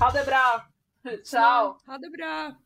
Radebra. 0.00 0.66
Tchau. 1.22 1.76
Radebra. 1.86 2.56